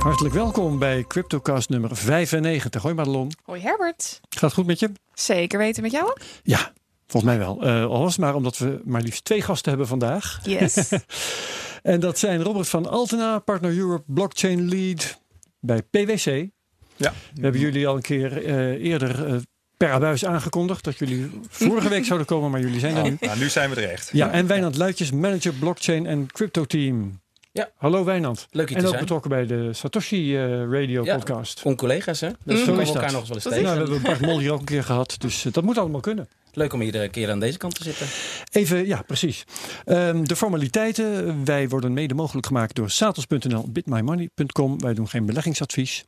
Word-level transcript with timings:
Hartelijk 0.00 0.34
welkom 0.34 0.78
bij 0.78 1.04
CryptoCast 1.08 1.68
nummer 1.68 1.96
95. 1.96 2.82
Hoi 2.82 2.94
Madelon. 2.94 3.32
Hoi 3.44 3.60
Herbert. 3.60 4.20
Gaat 4.28 4.40
het 4.40 4.52
goed 4.52 4.66
met 4.66 4.78
je? 4.78 4.90
Zeker 5.14 5.58
weten 5.58 5.82
met 5.82 5.92
jou 5.92 6.04
ook? 6.04 6.18
Ja, 6.42 6.72
volgens 7.06 7.32
mij 7.32 7.40
wel. 7.40 7.66
Uh, 7.66 7.84
al 7.84 8.00
was 8.00 8.12
het 8.12 8.20
maar 8.20 8.34
omdat 8.34 8.58
we 8.58 8.80
maar 8.84 9.00
liefst 9.00 9.24
twee 9.24 9.42
gasten 9.42 9.68
hebben 9.68 9.88
vandaag. 9.88 10.40
Yes. 10.42 10.92
en 11.82 12.00
dat 12.00 12.18
zijn 12.18 12.42
Robert 12.42 12.68
van 12.68 12.88
Altena, 12.88 13.38
Partner 13.38 13.76
Europe 13.76 14.04
Blockchain 14.06 14.68
Lead 14.68 15.20
bij 15.58 15.82
PwC. 15.82 16.48
Ja. 16.96 17.12
We 17.34 17.40
hebben 17.40 17.60
jullie 17.60 17.86
al 17.86 17.96
een 17.96 18.02
keer 18.02 18.46
uh, 18.46 18.84
eerder 18.84 19.28
uh, 19.28 19.36
per 19.76 19.92
abuis 19.92 20.24
aangekondigd 20.24 20.84
dat 20.84 20.98
jullie 20.98 21.30
vorige 21.48 21.88
week 21.88 22.04
zouden 22.04 22.26
komen, 22.26 22.50
maar 22.50 22.60
jullie 22.60 22.80
zijn 22.80 22.96
er 22.96 23.02
nu. 23.02 23.16
Nou, 23.20 23.38
nu 23.38 23.48
zijn 23.48 23.70
we 23.70 23.76
er 23.76 23.90
echt. 23.90 24.10
Ja, 24.12 24.30
en 24.30 24.46
Wijnand 24.46 24.76
Luitjes, 24.76 25.10
manager 25.10 25.52
blockchain 25.52 26.06
en 26.06 26.26
crypto 26.32 26.64
team. 26.64 27.20
Ja. 27.52 27.70
Hallo 27.76 28.04
Wijnand. 28.04 28.46
Leuk 28.50 28.68
je 28.68 28.74
en 28.74 28.80
te 28.80 28.86
ook 28.86 28.92
zijn. 28.92 29.04
betrokken 29.04 29.30
bij 29.30 29.46
de 29.46 29.72
Satoshi 29.72 30.36
uh, 30.36 30.50
Radio 30.80 31.04
Ja. 31.04 31.16
podcast. 31.16 31.60
Van 31.60 31.76
collega's, 31.76 32.20
hè? 32.20 32.28
Dus 32.44 32.64
Zo 32.64 32.76
we 32.76 32.82
elkaar 32.82 33.12
nog 33.12 33.20
eens 33.20 33.28
wel 33.28 33.36
eens 33.36 33.44
Dat 33.44 33.52
tegen. 33.52 33.62
Nou, 33.68 33.74
we 33.78 33.82
hebben 33.92 34.02
Bart 34.02 34.20
Mol 34.20 34.38
hier 34.38 34.52
ook 34.52 34.58
een 34.58 34.64
keer 34.64 34.84
gehad, 34.84 35.14
dus 35.18 35.44
uh, 35.44 35.52
dat 35.52 35.64
moet 35.64 35.78
allemaal 35.78 36.00
kunnen. 36.00 36.28
Leuk 36.52 36.72
om 36.72 36.82
iedere 36.82 37.08
keer 37.08 37.30
aan 37.30 37.40
deze 37.40 37.58
kant 37.58 37.74
te 37.74 37.82
zitten. 37.82 38.06
Even, 38.52 38.86
ja, 38.86 39.02
precies. 39.02 39.44
Um, 39.86 40.28
de 40.28 40.36
formaliteiten. 40.36 41.44
Wij 41.44 41.68
worden 41.68 41.92
mede 41.92 42.14
mogelijk 42.14 42.46
gemaakt 42.46 42.74
door 42.74 42.90
satos.nl, 42.90 43.68
bitmymoney.com. 43.70 44.80
Wij 44.80 44.94
doen 44.94 45.08
geen 45.08 45.26
beleggingsadvies. 45.26 46.04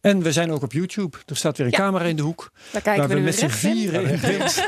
En 0.00 0.22
we 0.22 0.32
zijn 0.32 0.50
ook 0.52 0.62
op 0.62 0.72
YouTube. 0.72 1.16
Er 1.26 1.36
staat 1.36 1.56
weer 1.56 1.66
een 1.66 1.72
Ja. 1.72 1.78
camera 1.78 2.04
in 2.04 2.16
de 2.16 2.22
hoek. 2.22 2.50
Daar 2.72 2.82
kijken 2.82 3.08
waar 3.08 3.16
we 3.16 3.22
met 3.22 3.34
z'n 3.38 3.48
vieren 3.48 4.04
in 4.10 4.20
beeld 4.38 4.62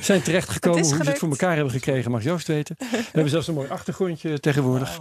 zijn 0.00 0.22
terechtgekomen. 0.22 0.78
Hoe 0.80 0.88
we 0.88 0.94
het 0.94 1.02
gelukt. 1.04 1.18
voor 1.18 1.28
elkaar 1.30 1.54
hebben 1.54 1.72
gekregen 1.72 2.10
mag 2.10 2.22
Joost 2.22 2.46
weten. 2.46 2.76
We 2.78 2.96
hebben 3.12 3.30
zelfs 3.30 3.48
een 3.48 3.54
mooi 3.54 3.68
achtergrondje 3.68 4.40
tegenwoordig. 4.40 5.00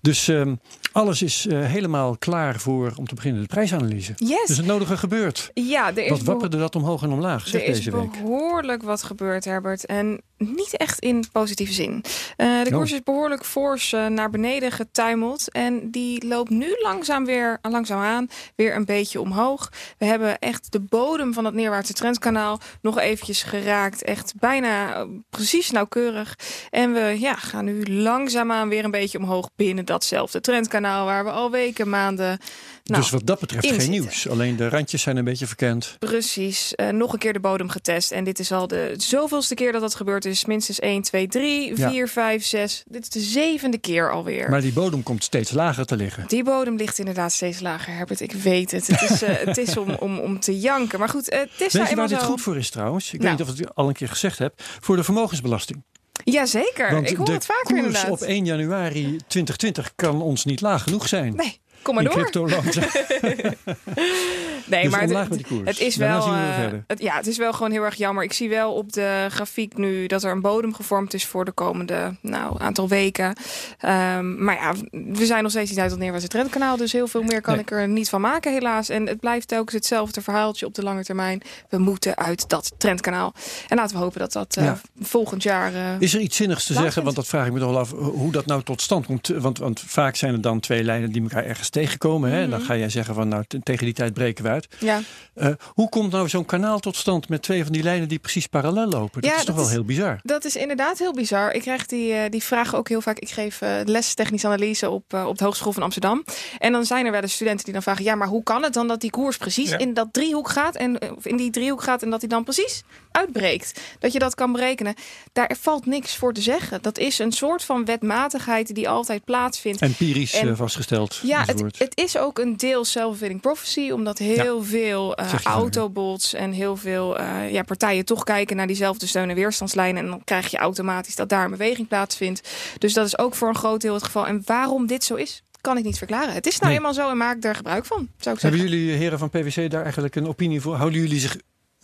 Dus 0.00 0.28
um, 0.28 0.60
alles 0.92 1.22
is 1.22 1.46
uh, 1.46 1.64
helemaal 1.66 2.16
klaar 2.18 2.60
voor, 2.60 2.92
om 2.96 3.06
te 3.06 3.14
beginnen, 3.14 3.40
de 3.40 3.46
prijsanalyse. 3.46 4.12
Yes. 4.16 4.46
Dus 4.46 4.56
het 4.56 4.66
nodige 4.66 4.96
gebeurt. 4.96 5.50
Ja, 5.54 5.88
er 5.88 5.98
is, 6.04 6.10
Wat 6.10 6.22
wapperde 6.22 6.58
dat 6.58 6.74
omhoog 6.76 7.02
en 7.02 7.10
omlaag, 7.12 7.46
zeg 7.46 7.62
er 7.62 7.68
is 7.68 7.76
deze 7.76 7.96
week? 7.96 8.10
behoorlijk 8.22 8.82
wat 8.82 9.02
gebeurd, 9.02 9.44
Herbert. 9.44 9.86
En 9.86 10.20
niet 10.42 10.76
echt 10.76 10.98
in 10.98 11.24
positieve 11.32 11.72
zin. 11.72 12.04
Eh, 12.36 12.62
de 12.62 12.70
Oh. 12.70 12.76
koers 12.76 12.92
is 12.92 13.02
behoorlijk 13.02 13.44
fors 13.44 13.92
eh, 13.92 14.06
naar 14.06 14.30
beneden 14.30 14.72
getuimeld. 14.72 15.50
En 15.50 15.90
die 15.90 16.26
loopt 16.26 16.50
nu 16.50 16.74
langzaam 16.82 17.24
weer 17.24 17.58
langzaam 17.62 18.00
aan, 18.00 18.28
weer 18.56 18.76
een 18.76 18.84
beetje 18.84 19.20
omhoog. 19.20 19.72
We 19.98 20.04
hebben 20.04 20.38
echt 20.38 20.72
de 20.72 20.80
bodem 20.80 21.32
van 21.32 21.44
het 21.44 21.54
neerwaartse 21.54 21.92
trendkanaal 21.92 22.60
nog 22.80 22.98
eventjes 22.98 23.42
geraakt. 23.42 24.02
Echt 24.02 24.32
bijna 24.38 24.94
eh, 24.94 25.04
precies 25.30 25.70
nauwkeurig. 25.70 26.38
En 26.70 26.92
we 26.92 27.16
ja, 27.20 27.34
gaan 27.34 27.64
nu 27.64 27.86
langzaamaan 27.86 28.68
weer 28.68 28.84
een 28.84 28.90
beetje 28.90 29.18
omhoog 29.18 29.48
binnen 29.56 29.84
datzelfde 29.84 30.40
trendkanaal 30.40 31.04
waar 31.04 31.24
we 31.24 31.30
al 31.30 31.50
weken, 31.50 31.88
maanden. 31.88 32.38
Nou, 32.84 33.00
dus 33.02 33.10
wat 33.10 33.26
dat 33.26 33.40
betreft 33.40 33.66
geen 33.82 33.90
nieuws. 33.90 34.28
Alleen 34.28 34.56
de 34.56 34.68
randjes 34.68 35.02
zijn 35.02 35.16
een 35.16 35.24
beetje 35.24 35.46
verkend. 35.46 35.96
Precies. 35.98 36.74
Eh, 36.74 36.88
nog 36.88 37.12
een 37.12 37.18
keer 37.18 37.32
de 37.32 37.40
bodem 37.40 37.68
getest. 37.68 38.10
En 38.10 38.24
dit 38.24 38.38
is 38.38 38.52
al 38.52 38.66
de 38.66 38.94
zoveelste 38.96 39.54
keer 39.54 39.72
dat 39.72 39.80
dat 39.80 39.94
gebeurd 39.94 40.24
is. 40.24 40.44
Minstens 40.44 40.78
1, 40.80 41.02
2, 41.02 41.28
3, 41.28 41.76
Ja. 41.76 41.90
4, 41.90 42.08
5, 42.08 42.44
6. 42.44 42.82
Dit 42.86 43.02
is 43.02 43.08
de 43.08 43.20
zevende 43.20 43.78
keer 43.78 44.12
alweer. 44.12 44.50
Maar 44.50 44.60
die 44.60 44.72
bodem 44.72 45.02
komt 45.02 45.24
steeds 45.24 45.50
lager 45.50 45.84
te 45.86 45.96
liggen. 45.96 46.24
Die 46.28 46.44
bodem 46.44 46.76
ligt 46.76 46.98
inderdaad 46.98 47.32
steeds 47.32 47.60
lager, 47.60 47.92
Herbert. 47.94 48.20
Ik 48.20 48.32
weet 48.32 48.70
het. 48.70 48.86
Het 48.86 49.02
is, 49.10 49.22
eh, 49.22 49.34
het 49.46 49.58
is 49.58 49.76
om, 49.76 49.90
om, 49.90 50.18
om 50.18 50.40
te 50.40 50.58
janken. 50.60 50.98
Maar 50.98 51.08
goed, 51.08 51.28
eh, 51.28 51.38
het 51.38 51.50
is 51.58 51.72
Weet 51.72 51.82
nou 51.82 51.94
waar 51.96 52.08
dit 52.08 52.20
zo. 52.20 52.26
goed 52.26 52.40
voor 52.40 52.56
is 52.56 52.70
trouwens? 52.70 53.06
Ik 53.12 53.20
Nou. 53.20 53.28
weet 53.30 53.38
niet 53.38 53.48
of 53.48 53.54
ik 53.58 53.64
het 53.66 53.74
al 53.74 53.88
een 53.88 53.94
keer 53.94 54.08
gezegd 54.08 54.38
heb. 54.38 54.54
Voor 54.80 54.96
de 54.96 55.04
vermogensbelasting. 55.04 55.82
Jazeker. 56.24 57.06
Ik 57.06 57.16
hoor 57.16 57.26
de 57.26 57.32
het 57.32 57.44
vaker 57.46 57.62
koers 57.66 57.78
inderdaad. 57.86 58.10
op 58.10 58.20
1 58.20 58.44
januari 58.44 59.02
2020 59.26 59.92
kan 59.96 60.22
ons 60.22 60.44
niet 60.44 60.60
laag 60.60 60.82
genoeg 60.82 61.08
zijn. 61.08 61.34
Nee, 61.36 61.60
kom 61.82 61.94
maar 61.94 62.04
in 62.04 62.10
door. 62.10 62.18
cryptoland. 62.20 62.78
Nee, 64.72 64.82
Dus 64.82 64.92
maar 64.92 65.00
het, 65.00 65.10
met 65.28 65.32
die 65.38 65.46
koers. 65.46 65.68
het 65.68 65.80
is 65.80 65.94
Daarna 65.94 66.18
wel. 66.18 66.30
we 66.34 66.74
eh, 66.76 66.78
het, 66.86 67.00
ja, 67.02 67.16
het 67.16 67.26
is 67.26 67.36
wel 67.38 67.52
gewoon 67.52 67.70
heel 67.72 67.82
erg 67.82 67.94
jammer. 67.94 68.24
Ik 68.24 68.32
zie 68.32 68.48
wel 68.48 68.72
op 68.74 68.92
de 68.92 69.26
grafiek 69.30 69.76
nu 69.76 70.06
dat 70.06 70.22
er 70.24 70.30
een 70.30 70.40
bodem 70.40 70.74
gevormd 70.74 71.14
is 71.14 71.26
voor 71.26 71.44
de 71.44 71.52
komende 71.52 72.16
nou, 72.20 72.60
aantal 72.60 72.88
weken. 72.88 73.32
Ehm, 73.78 74.44
maar 74.44 74.54
ja, 74.54 74.72
we 74.90 75.26
zijn 75.26 75.42
nog 75.42 75.50
steeds 75.50 75.70
niet 75.70 75.78
uit 75.78 75.90
het 75.90 76.00
neerwaartse 76.00 76.28
trendkanaal. 76.28 76.76
Dus 76.76 76.92
heel 76.92 77.06
veel 77.08 77.22
meer 77.22 77.40
kan 77.40 77.52
Nee. 77.54 77.62
ik 77.62 77.70
er 77.70 77.88
niet 77.88 78.08
van 78.08 78.20
maken, 78.20 78.52
helaas. 78.52 78.88
En 78.88 79.06
het 79.06 79.20
blijft 79.20 79.48
telkens 79.48 79.74
hetzelfde 79.74 80.22
verhaaltje 80.22 80.66
op 80.66 80.74
de 80.74 80.82
lange 80.82 81.04
termijn. 81.04 81.42
We 81.68 81.78
moeten 81.78 82.16
uit 82.16 82.48
dat 82.48 82.72
trendkanaal. 82.78 83.34
En 83.68 83.76
laten 83.76 83.96
we 83.96 84.02
hopen 84.02 84.20
dat 84.20 84.32
dat 84.32 84.56
eh, 84.56 84.72
volgend 85.00 85.42
jaar. 85.42 85.74
eh, 85.74 85.80
Is 85.98 86.14
er 86.14 86.20
iets 86.20 86.36
zinnigs 86.36 86.66
te 86.66 86.72
zeggen? 86.72 87.02
Want 87.04 87.16
dat 87.16 87.26
vraag 87.26 87.46
ik 87.46 87.52
me 87.52 87.58
toch 87.60 87.76
af. 87.76 87.90
Hoe 87.90 88.32
dat 88.32 88.46
nou 88.46 88.62
tot 88.62 88.80
stand 88.80 89.06
komt. 89.06 89.26
Want, 89.28 89.58
want 89.58 89.80
vaak 89.86 90.16
zijn 90.16 90.32
er 90.32 90.40
dan 90.40 90.60
twee 90.60 90.82
lijnen 90.84 91.12
die 91.12 91.22
elkaar 91.22 91.44
ergens 91.44 91.68
tegenkomen. 91.68 92.30
Hè? 92.30 92.42
En 92.42 92.50
dan 92.50 92.58
Mhm. 92.58 92.68
ga 92.68 92.76
jij 92.76 92.88
zeggen 92.88 93.14
van 93.14 93.28
nou 93.28 93.44
te- 93.46 93.60
tegen 93.62 93.84
die 93.84 93.94
tijd 93.94 94.14
breken 94.14 94.44
we 94.44 94.50
uit. 94.50 94.61
Ja. 94.78 95.00
Eh, 95.34 95.48
hoe 95.74 95.88
komt 95.88 96.12
nou 96.12 96.28
zo'n 96.28 96.44
kanaal 96.44 96.78
tot 96.78 96.96
stand 96.96 97.28
met 97.28 97.42
twee 97.42 97.62
van 97.62 97.72
die 97.72 97.82
lijnen 97.82 98.08
die 98.08 98.18
precies 98.18 98.46
parallel 98.46 98.86
lopen? 98.88 99.22
Dat 99.22 99.30
is 99.30 99.36
toch 99.36 99.44
dat 99.46 99.54
wel 99.54 99.64
is- 99.64 99.70
heel 99.70 99.84
bizar. 99.84 100.18
Dat 100.22 100.44
is 100.44 100.56
inderdaad 100.56 100.98
heel 100.98 101.12
bizar. 101.12 101.52
Ik 101.52 101.60
krijg 101.60 101.86
die, 101.86 102.12
eh, 102.12 102.30
die 102.30 102.42
vragen 102.42 102.78
ook 102.78 102.88
heel 102.88 103.00
vaak. 103.00 103.18
Ik 103.18 103.30
geef 103.30 103.60
eh, 103.60 103.70
les 103.84 104.14
technische 104.14 104.46
analyse 104.46 104.90
op, 104.90 105.14
op 105.26 105.38
de 105.38 105.44
Hogeschool 105.44 105.72
van 105.72 105.82
Amsterdam. 105.82 106.24
En 106.58 106.72
dan 106.72 106.84
zijn 106.84 107.06
er 107.06 107.12
wel 107.12 107.20
eens 107.22 107.32
studenten 107.34 107.64
die 107.64 107.72
dan 107.74 107.82
vragen: 107.82 108.04
ja, 108.04 108.14
maar 108.14 108.28
hoe 108.28 108.42
kan 108.42 108.62
het 108.62 108.72
dan 108.72 108.88
dat 108.88 109.00
die 109.00 109.10
koers 109.10 109.36
precies 109.36 109.70
Ja. 109.70 109.78
in 109.78 109.94
dat 109.94 110.08
driehoek 110.12 110.48
gaat 110.48 110.76
en 110.76 111.14
of 111.16 111.26
in 111.26 111.36
die 111.36 111.50
driehoek 111.50 111.82
gaat 111.82 112.02
en 112.02 112.10
dat 112.10 112.20
die 112.20 112.28
dan 112.28 112.44
precies 112.44 112.82
uitbreekt? 113.10 113.80
Dat 113.98 114.12
je 114.12 114.18
dat 114.18 114.34
kan 114.34 114.52
berekenen. 114.52 114.94
Daar 115.32 115.56
valt 115.60 115.86
niks 115.86 116.16
voor 116.16 116.32
te 116.32 116.40
zeggen. 116.40 116.82
Dat 116.82 116.98
is 116.98 117.18
een 117.18 117.32
soort 117.32 117.64
van 117.64 117.84
wetmatigheid 117.84 118.74
die 118.74 118.88
altijd 118.88 119.24
plaatsvindt. 119.24 119.80
Empirisch 119.82 120.32
En- 120.34 120.56
vastgesteld. 120.56 121.20
Ja, 121.22 121.44
het, 121.44 121.60
het 121.78 121.92
is 121.98 122.16
ook 122.18 122.38
een 122.38 122.56
deel 122.56 122.84
self-fulfilling 122.84 123.40
prophecy, 123.40 123.90
omdat 123.90 124.18
heel 124.18 124.41
veel 124.62 125.14
eh, 125.14 125.32
autobots 125.44 126.34
en 126.34 126.52
heel 126.52 126.76
veel 126.76 127.18
eh, 127.18 127.52
ja, 127.52 127.62
partijen 127.62 128.04
toch 128.04 128.24
kijken 128.24 128.56
naar 128.56 128.66
diezelfde 128.66 129.06
steun- 129.06 129.28
en 129.28 129.34
weerstandslijnen. 129.34 130.02
En 130.04 130.10
dan 130.10 130.24
krijg 130.24 130.50
je 130.50 130.56
automatisch 130.58 131.16
dat 131.16 131.28
daar 131.28 131.44
een 131.44 131.50
beweging 131.50 131.88
plaatsvindt. 131.88 132.48
Dus 132.78 132.92
dat 132.92 133.06
is 133.06 133.18
ook 133.18 133.34
voor 133.34 133.48
een 133.48 133.54
groot 133.56 133.80
deel 133.80 133.94
het 133.94 134.04
geval. 134.04 134.26
En 134.26 134.42
waarom 134.44 134.86
dit 134.86 135.04
zo 135.04 135.14
is, 135.14 135.42
kan 135.60 135.76
ik 135.78 135.84
niet 135.84 135.98
verklaren. 135.98 136.34
Het 136.34 136.46
is 136.46 136.54
nou 136.58 136.66
Nee. 136.66 136.76
eenmaal 136.76 136.94
zo 136.94 137.10
en 137.10 137.16
maak 137.16 137.44
er 137.44 137.54
gebruik 137.54 137.84
van, 137.84 138.08
zou 138.18 138.34
ik 138.34 138.40
zeggen. 138.40 138.60
Hebben 138.60 138.78
jullie 138.78 138.96
heren 138.96 139.18
van 139.18 139.30
PwC 139.30 139.70
daar 139.70 139.82
eigenlijk 139.82 140.16
een 140.16 140.26
opinie 140.28 140.60
voor? 140.60 140.74
Houden 140.74 141.00
jullie 141.00 141.20
zich 141.20 141.36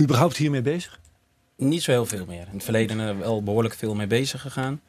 überhaupt 0.03 0.37
hiermee 0.37 0.63
bezig? 0.63 1.01
Niet 1.57 1.83
zo 1.83 1.91
heel 1.91 2.07
veel 2.07 2.25
meer. 2.27 2.41
In 2.51 2.55
het 2.55 2.63
verleden 2.65 3.09
eh, 3.09 3.19
wel 3.19 3.43
behoorlijk 3.43 3.75
veel 3.75 3.95
mee 3.95 4.07
bezig 4.07 4.41
gegaan. 4.41 4.81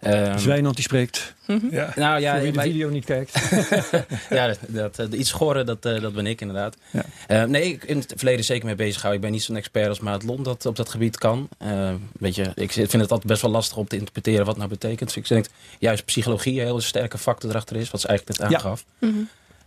Ehm, 0.00 0.32
Dus 0.32 0.44
Wijnand 0.44 0.74
die 0.74 0.84
spreekt. 0.84 1.34
Ja. 1.70 1.92
nou 1.96 2.20
ja, 2.20 2.32
voor 2.32 2.42
wie 2.42 2.52
de 2.52 2.60
video 2.60 2.88
niet 2.88 3.04
kijkt. 3.04 3.32
ja, 4.30 4.46
dat, 4.46 4.58
dat, 4.68 4.98
eh, 4.98 5.18
iets 5.18 5.28
schoren, 5.28 5.66
dat, 5.66 5.84
eh, 5.84 6.00
dat 6.00 6.14
ben 6.14 6.26
ik 6.26 6.40
inderdaad. 6.40 6.76
Ja. 6.90 7.04
Eh, 7.26 7.44
nee, 7.44 7.62
ik 7.72 7.84
in 7.84 7.98
het 7.98 8.12
verleden 8.16 8.44
zeker 8.44 8.66
mee 8.66 8.74
bezig 8.74 8.94
gehouden. 8.94 9.16
Ik 9.20 9.26
ben 9.28 9.30
niet 9.36 9.42
zo'n 9.42 9.56
expert 9.56 9.88
als 9.88 10.00
Maat 10.00 10.44
dat 10.44 10.66
op 10.66 10.76
dat 10.76 10.88
gebied 10.88 11.18
kan. 11.18 11.48
Eh, 11.58 11.90
weet 12.18 12.34
je, 12.34 12.50
ik 12.54 12.72
vind 12.72 12.92
het 12.92 13.00
altijd 13.10 13.26
best 13.26 13.42
wel 13.42 13.50
lastig 13.50 13.76
om 13.76 13.86
te 13.88 13.96
interpreteren 13.96 14.46
wat 14.46 14.56
nou 14.56 14.68
betekent. 14.68 15.14
Dus 15.14 15.16
ik 15.22 15.28
denk 15.28 15.46
juist 15.78 16.04
psychologie 16.04 16.60
een 16.60 16.66
hele 16.66 16.80
sterke 16.80 17.18
factor 17.18 17.50
erachter 17.50 17.76
is, 17.76 17.90
wat 17.90 18.00
ze 18.00 18.06
eigenlijk 18.08 18.38
net 18.40 18.50
Ja. 18.50 18.56
aangaf. 18.56 18.84
Mhm. 18.98 19.12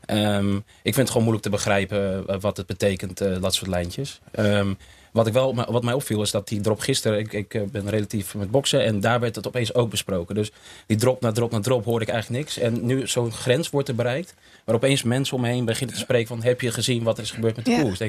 Ehm, 0.05 0.55
ik 0.55 0.63
vind 0.81 0.95
het 0.95 1.07
gewoon 1.07 1.23
moeilijk 1.23 1.43
te 1.45 1.51
begrijpen 1.51 2.23
eh, 2.27 2.35
wat 2.39 2.57
het 2.57 2.65
betekent, 2.65 3.21
eh, 3.21 3.41
dat 3.41 3.53
soort 3.53 3.69
lijntjes. 3.69 4.19
Ehm, 4.31 4.73
wat, 5.13 5.27
ik 5.27 5.33
wel, 5.33 5.55
wat 5.55 5.83
mij 5.83 5.93
opviel 5.93 6.21
is 6.21 6.31
dat 6.31 6.47
die 6.47 6.61
drop 6.61 6.79
gisteren, 6.79 7.19
ik, 7.19 7.33
ik 7.33 7.53
eh, 7.53 7.61
ben 7.71 7.89
relatief 7.89 8.35
met 8.35 8.51
boksen 8.51 8.83
en 8.83 8.99
daar 8.99 9.19
werd 9.19 9.35
het 9.35 9.47
opeens 9.47 9.73
ook 9.73 9.89
besproken. 9.89 10.35
Dus 10.35 10.51
die 10.85 10.97
drop 10.97 11.21
na 11.21 11.31
drop 11.31 11.51
na 11.51 11.59
drop 11.59 11.85
hoorde 11.85 12.05
ik 12.05 12.11
eigenlijk 12.11 12.43
niks. 12.43 12.57
En 12.57 12.85
nu 12.85 13.07
zo'n 13.07 13.31
grens 13.31 13.69
wordt 13.69 13.87
er 13.87 13.95
bereikt, 13.95 14.35
waar 14.63 14.75
opeens 14.75 15.03
mensen 15.03 15.35
om 15.35 15.41
me 15.41 15.47
heen 15.47 15.65
beginnen 15.65 15.95
te 15.95 16.01
spreken 16.01 16.27
van 16.27 16.43
heb 16.43 16.61
je 16.61 16.71
gezien 16.71 17.03
wat 17.03 17.17
er 17.17 17.23
is 17.23 17.31
gebeurd 17.31 17.55
met 17.55 17.65
de 17.65 17.79
koers? 17.81 17.99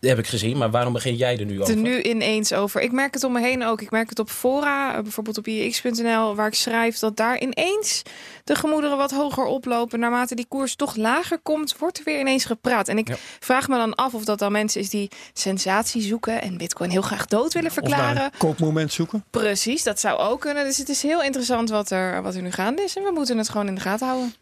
Heb 0.00 0.18
ik 0.18 0.26
gezien, 0.26 0.56
maar 0.58 0.70
waarom 0.70 0.92
begin 0.92 1.16
jij 1.16 1.38
er 1.38 1.44
nu 1.44 1.60
over? 1.60 1.74
er 1.74 1.80
nu 1.80 2.02
ineens 2.02 2.52
over. 2.52 2.80
Ik 2.80 2.92
merk 2.92 3.14
het 3.14 3.24
om 3.24 3.32
me 3.32 3.40
heen 3.40 3.64
ook. 3.64 3.80
Ik 3.82 3.90
merk 3.90 4.08
het 4.08 4.18
op 4.18 4.30
fora, 4.30 4.96
eh, 4.96 5.02
bijvoorbeeld 5.02 5.38
op 5.38 5.46
ix.nl, 5.46 6.34
waar 6.34 6.46
ik 6.46 6.54
schrijf 6.54 6.98
dat 6.98 7.16
daar 7.16 7.40
ineens 7.40 8.02
de 8.44 8.54
gemoederen 8.54 8.96
wat 8.96 9.10
hoger 9.10 9.44
oplopen. 9.44 9.98
Naarmate 10.00 10.34
die 10.34 10.46
koers 10.48 10.74
toch 10.74 10.96
lager 10.96 11.38
komt, 11.38 11.76
wordt 11.78 11.98
er 11.98 12.04
weer 12.04 12.20
ineens 12.20 12.44
gepraat. 12.44 12.88
En 12.88 12.98
ik 12.98 13.08
Ja. 13.08 13.16
vraag 13.40 13.68
me 13.68 13.76
dan 13.76 13.94
af 13.94 14.14
of 14.14 14.24
dat 14.24 14.38
dan 14.38 14.52
mensen 14.52 14.80
is 14.80 14.90
die 14.90 15.10
sensatie 15.32 16.02
zoeken 16.02 16.42
en 16.42 16.56
Bitcoin 16.56 16.90
heel 16.90 17.02
graag 17.02 17.26
dood 17.26 17.52
willen 17.52 17.68
Of 17.68 17.74
verklaren. 17.74 18.22
een 18.24 18.30
koopmoment 18.38 18.92
zoeken. 18.92 19.24
Precies, 19.30 19.82
dat 19.82 20.00
zou 20.00 20.18
ook 20.18 20.40
kunnen. 20.40 20.64
Dus 20.64 20.76
het 20.76 20.88
is 20.88 21.02
heel 21.02 21.22
interessant 21.22 21.70
wat 21.70 21.90
er, 21.90 22.22
wat 22.22 22.34
er 22.34 22.42
nu 22.42 22.50
gaande 22.50 22.82
is. 22.82 22.96
En 22.96 23.02
we 23.02 23.10
moeten 23.14 23.38
het 23.38 23.48
gewoon 23.48 23.66
in 23.66 23.74
de 23.74 23.80
gaten 23.80 24.06
houden. 24.06 24.34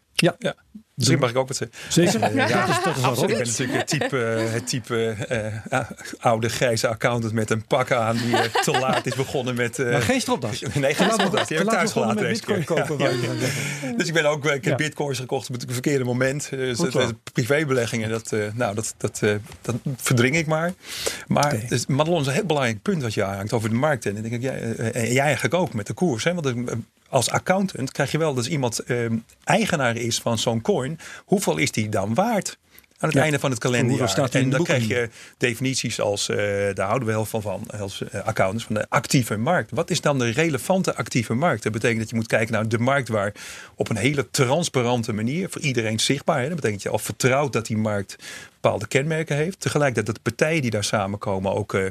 Misschien 1.01 1.19
mag 1.19 1.29
ik 1.29 1.37
ook 1.37 1.47
wat 1.47 1.57
zeggen. 1.57 1.77
Zeker? 1.89 2.21
Eh, 2.21 2.35
ja, 2.49 2.65
dat 2.65 2.77
is, 2.77 2.83
dat 2.83 2.97
is 2.97 3.03
Absoluut. 3.03 3.29
Ik 3.31 3.37
ben 3.37 3.47
natuurlijk 3.47 3.77
het 3.79 3.87
type, 3.87 4.23
eh, 4.25 4.51
het 4.53 4.67
type 4.67 5.15
eh, 5.69 5.79
oude 6.19 6.49
grijze 6.49 6.87
accountant 6.87 7.33
met 7.33 7.49
een 7.49 7.65
pak 7.65 7.91
aan 7.91 8.17
die 8.17 8.49
te 8.63 8.71
laat 8.71 9.05
is 9.05 9.15
begonnen 9.15 9.55
met... 9.55 9.79
eh, 9.79 9.91
Maar 9.91 10.01
geen 10.01 10.21
stropdas. 10.21 10.61
Nee, 10.73 10.93
geen 10.93 11.11
stropdas. 11.11 11.47
Die 11.47 11.57
heb 11.57 11.65
ik 11.65 11.73
thuis 11.73 11.91
gelaten 11.91 12.27
bitcoin 12.27 12.63
kopen. 12.63 12.97
Ja, 12.97 13.09
ja. 13.09 13.17
Dus 13.97 14.07
ik 14.07 14.13
ben 14.13 14.25
ook, 14.25 14.45
ik 14.45 14.51
heb 14.51 14.63
Ja. 14.63 14.75
bitcoins 14.75 15.19
gekocht 15.19 15.49
op 15.49 15.55
het 15.61 15.65
verkeerde 15.71 16.03
moment. 16.03 16.49
Dus 16.49 16.77
Goed 16.77 16.91
dat, 16.91 17.01
zo. 17.09 17.11
privébeleggingen, 17.33 18.09
dat, 18.09 18.31
eh, 18.31 18.39
nou, 18.53 18.75
dat, 18.75 18.93
dat, 18.97 19.19
eh, 19.21 19.35
dat 19.61 19.75
verdring 19.95 20.35
ik 20.35 20.45
maar. 20.47 20.73
Maar 21.27 21.45
Oké. 21.53 21.65
dus, 21.67 21.85
Madelon 21.85 22.21
is 22.21 22.27
een 22.27 22.33
heel 22.33 22.45
belangrijk 22.45 22.81
punt 22.81 23.01
wat 23.01 23.13
je 23.13 23.23
aanhangt 23.23 23.53
over 23.53 23.69
de 23.69 23.75
markt. 23.75 24.05
En 24.05 24.13
dan 24.13 24.21
denk 24.21 24.33
ik, 24.33 24.41
jij, 24.41 24.75
en 24.75 25.13
jij 25.13 25.23
eigenlijk 25.23 25.53
ook 25.53 25.73
met 25.73 25.87
de 25.87 25.93
koers. 25.93 26.23
Hè? 26.23 26.33
Want 26.33 26.53
als 27.09 27.29
accountant 27.29 27.91
krijg 27.91 28.11
je 28.11 28.17
wel 28.17 28.33
dat 28.33 28.45
iemand 28.45 28.79
ehm, 28.79 29.15
eigenaar 29.43 29.95
is 29.95 30.19
van 30.19 30.37
zo'n 30.37 30.61
coin. 30.61 30.90
Hoeveel 31.25 31.57
is 31.57 31.71
die 31.71 31.89
dan 31.89 32.13
waard? 32.13 32.57
Aan 32.97 33.09
het 33.09 33.17
Ja. 33.17 33.23
einde 33.23 33.39
van 33.39 33.49
het 33.49 33.59
kalenderjaar. 33.59 34.17
er 34.17 34.35
En 34.35 34.49
dan 34.49 34.63
krijg 34.63 34.87
je 34.87 35.09
definities 35.37 35.99
als, 35.99 36.29
eh, 36.29 36.37
daar 36.73 36.87
houden 36.87 37.07
we 37.07 37.13
heel 37.13 37.25
veel 37.25 37.41
van 37.41 37.63
als 37.79 38.01
eh, 38.03 38.21
accountants, 38.23 38.65
van 38.65 38.75
de 38.75 38.85
actieve 38.89 39.37
markt. 39.37 39.71
Wat 39.71 39.89
is 39.89 40.01
dan 40.01 40.19
de 40.19 40.29
relevante 40.29 40.95
actieve 40.95 41.33
markt? 41.33 41.63
Dat 41.63 41.71
betekent 41.71 41.99
dat 41.99 42.09
je 42.09 42.15
moet 42.15 42.27
kijken 42.27 42.53
naar 42.53 42.67
de 42.67 42.79
markt 42.79 43.07
waar 43.07 43.33
op 43.75 43.89
een 43.89 43.95
hele 43.95 44.29
transparante 44.31 45.13
manier 45.13 45.49
voor 45.49 45.61
iedereen 45.61 45.99
zichtbaar. 45.99 46.41
Hè? 46.41 46.45
Dat 46.47 46.55
betekent 46.55 46.83
dat 46.83 46.91
je 46.91 46.97
al 46.97 47.03
vertrouwt 47.03 47.53
dat 47.53 47.65
die 47.65 47.77
markt 47.77 48.15
bepaalde 48.61 48.87
kenmerken 48.87 49.35
heeft. 49.35 49.59
Tegelijkertijd 49.59 50.05
dat 50.05 50.15
de 50.15 50.21
partijen 50.21 50.61
die 50.61 50.71
daar 50.71 50.83
samenkomen 50.83 51.53
ook 51.53 51.73
eh, 51.73 51.85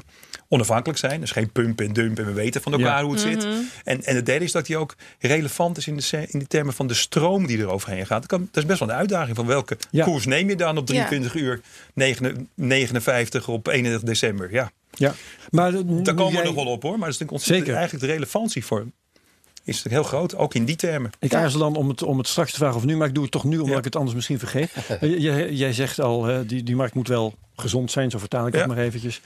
onafhankelijk 0.49 0.99
zijn. 0.99 1.21
Dus 1.21 1.31
geen 1.31 1.53
pump 1.53 1.81
en 1.81 1.93
dump 1.93 2.19
en 2.19 2.27
we 2.27 2.33
weten 2.33 2.63
van 2.63 2.73
elkaar 2.73 2.99
Ja. 2.99 3.03
hoe 3.05 3.13
het 3.13 3.21
zit. 3.23 3.47
En, 3.85 4.05
en 4.05 4.17
het 4.17 4.27
derde 4.27 4.45
is 4.45 4.53
dat 4.53 4.67
die 4.67 4.77
ook 4.77 4.95
relevant 5.19 5.77
is 5.77 5.87
in 5.87 5.97
de, 5.97 6.27
in 6.31 6.39
de 6.39 6.47
termen 6.47 6.75
van 6.75 6.87
de 6.87 6.95
stroom 6.95 7.47
die 7.47 7.59
er 7.59 7.71
overheen 7.71 8.07
gaat. 8.07 8.21
Dat, 8.21 8.31
kan, 8.31 8.49
dat 8.53 8.63
is 8.63 8.69
best 8.69 8.79
wel 8.81 8.89
een 8.89 8.95
uitdaging 8.95 9.37
van 9.37 9.47
welke 9.47 9.77
Ja. 9.91 10.05
koers 10.05 10.27
neem 10.27 10.49
je 10.49 10.57
dan 10.57 10.79
op 10.79 10.87
23 10.87 11.35
uur 11.35 11.61
9 11.95 12.49
59 12.55 13.49
op 13.49 13.67
31 13.67 14.03
december. 14.09 14.53
Ja, 14.53 14.71
Ja. 14.91 15.15
Maar 15.51 15.73
daar 15.73 15.85
nu 15.85 16.03
komen 16.03 16.39
we 16.41 16.45
nog 16.45 16.55
wel 16.55 16.67
op 16.67 16.83
hoor. 16.83 16.99
Maar 16.99 17.09
dat 17.09 17.15
is 17.15 17.19
natuurlijk 17.19 17.33
ontzettend, 17.33 17.67
Zeker. 17.67 17.75
eigenlijk 17.75 18.07
de 18.07 18.13
relevantie 18.13 18.65
voor 18.65 18.87
is 19.71 19.83
natuurlijk 19.83 20.03
heel 20.11 20.19
groot. 20.19 20.37
Ook 20.37 20.55
in 20.55 20.65
die 20.65 20.77
termen. 20.77 21.11
Ik 21.19 21.35
aarzel 21.35 21.61
dan 21.61 21.77
om 21.77 21.89
het, 21.89 22.03
om 22.03 22.19
het 22.19 22.27
straks 22.29 22.51
te 22.53 22.57
vragen 22.59 22.77
of 22.77 22.85
nu, 22.85 22.97
maar 22.97 23.09
ik 23.09 23.15
doe 23.15 23.23
het 23.23 23.33
toch 23.33 23.45
nu 23.45 23.55
omdat 23.57 23.71
Ja. 23.73 23.79
ik 23.79 23.85
het 23.85 23.97
anders 23.97 24.15
misschien 24.15 24.39
vergeet. 24.39 24.71
Eh, 25.01 25.19
jij, 25.19 25.53
jij 25.53 25.73
zegt 25.73 26.01
al, 26.01 26.29
die, 26.47 26.63
die 26.63 26.77
markt 26.77 26.95
moet 26.95 27.09
wel 27.09 27.35
gezond 27.57 27.91
zijn, 27.91 28.11
zo 28.11 28.19
vertaal 28.19 28.47
ik 28.47 28.53
het 28.53 28.61
Ja. 28.63 28.67
maar 28.69 28.79
eventjes. 28.79 29.21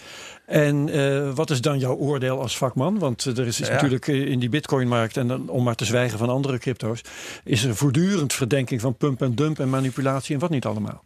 En 0.46 0.88
eh, 0.88 1.31
wat 1.35 1.50
is 1.50 1.61
dan 1.61 1.79
jouw 1.79 1.94
oordeel 1.96 2.41
als 2.41 2.56
vakman? 2.56 2.99
Want 2.99 3.26
eh, 3.26 3.38
er 3.38 3.46
is, 3.46 3.61
is 3.61 3.67
Ja. 3.67 3.73
natuurlijk 3.73 4.06
in 4.06 4.38
die 4.38 4.49
bitcoinmarkt, 4.49 5.17
en 5.17 5.29
dan, 5.29 5.49
om 5.49 5.62
maar 5.64 5.75
te 5.75 5.85
zwijgen 5.85 6.19
van 6.19 6.29
andere 6.29 6.58
crypto's, 6.58 7.00
is 7.44 7.64
er 7.64 7.76
voortdurend 7.76 8.32
verdenking 8.32 8.81
van 8.81 8.94
pump 8.96 9.23
en 9.23 9.35
dump 9.35 9.58
en 9.61 9.70
manipulatie 9.70 10.35
en 10.35 10.41
wat 10.41 10.50
niet 10.50 10.64
allemaal. 10.64 11.02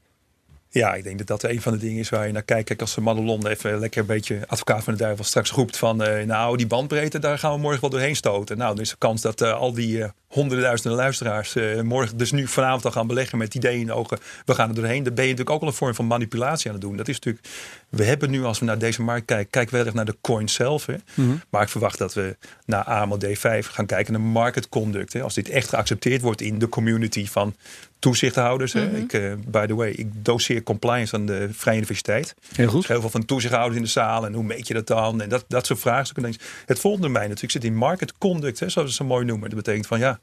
Ja, 0.70 0.94
ik 0.94 1.05
denk 1.05 1.19
dat 1.19 1.26
dat 1.26 1.43
een 1.43 1.62
van 1.62 1.73
de 1.73 1.79
dingen 1.79 1.99
is 1.99 2.09
waar 2.09 2.26
je 2.26 2.32
naar 2.32 2.43
kijkt. 2.43 2.67
Kijk, 2.67 2.81
als 2.81 2.94
de 2.94 3.00
Madelon 3.00 3.47
even 3.47 3.79
lekker 3.79 4.00
een 4.00 4.06
beetje 4.06 4.44
advocaat 4.47 4.85
van 4.85 4.93
de 4.93 4.99
duivel 4.99 5.25
straks 5.25 5.50
roept 5.50 5.76
van... 5.76 6.03
eh, 6.03 6.26
nou, 6.26 6.56
die 6.56 6.67
bandbreedte, 6.67 7.19
daar 7.19 7.38
gaan 7.38 7.53
we 7.53 7.59
morgen 7.59 7.81
wel 7.81 7.91
doorheen 7.91 8.17
stoten. 8.17 8.59
Nou, 8.59 8.75
dan 8.75 8.85
is 8.85 8.91
de 8.91 8.97
kans 8.99 9.23
dat 9.23 9.41
eh, 9.41 9.53
al 9.53 9.73
die 9.73 10.03
eh, 10.03 10.11
honderdduizenden 10.28 10.98
luisteraars... 10.98 11.54
eh, 11.56 11.80
morgen, 11.80 12.16
dus 12.16 12.32
nu 12.32 12.46
vanavond 12.46 12.84
al 12.84 12.90
gaan 12.90 13.06
beleggen 13.06 13.38
met 13.38 13.46
het 13.46 13.64
idee 13.64 13.78
in 13.80 13.86
de 13.86 13.92
ogen... 13.92 14.19
we 14.44 14.54
gaan 14.54 14.69
er 14.69 14.75
doorheen. 14.75 15.02
Dan 15.02 15.14
ben 15.14 15.25
je 15.25 15.30
natuurlijk 15.30 15.56
ook 15.56 15.62
al 15.62 15.69
een 15.69 15.75
vorm 15.75 15.94
van 15.94 16.06
manipulatie 16.06 16.66
aan 16.66 16.72
het 16.76 16.82
doen. 16.82 16.96
Dat 16.96 17.08
is 17.08 17.14
natuurlijk... 17.14 17.46
We 17.88 18.04
hebben 18.04 18.30
nu, 18.30 18.44
als 18.44 18.58
we 18.58 18.64
naar 18.64 18.78
deze 18.78 19.02
markt 19.02 19.26
kijken... 19.26 19.50
kijken 19.50 19.70
we 19.70 19.76
heel 19.76 19.86
erg 19.86 19.94
naar 19.94 20.04
de 20.04 20.16
coin 20.20 20.48
zelf. 20.48 20.86
Hè. 20.86 20.94
Maar 21.50 21.62
ik 21.62 21.69
verwacht 21.69 21.98
dat 21.98 22.14
we 22.14 22.36
naar 22.64 22.84
AMO 22.84 23.19
D5 23.25 23.58
gaan 23.60 23.86
kijken 23.86 24.12
naar 24.12 24.22
market 24.22 24.69
conduct. 24.69 25.12
Hè. 25.12 25.22
Als 25.22 25.34
dit 25.34 25.48
echt 25.48 25.69
geaccepteerd 25.69 26.20
wordt 26.22 26.40
in 26.40 26.58
de 26.58 26.69
community 26.69 27.26
van 27.26 27.54
toezichthouders. 27.98 28.72
hè. 28.72 28.96
Ik, 28.96 29.12
eh, 29.12 29.32
by 29.46 29.66
the 29.66 29.75
way, 29.75 29.90
ik 29.90 30.06
doseer 30.25 30.62
compliance 30.62 31.14
aan 31.14 31.26
de 31.26 31.48
Vrije 31.52 31.76
Universiteit. 31.76 32.34
Heel 32.54 32.64
Er 32.64 32.70
goed. 32.70 32.82
is 32.82 32.88
heel 32.88 33.00
veel 33.00 33.10
van 33.10 33.25
toezichthouders 33.25 33.76
in 33.76 33.82
de 33.82 33.88
zaal. 33.90 34.26
En 34.26 34.32
hoe 34.32 34.44
meet 34.44 34.66
je 34.69 34.75
dat 34.75 34.86
dan? 34.86 35.20
En 35.20 35.28
dat, 35.28 35.44
dat 35.48 35.66
soort 35.66 35.80
vraagstukken. 35.80 36.34
Het 36.66 36.78
volgende 36.78 37.08
mij 37.08 37.22
natuurlijk 37.22 37.52
zit 37.52 37.64
in 37.64 37.75
market 37.76 38.19
conduct. 38.19 38.60
Hè, 38.60 38.69
zoals 38.69 38.88
ze 38.90 38.94
zo 38.96 39.04
mooi 39.04 39.25
noemen. 39.25 39.48
Dat 39.48 39.58
betekent 39.58 39.86
van 39.86 39.98
ja... 39.98 40.18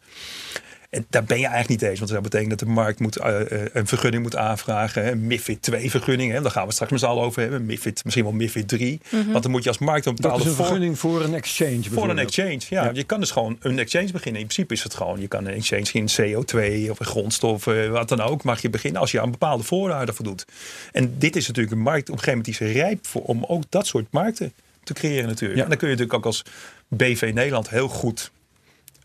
En 0.96 1.06
daar 1.10 1.24
ben 1.24 1.40
je 1.40 1.48
eigenlijk 1.48 1.82
niet 1.82 1.90
eens. 1.90 2.00
Want 2.00 2.12
dat 2.12 2.22
betekent 2.22 2.50
dat 2.50 2.60
de 2.60 2.66
markt 2.66 3.00
moet, 3.00 3.18
eh, 3.18 3.42
eh, 3.42 3.66
een 3.74 3.88
vergunning 3.88 4.24
moet 4.24 4.36
aanvragen. 4.36 5.04
Hè, 5.04 5.12
een 5.12 5.28
MIFID 5.28 5.62
2 5.62 5.90
vergunning. 5.90 6.32
Hè, 6.32 6.42
daar 6.42 6.52
gaan 6.52 6.68
we 6.68 6.74
straks 6.74 6.92
met 6.92 7.00
z'n 7.00 7.06
allen 7.06 7.24
over 7.24 7.42
hebben. 7.42 7.66
MIFID, 7.66 8.04
misschien 8.04 8.26
wel 8.26 8.34
MIFID 8.34 8.68
3. 8.68 9.02
Want 9.32 9.44
dan 9.44 9.52
moet 9.52 9.64
je 9.64 9.70
als 9.70 9.78
markt 9.78 10.06
een 10.06 10.16
Dat 10.16 10.20
is 10.20 10.32
bepaalde 10.32 10.50
een 10.50 10.56
vergunning 10.56 11.00
voor 11.00 11.24
een 11.24 11.34
exchange 11.34 11.84
Voor 11.92 12.10
een 12.10 12.20
exchange, 12.20 12.62
ja. 12.70 12.84
Ja. 12.84 12.92
Je 12.94 13.04
kan 13.04 13.20
dus 13.20 13.32
gewoon 13.32 13.58
een 13.60 13.80
exchange 13.80 14.12
beginnen. 14.12 14.42
In 14.42 14.48
principe 14.48 14.74
is 14.74 14.84
het 14.84 14.94
gewoon, 14.94 15.22
je 15.22 15.28
kan 15.28 15.46
een 15.46 15.54
exchange 15.54 15.90
in 15.92 16.08
CO2 16.08 16.90
of 16.90 17.00
in 17.00 17.06
grondstoffen, 17.06 17.92
wat 17.92 18.10
dan 18.10 18.22
ook, 18.22 18.44
mag 18.44 18.62
je 18.62 18.70
beginnen 18.70 19.02
als 19.02 19.12
je 19.12 19.22
aan 19.22 19.32
bepaalde 19.32 19.64
voorwaarden 19.64 20.16
voldoet. 20.16 20.46
En 20.92 21.16
dit 21.18 21.36
is 21.36 21.48
natuurlijk 21.48 21.76
een 21.76 21.82
markt 21.82 22.10
op 22.10 22.16
een 22.16 22.24
gegeven 22.24 22.38
moment 22.38 22.58
die 22.58 22.68
is 22.68 22.74
rijp 22.82 23.08
voor, 23.08 23.22
om 23.22 23.44
ook 23.44 23.64
dat 23.70 23.88
soort 23.88 24.06
markten 24.12 24.54
te 24.84 24.94
creëren 24.94 25.28
natuurlijk. 25.28 25.58
Ja. 25.58 25.64
En 25.64 25.70
dan 25.70 25.78
kun 25.78 25.88
je 25.88 25.94
natuurlijk 25.94 26.20
ook 26.20 26.26
als 26.26 26.44
BV 26.88 27.32
Nederland 27.34 27.70
heel 27.70 27.88
goed 27.88 28.32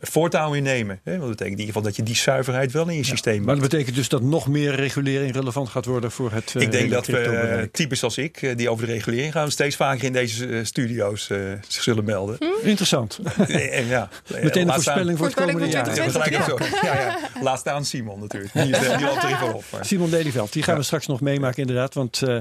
voortouw 0.00 0.52
innemen. 0.52 1.00
Hè? 1.04 1.10
Want 1.10 1.20
dat 1.20 1.30
betekent 1.30 1.58
in 1.58 1.66
ieder 1.66 1.74
geval 1.74 1.82
dat 1.82 1.96
je 1.96 2.02
die 2.02 2.16
zuiverheid 2.16 2.72
wel 2.72 2.88
in 2.88 2.96
je 2.96 3.04
systeem 3.04 3.44
Maar 3.44 3.54
dat 3.54 3.68
betekent 3.68 3.96
dus 3.96 4.08
dat 4.08 4.22
nog 4.22 4.48
meer 4.48 4.74
regulering 4.74 5.34
relevant 5.34 5.68
gaat 5.68 5.84
worden 5.84 6.10
voor 6.10 6.32
het 6.32 6.54
eh, 6.56 6.62
Ik 6.62 6.70
denk 6.70 6.82
hele 6.82 6.94
dat 6.94 7.06
we 7.06 7.18
eh, 7.18 7.62
types 7.72 8.02
als 8.02 8.18
ik, 8.18 8.42
eh, 8.42 8.56
die 8.56 8.70
over 8.70 8.86
de 8.86 8.92
regulering 8.92 9.32
gaan, 9.32 9.50
steeds 9.50 9.76
vaker 9.76 10.04
in 10.04 10.12
deze 10.12 10.64
studio's 10.64 11.30
eh, 11.30 11.38
zich 11.68 11.82
zullen 11.82 12.04
melden. 12.04 12.38
Interessant. 12.62 13.20
En 13.48 13.86
ja, 13.86 14.08
Meteen 14.42 14.66
een 14.68 14.74
voorspelling 14.74 15.18
voor 15.18 15.26
het 15.26 15.36
komende 15.36 15.68
jaar. 15.68 15.86
Ja, 15.86 15.92
2020. 15.92 16.44
gelijk 16.44 16.62
ook 16.62 16.80
zo. 16.80 16.86
Ja, 16.86 17.00
ja. 17.00 17.18
Laat 17.42 17.58
staan 17.58 17.84
Simon 17.84 18.20
natuurlijk. 18.20 18.52
Die, 18.52 18.70
is, 18.70 18.78
die 18.78 19.06
loopt 19.06 19.22
er 19.22 19.30
even 19.30 19.54
op. 19.54 19.64
Maar. 19.70 19.84
Simon 19.84 20.10
Lelyveld, 20.10 20.52
die 20.52 20.62
gaan 20.62 20.76
we 20.76 20.82
straks 20.82 21.06
nog 21.06 21.20
meemaken 21.20 21.60
inderdaad, 21.60 21.94
want 21.94 22.22
eh, 22.22 22.36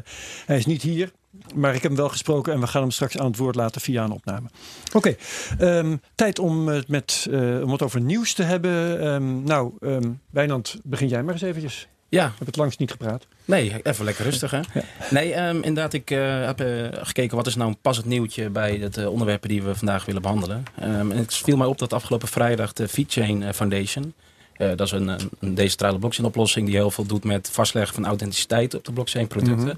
hij 0.45 0.57
is 0.57 0.65
niet 0.65 0.81
hier. 0.81 1.11
Maar 1.55 1.75
ik 1.75 1.81
heb 1.81 1.91
hem 1.91 1.99
wel 1.99 2.09
gesproken 2.09 2.53
en 2.53 2.59
we 2.59 2.67
gaan 2.67 2.81
hem 2.81 2.91
straks 2.91 3.17
aan 3.17 3.25
het 3.25 3.37
woord 3.37 3.55
laten 3.55 3.81
via 3.81 4.03
een 4.03 4.11
opname. 4.11 4.47
Oké, 4.93 5.15
ehm, 5.59 5.97
tijd 6.15 6.39
om 6.39 6.67
het, 6.67 6.87
met, 6.87 7.27
eh, 7.31 7.61
om 7.61 7.71
het 7.71 7.81
over 7.81 8.01
nieuws 8.01 8.33
te 8.33 8.43
hebben. 8.43 9.01
Ehm, 9.01 9.43
nou, 9.43 9.73
ehm 9.79 10.11
Wijnand, 10.29 10.75
begin 10.83 11.07
jij 11.07 11.23
maar 11.23 11.33
eens 11.33 11.41
eventjes. 11.41 11.87
Ja, 12.09 12.25
Ik 12.25 12.33
heb 12.37 12.47
het 12.47 12.55
langst 12.55 12.79
niet 12.79 12.91
gepraat. 12.91 13.27
nee, 13.45 13.81
even 13.83 14.05
lekker 14.05 14.23
rustig 14.23 14.51
hè. 14.51 14.59
Ja. 14.73 14.83
Nee, 15.09 15.33
inderdaad, 15.53 15.93
ik 15.93 16.11
eh, 16.11 16.45
heb 16.45 16.59
eh, 16.59 16.87
gekeken 16.91 17.37
wat 17.37 17.47
is 17.47 17.55
nou 17.55 17.69
een 17.69 17.77
passend 17.81 18.05
nieuwtje 18.05 18.49
bij 18.49 18.75
het 18.75 18.97
eh, 18.97 19.11
onderwerpen 19.11 19.49
die 19.49 19.63
we 19.63 19.75
vandaag 19.75 20.05
willen 20.05 20.21
behandelen. 20.21 20.63
Ehm, 20.79 21.11
en 21.11 21.17
het 21.17 21.33
viel 21.33 21.57
mij 21.57 21.67
op 21.67 21.77
dat 21.77 21.93
afgelopen 21.93 22.27
vrijdag 22.27 22.73
de 22.73 22.87
VeedChain 22.87 23.43
eh, 23.43 23.53
Foundation, 23.53 24.13
dat 24.57 24.81
is 24.81 24.91
een, 24.91 25.07
een, 25.39 25.55
decentrale 25.55 25.99
blockchain 25.99 26.27
oplossing 26.27 26.65
die 26.65 26.75
heel 26.75 26.91
veel 26.91 27.05
doet 27.05 27.23
met 27.23 27.49
vastleggen 27.51 27.95
van 27.95 28.05
authenticiteit 28.05 28.75
op 28.75 28.85
de 28.85 28.91
blockchain 28.91 29.27
producten. 29.27 29.69
Ehm, 29.69 29.77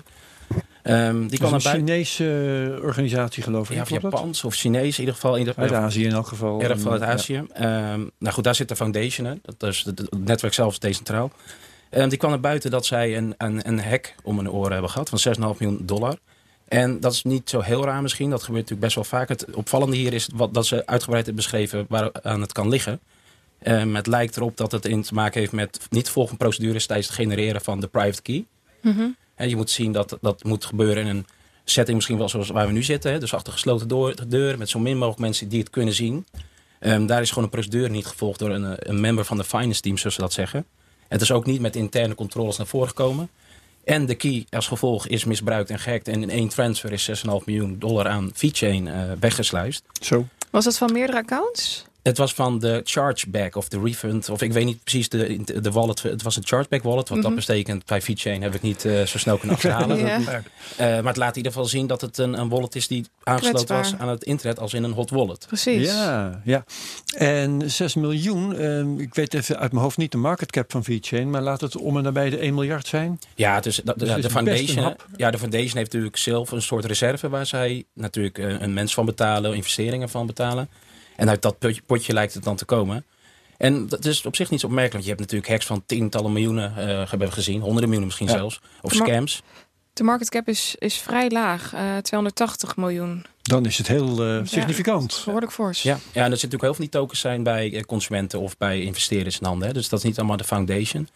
die 0.84 1.28
Die 1.28 1.40
kan 1.40 1.54
een. 1.54 1.62
Chinese 1.62 2.80
organisatie 2.82 3.44
geloof 3.44 3.70
ik. 3.70 3.76
Ja, 3.76 3.82
of? 3.82 3.90
Japans 3.90 4.44
of 4.44 4.56
Chinees 4.56 4.94
in 4.94 5.00
ieder 5.00 5.14
geval. 5.14 5.36
In 5.36 5.54
Uit 5.56 5.74
Azië 5.74 6.06
in 6.06 6.12
elk 6.12 6.28
geval. 6.28 6.62
Erg 6.62 6.80
veel 6.80 6.92
uit 6.92 7.02
Ja. 7.02 7.08
Azië. 7.08 7.44
Ehm, 7.54 8.00
nou 8.18 8.34
goed, 8.34 8.44
daar 8.44 8.56
zit 8.56 8.68
de 8.68 8.76
foundation. 8.76 9.28
Hè. 9.28 9.34
Dat 9.58 9.70
is 9.70 9.84
het, 9.86 10.00
het 10.00 10.26
netwerk 10.26 10.54
zelf 10.54 10.72
is 10.72 10.80
decentraal. 10.80 11.32
Ehm, 11.90 12.10
die 12.10 12.18
kwam 12.18 12.30
naar 12.30 12.40
buiten 12.40 12.72
dat 12.72 12.86
zij 12.86 13.18
een, 13.18 13.36
een, 13.38 13.68
een 13.68 13.80
hack 13.80 14.16
om 14.24 14.38
hun 14.38 14.52
oren 14.52 14.72
hebben 14.72 14.90
gehad 14.90 15.10
van 15.10 15.20
6,5 15.20 15.40
miljoen 15.40 15.80
dollar. 15.86 16.18
En 16.68 17.00
dat 17.00 17.14
is 17.14 17.24
niet 17.24 17.50
zo 17.50 17.62
heel 17.62 17.86
raar 17.86 18.02
misschien. 18.02 18.30
Dat 18.30 18.44
gebeurt 18.44 18.70
natuurlijk 18.70 18.94
best 18.94 18.96
wel 18.96 19.20
vaak. 19.20 19.30
Het 19.30 19.46
opvallende 19.56 19.96
hier 19.96 20.14
is 20.14 20.30
wat, 20.34 20.54
dat 20.54 20.66
ze 20.66 20.86
uitgebreid 20.86 21.26
hebben 21.26 21.44
beschreven 21.44 21.86
waar 21.90 22.10
aan 22.22 22.42
het 22.42 22.52
kan 22.52 22.70
liggen. 22.70 23.00
Ehm, 23.60 23.96
het 23.96 24.08
lijkt 24.08 24.36
erop 24.38 24.58
dat 24.58 24.72
het 24.72 24.86
in 24.86 25.02
te 25.02 25.14
maken 25.14 25.40
heeft 25.40 25.52
met 25.52 25.80
niet 25.90 26.10
volgende 26.10 26.38
procedures 26.38 26.86
tijdens 26.86 27.08
het 27.08 27.18
genereren 27.18 27.62
van 27.62 27.80
de 27.80 27.88
private 27.88 28.22
key. 28.22 28.46
En 29.42 29.50
je 29.50 29.56
moet 29.56 29.70
zien 29.70 29.92
dat 29.92 30.18
dat 30.22 30.44
moet 30.44 30.66
gebeuren 30.66 31.04
in 31.06 31.10
een 31.16 31.26
setting 31.64 31.96
misschien 31.96 32.18
wel 32.18 32.30
zoals 32.30 32.50
waar 32.50 32.68
we 32.68 32.74
nu 32.74 32.84
zitten. 32.84 33.12
Hè? 33.12 33.20
Dus 33.20 33.34
achter 33.34 33.54
gesloten 33.54 33.88
door- 33.88 34.16
deuren 34.28 34.60
met 34.60 34.70
zo 34.70 34.80
min 34.80 34.98
mogelijk 34.98 35.20
mensen 35.20 35.50
die 35.50 35.60
het 35.60 35.70
kunnen 35.70 35.94
zien. 35.94 36.26
Ehm, 36.80 37.06
daar 37.06 37.22
is 37.22 37.30
gewoon 37.30 37.44
een 37.44 37.50
procedure 37.50 37.90
niet 37.90 38.06
gevolgd 38.06 38.40
door 38.40 38.50
een, 38.50 38.66
eh, 38.66 38.74
een 38.78 39.00
member 39.00 39.26
van 39.26 39.38
de 39.38 39.44
finance 39.44 39.82
team, 39.82 39.98
zoals 39.98 40.16
ze 40.16 40.22
dat 40.22 40.34
zeggen. 40.34 40.66
Het 41.08 41.22
is 41.22 41.32
ook 41.32 41.46
niet 41.46 41.62
met 41.62 41.76
interne 41.76 42.16
controles 42.16 42.58
naar 42.58 42.68
voren 42.68 42.88
gekomen. 42.88 43.30
En 43.84 44.06
de 44.06 44.16
key 44.16 44.46
als 44.50 44.68
gevolg 44.68 45.08
is 45.08 45.24
misbruikt 45.26 45.70
en 45.70 45.80
gehackt. 45.80 46.08
En 46.08 46.22
in 46.22 46.30
één 46.30 46.50
transfer 46.50 46.92
is 46.92 47.04
6,5 47.04 47.46
miljoen 47.46 47.76
dollar 47.80 48.08
aan 48.08 48.32
VeChain 48.34 48.88
eh 48.88 49.12
weggesluist. 49.20 49.84
Zo. 50.02 50.28
Was 50.50 50.64
dat 50.64 50.78
van 50.78 50.92
meerdere 50.94 51.18
accounts? 51.18 51.84
Het 52.04 52.18
was 52.18 52.34
van 52.34 52.60
de 52.60 52.82
chargeback 52.84 53.56
of 53.56 53.68
de 53.68 53.80
refund. 53.80 54.30
Of 54.30 54.42
ik 54.42 54.54
weet 54.54 54.66
niet 54.66 54.84
precies 54.84 55.10
de, 55.10 55.62
de 55.62 55.72
wallet. 55.72 56.02
Het 56.02 56.22
was 56.22 56.36
een 56.36 56.46
chargeback 56.46 56.84
wallet. 56.84 57.10
Wat 57.10 57.22
dat 57.22 57.36
betekent 57.36 57.86
bij 57.86 58.02
VeChain 58.02 58.42
heb 58.42 58.56
ik 58.56 58.62
niet 58.62 58.86
eh, 58.86 59.04
zo 59.04 59.18
snel 59.18 59.38
kunnen 59.38 59.56
achterhalen. 59.56 59.98
Ja. 60.12 60.18
Eh, 60.78 60.88
maar 60.88 61.04
het 61.04 61.18
laat 61.18 61.30
in 61.30 61.38
ieder 61.38 61.52
geval 61.52 61.68
zien 61.68 61.88
dat 61.88 62.02
het 62.02 62.18
een, 62.18 62.40
een 62.40 62.50
wallet 62.50 62.76
is 62.76 62.88
die 62.88 63.06
aangesloten 63.24 63.66
Kwetsbaar. 63.66 63.92
was 64.00 64.08
aan 64.08 64.10
het 64.14 64.24
internet 64.24 64.60
als 64.60 64.74
in 64.74 64.84
een 64.84 64.92
hot 64.92 65.10
wallet. 65.10 65.46
Precies. 65.48 65.88
Ja, 65.88 66.42
ja. 66.44 66.64
En 67.16 67.72
6 67.72 67.96
miljoen, 67.96 68.56
ehm, 68.56 69.00
ik 69.00 69.16
weet 69.16 69.34
even 69.34 69.60
uit 69.60 69.72
mijn 69.72 69.84
hoofd 69.84 69.98
niet 69.98 70.12
de 70.12 70.18
market 70.18 70.52
cap 70.52 70.72
van 70.72 70.84
VeChain, 70.84 71.30
maar 71.30 71.42
laat 71.42 71.62
het 71.62 71.78
om 71.78 71.98
en 71.98 72.04
nabij 72.04 72.30
de 72.30 72.38
1 72.44 72.54
miljard 72.54 72.88
zijn. 72.88 73.20
Ja, 73.36 73.56
het 73.56 73.66
is, 73.66 73.82
dat, 73.84 74.00
Dus 74.00 74.08
de 74.08 74.16
is 74.16 74.22
best 74.22 74.26
een 74.26 74.46
foundation, 74.46 74.84
hap. 74.84 75.08
ja, 75.16 75.32
de 75.32 75.38
foundation 75.38 75.78
heeft 75.78 75.92
natuurlijk 75.92 76.18
zelf 76.18 76.52
een 76.52 76.62
soort 76.62 76.86
reserve 76.86 77.30
waar 77.30 77.46
zij 77.46 77.84
natuurlijk 77.94 78.38
eh, 78.38 78.62
een 78.62 78.74
mens 78.74 78.94
van 78.94 79.06
betalen, 79.06 79.54
investeringen 79.56 80.10
van 80.10 80.26
betalen. 80.26 80.70
En 81.22 81.30
uit 81.30 81.42
dat 81.42 81.60
potje, 81.60 81.82
potje 81.86 82.14
lijkt 82.14 82.34
het 82.34 82.44
dan 82.44 82.56
te 82.56 82.66
komen. 82.66 83.06
En 83.58 83.88
dat 83.88 84.06
is 84.06 84.26
op 84.26 84.36
zich 84.36 84.50
niet 84.50 84.60
zo 84.60 84.66
opmerkelijk. 84.66 84.94
Want 84.94 85.04
je 85.04 85.10
hebt 85.10 85.22
natuurlijk 85.22 85.52
hacks 85.52 85.66
van 85.66 85.84
tientallen 85.86 86.34
miljoenen 86.34 86.78
eh, 86.78 87.10
hebben 87.10 87.28
we 87.28 87.32
gezien. 87.34 87.62
Honderden 87.62 87.90
miljoenen 87.90 88.06
misschien 88.06 88.28
Ja. 88.28 88.34
zelfs. 88.34 88.62
Of 88.82 88.94
scams. 88.94 89.42
De 89.94 90.04
market 90.04 90.30
cap 90.30 90.48
is, 90.48 90.76
is 90.80 90.96
vrij 90.98 91.30
laag. 91.30 91.74
eh 91.74 91.98
280 91.98 92.76
miljoen. 92.78 93.26
Dan 93.42 93.66
is 93.66 93.78
het 93.78 93.88
heel 93.88 94.24
eh, 94.26 94.40
significant. 94.44 95.22
Behoorlijk 95.26 95.52
fors. 95.52 95.82
Ja, 95.82 95.90
ja, 95.90 95.98
en 95.98 96.02
er 96.04 96.12
zitten 96.14 96.30
natuurlijk 96.32 96.62
heel 96.62 96.74
veel 96.74 96.84
die 96.86 96.94
tokens 96.94 97.20
zijn 97.20 97.44
bij 97.44 97.74
eh, 97.74 97.82
consumenten 97.84 98.40
of 98.40 98.58
bij 98.58 98.82
investeerders 98.82 99.40
in 99.40 99.46
handen. 99.46 99.68
Hè. 99.68 99.74
Dus 99.74 99.90
dat 99.90 100.00
is 100.00 100.06
niet 100.06 100.18
allemaal 100.18 100.38
de 100.38 100.44
foundation. 100.44 101.08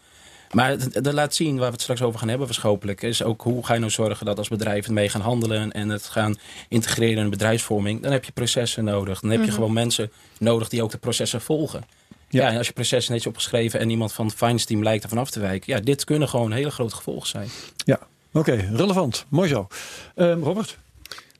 Maar 0.52 0.76
dat 1.02 1.12
laat 1.12 1.34
zien 1.34 1.56
waar 1.56 1.66
we 1.66 1.72
het 1.72 1.80
straks 1.80 2.02
over 2.02 2.18
gaan 2.18 2.28
hebben 2.28 2.46
waarschijnlijk. 2.46 3.02
Is 3.02 3.22
ook 3.22 3.42
hoe 3.42 3.66
ga 3.66 3.72
je 3.74 3.80
nou 3.80 3.92
zorgen 3.92 4.26
dat 4.26 4.38
als 4.38 4.48
bedrijven 4.48 4.94
mee 4.94 5.08
gaan 5.08 5.20
handelen 5.20 5.72
en 5.72 5.88
het 5.88 6.04
gaan 6.04 6.36
integreren 6.68 7.24
in 7.24 7.30
bedrijfsvorming. 7.30 8.02
Dan 8.02 8.12
heb 8.12 8.24
je 8.24 8.32
processen 8.32 8.84
nodig. 8.84 9.20
Dan 9.20 9.30
heb 9.30 9.44
je 9.44 9.52
gewoon 9.52 9.72
mensen 9.72 10.12
nodig 10.38 10.68
die 10.68 10.82
ook 10.82 10.90
de 10.90 10.98
processen 10.98 11.40
volgen. 11.40 11.84
Ja. 12.28 12.42
Ja. 12.42 12.50
en 12.50 12.56
als 12.56 12.66
je 12.66 12.72
proces 12.72 13.08
netjes 13.08 13.26
opgeschreven 13.26 13.80
en 13.80 13.90
iemand 13.90 14.12
van 14.12 14.26
het 14.26 14.34
finance 14.34 14.66
team 14.66 14.82
lijkt 14.82 15.02
ervan 15.02 15.18
af 15.18 15.30
te 15.30 15.40
wijken. 15.40 15.72
Ja, 15.72 15.80
dit 15.80 16.04
kunnen 16.04 16.28
gewoon 16.28 16.52
hele 16.52 16.70
grote 16.70 16.94
gevolgen 16.94 17.28
zijn. 17.28 17.48
Ja, 17.84 17.98
oké, 18.32 18.68
relevant. 18.72 19.26
Mooi 19.28 19.48
zo. 19.48 19.66
Ehm, 20.14 20.42
Robert? 20.42 20.78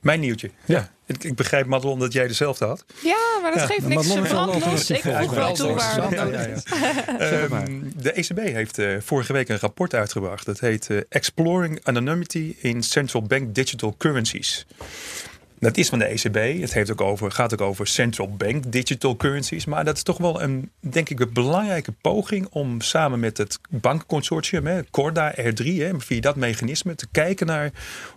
Mijn 0.01 0.21
nieuwtje. 0.21 0.51
Ja. 0.65 0.91
Ik, 1.07 1.25
ik 1.25 1.35
begrijp, 1.35 1.67
Madelon, 1.67 1.99
dat 1.99 2.13
jij 2.13 2.27
dezelfde 2.27 2.65
had. 2.65 2.85
Ja, 3.03 3.39
maar 3.43 3.51
dat 3.51 3.61
Ja, 3.61 3.67
geeft 3.67 3.81
maar 3.81 3.89
niks. 3.89 4.07
Madelon 4.07 4.25
is 4.25 4.33
wel 4.33 4.47
Brand 4.47 4.65
los. 4.65 4.91
Ik 4.91 5.01
voeg 5.01 5.35
wel 5.35 5.55
toe 5.55 5.75
waar. 5.75 6.13
Ehm, 7.19 7.83
de 7.97 8.13
ECB 8.13 8.39
heeft 8.39 8.79
eh, 8.79 8.97
vorige 9.01 9.33
week 9.33 9.49
een 9.49 9.59
rapport 9.59 9.95
uitgebracht. 9.95 10.47
Dat 10.47 10.61
heet 10.61 10.91
eh, 10.91 10.99
Exploring 11.09 11.81
Anonymity 11.83 12.57
in 12.59 12.83
Central 12.83 13.23
Bank 13.23 13.55
Digital 13.55 13.95
Currencies. 13.99 14.67
Dat 15.59 15.77
is 15.77 15.89
van 15.89 15.99
de 15.99 16.05
ECB. 16.05 16.61
Het 16.61 16.75
heeft 16.75 16.91
ook 16.91 17.01
over, 17.01 17.33
gaat 17.33 17.53
ook 17.53 17.61
over 17.61 17.87
central 17.87 18.37
bank 18.37 18.73
digital 18.73 19.17
currencies. 19.17 19.65
Maar 19.65 19.85
dat 19.85 19.97
is 19.97 20.03
toch 20.03 20.19
wel 20.19 20.43
een, 20.43 20.71
denk 20.81 21.09
ik, 21.09 21.21
een 21.21 21.33
belangrijke 21.33 21.93
poging 21.93 22.47
om 22.51 22.81
samen 22.81 23.21
met 23.21 23.39
het 23.39 23.59
bankenconsortium, 23.69 24.67
hè, 24.67 24.81
Corda 24.91 25.35
R3, 25.41 25.65
hè, 25.65 26.01
via 26.01 26.21
dat 26.21 26.37
mechanisme, 26.37 26.95
te 26.95 27.07
kijken 27.13 27.47
naar 27.47 27.71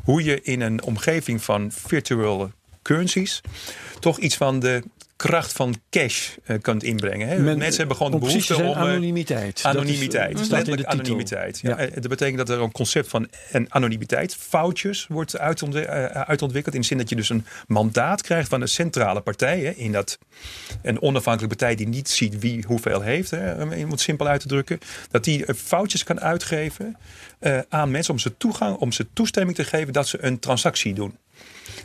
hoe 0.03 0.23
je 0.23 0.41
in 0.41 0.61
een 0.61 0.83
omgeving 0.83 1.43
van 1.43 1.71
virtuele 1.71 2.49
currencies 2.81 3.41
toch 3.99 4.17
iets 4.19 4.35
van 4.37 4.59
de 4.59 4.83
kracht 5.15 5.51
van 5.53 5.75
cash 5.89 6.29
eh, 6.43 6.57
kunt 6.61 6.83
inbrengen. 6.83 7.27
Hè. 7.27 7.39
Men- 7.39 7.57
Mensen 7.57 7.77
hebben 7.79 7.95
gewoon 7.97 8.11
de 8.11 8.17
behoefte 8.17 8.55
om... 8.55 8.61
eh, 8.61 8.77
anonimiteit. 8.77 9.61
Dat 9.63 9.73
is, 9.73 9.79
Anonimiteit. 9.79 10.37
eh, 10.39 10.43
staat 10.43 10.43
in 10.43 10.49
de 10.49 10.55
Letterlijk 10.55 10.89
titel. 10.89 11.03
anonimiteit. 11.05 11.59
Ja. 11.59 11.81
Ja. 11.81 11.87
Dat 11.99 12.07
betekent 12.07 12.37
dat 12.37 12.49
er 12.49 12.61
een 12.61 12.71
concept 12.71 13.07
van 13.09 13.27
een 13.51 13.73
anonimiteit, 13.73 14.35
foutjes, 14.35 15.05
wordt 15.09 15.37
uitontwikkeld. 15.37 16.75
In 16.75 16.81
de 16.81 16.87
zin 16.87 16.97
dat 16.97 17.09
je 17.09 17.15
dus 17.15 17.29
een 17.29 17.45
mandaat 17.67 18.21
krijgt 18.21 18.49
van 18.49 18.61
een 18.61 18.67
centrale 18.67 19.21
partij. 19.21 19.59
Hè, 19.59 19.69
in 19.69 19.91
dat 19.91 20.17
een 20.81 21.01
onafhankelijke 21.01 21.55
partij 21.55 21.75
die 21.75 21.87
niet 21.87 22.09
ziet 22.09 22.39
wie 22.39 22.63
hoeveel 22.67 23.01
heeft, 23.01 23.31
hè, 23.31 23.63
om 23.63 23.91
het 23.91 24.01
simpel 24.01 24.27
uit 24.27 24.41
te 24.41 24.47
drukken. 24.47 24.79
Dat 25.11 25.23
die 25.23 25.53
foutjes 25.53 26.03
kan 26.03 26.19
uitgeven 26.21 26.97
aan 27.69 27.91
mensen 27.91 28.13
om 28.13 28.19
ze 28.19 28.37
toegang, 28.37 28.75
om 28.77 28.91
ze 28.91 29.07
toestemming 29.13 29.55
te 29.57 29.63
geven 29.63 29.93
dat 29.93 30.07
ze 30.07 30.23
een 30.23 30.39
transactie 30.39 30.93
doen. 30.93 31.17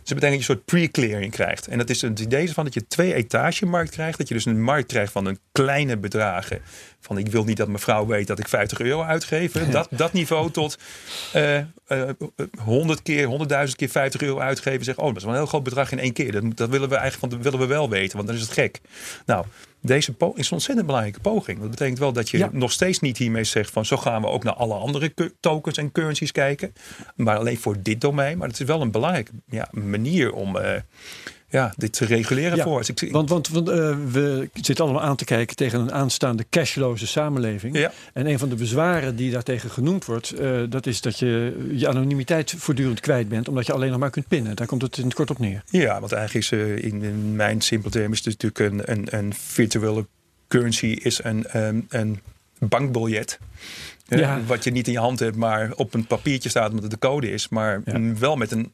Dus 0.05 0.13
dat 0.13 0.23
betekent 0.23 0.47
dat 0.47 0.57
je 0.57 0.63
een 0.63 0.67
soort 0.67 0.93
pre-clearing 0.93 1.33
krijgt. 1.33 1.69
En 1.69 1.79
dat 1.79 1.91
is 1.91 2.01
het 2.01 2.21
idee 2.21 2.53
van 2.53 2.65
dat 2.65 2.75
je 2.75 2.87
twee 2.87 3.15
etage 3.15 3.67
markt 3.67 3.91
krijgt. 3.91 4.19
Dat 4.19 4.29
je 4.29 4.35
dus 4.35 4.45
een 4.45 4.63
markt 4.63 4.87
krijgt 4.87 5.13
van 5.13 5.27
een 5.27 5.39
kleine 5.53 5.97
bedragen. 5.97 6.61
Van 7.01 7.19
ik 7.19 7.27
wil 7.27 7.45
niet 7.45 7.57
dat 7.57 7.69
mevrouw 7.69 8.07
weet 8.07 8.27
dat 8.27 8.39
ik 8.39 8.49
50 8.49 8.81
euro 8.81 9.03
uitgeef. 9.03 9.53
Dat, 9.53 9.89
dat 9.91 10.13
niveau 10.13 10.51
tot 10.51 10.79
eh, 11.33 11.59
eh, 11.59 11.65
100 12.59 13.03
keer, 13.03 13.29
100.000 13.69 13.75
keer 13.77 13.89
50 13.89 14.21
euro 14.21 14.39
uitgeven. 14.39 14.85
Zeg, 14.85 14.97
oh, 14.97 15.07
dat 15.07 15.17
is 15.17 15.23
wel 15.23 15.33
een 15.33 15.39
heel 15.39 15.49
groot 15.49 15.63
bedrag 15.63 15.93
in 15.93 15.99
één 15.99 16.13
keer. 16.13 16.33
Dat, 16.33 16.57
dat 16.57 16.69
willen 16.69 16.89
we 16.89 16.97
eigenlijk 16.97 17.33
van, 17.33 17.43
dat 17.43 17.53
willen 17.53 17.69
we 17.69 17.75
wel 17.75 17.91
weten, 17.91 18.17
want 18.17 18.29
dan 18.29 18.37
is 18.37 18.43
het 18.43 18.53
gek. 18.53 18.81
Nou, 19.27 19.47
deze 19.87 20.13
poging 20.13 20.39
is 20.39 20.47
een 20.47 20.53
ontzettend 20.53 20.87
belangrijke 20.87 21.21
poging. 21.21 21.61
Dat 21.61 21.71
betekent 21.71 21.99
wel 21.99 22.13
dat 22.13 22.31
je 22.31 22.39
Ja. 22.39 22.49
nog 22.53 22.73
steeds 22.73 22.99
niet 23.01 23.17
hiermee 23.19 23.45
zegt 23.45 23.71
van 23.71 23.85
zo 23.85 23.97
gaan 23.97 24.21
we 24.23 24.29
ook 24.29 24.45
naar 24.45 24.55
alle 24.55 24.75
andere 24.75 25.15
tokens 25.41 25.77
en 25.77 25.93
currencies 25.93 26.33
kijken. 26.33 26.73
Maar 27.17 27.37
alleen 27.39 27.59
voor 27.59 27.77
dit 27.83 28.01
domein. 28.01 28.39
Maar 28.39 28.49
het 28.49 28.61
is 28.61 28.67
wel 28.67 28.81
een 28.81 28.91
belangrijke 28.91 29.31
ja, 29.47 29.69
manier 29.71 30.33
om 30.33 30.57
eh, 30.57 30.81
ja, 31.55 31.73
dit 31.77 31.93
te 31.93 32.05
reguleren 32.05 32.57
Ja, 32.57 32.63
voor. 32.63 32.83
Ik, 32.95 33.13
Want, 33.13 33.29
want, 33.29 33.49
want, 33.49 33.69
eh, 33.69 33.97
we 34.13 34.51
zitten 34.53 34.85
allemaal 34.85 35.03
aan 35.03 35.17
te 35.17 35.25
kijken 35.25 35.57
tegen 35.57 35.81
een 35.81 35.93
aanstaande 35.93 36.47
cashloze 36.51 37.07
samenleving. 37.07 37.77
Ja. 37.77 37.93
En 38.13 38.27
een 38.27 38.39
van 38.39 38.49
de 38.49 38.55
bezwaren 38.55 39.17
die 39.17 39.31
daartegen 39.31 39.71
genoemd 39.71 40.05
wordt, 40.05 40.31
eh, 40.31 40.63
dat 40.69 40.87
is 40.87 41.01
dat 41.01 41.19
je 41.19 41.67
je 41.73 41.89
anonimiteit 41.89 42.55
voortdurend 42.57 43.01
kwijt 43.01 43.29
bent, 43.29 43.49
omdat 43.49 43.67
je 43.67 43.73
alleen 43.73 43.91
nog 43.91 43.99
maar 43.99 44.11
kunt 44.11 44.29
pinnen. 44.29 44.57
Daar 44.57 44.67
komt 44.67 44.83
het 44.83 44.97
in 44.97 45.05
het 45.05 45.15
kort 45.15 45.31
op 45.31 45.39
neer. 45.39 45.63
Ja, 45.67 46.01
want 46.01 46.13
eigenlijk 46.13 46.45
is 46.45 46.59
eh, 46.59 46.85
in, 46.85 47.03
in 47.03 47.37
mijn 47.37 47.61
simpele 47.61 47.91
term 47.91 48.13
is 48.13 48.25
het 48.25 48.43
natuurlijk 48.43 48.73
een, 48.73 48.93
een, 48.93 49.19
een 49.19 49.35
virtuele 49.35 50.07
currency 50.49 50.87
is 50.87 51.25
een, 51.25 51.45
een, 51.49 51.87
een 51.89 52.21
bankbiljet. 52.59 53.39
Ja. 54.07 54.41
Wat 54.47 54.65
je 54.65 54.71
niet 54.71 54.87
in 54.87 54.93
je 54.93 54.99
hand 54.99 55.19
hebt, 55.19 55.37
maar 55.37 55.73
op 55.75 55.95
een 55.95 56.07
papiertje 56.07 56.49
staat 56.49 56.69
omdat 56.69 56.83
het 56.83 57.01
de 57.01 57.09
code 57.09 57.31
is. 57.31 57.49
Maar 57.49 57.83
wel 58.19 58.37
met 58.37 58.51
een 58.51 58.73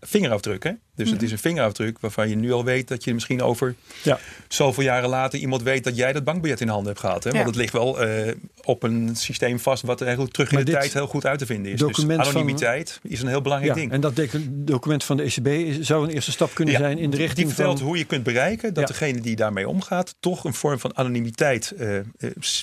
vingerafdruk. 0.00 0.62
Hè? 0.62 0.72
Dus 0.98 1.10
het 1.10 1.22
is 1.22 1.32
een 1.32 1.38
vingerafdruk 1.38 1.98
waarvan 2.00 2.28
je 2.28 2.36
nu 2.36 2.52
al 2.52 2.64
weet 2.64 2.88
dat 2.88 3.04
je 3.04 3.14
misschien 3.14 3.42
over 3.42 3.74
Ja. 4.02 4.18
zoveel 4.48 4.82
jaren 4.84 5.08
later 5.08 5.38
iemand 5.38 5.62
weet 5.62 5.84
dat 5.84 5.96
jij 5.96 6.12
dat 6.12 6.24
bankbiljet 6.24 6.60
in 6.60 6.68
handen 6.68 6.86
hebt 6.86 7.00
gehad. 7.00 7.24
Hè? 7.24 7.30
Want 7.30 7.46
het 7.46 7.54
ligt 7.56 7.72
wel 7.72 8.00
eh, 8.02 8.34
op 8.64 8.82
een 8.82 9.16
systeem 9.16 9.58
vast 9.58 9.82
wat 9.82 9.96
er 10.00 10.06
eigenlijk 10.06 10.34
terug 10.34 10.52
in 10.52 10.64
de 10.64 10.70
tijd 10.72 10.92
heel 10.92 11.06
goed 11.06 11.26
uit 11.26 11.38
te 11.38 11.46
vinden 11.46 11.72
is. 11.72 11.78
Dus 11.80 11.96
van- 11.96 12.20
anonimiteit 12.20 13.00
is 13.02 13.22
een 13.22 13.28
heel 13.28 13.42
belangrijk 13.42 13.74
Ja, 13.74 13.80
ding. 13.80 13.92
en 13.92 14.00
dat 14.00 14.20
document 14.48 15.04
van 15.04 15.16
de 15.16 15.22
ECB 15.22 15.46
is- 15.46 15.80
zou 15.80 16.04
een 16.04 16.10
eerste 16.10 16.30
stap 16.30 16.54
kunnen 16.54 16.74
zijn 16.74 16.98
in 16.98 17.10
de 17.10 17.16
richting 17.16 17.46
die 17.46 17.54
vertelt 17.54 17.78
van... 17.78 17.86
hoe 17.86 17.98
je 17.98 18.04
kunt 18.04 18.22
bereiken 18.22 18.74
dat 18.74 18.86
degene 18.86 19.20
die 19.20 19.36
daarmee 19.36 19.68
omgaat, 19.68 20.14
toch 20.20 20.44
een 20.44 20.54
vorm 20.54 20.78
van 20.78 20.96
anonimiteit, 20.96 21.70
eh, 21.78 21.96
eh, 21.98 22.04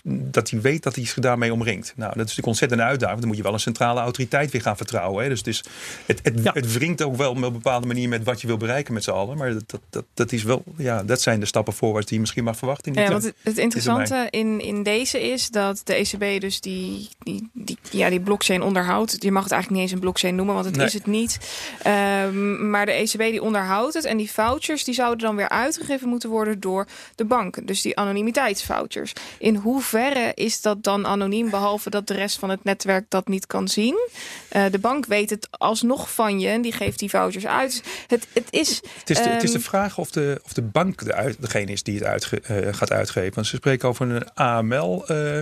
dat 0.04 0.50
hij 0.50 0.62
weet 0.62 0.84
dat 0.84 0.96
hij 0.96 1.06
zich 1.06 1.20
daarmee 1.20 1.54
omringt. 1.54 1.94
Nou, 1.96 2.08
dat 2.10 2.12
is 2.12 2.18
natuurlijk 2.20 2.48
ontzettend 2.48 2.80
een 2.82 2.86
uitdaging. 2.88 3.20
Dan 3.20 3.28
moet 3.28 3.38
je 3.38 3.44
wel 3.44 3.54
een 3.54 3.60
centrale 3.60 4.00
autoriteit 4.00 4.52
weer 4.52 4.62
gaan 4.62 4.78
vertrouwen. 4.78 5.24
Hè. 5.24 5.30
Dus 5.30 5.64
het, 6.06 6.20
het, 6.24 6.40
het 6.54 6.74
wringt 6.74 7.02
ook 7.04 7.16
wel 7.16 7.30
op 7.30 7.42
een 7.42 7.52
bepaalde 7.52 7.88
manier 7.88 8.10
met 8.10 8.24
wat 8.26 8.42
je 8.42 8.48
wil 8.48 8.58
bereiken 8.58 8.94
met 8.94 9.04
z'n 9.04 9.12
allen. 9.12 9.38
Maar 9.38 9.54
dat, 9.54 9.80
dat, 9.90 10.06
dat, 10.14 10.32
is 10.32 10.44
wel, 10.44 10.64
ja, 10.78 11.04
dat 11.04 11.22
zijn 11.22 11.40
de 11.40 11.46
stappen 11.46 11.74
voorwaarts 11.74 12.06
die 12.06 12.16
je 12.16 12.22
misschien 12.22 12.44
mag 12.44 12.58
verwachten. 12.58 12.94
In 12.94 13.02
Ja, 13.02 13.10
want 13.10 13.24
het, 13.24 13.36
het 13.42 13.58
interessante 13.58 14.28
in, 14.30 14.62
in 14.62 14.84
deze 14.84 15.22
is 15.32 15.50
dat 15.50 15.82
de 15.84 15.94
ECB 15.94 16.42
dus 16.42 16.62
die, 16.62 17.10
die, 17.20 17.50
die, 17.54 17.78
ja, 17.92 18.10
die 18.10 18.20
blockchain 18.20 18.62
onderhoudt. 18.62 19.16
Je 19.20 19.32
mag 19.32 19.44
het 19.44 19.52
eigenlijk 19.52 19.82
niet 19.82 19.92
eens 19.92 19.92
een 19.92 20.04
blockchain 20.06 20.36
noemen, 20.36 20.54
want 20.54 20.66
het 20.66 20.76
Nee. 20.76 20.86
is 20.86 20.94
het 20.94 21.06
niet. 21.06 21.40
Ehm, 21.82 22.70
maar 22.70 22.86
de 22.86 22.92
ECB 22.92 23.20
die 23.20 23.42
onderhoudt 23.42 23.94
het. 23.94 24.06
En 24.06 24.18
die 24.18 24.32
vouchers 24.32 24.84
die 24.84 24.94
zouden 24.94 25.26
dan 25.26 25.36
weer 25.36 25.50
uitgegeven 25.50 26.10
moeten 26.10 26.30
worden 26.30 26.60
door 26.60 26.88
de 27.16 27.26
banken. 27.26 27.66
Dus 27.66 27.82
die 27.82 27.98
anonimiteitsvouchers. 27.98 29.14
In 29.38 29.56
hoeverre 29.56 30.32
is 30.34 30.62
dat 30.62 30.84
dan 30.84 31.06
anoniem, 31.06 31.50
behalve 31.50 31.90
dat 31.90 32.08
de 32.08 32.14
rest 32.14 32.40
van 32.40 32.50
het 32.50 32.64
netwerk 32.64 33.06
dat 33.10 33.28
niet 33.28 33.48
kan 33.48 33.68
zien? 33.68 34.10
Eh, 34.50 34.64
de 34.72 34.80
bank 34.80 35.06
weet 35.06 35.30
het 35.30 35.48
alsnog 35.52 36.14
van 36.14 36.40
je 36.40 36.48
en 36.48 36.62
die 36.62 36.72
geeft 36.72 37.00
die 37.00 37.10
vouchers 37.10 37.46
uit. 37.48 37.84
Het, 38.16 38.28
het 38.34 38.48
is... 38.50 38.82
Het 39.00 39.10
is, 39.10 39.18
de, 39.18 39.30
het 39.30 39.44
is 39.44 39.52
de 39.52 39.58
Ehm, 39.58 39.68
vraag 39.68 39.98
of 39.98 40.12
de, 40.12 40.42
of 40.46 40.54
de 40.54 40.62
bank 40.62 41.04
de 41.06 41.14
uit, 41.14 41.38
degene 41.40 41.72
is 41.72 41.84
die 41.84 41.96
het 41.96 42.04
uitge, 42.04 42.40
eh, 42.42 42.74
gaat 42.74 42.92
uitgeven. 42.92 43.34
Want 43.34 43.48
ze 43.48 43.56
spreken 43.56 43.90
over 43.90 44.10
een 44.10 44.34
AML. 44.34 45.08
eh, 45.08 45.40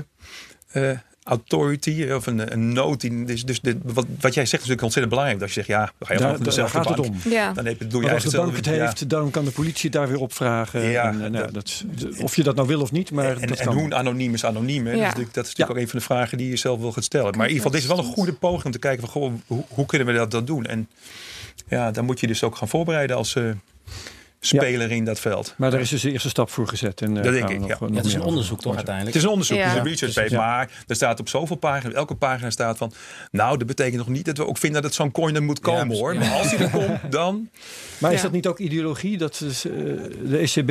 eh, 0.72 0.98
Authority 1.24 2.12
of 2.12 2.26
een, 2.28 2.52
een 2.54 2.74
nood. 2.74 3.02
die- 3.02 3.26
Dus, 3.26 3.44
dus 3.46 3.62
de, 3.62 3.78
wat, 3.84 4.06
wat 4.20 4.34
jij 4.34 4.46
zegt 4.46 4.64
is 4.64 4.70
natuurlijk 4.70 4.82
ontzettend 4.82 5.10
belangrijk. 5.10 5.40
Dat 5.40 5.48
je 5.48 5.54
zegt, 5.54 5.68
ja, 5.68 5.80
dan 5.98 6.08
ga 6.08 6.14
je 6.14 6.20
Daar, 6.20 6.28
van 6.30 6.38
daar 6.38 6.46
dezelfde 6.48 6.78
gaat 6.78 6.88
het 6.88 6.96
bank. 6.98 7.10
om. 7.26 7.32
Ja. 7.32 7.54
Dan 7.54 7.66
heb 7.66 7.80
je, 7.80 7.88
doe 7.88 8.00
je 8.02 8.06
Maar 8.06 8.16
als 8.16 8.24
de 8.24 8.38
bank 8.38 8.56
het 8.56 8.66
heeft, 8.66 9.10
dan 9.10 9.32
kan 9.32 9.46
de 9.46 9.52
politie 9.52 9.84
het 9.90 9.92
daar 9.92 10.08
weer 10.08 10.20
opvragen. 10.20 10.82
Ja, 10.82 11.10
en, 11.10 11.32
nou, 11.32 11.52
dat- 11.52 11.84
of 12.22 12.36
je 12.36 12.44
dat 12.44 12.56
nou 12.56 12.68
wil 12.68 12.82
of 12.82 12.92
niet, 12.92 13.12
maar 13.12 13.38
en, 13.42 13.48
dat 13.48 13.58
en 13.60 13.66
kan. 13.66 13.76
hoe 13.76 13.94
anoniem 13.94 14.34
is 14.34 14.46
anoniem. 14.46 14.86
Hè? 14.88 14.94
Dus 14.94 15.02
dat 15.04 15.16
is 15.18 15.26
natuurlijk 15.34 15.58
Ja. 15.58 15.66
ook 15.70 15.78
een 15.78 15.88
van 15.88 16.00
de 16.00 16.06
vragen 16.06 16.38
die 16.38 16.50
je 16.50 16.56
zelf 16.56 16.80
wil 16.80 16.92
gaat 16.92 17.04
stellen. 17.04 17.38
Maar 17.38 17.48
in 17.48 17.54
ieder 17.54 17.56
geval, 17.56 17.72
dit 17.72 17.82
is 17.82 17.88
wel 17.88 17.98
een 17.98 18.14
goede 18.14 18.34
poging 18.34 18.66
om 18.66 18.72
te 18.72 18.80
kijken 18.80 19.00
van, 19.02 19.10
goh, 19.22 19.34
hoe, 19.48 19.64
hoe 19.70 19.86
kunnen 19.86 20.08
we 20.08 20.14
dat, 20.14 20.32
dat 20.32 20.48
doen? 20.48 20.66
En 20.66 20.90
ja, 21.74 21.92
dan 21.92 22.06
moet 22.06 22.20
je 22.20 22.28
dus 22.28 22.44
ook 22.44 22.56
gaan 22.56 22.68
voorbereiden 22.68 23.16
als 23.16 23.36
eh, 23.36 23.44
speler 24.40 24.92
in 24.92 25.06
dat 25.06 25.20
veld. 25.20 25.54
Maar 25.58 25.72
daar 25.72 25.80
is 25.80 25.90
dus 25.90 26.02
de 26.02 26.12
eerste 26.12 26.30
stap 26.30 26.50
voor 26.50 26.68
gezet. 26.68 27.02
En, 27.02 27.18
eh, 27.18 27.24
Dat 27.24 27.34
denk 27.34 27.50
ik, 27.50 27.60
nog- 27.60 27.68
ja. 27.70 27.78
nog 27.80 27.90
Ja, 27.90 27.96
het 27.96 28.06
is 28.06 28.14
een 28.14 28.22
onderzoek 28.22 28.62
toch 28.62 28.76
uiteindelijk. 28.76 29.16
Het 29.16 29.24
is 29.24 29.30
een 29.30 29.34
onderzoek, 29.34 29.58
Ja. 29.58 29.64
het 29.64 29.74
is 29.74 29.80
een 29.80 29.88
research 29.88 30.14
paper. 30.14 30.32
Ja. 30.32 30.38
Maar 30.38 30.84
er 30.88 30.96
staat 30.96 31.20
op 31.20 31.30
zoveel 31.30 31.56
pagina's, 31.56 31.94
elke 31.96 32.16
pagina 32.16 32.50
staat 32.50 32.78
van... 32.78 32.92
Nou, 33.32 33.58
dat 33.58 33.68
betekent 33.68 33.98
nog 33.98 34.08
niet 34.08 34.26
dat 34.26 34.38
we 34.38 34.46
ook 34.48 34.58
vinden 34.58 34.82
dat 34.82 34.94
zo'n 34.94 35.12
coin 35.12 35.36
er 35.36 35.44
moet 35.44 35.60
komen 35.60 35.98
hoor. 35.98 36.14
Ja. 36.14 36.20
Maar 36.20 36.32
als 36.32 36.50
die 36.50 36.58
er 36.58 36.70
komt, 36.70 37.00
dan... 37.12 37.50
Maar 37.98 38.14
is 38.14 38.22
dat 38.22 38.32
niet 38.32 38.48
ook 38.48 38.60
ideologie 38.60 39.18
dat 39.18 39.42
eh, 39.42 39.72
de 40.30 40.38
ECB 40.38 40.70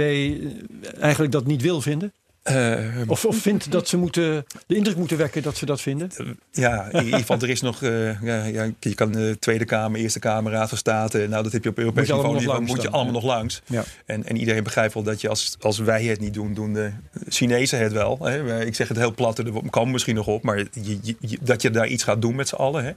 eigenlijk 1.01 1.33
dat 1.33 1.47
niet 1.47 1.63
wil 1.63 1.81
vinden? 1.81 2.13
Eh, 2.43 2.79
Of, 3.07 3.25
of 3.25 3.37
vindt 3.37 3.71
dat 3.71 3.89
ze 3.89 3.97
moeten, 3.97 4.47
de 4.67 4.75
indruk 4.75 4.97
moeten 4.97 5.17
wekken 5.17 5.43
dat 5.43 5.57
ze 5.57 5.67
dat 5.67 5.81
vinden? 5.81 6.11
Ja, 6.51 6.89
in 6.93 7.05
ieder 7.05 7.19
geval, 7.19 7.39
er 7.41 7.49
is 7.51 7.61
nog. 7.61 7.83
eh, 7.83 8.23
ja, 8.23 8.45
ja, 8.45 8.71
je 8.81 8.95
kan 8.95 9.13
de 9.13 9.37
Tweede 9.41 9.65
Kamer, 9.65 10.01
Eerste 10.01 10.19
Kamer, 10.19 10.53
Raad 10.53 10.69
van 10.69 10.79
State. 10.79 11.27
Nou, 11.29 11.43
dat 11.43 11.53
heb 11.53 11.63
je 11.65 11.69
op 11.71 11.79
Europees 11.79 12.09
Moet 12.09 12.17
je 12.17 12.23
niveau. 12.23 12.47
allemaal 12.47 12.61
Moet 12.75 12.83
je 12.83 12.91
allemaal 12.91 13.13
nog 13.13 13.25
langs. 13.25 13.63
Ja. 13.67 13.85
En, 14.07 14.25
en 14.25 14.37
iedereen 14.37 14.63
begrijpt 14.63 14.95
wel 14.95 15.03
dat 15.03 15.21
je 15.21 15.29
als, 15.29 15.57
als 15.61 15.79
wij 15.79 16.05
het 16.05 16.21
niet 16.21 16.35
doen, 16.35 16.55
doen 16.55 16.73
de 16.73 16.91
Chinezen 17.29 17.79
het 17.79 17.93
wel. 17.93 18.19
Hè. 18.23 18.65
Ik 18.65 18.75
zeg 18.75 18.89
het 18.89 18.97
heel 18.97 19.15
plat, 19.15 19.39
er 19.39 19.51
komen 19.71 19.93
misschien 19.93 20.15
nog 20.15 20.27
op. 20.27 20.43
Maar 20.43 20.59
je, 20.59 20.69
je- 21.03 21.17
je- 21.21 21.39
dat 21.41 21.63
je 21.63 21.71
daar 21.71 21.87
iets 21.87 22.03
gaat 22.05 22.21
doen 22.23 22.35
met 22.35 22.49
z'n 22.49 22.55
allen. 22.55 22.85
Hè. 22.85 22.93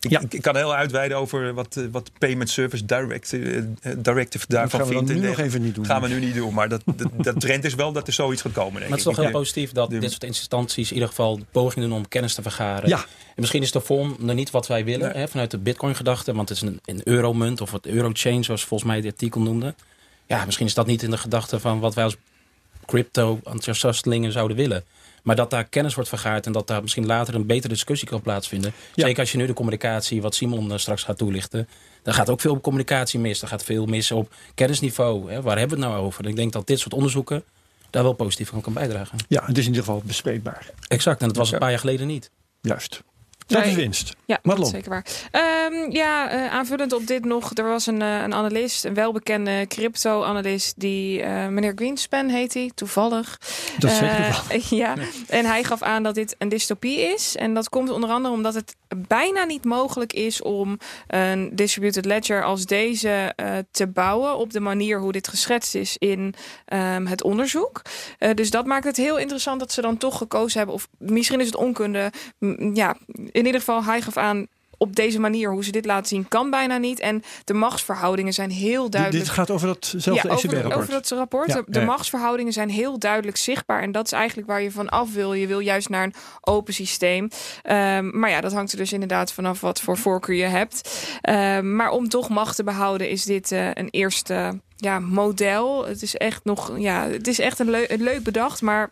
Ik, 0.00 0.10
Ja. 0.10 0.20
ik, 0.20 0.34
ik 0.34 0.42
kan 0.42 0.56
heel 0.56 0.74
uitweiden 0.74 1.16
over 1.18 1.54
wat, 1.54 1.76
eh, 1.76 1.84
wat 1.90 2.10
Payment 2.18 2.50
Service 2.50 2.84
Direct, 2.84 3.32
eh, 3.32 3.56
eh, 3.58 3.64
Directive 3.98 4.44
Dat 4.48 4.56
daarvan 4.58 4.80
gaan 4.80 4.88
we 4.88 4.94
dan 4.94 5.06
vindt. 5.06 5.22
nu 5.22 5.28
nog 5.28 5.38
even 5.38 5.62
niet 5.62 5.74
doen. 5.74 5.86
gaan 5.86 6.02
we 6.02 6.08
nu 6.08 6.18
niet 6.20 6.34
doen. 6.34 6.54
Maar 6.54 6.68
dat, 6.68 6.82
dat, 6.96 7.08
dat 7.26 7.40
trend 7.40 7.64
is 7.64 7.74
wel 7.74 7.92
dat 7.92 8.06
er 8.06 8.12
zoiets 8.12 8.42
gaat 8.42 8.52
komen. 8.52 8.72
denk 8.72 8.88
Maar 8.90 8.98
het 8.98 9.06
is 9.08 9.14
toch 9.14 9.24
heel 9.24 9.30
positief 9.30 9.72
dat 9.72 9.90
de- 9.90 9.98
dit 9.98 10.10
soort 10.10 10.24
instanties 10.24 10.88
in 10.88 10.94
ieder 10.94 11.08
geval 11.08 11.38
de 11.38 11.44
poging 11.50 11.84
doen 11.86 11.94
om 11.96 12.08
kennis 12.08 12.34
te 12.34 12.42
vergaren. 12.42 12.88
Ja. 12.88 12.98
En 12.98 13.04
misschien 13.44 13.62
is 13.62 13.72
de 13.72 13.80
vorm 13.80 14.16
nog 14.18 14.34
niet 14.36 14.50
wat 14.50 14.66
wij 14.66 14.84
willen 14.84 15.08
Nee. 15.12 15.16
hè, 15.22 15.28
vanuit 15.28 15.50
de 15.50 15.58
bitcoin-gedachte, 15.58 16.34
want 16.34 16.48
het 16.48 16.58
is 16.62 16.68
een, 16.68 16.80
een 16.84 17.00
euromunt 17.04 17.60
of 17.60 17.72
het 17.72 17.86
eurochain, 17.86 18.44
zoals 18.44 18.64
volgens 18.64 18.90
mij 18.90 19.00
dit 19.00 19.12
artikel 19.12 19.40
noemde. 19.40 19.74
Ja, 20.26 20.44
misschien 20.44 20.66
is 20.66 20.74
dat 20.74 20.86
niet 20.86 21.02
in 21.02 21.10
de 21.10 21.18
gedachte 21.18 21.60
van 21.60 21.80
wat 21.80 21.94
wij 21.94 22.04
als 22.04 22.16
crypto-enthousiastelingen 22.86 24.32
zouden 24.32 24.56
willen. 24.56 24.84
Maar 25.28 25.36
dat 25.36 25.50
daar 25.50 25.64
kennis 25.64 25.94
wordt 25.94 26.08
vergaard 26.08 26.46
en 26.46 26.52
dat 26.52 26.66
daar 26.66 26.82
misschien 26.82 27.06
later 27.06 27.34
een 27.34 27.46
betere 27.46 27.72
discussie 27.72 28.08
kan 28.08 28.20
plaatsvinden. 28.20 28.72
Ja. 28.94 29.04
Zeker 29.04 29.20
als 29.20 29.32
je 29.32 29.38
nu 29.38 29.46
de 29.46 29.52
communicatie, 29.52 30.22
wat 30.22 30.34
Simon 30.34 30.72
eh, 30.72 30.78
straks 30.78 31.02
gaat 31.02 31.18
toelichten. 31.18 31.68
Daar 32.02 32.14
gaat 32.14 32.30
ook 32.30 32.40
veel 32.40 32.60
communicatie 32.60 33.20
mis. 33.20 33.42
Er 33.42 33.48
gaat 33.48 33.64
veel 33.64 33.86
mis 33.86 34.10
op 34.10 34.34
kennisniveau. 34.54 35.30
Hè. 35.30 35.42
Waar 35.42 35.58
hebben 35.58 35.78
we 35.78 35.84
het 35.84 35.92
nou 35.92 36.04
over? 36.06 36.26
Ik 36.26 36.36
denk 36.36 36.52
dat 36.52 36.66
dit 36.66 36.78
soort 36.78 36.94
onderzoeken 36.94 37.44
daar 37.90 38.02
wel 38.02 38.12
positief 38.12 38.54
aan 38.54 38.60
kan 38.60 38.72
bijdragen. 38.72 39.18
Ja, 39.28 39.44
het 39.44 39.58
is 39.58 39.64
in 39.64 39.70
ieder 39.70 39.84
geval 39.84 40.02
bespreekbaar. 40.04 40.70
Exact, 40.86 41.20
en 41.20 41.28
dat 41.28 41.36
was 41.36 41.52
een 41.52 41.58
paar 41.58 41.70
jaar 41.70 41.78
geleden 41.78 42.06
niet. 42.06 42.30
Juist. 42.60 43.02
Dat 43.48 43.66
is 43.66 43.74
winst. 43.74 44.16
Ja, 44.24 44.34
dat 44.34 44.44
Madelon. 44.44 44.66
is 44.68 44.74
zeker 44.74 44.90
waar. 44.90 45.04
Ehm, 45.30 45.90
ja, 45.90 46.30
eh, 46.30 46.54
aanvullend 46.54 46.92
op 46.92 47.06
dit 47.06 47.24
nog. 47.24 47.50
Er 47.54 47.64
was 47.64 47.86
een, 47.86 48.02
eh, 48.02 48.22
een 48.22 48.34
analist, 48.34 48.84
een 48.84 48.94
welbekende 48.94 49.64
crypto-analyst. 49.68 50.80
Die, 50.80 51.22
eh, 51.22 51.46
meneer 51.46 51.72
Greenspan 51.74 52.28
heet 52.28 52.54
hij, 52.54 52.70
toevallig. 52.74 53.38
Dat 53.78 53.90
is 53.90 53.96
zeker 53.96 54.42
wel. 54.48 54.60
ja, 54.78 54.94
en 55.28 55.44
hij 55.44 55.64
gaf 55.64 55.82
aan 55.82 56.02
dat 56.02 56.14
dit 56.14 56.34
een 56.38 56.48
dystopie 56.48 57.00
is. 57.00 57.36
En 57.36 57.54
dat 57.54 57.68
komt 57.68 57.90
onder 57.90 58.10
andere 58.10 58.34
omdat 58.34 58.54
het 58.54 58.76
bijna 58.96 59.44
niet 59.44 59.64
mogelijk 59.64 60.12
is 60.12 60.42
om 60.42 60.78
een 61.06 61.50
distributed 61.52 62.04
ledger 62.04 62.44
als 62.44 62.66
deze 62.66 63.32
eh, 63.36 63.56
te 63.70 63.86
bouwen 63.86 64.36
op 64.36 64.52
de 64.52 64.60
manier 64.60 65.00
hoe 65.00 65.12
dit 65.12 65.28
geschetst 65.28 65.74
is 65.74 65.96
in 65.98 66.34
ehm, 66.64 67.06
het 67.06 67.22
onderzoek. 67.22 67.82
Eh, 68.18 68.34
dus 68.34 68.50
dat 68.50 68.66
maakt 68.66 68.84
het 68.84 68.96
heel 68.96 69.18
interessant 69.18 69.60
dat 69.60 69.72
ze 69.72 69.80
dan 69.80 69.96
toch 69.96 70.18
gekozen 70.18 70.58
hebben. 70.58 70.76
Of 70.76 70.88
misschien 70.98 71.40
is 71.40 71.46
het 71.46 71.56
onkunde. 71.56 72.12
M, 72.38 72.74
Ja, 72.74 72.96
in 73.38 73.46
ieder 73.46 73.60
geval, 73.60 73.84
hij 73.84 74.00
gaf 74.00 74.16
aan. 74.16 74.46
Op 74.80 74.96
deze 74.96 75.20
manier, 75.20 75.50
hoe 75.50 75.64
ze 75.64 75.70
dit 75.70 75.84
laten 75.84 76.06
zien, 76.06 76.28
kan 76.28 76.50
bijna 76.50 76.76
niet. 76.76 77.00
En 77.00 77.22
de 77.44 77.54
machtsverhoudingen 77.54 78.32
zijn 78.32 78.50
heel 78.50 78.90
duidelijk 78.90 79.24
dit 79.24 79.34
gaat 79.34 79.50
over 79.50 79.66
datzelfde 79.66 80.28
ja, 80.28 80.34
over, 80.34 80.48
ECB-rapport. 80.48 80.76
over 80.80 80.90
dat 80.90 81.08
rapport. 81.08 81.52
Ja, 81.52 81.62
de 81.66 81.78
ja. 81.78 81.84
machtsverhoudingen 81.84 82.52
zijn 82.52 82.70
heel 82.70 82.98
duidelijk 82.98 83.36
zichtbaar. 83.36 83.82
En 83.82 83.92
dat 83.92 84.06
is 84.06 84.12
eigenlijk 84.12 84.48
waar 84.48 84.62
je 84.62 84.70
van 84.70 84.88
af 84.88 85.12
wil. 85.14 85.32
Je 85.32 85.46
wil 85.46 85.58
juist 85.58 85.88
naar 85.88 86.04
een 86.04 86.14
open 86.40 86.74
systeem. 86.74 87.28
Ehm, 87.62 88.18
maar 88.18 88.30
ja, 88.30 88.40
dat 88.40 88.52
hangt 88.52 88.72
er 88.72 88.78
dus 88.78 88.92
inderdaad 88.92 89.32
vanaf 89.32 89.60
wat 89.60 89.80
voor 89.80 89.96
voorkeur 89.96 90.36
je 90.36 90.44
hebt. 90.44 91.08
Ehm, 91.20 91.76
maar 91.76 91.90
om 91.90 92.08
toch 92.08 92.28
macht 92.28 92.56
te 92.56 92.64
behouden, 92.64 93.10
is 93.10 93.24
dit 93.24 93.52
eh, 93.52 93.70
een 93.74 93.88
eerste 93.90 94.60
ja, 94.76 94.98
model. 95.00 95.86
Het 95.86 96.02
is 96.02 96.16
echt 96.16 96.44
nog, 96.44 96.72
ja, 96.78 97.08
het 97.08 97.26
is 97.26 97.38
echt 97.38 97.58
een, 97.58 97.70
leu- 97.70 97.86
een 97.88 98.02
leuk 98.02 98.22
bedacht, 98.22 98.62
maar. 98.62 98.90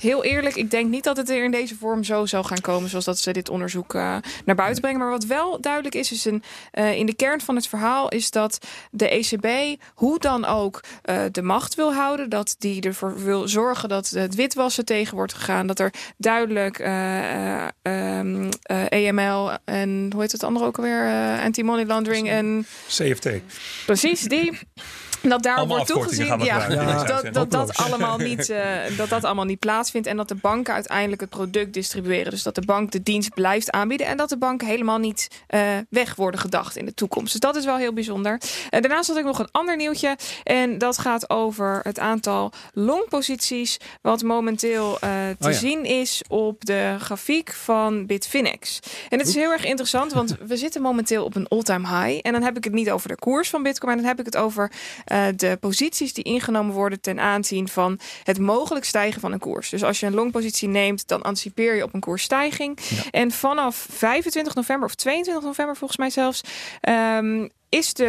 Heel 0.00 0.24
eerlijk, 0.24 0.56
ik 0.56 0.70
denk 0.70 0.90
niet 0.90 1.04
dat 1.04 1.16
het 1.16 1.30
er 1.30 1.44
in 1.44 1.50
deze 1.50 1.76
vorm 1.76 2.04
zo 2.04 2.26
zal 2.26 2.44
gaan 2.44 2.60
komen 2.60 2.88
zoals 2.88 3.04
dat 3.04 3.18
ze 3.18 3.32
dit 3.32 3.48
onderzoek 3.48 3.94
eh, 3.94 4.16
naar 4.44 4.54
buiten 4.54 4.80
brengen. 4.80 5.00
Maar 5.00 5.10
wat 5.10 5.24
wel 5.24 5.60
duidelijk 5.60 5.94
is, 5.94 6.12
is 6.12 6.24
een, 6.24 6.42
eh, 6.70 6.96
in 6.96 7.06
de 7.06 7.14
kern 7.14 7.40
van 7.40 7.54
het 7.56 7.68
verhaal 7.68 8.08
is 8.08 8.30
dat 8.30 8.58
de 8.90 9.08
ECB 9.14 9.80
hoe 9.94 10.18
dan 10.18 10.44
ook 10.44 10.80
eh, 11.02 11.22
de 11.32 11.42
macht 11.42 11.74
wil 11.74 11.94
houden. 11.94 12.28
Dat 12.28 12.54
die 12.58 12.82
ervoor 12.82 13.24
wil 13.24 13.48
zorgen 13.48 13.88
dat 13.88 14.08
het 14.08 14.34
witwassen 14.34 14.84
tegen 14.84 15.14
wordt 15.14 15.34
gegaan. 15.34 15.66
Dat 15.66 15.78
er 15.78 15.92
duidelijk 16.16 16.78
eh, 16.78 17.62
ehm, 17.82 18.50
eh, 18.62 18.90
EML 18.90 19.50
en 19.64 20.10
hoe 20.12 20.20
heet 20.20 20.32
het 20.32 20.42
andere 20.42 20.66
ook 20.66 20.76
alweer? 20.76 21.06
Anti-money 21.40 21.84
laundering 21.84 22.28
en 22.28 22.66
CFT. 22.88 23.28
precies 23.86 24.20
die. 24.20 24.58
Dat 25.28 25.42
daar 25.42 25.56
Allemaal 25.56 25.76
wordt 25.76 25.92
toegezien 25.92 26.38
ja, 26.44 26.68
dat, 26.68 27.34
dat, 27.34 27.50
dat, 27.50 27.76
allemaal 27.76 28.18
niet, 28.18 28.50
eh, 28.50 28.62
dat 28.96 29.08
dat 29.08 29.24
allemaal 29.24 29.44
niet 29.44 29.58
plaatsvindt. 29.58 30.06
En 30.06 30.16
dat 30.16 30.28
de 30.28 30.34
banken 30.34 30.74
uiteindelijk 30.74 31.20
het 31.20 31.30
product 31.30 31.74
distribueren. 31.74 32.30
Dus 32.30 32.42
dat 32.42 32.54
de 32.54 32.64
bank 32.64 32.92
de 32.92 33.02
dienst 33.02 33.34
blijft 33.34 33.70
aanbieden. 33.70 34.06
En 34.06 34.16
dat 34.16 34.28
de 34.28 34.38
banken 34.38 34.66
helemaal 34.66 34.98
niet 34.98 35.28
eh, 35.46 35.60
weg 35.88 36.14
worden 36.14 36.40
gedacht 36.40 36.76
in 36.76 36.84
de 36.84 36.94
toekomst. 36.94 37.32
Dus 37.32 37.40
dat 37.40 37.56
is 37.56 37.64
wel 37.64 37.76
heel 37.76 37.92
bijzonder. 37.92 38.40
Eh, 38.70 38.80
daarnaast 38.80 39.08
had 39.08 39.16
ik 39.16 39.24
nog 39.24 39.38
een 39.38 39.48
ander 39.50 39.76
nieuwtje. 39.76 40.16
En 40.44 40.78
dat 40.78 40.98
gaat 40.98 41.30
over 41.30 41.80
het 41.82 41.98
aantal 41.98 42.52
longposities. 42.72 43.76
Wat 44.02 44.22
momenteel 44.22 44.98
eh, 45.00 45.10
te 45.38 45.46
Oh 45.46 45.52
ja. 45.52 45.58
zien 45.58 45.84
is 45.84 46.22
op 46.28 46.64
de 46.64 46.96
grafiek 46.98 47.52
van 47.52 48.06
Bitfinex. 48.06 48.78
En 49.08 49.18
het 49.18 49.28
is 49.28 49.34
heel 49.34 49.50
erg 49.50 49.64
interessant. 49.64 50.12
Want 50.12 50.36
we 50.46 50.56
zitten 50.56 50.82
momenteel 50.82 51.24
op 51.24 51.34
een 51.34 51.48
all-time 51.48 51.88
high. 51.88 52.18
En 52.22 52.32
dan 52.32 52.42
heb 52.42 52.56
ik 52.56 52.64
het 52.64 52.72
niet 52.72 52.90
over 52.90 53.08
de 53.08 53.16
koers 53.16 53.50
van 53.50 53.62
Bitcoin. 53.62 53.88
Maar 53.92 53.96
dan 53.96 54.06
heb 54.06 54.18
ik 54.18 54.24
het 54.24 54.36
over 54.36 54.72
eh, 55.10 55.26
de 55.36 55.56
posities 55.60 56.12
die 56.12 56.24
ingenomen 56.24 56.74
worden 56.74 57.00
ten 57.00 57.20
aanzien 57.20 57.68
van 57.68 57.98
het 58.22 58.38
mogelijk 58.38 58.84
stijgen 58.84 59.20
van 59.20 59.32
een 59.32 59.38
koers. 59.38 59.68
Dus 59.68 59.84
als 59.84 60.00
je 60.00 60.06
een 60.06 60.14
longpositie 60.14 60.68
neemt, 60.68 61.08
dan 61.08 61.22
anticipeer 61.22 61.74
je 61.74 61.82
op 61.82 61.94
een 61.94 62.00
koersstijging. 62.00 62.78
En 63.10 63.30
vanaf 63.30 63.86
25 63.90 64.54
november 64.54 64.88
of 64.88 64.94
22 64.94 65.44
november 65.44 65.76
volgens 65.76 65.98
mij 65.98 66.10
zelfs, 66.10 66.40
ehm, 66.80 67.48
is 67.68 67.94
de, 67.94 68.04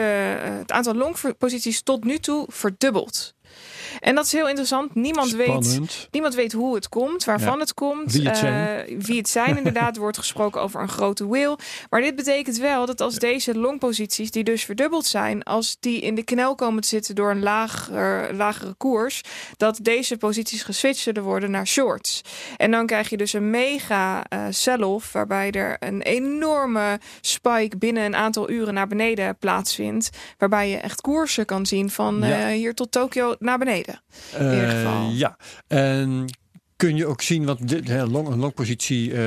het 0.60 0.72
aantal 0.72 0.96
longposities 0.96 1.82
tot 1.82 2.04
nu 2.04 2.18
toe 2.18 2.46
verdubbeld. 2.50 3.34
En 3.99 4.15
dat 4.15 4.25
is 4.25 4.32
heel 4.32 4.47
interessant. 4.47 4.95
Niemand 4.95 5.32
weet. 5.32 5.80
Niemand 6.12 6.36
weet 6.36 6.51
hoe 6.51 6.75
het 6.75 6.89
komt, 6.89 7.23
waarvan 7.23 7.54
Ja. 7.54 7.60
het 7.60 7.73
komt. 7.73 8.12
Wie 8.12 8.21
het 8.27 8.36
eh, 8.36 8.39
zijn. 8.39 9.01
wie 9.01 9.17
het 9.17 9.30
zijn, 9.30 9.58
inderdaad. 9.58 9.95
Er 9.95 10.01
wordt 10.01 10.17
gesproken 10.17 10.62
over 10.62 10.82
een 10.82 10.89
grote 10.89 11.27
whale. 11.27 11.58
Maar 11.89 12.01
dit 12.01 12.15
betekent 12.15 12.58
wel 12.58 12.86
dat 12.86 13.01
als 13.01 13.15
deze 13.15 13.58
longposities, 13.58 14.32
die 14.32 14.43
dus 14.43 14.63
verdubbeld 14.65 15.06
zijn, 15.06 15.43
als 15.43 15.77
die 15.80 16.01
in 16.01 16.15
de 16.15 16.23
knel 16.23 16.56
komen 16.56 16.82
te 16.82 16.88
zitten 16.88 17.15
door 17.15 17.32
een 17.32 17.43
lager, 17.43 18.36
lagere 18.36 18.73
koers, 18.77 19.21
dat 19.58 19.80
deze 19.82 20.17
posities 20.17 20.63
geswitcht 20.63 21.01
zullen 21.01 21.23
worden 21.23 21.51
naar 21.51 21.67
shorts. 21.67 22.21
En 22.58 22.71
dan 22.71 22.86
krijg 22.86 23.10
je 23.10 23.17
dus 23.17 23.34
een 23.34 23.49
mega 23.49 24.23
eh, 24.30 24.45
sell-off, 24.49 25.12
waarbij 25.12 25.51
er 25.51 25.75
een 25.80 26.01
enorme 26.01 26.99
spike 27.21 27.77
binnen 27.77 28.04
een 28.04 28.15
aantal 28.15 28.49
uren 28.49 28.73
naar 28.73 28.88
beneden 28.88 29.38
plaatsvindt. 29.39 30.10
Waarbij 30.38 30.69
je 30.69 30.77
echt 30.77 31.01
koersen 31.01 31.45
kan 31.45 31.65
zien 31.65 31.89
van 31.89 32.17
Ja. 32.21 32.39
eh, 32.39 32.56
hier 32.56 32.73
tot 32.73 32.91
Tokio 32.91 33.36
naar 33.39 33.58
beneden. 33.58 33.81
Eh, 33.88 34.54
ieder 34.54 34.70
geval. 34.70 35.10
ja, 35.10 35.38
en 35.67 36.26
kun 36.76 36.96
je 36.96 37.06
ook 37.06 37.22
zien, 37.22 37.46
want 37.46 37.67
dit, 37.67 37.88
hè, 37.88 38.06
long, 38.06 38.28
een 38.28 38.39
longpositie, 38.39 39.12
eh, 39.12 39.17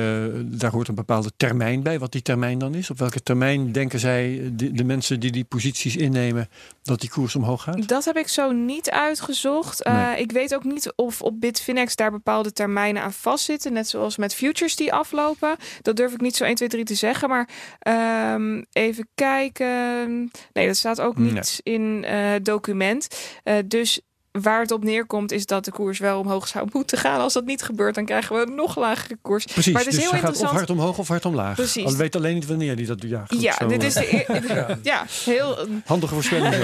daar 0.43 0.71
hoort 0.71 0.87
een 0.87 0.95
bepaalde 0.95 1.31
termijn 1.37 1.83
bij. 1.83 1.99
Wat 1.99 2.11
die 2.11 2.21
termijn 2.21 2.57
dan 2.57 2.73
is. 2.75 2.89
Op 2.89 2.97
welke 2.99 3.23
termijn 3.23 3.71
denken 3.71 3.99
zij, 3.99 4.39
eh, 4.39 4.49
de, 4.51 4.71
de 4.71 4.83
mensen 4.83 5.19
die 5.19 5.31
die 5.31 5.43
posities 5.43 5.95
innemen, 5.95 6.49
dat 6.83 6.99
die 7.01 7.09
koers 7.09 7.35
omhoog 7.35 7.63
gaat? 7.63 7.87
Dat 7.87 8.05
heb 8.05 8.17
ik 8.17 8.27
zo 8.27 8.51
niet 8.51 8.89
uitgezocht. 8.89 9.81
Eh, 9.83 9.93
Nee. 10.07 10.21
ik 10.21 10.31
weet 10.31 10.55
ook 10.55 10.63
niet 10.63 10.93
of 10.95 11.21
op 11.21 11.39
Bitfinex 11.39 11.95
daar 11.95 12.11
bepaalde 12.11 12.51
termijnen 12.51 13.01
aan 13.03 13.13
vastzitten. 13.13 13.73
Net 13.73 13.87
zoals 13.87 14.17
met 14.17 14.35
futures 14.35 14.75
die 14.75 14.93
aflopen. 14.93 15.55
Dat 15.81 15.95
durf 15.95 16.13
ik 16.13 16.21
niet 16.21 16.35
zo 16.35 16.43
1, 16.43 16.55
2, 16.55 16.67
3 16.69 16.83
te 16.83 16.95
zeggen. 16.95 17.29
Maar 17.29 17.49
ehm, 17.79 18.63
even 18.71 19.07
kijken. 19.13 20.31
Nee, 20.53 20.67
dat 20.67 20.75
staat 20.77 21.01
ook 21.01 21.17
niet 21.17 21.59
in 21.63 22.03
eh, 22.03 22.31
het 22.31 22.45
document. 22.45 23.07
Eh, 23.43 23.55
dus 23.65 24.01
waar 24.41 24.61
het 24.61 24.71
op 24.71 24.83
neerkomt 24.83 25.31
is 25.31 25.45
dat 25.45 25.65
de 25.65 25.71
koers 25.71 25.99
wel 25.99 26.19
omhoog 26.19 26.47
zou 26.47 26.67
moeten 26.73 26.97
gaan. 26.97 27.19
Als 27.19 27.33
dat 27.33 27.45
niet 27.45 27.61
gebeurt, 27.63 27.95
dan 27.95 28.05
krijgen 28.05 28.35
we 28.35 28.41
een 28.45 28.55
nog 28.55 28.77
lagere 28.77 29.17
koers. 29.21 29.45
Precies, 29.45 29.73
maar 29.73 29.81
het 29.83 29.89
is 29.93 29.95
dus 29.99 30.03
heel 30.03 30.13
gaat 30.13 30.21
of 30.23 30.27
interessant. 30.29 30.67
hard 30.67 30.79
omhoog 30.79 30.97
of 30.97 31.07
hard 31.07 31.25
omlaag. 31.25 31.55
Precies. 31.55 31.85
Al 31.85 31.95
weet 31.95 32.15
alleen 32.15 32.33
niet 32.33 32.45
wanneer 32.45 32.75
die 32.75 32.85
dat 32.85 33.01
doet. 33.01 33.09
Ja, 33.09 33.23
goed, 33.27 33.41
ja, 33.41 33.53
zo, 33.59 33.67
dit 33.67 33.81
eh, 33.81 33.87
is 33.87 33.93
de 33.93 34.13
eer- 34.13 34.77
ja. 34.83 35.05
heel 35.25 35.67
Handige 35.85 36.13
voorspelling. 36.13 36.53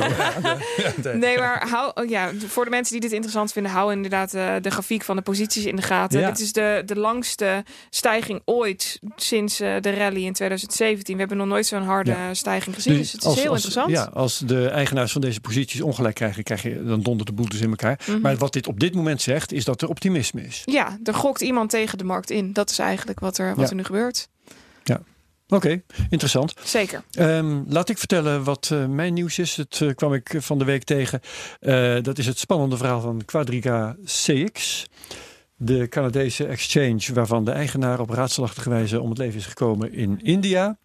Nee, 1.14 1.38
maar 1.38 1.68
hou, 1.70 1.92
oh 1.94 2.10
ja, 2.10 2.32
voor 2.48 2.64
de 2.64 2.70
mensen 2.70 2.92
die 2.92 3.02
dit 3.02 3.12
interessant 3.12 3.52
vinden, 3.52 3.72
hou 3.72 3.92
inderdaad 3.94 4.34
eh, 4.34 4.54
de 4.62 4.70
grafiek 4.70 5.04
van 5.04 5.16
de 5.16 5.22
posities 5.22 5.66
in 5.66 5.76
de 5.76 5.82
gaten. 5.82 6.20
Ja. 6.20 6.28
Dit 6.30 6.40
is 6.40 6.54
de, 6.54 6.84
de 6.86 6.96
langste 6.96 7.64
stijging 7.90 8.42
ooit 8.46 9.00
sinds 9.16 9.60
eh, 9.60 9.74
de 9.82 9.94
rally 9.94 10.26
in 10.26 10.34
2017. 10.34 11.14
We 11.14 11.20
hebben 11.20 11.38
nog 11.38 11.48
nooit 11.48 11.66
zo'n 11.66 11.84
harde 11.84 12.12
Ja. 12.12 12.34
stijging 12.34 12.76
gezien. 12.76 12.98
Dus, 12.98 13.12
het 13.12 13.22
is 13.22 13.28
als- 13.28 13.36
heel 13.42 13.52
als- 13.52 13.64
interessant. 13.66 13.92
Ja, 13.92 14.10
als 14.14 14.40
de 14.40 14.68
eigenaars 14.68 15.12
van 15.12 15.22
deze 15.22 15.42
posities 15.42 15.82
ongelijk 15.82 16.16
krijgen, 16.16 16.44
krijg 16.44 16.62
je, 16.64 16.84
dan 16.84 17.02
dondert 17.02 17.30
de 17.30 17.34
dus 17.50 17.61
in 17.62 17.70
elkaar. 17.70 18.00
Mhm. 18.08 18.22
Maar 18.22 18.38
wat 18.38 18.54
dit 18.54 18.68
op 18.68 18.80
dit 18.80 18.96
moment 18.96 19.22
zegt, 19.22 19.52
is 19.52 19.66
dat 19.66 19.82
er 19.82 19.88
optimisme 19.90 20.42
is. 20.42 20.62
Ja, 20.66 21.00
er 21.04 21.14
gokt 21.14 21.42
iemand 21.42 21.70
tegen 21.70 21.98
de 21.98 22.04
markt 22.04 22.30
in. 22.30 22.54
Dat 22.54 22.70
is 22.70 22.80
eigenlijk 22.80 23.20
wat 23.20 23.38
er, 23.38 23.50
wat 23.56 23.64
Ja. 23.64 23.70
er 23.70 23.76
nu 23.76 23.84
gebeurt. 23.84 24.30
Oké, 25.54 25.82
interessant. 26.10 26.54
Zeker. 26.64 27.04
Ehm, 27.12 27.62
laat 27.68 27.90
ik 27.90 27.98
vertellen 27.98 28.44
wat 28.44 28.70
eh, 28.72 28.86
mijn 28.86 29.14
nieuws 29.14 29.40
is. 29.40 29.56
Het 29.58 29.80
eh, 29.82 29.90
kwam 29.96 30.14
ik 30.14 30.34
van 30.38 30.58
de 30.58 30.66
week 30.66 30.84
tegen. 30.84 31.20
Eh, 31.60 31.96
dat 32.02 32.18
is 32.18 32.26
het 32.26 32.40
spannende 32.40 32.78
verhaal 32.78 33.02
van 33.02 33.26
Quadriga 33.26 33.96
CX. 34.06 34.86
De 35.64 35.88
Canadese 35.90 36.46
exchange 36.46 37.14
waarvan 37.14 37.46
de 37.46 37.52
eigenaar 37.52 38.00
op 38.00 38.10
raadselachtige 38.10 38.70
wijze 38.70 39.02
om 39.02 39.10
het 39.10 39.18
leven 39.18 39.40
is 39.40 39.46
gekomen 39.46 39.94
in 39.94 40.20
India. 40.24 40.78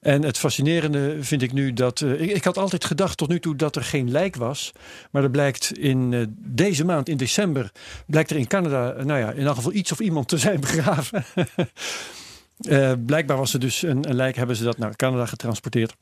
En 0.00 0.22
het 0.22 0.38
fascinerende 0.38 1.16
vind 1.20 1.42
ik 1.42 1.52
nu 1.52 1.72
dat. 1.72 2.00
eh, 2.00 2.20
ik, 2.20 2.30
ik 2.30 2.44
had 2.44 2.58
altijd 2.58 2.84
gedacht 2.84 3.16
tot 3.16 3.28
nu 3.28 3.40
toe 3.40 3.56
dat 3.56 3.76
er 3.76 3.84
geen 3.84 4.10
lijk 4.10 4.36
was. 4.36 4.72
Maar 5.10 5.22
er 5.22 5.30
blijkt 5.30 5.78
in 5.78 6.12
eh, 6.12 6.20
deze 6.38 6.84
maand, 6.84 7.08
in 7.08 7.16
december, 7.16 7.70
blijkt 8.06 8.30
er 8.30 8.36
in 8.36 8.46
Canada, 8.46 8.92
eh, 8.92 9.04
nou 9.04 9.20
ja, 9.20 9.30
in 9.30 9.46
elk 9.46 9.54
geval 9.56 9.72
iets 9.72 9.92
of 9.92 10.00
iemand 10.00 10.28
te 10.28 10.38
zijn 10.38 10.60
begraven. 10.60 11.24
Eh, 12.56 12.92
blijkbaar 13.06 13.36
was 13.36 13.52
er 13.52 13.60
dus 13.60 13.82
een, 13.82 14.08
een 14.08 14.14
lijk, 14.14 14.36
hebben 14.36 14.56
ze 14.56 14.64
dat 14.64 14.78
naar 14.78 14.96
Canada 14.96 15.26
getransporteerd. 15.26 15.94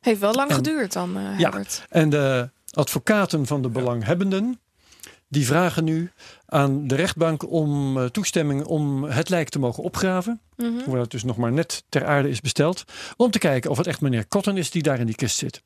Heeft 0.00 0.20
wel 0.20 0.34
lang 0.34 0.48
En- 0.50 0.54
geduurd 0.56 0.92
dan, 0.92 1.16
eh 1.16 1.22
Ja. 1.22 1.30
Herbert. 1.36 1.84
En 1.88 2.10
de 2.10 2.50
advocaten 2.70 3.46
van 3.46 3.62
de 3.62 3.68
belanghebbenden, 3.68 4.60
die 5.32 5.46
vragen 5.46 5.84
nu 5.84 6.10
aan 6.46 6.86
de 6.86 6.94
rechtbank 6.94 7.50
om 7.50 7.98
eh, 7.98 8.04
toestemming 8.04 8.64
om 8.64 9.04
het 9.04 9.28
lijk 9.28 9.48
te 9.48 9.58
mogen 9.58 9.82
opgraven. 9.82 10.40
Mhm. 10.56 10.70
Hoewel 10.84 11.02
het 11.02 11.10
dus 11.10 11.24
nog 11.24 11.36
maar 11.36 11.52
net 11.52 11.84
ter 11.88 12.04
aarde 12.04 12.28
is 12.28 12.40
besteld. 12.40 12.84
Om 13.16 13.30
te 13.30 13.38
kijken 13.38 13.70
of 13.70 13.76
het 13.76 13.86
echt 13.86 14.00
meneer 14.00 14.28
Cotton 14.28 14.56
is 14.56 14.70
die 14.70 14.82
daar 14.82 15.00
in 15.00 15.06
die 15.06 15.14
kist 15.14 15.36
zit. 15.36 15.62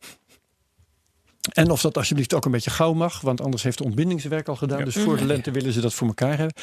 En 1.53 1.71
of 1.71 1.81
dat 1.81 1.97
alsjeblieft 1.97 2.35
ook 2.35 2.45
een 2.45 2.51
beetje 2.51 2.71
gauw 2.71 2.93
mag, 2.93 3.21
want 3.21 3.41
anders 3.41 3.63
heeft 3.63 3.79
de 3.79 3.85
ontbindingswerk 3.85 4.49
al 4.49 4.57
gedaan. 4.57 4.79
Ja. 4.79 4.85
Dus 4.85 4.97
voor 4.97 5.17
de 5.17 5.25
lente 5.25 5.51
willen 5.51 5.73
ze 5.73 5.81
dat 5.81 5.95
voor 5.95 6.07
elkaar 6.07 6.37
hebben. 6.37 6.55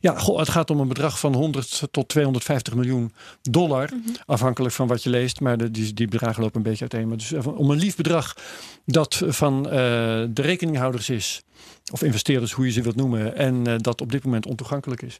Ja, 0.00 0.18
goh, 0.18 0.38
het 0.38 0.48
gaat 0.48 0.70
om 0.70 0.80
een 0.80 0.88
bedrag 0.88 1.18
van 1.18 1.34
100 1.34 1.82
tot 1.90 2.08
250 2.08 2.74
miljoen 2.74 3.12
dollar, 3.42 3.90
afhankelijk 4.26 4.74
van 4.74 4.86
wat 4.86 5.02
je 5.02 5.10
leest. 5.10 5.40
Maar 5.40 5.58
de, 5.58 5.70
die, 5.70 5.94
die 5.94 6.08
bedragen 6.08 6.42
lopen 6.42 6.56
een 6.56 6.70
beetje 6.70 6.88
uiteen. 6.90 7.08
Maar 7.08 7.16
dus 7.16 7.32
eh, 7.32 7.46
om 7.58 7.70
een 7.70 7.78
lief 7.78 7.96
bedrag 7.96 8.36
dat 8.84 9.22
van 9.26 9.64
eh, 9.66 9.72
de 10.30 10.42
rekeninghouders 10.42 11.10
is. 11.10 11.42
Of 11.92 12.02
investeerders, 12.02 12.52
hoe 12.52 12.64
je 12.64 12.72
ze 12.72 12.82
wilt 12.82 12.96
noemen. 12.96 13.36
En 13.36 13.66
eh, 13.66 13.74
dat 13.78 14.00
op 14.00 14.12
dit 14.12 14.24
moment 14.24 14.46
ontoegankelijk 14.46 15.02
is. 15.02 15.18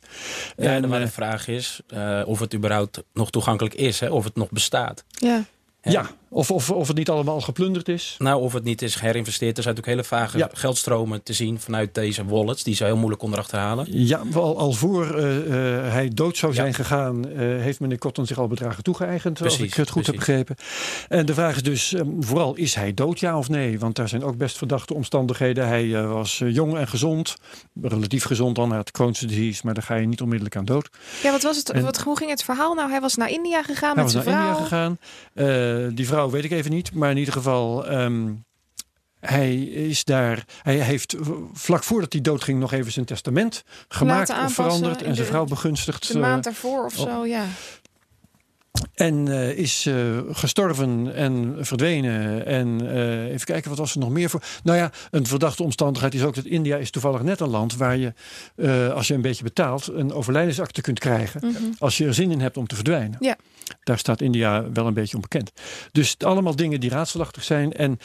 Ja, 0.56 0.74
en 0.74 0.88
maar 0.88 1.00
eh, 1.00 1.06
de 1.06 1.12
vraag 1.12 1.48
is 1.48 1.80
eh, 1.86 2.22
of 2.24 2.40
het 2.40 2.54
überhaupt 2.54 3.02
nog 3.12 3.30
toegankelijk 3.30 3.74
is, 3.74 4.00
hè? 4.00 4.08
of 4.08 4.24
het 4.24 4.34
nog 4.34 4.50
bestaat. 4.50 5.04
Ja. 5.10 5.44
Ja, 5.82 6.10
of, 6.30 6.50
of, 6.50 6.70
of 6.70 6.88
het 6.88 6.96
niet 6.96 7.08
allemaal 7.10 7.40
geplunderd 7.40 7.88
is. 7.88 8.14
Nou, 8.18 8.40
of 8.42 8.52
het 8.52 8.64
niet 8.64 8.82
is 8.82 8.94
geherinvesteerd. 8.94 9.56
Er 9.56 9.62
zijn 9.62 9.74
natuurlijk 9.74 10.08
hele 10.08 10.20
vage 10.22 10.38
Ja. 10.38 10.48
geldstromen 10.52 11.22
te 11.22 11.32
zien 11.32 11.60
vanuit 11.60 11.94
deze 11.94 12.24
wallets. 12.24 12.62
Die 12.62 12.74
ze 12.74 12.84
heel 12.84 12.96
moeilijk 12.96 13.20
konden 13.20 13.38
achterhalen. 13.38 13.86
Ja, 13.90 14.22
al, 14.34 14.58
al 14.58 14.72
voor 14.72 15.14
eh, 15.18 15.36
eh, 15.86 15.92
hij 15.92 16.08
dood 16.14 16.36
zou 16.36 16.52
Ja. 16.52 16.60
zijn 16.60 16.74
gegaan, 16.74 17.28
eh, 17.28 17.36
heeft 17.38 17.80
meneer 17.80 17.98
Cotton 17.98 18.26
zich 18.26 18.38
al 18.38 18.46
bedragen 18.48 18.82
toegeëigend, 18.82 19.42
als 19.42 19.58
ik 19.60 19.74
het 19.74 19.90
goed 19.90 20.06
heb 20.06 20.14
begrepen. 20.16 20.56
En 21.08 21.26
de 21.26 21.34
vraag 21.34 21.56
is 21.56 21.62
dus 21.62 21.92
eh, 21.94 22.02
vooral, 22.20 22.54
is 22.54 22.74
hij 22.74 22.94
dood, 22.94 23.20
ja 23.20 23.38
of 23.38 23.48
nee? 23.48 23.78
Want 23.78 23.96
daar 23.96 24.08
zijn 24.08 24.24
ook 24.24 24.36
best 24.36 24.56
verdachte 24.58 24.94
omstandigheden. 24.94 25.66
Hij 25.68 25.94
eh, 25.94 26.12
was 26.12 26.42
jong 26.46 26.76
en 26.76 26.88
gezond, 26.88 27.36
relatief 27.82 28.24
gezond 28.24 28.56
dan, 28.56 28.68
hij 28.68 28.76
had 28.76 28.90
Crohn's 28.90 29.20
disease, 29.20 29.60
maar 29.64 29.74
daar 29.74 29.82
ga 29.82 29.94
je 29.94 30.06
niet 30.06 30.20
onmiddellijk 30.20 30.56
aan 30.56 30.64
dood. 30.64 30.88
Ja, 31.22 31.30
wat 31.30 31.42
was 31.42 31.56
het? 31.56 31.70
En- 31.70 31.82
wat, 31.84 31.98
hoe 31.98 32.16
ging 32.16 32.30
het 32.30 32.42
verhaal 32.44 32.74
nou? 32.74 32.90
Hij 32.90 33.00
was 33.00 33.14
naar 33.16 33.30
India 33.30 33.62
gegaan 33.62 33.94
hij 33.94 34.04
met 34.04 34.12
was 34.12 34.24
naar 34.24 34.32
zijn 34.34 34.36
India 34.36 34.54
vrouw. 34.54 34.64
gegaan. 34.64 34.98
Eh, 35.34 35.96
die 35.96 36.06
vrouw 36.06 36.17
weet 36.26 36.44
ik 36.44 36.50
even 36.50 36.70
niet, 36.70 36.94
maar 36.94 37.10
in 37.10 37.16
ieder 37.16 37.32
geval... 37.32 37.86
ehm, 37.86 38.32
hij 39.20 39.56
is 39.62 40.04
daar. 40.04 40.44
Hij 40.62 40.78
heeft 40.78 41.12
eh, 41.12 41.26
vlak 41.52 41.84
voordat 41.84 42.12
hij 42.12 42.22
doodging 42.22 42.60
nog 42.60 42.72
even 42.72 42.92
zijn 42.92 43.04
testament 43.04 43.62
gemaakt 43.88 44.30
of 44.30 44.52
veranderd 44.52 45.02
en 45.02 45.14
zijn 45.14 45.26
vrouw 45.26 45.44
begunstigd. 45.44 46.08
De 46.08 46.14
eh, 46.14 46.20
maand 46.20 46.44
daarvoor 46.44 46.84
of 46.84 46.94
zo, 46.94 47.26
ja. 47.26 47.44
En 48.94 49.28
eh, 49.28 49.50
is 49.50 49.86
eh, 49.86 49.94
gestorven 50.30 51.14
en 51.14 51.56
verdwenen. 51.60 52.46
En 52.46 52.90
eh, 52.90 53.24
even 53.24 53.46
kijken, 53.46 53.68
wat 53.68 53.78
was 53.78 53.92
er 53.92 53.98
nog 53.98 54.10
meer 54.10 54.30
voor? 54.30 54.42
Nou 54.62 54.78
ja, 54.78 54.90
een 55.10 55.26
verdachte 55.26 55.62
omstandigheid 55.62 56.14
is 56.14 56.22
ook 56.22 56.34
dat 56.34 56.44
India 56.44 56.76
is 56.76 56.90
toevallig 56.90 57.22
net 57.22 57.40
een 57.40 57.48
land 57.48 57.76
waar 57.76 57.96
je, 57.96 58.12
als 58.94 59.08
je 59.08 59.14
een 59.14 59.20
beetje 59.20 59.42
betaalt, 59.42 59.88
een 59.92 60.12
overlijdensakte 60.12 60.80
kunt 60.80 60.98
krijgen. 60.98 61.40
Mhm. 61.44 61.62
Als 61.78 61.96
je 61.96 62.06
er 62.06 62.14
zin 62.14 62.30
in 62.30 62.40
hebt 62.40 62.56
om 62.56 62.66
te 62.66 62.74
verdwijnen. 62.74 63.16
Ja. 63.20 63.36
Daar 63.82 63.98
staat 63.98 64.20
India 64.20 64.72
wel 64.72 64.86
een 64.86 64.94
beetje 64.94 65.14
onbekend. 65.14 65.52
Dus 65.92 66.14
allemaal 66.18 66.56
dingen 66.56 66.80
die 66.80 66.90
raadselachtig 66.90 67.44
zijn. 67.44 67.72
En 67.72 67.98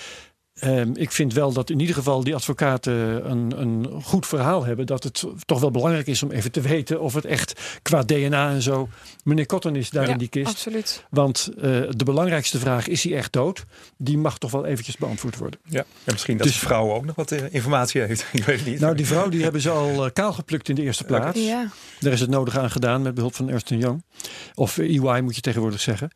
ehm, 0.54 0.92
ik 0.96 1.12
vind 1.12 1.34
wel 1.34 1.54
dat 1.54 1.70
in 1.70 1.80
ieder 1.80 1.96
geval 1.96 2.24
die 2.24 2.36
advocaten 2.36 3.30
een, 3.32 3.62
een 3.62 4.02
goed 4.04 4.28
verhaal 4.28 4.66
hebben. 4.66 4.86
Dat 4.86 5.04
het 5.04 5.24
toch 5.46 5.60
wel 5.60 5.72
belangrijk 5.72 6.08
is 6.08 6.24
om 6.24 6.32
even 6.32 6.52
te 6.52 6.62
weten 6.62 7.02
of 7.02 7.14
het 7.14 7.26
echt 7.26 7.80
qua 7.82 8.04
DNA 8.04 8.50
en 8.52 8.62
zo. 8.62 8.90
Meneer 9.24 9.46
Cotton 9.46 9.76
is 9.76 9.90
daar 9.90 10.06
Ja, 10.06 10.12
in 10.12 10.18
die 10.18 10.28
kist. 10.28 10.48
Absoluut. 10.48 11.06
Want 11.10 11.50
eh, 11.56 11.62
de 11.90 12.04
belangrijkste 12.06 12.60
vraag, 12.60 12.88
is 12.88 13.04
hij 13.04 13.16
echt 13.16 13.34
dood? 13.34 13.66
Die 13.98 14.18
mag 14.18 14.38
toch 14.38 14.52
wel 14.52 14.66
eventjes 14.66 14.98
beantwoord 14.98 15.38
worden. 15.38 15.60
Ja. 15.66 15.80
En 15.80 16.12
misschien 16.14 16.38
dat 16.38 16.48
Dus- 16.48 16.60
de 16.60 16.66
vrouw 16.66 16.92
ook 16.92 17.06
nog 17.06 17.16
wat 17.16 17.32
eh, 17.32 17.54
informatie 17.54 18.02
heeft. 18.02 18.26
Ik 18.32 18.44
weet 18.44 18.60
het 18.60 18.68
niet. 18.68 18.80
Nou, 18.80 18.96
die 18.96 19.06
vrouw 19.06 19.30
die 19.30 19.44
hebben 19.44 19.62
ze 19.62 19.70
al 19.70 20.06
eh, 20.06 20.12
kaal 20.14 20.34
geplukt 20.34 20.70
in 20.70 20.76
de 20.76 20.82
eerste 20.82 21.04
plaats. 21.04 21.40
Ja. 21.40 21.68
Daar 22.00 22.14
is 22.14 22.20
het 22.20 22.30
nodige 22.30 22.60
aan 22.60 22.72
gedaan 22.72 23.02
met 23.02 23.14
behulp 23.14 23.36
van 23.36 23.50
Ernst 23.50 23.70
Young. 23.70 24.04
Of 24.54 24.78
EY 24.78 25.20
moet 25.24 25.36
je 25.36 25.42
tegenwoordig 25.42 25.82
zeggen. 25.82 26.10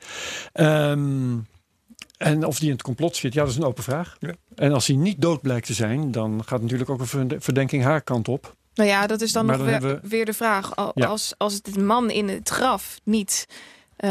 Ehm, 0.53 1.35
en 2.17 2.45
of 2.45 2.57
die 2.59 2.67
in 2.67 2.73
het 2.73 2.83
complot 2.83 3.15
zit, 3.15 3.33
ja, 3.33 3.41
dat 3.41 3.49
is 3.49 3.55
een 3.57 3.63
open 3.63 3.83
vraag. 3.83 4.15
Ja. 4.19 4.33
En 4.55 4.73
als 4.73 4.87
hij 4.87 4.95
niet 4.95 5.21
dood 5.21 5.41
blijkt 5.41 5.65
te 5.65 5.73
zijn, 5.73 6.11
dan 6.11 6.41
gaat 6.45 6.61
natuurlijk 6.61 6.89
ook 6.89 6.99
een 6.99 7.07
verde- 7.07 7.37
verdenking 7.41 7.83
haar 7.83 8.01
kant 8.01 8.27
op. 8.27 8.55
Nou 8.73 8.89
ja, 8.89 9.07
dat 9.07 9.21
is 9.21 9.31
dan 9.31 9.45
Maar 9.45 9.57
nog 9.57 9.67
dan 9.67 9.79
weer, 9.79 9.89
hebben 9.89 10.09
weer 10.09 10.25
de 10.25 10.33
vraag. 10.33 10.75
Al- 10.75 10.91
Ja. 10.95 11.07
Als, 11.07 11.33
als 11.37 11.53
het 11.53 11.73
de 11.73 11.79
man 11.81 12.09
in 12.09 12.27
het 12.29 12.49
graf 12.49 12.99
niet 13.03 13.45
eh, 13.97 14.09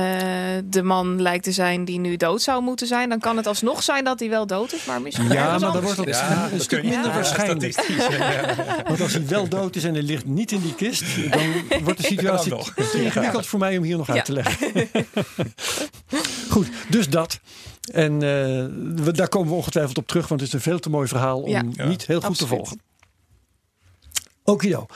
de 0.65 0.83
man 0.83 1.23
lijkt 1.23 1.45
te 1.45 1.53
zijn 1.53 1.85
die 1.85 1.99
nu 1.99 2.17
dood 2.17 2.43
zou 2.43 2.63
moeten 2.63 2.87
zijn, 2.87 3.09
dan 3.09 3.19
kan 3.21 3.37
het 3.37 3.47
alsnog 3.47 3.83
zijn 3.83 4.05
dat 4.05 4.21
hij 4.21 4.29
wel 4.29 4.47
dood 4.47 4.73
is, 4.73 4.85
maar 4.85 5.03
misschien 5.03 5.29
Ja, 5.33 5.51
maar 5.51 5.61
dan 5.73 5.83
wordt 5.83 5.97
het 5.97 6.09
Ja, 6.09 6.45
een 6.45 6.51
dat 6.51 6.63
stuk 6.63 6.83
minder 6.83 7.09
ja, 7.09 7.15
waarschijnlijk. 7.15 8.83
Want 8.89 9.01
als 9.01 9.13
hij 9.13 9.27
wel 9.27 9.49
dood 9.49 9.77
is 9.77 9.85
en 9.85 9.93
hij 9.93 10.03
ligt 10.03 10.25
niet 10.25 10.53
in 10.53 10.61
die 10.61 10.75
kist, 10.75 11.05
dan 11.31 11.83
wordt 11.83 12.01
de 12.01 12.07
situatie 12.15 12.53
ingewikkeld 12.95 13.47
voor 13.47 13.59
mij 13.59 13.77
om 13.79 13.85
hier 13.85 13.97
nog 13.97 14.09
uit 14.09 14.17
Ja. 14.17 14.23
te 14.23 14.33
leggen. 14.33 14.89
Goed, 16.51 16.67
dus 16.89 17.09
dat. 17.09 17.41
En 17.93 18.13
eh, 18.13 18.21
we, 19.05 19.13
daar 19.13 19.29
komen 19.29 19.49
we 19.49 19.55
ongetwijfeld 19.55 19.99
op 19.99 20.07
terug, 20.07 20.29
want 20.29 20.41
het 20.41 20.49
is 20.49 20.55
een 20.55 20.61
veel 20.61 20.79
te 20.79 20.91
mooi 20.91 21.09
verhaal 21.09 21.41
om 21.41 21.49
Ja. 21.49 21.63
Niet 21.87 22.07
heel 22.07 22.21
goed 22.21 22.39
te 22.39 22.47
volgen. 22.47 22.81
Okido. 24.45 24.87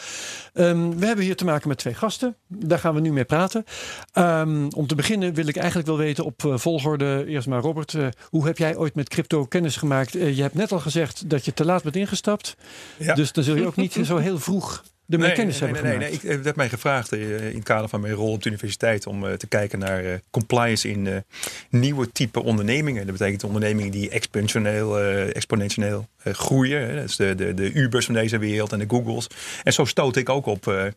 Ehm 0.53 0.99
we 0.99 1.07
hebben 1.07 1.25
hier 1.25 1.37
te 1.37 1.45
maken 1.45 1.69
met 1.69 1.79
twee 1.79 1.95
gasten. 1.95 2.37
Daar 2.47 2.79
gaan 2.79 2.95
we 2.95 3.01
nu 3.01 3.13
mee 3.13 3.25
praten. 3.25 3.65
Ehm, 4.13 4.69
om 4.77 4.87
te 4.87 4.95
beginnen 4.95 5.35
wil 5.35 5.47
ik 5.47 5.57
eigenlijk 5.57 5.89
wel 5.89 5.97
weten 5.97 6.25
op 6.25 6.45
eh, 6.45 6.57
volgorde. 6.57 7.25
Eerst 7.27 7.49
maar 7.49 7.61
Robert, 7.61 7.95
eh, 7.95 8.07
hoe 8.25 8.47
heb 8.47 8.59
jij 8.59 8.77
ooit 8.77 8.95
met 8.95 9.09
crypto 9.09 9.45
kennis 9.45 9.77
gemaakt? 9.77 10.13
Je 10.13 10.43
hebt 10.43 10.55
net 10.55 10.73
al 10.73 10.81
gezegd 10.81 11.31
dat 11.31 11.45
je 11.45 11.55
te 11.55 11.65
laat 11.65 11.83
bent 11.83 11.97
ingestapt. 11.97 12.57
Ja. 12.97 13.15
Dus 13.15 13.33
dan 13.33 13.45
zul 13.45 13.57
je 13.57 13.67
ook 13.67 13.77
niet 13.77 13.99
zo 14.03 14.17
heel 14.17 14.39
vroeg 14.39 14.83
ermee 15.11 15.27
Nee, 15.27 15.37
kennis 15.37 15.61
nee, 15.61 15.71
hebben 15.71 15.89
nee, 15.89 15.99
gemaakt. 15.99 16.23
nee. 16.23 16.31
Ik, 16.33 16.37
er 16.39 16.43
werd 16.43 16.57
mij 16.57 16.69
gevraagd 16.69 17.13
eh, 17.13 17.49
in 17.49 17.55
het 17.55 17.65
kader 17.65 17.89
van 17.89 18.01
mijn 18.01 18.13
rol 18.15 18.33
op 18.33 18.43
de 18.43 18.49
universiteit 18.49 19.07
om 19.07 19.27
eh, 19.27 19.33
te 19.33 19.47
kijken 19.47 19.79
naar 19.79 20.05
eh, 20.05 20.13
compliance 20.31 20.89
in 20.89 21.25
nieuwe 21.71 22.13
type 22.13 22.43
ondernemingen. 22.43 23.07
Dat 23.07 23.17
betekent 23.17 23.45
ondernemingen 23.45 23.91
die 23.91 24.11
exponentieel, 24.11 24.99
exponentieel 25.33 26.09
groeien. 26.25 26.81
Hè. 26.89 26.95
Dat 26.95 27.05
is 27.05 27.17
de, 27.17 27.35
de, 27.35 27.55
de 27.55 27.73
Ubers 27.73 28.05
van 28.05 28.15
deze 28.15 28.39
wereld 28.39 28.73
en 28.73 28.79
de 28.79 28.89
Googles. 28.89 29.27
En 29.63 29.73
zo 29.73 29.85
stoot 29.85 30.17
ik 30.17 30.29
ook 30.29 30.47
op. 30.47 30.93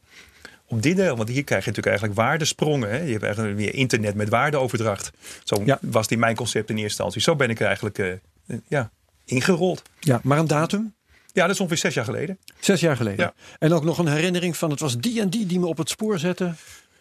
op 0.68 0.82
dit 0.82 0.96
deel, 0.96 1.16
want 1.16 1.30
hier 1.30 1.44
krijg 1.44 1.64
je 1.66 1.70
natuurlijk 1.70 1.98
eigenlijk 1.98 2.16
waardesprongen. 2.28 2.90
Hè? 2.90 3.02
Je 3.02 3.12
hebt 3.12 3.24
eigenlijk 3.24 3.56
weer 3.58 3.74
internet 3.74 4.16
met 4.16 4.30
waardeoverdracht. 4.30 5.12
Zo 5.44 5.62
Ja. 5.66 5.80
was 5.82 6.08
die 6.08 6.18
mijn 6.18 6.36
concept 6.36 6.70
in 6.70 6.76
eerste 6.76 6.90
instantie. 6.90 7.22
Zo 7.22 7.36
ben 7.36 7.50
ik 7.50 7.60
er 7.60 7.66
eigenlijk 7.66 8.20
ja, 8.68 8.92
ingerold. 9.26 9.82
Ja, 10.00 10.20
maar 10.24 10.38
een 10.38 10.48
datum? 10.48 10.94
Ja, 11.34 11.42
dat 11.42 11.52
is 11.54 11.60
ongeveer 11.60 11.78
zes 11.78 11.94
jaar 11.94 12.06
geleden. 12.06 12.38
Zes 12.60 12.80
jaar 12.80 12.96
geleden. 12.96 13.26
Ja. 13.26 13.34
En 13.60 13.74
ook 13.74 13.84
nog 13.84 13.98
een 13.98 14.08
herinnering 14.08 14.58
van 14.58 14.70
het 14.70 14.80
was 14.80 14.98
die 14.98 15.22
en 15.22 15.30
die 15.30 15.46
die 15.46 15.60
me 15.60 15.66
op 15.66 15.78
het 15.78 15.90
spoor 15.90 16.20
zette. 16.20 16.54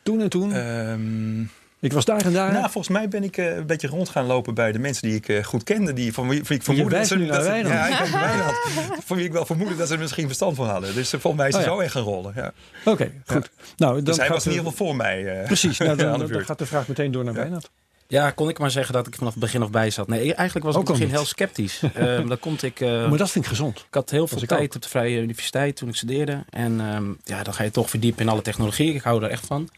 Toen 0.03 0.21
en 0.21 0.29
toen. 0.29 0.53
Ehm, 0.55 1.41
ik 1.81 1.93
was 1.93 2.05
daar 2.05 2.25
en 2.25 2.33
daar. 2.33 2.53
Nou, 2.53 2.63
volgens 2.71 2.89
mij 2.89 3.09
ben 3.09 3.25
ik 3.25 3.37
eh, 3.37 3.57
een 3.57 3.67
beetje 3.67 3.89
rond 3.89 4.09
gaan 4.09 4.27
lopen 4.27 4.55
bij 4.55 4.73
de 4.73 4.79
mensen 4.79 5.03
die 5.09 5.17
ik 5.17 5.29
eh, 5.29 5.45
goed 5.45 5.63
kende. 5.65 5.93
Die, 5.93 6.13
van 6.13 6.29
wie, 6.29 6.45
van 6.45 6.57
ik 6.57 6.63
vermoedde 6.63 6.97
dat 6.97 7.07
ze... 7.07 7.17
nu 7.17 7.27
naar 7.27 7.39
dat. 7.39 7.47
Ja, 7.47 8.05
ik 8.05 8.11
Wijnand. 8.11 8.57
Van 9.05 9.17
wie 9.17 9.27
ik 9.27 9.33
wel 9.33 9.47
vermoedde 9.47 9.77
dat 9.77 9.87
ze 9.89 9.95
er 9.95 10.01
misschien 10.01 10.27
verstand 10.27 10.57
van 10.57 10.69
hadden. 10.69 10.95
Dus 10.95 11.13
eh, 11.13 11.21
volgens 11.21 11.43
mij 11.43 11.49
is 11.51 11.55
Oh, 11.55 11.61
hij 11.61 11.71
ja. 11.71 11.77
zo 11.77 11.83
echt 11.83 11.93
gaan 11.93 12.03
rollen. 12.03 12.33
Ja. 12.37 12.53
Oké, 12.85 13.11
goed. 13.27 13.51
Nou, 13.77 13.95
dan 13.95 14.05
Dus 14.05 14.17
hij 14.17 14.27
gaat 14.27 14.35
was 14.35 14.45
in 14.45 14.51
de- 14.51 14.57
ieder 14.57 14.71
geval 14.73 14.87
voor 14.87 14.97
mij. 14.97 15.43
Precies, 15.47 15.79
nou, 15.79 15.97
dan, 15.97 16.19
dan 16.29 16.45
gaat 16.45 16.59
de 16.59 16.67
vraag 16.67 16.89
meteen 16.89 17.11
door 17.13 17.25
naar. 17.25 17.35
Wijnand. 17.35 17.71
Ja, 18.13 18.31
kon 18.31 18.49
ik 18.49 18.59
maar 18.59 18.71
zeggen 18.71 18.95
dat 18.95 19.07
ik 19.07 19.15
vanaf 19.15 19.33
het 19.33 19.43
begin 19.43 19.63
af 19.63 19.71
bij 19.71 19.91
zat. 19.91 20.09
Nee, 20.09 20.35
eigenlijk 20.35 20.67
was 20.67 20.75
ik 20.75 20.81
op 20.81 20.87
het 20.87 20.97
begin 20.97 21.15
heel 21.15 21.25
sceptisch. 21.25 21.83
Ehm 21.95 22.29
dan 22.29 22.39
komt 22.39 22.63
ik... 22.63 22.81
eh, 22.81 23.09
Maar 23.09 23.19
dat 23.19 23.31
vind 23.31 23.45
ik 23.45 23.51
gezond. 23.51 23.79
Ik 23.79 23.95
had 23.95 24.11
heel 24.11 24.27
veel 24.27 24.39
tijd 24.39 24.63
ook. 24.69 24.75
op 24.75 24.83
de 24.83 24.89
Vrije 24.89 25.21
Universiteit 25.21 25.77
toen 25.77 25.89
ik 25.89 25.95
studeerde. 25.95 26.45
En 26.51 26.81
ehm, 26.81 27.13
ja, 27.25 27.43
dan 27.43 27.55
ga 27.55 27.63
je 27.65 27.71
toch 27.71 27.91
verdiepen 27.91 28.23
in 28.23 28.29
alle 28.29 28.43
technologie. 28.43 28.95
Ik 28.95 29.03
hou 29.03 29.23
er 29.25 29.31
echt 29.31 29.47
van. 29.47 29.69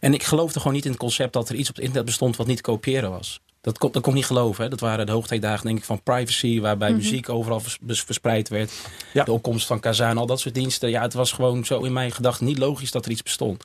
En 0.00 0.14
ik 0.14 0.22
geloofde 0.22 0.58
gewoon 0.58 0.74
niet 0.74 0.84
in 0.84 0.90
het 0.90 1.00
concept 1.00 1.32
dat 1.32 1.48
er 1.48 1.54
iets 1.54 1.68
op 1.68 1.74
het 1.74 1.84
internet 1.84 2.06
bestond 2.08 2.36
wat 2.36 2.46
niet 2.46 2.56
te 2.56 2.62
kopiëren 2.62 3.10
was. 3.10 3.40
Dat 3.60 3.78
kon, 3.78 3.92
dat 3.92 4.02
kon 4.02 4.10
ik 4.12 4.18
niet 4.18 4.26
geloven. 4.26 4.64
Hè. 4.64 4.70
Dat 4.70 4.80
waren 4.80 5.06
de 5.06 5.12
hoogtijdagen 5.12 5.66
denk 5.66 5.78
ik 5.78 5.84
van 5.84 6.02
privacy, 6.02 6.60
waarbij 6.60 6.92
muziek 6.92 7.28
overal 7.28 7.60
vers- 7.60 7.78
verspreid 8.04 8.48
werd. 8.48 8.72
Ja. 9.12 9.24
De 9.24 9.32
opkomst 9.32 9.66
van 9.66 9.80
Kazaa 9.80 10.10
en 10.10 10.18
al 10.18 10.26
dat 10.26 10.40
soort 10.40 10.54
diensten. 10.54 10.90
Ja, 10.90 11.02
het 11.02 11.14
was 11.14 11.32
gewoon 11.32 11.64
zo 11.64 11.80
in 11.82 11.92
mijn 11.92 12.12
gedachten 12.12 12.46
niet 12.46 12.58
logisch 12.58 12.90
dat 12.90 13.04
er 13.04 13.10
iets 13.10 13.22
bestond. 13.22 13.64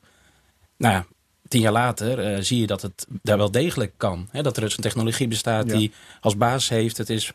Nou 0.77 0.93
ja, 0.93 1.05
tien 1.47 1.61
jaar 1.61 1.71
later 1.71 2.19
eh, 2.19 2.41
zie 2.41 2.59
je 2.59 2.67
dat 2.67 2.81
het 2.81 3.05
daar 3.21 3.37
wel 3.37 3.51
degelijk 3.51 3.91
kan. 3.97 4.27
Hè. 4.31 4.41
Dat 4.41 4.55
er 4.55 4.61
dus 4.61 4.77
een 4.77 4.83
technologie 4.83 5.27
bestaat 5.27 5.67
Ja. 5.67 5.77
die 5.77 5.91
als 6.21 6.37
basis 6.37 6.69
heeft. 6.69 6.97
Het 6.97 7.09
is, 7.09 7.31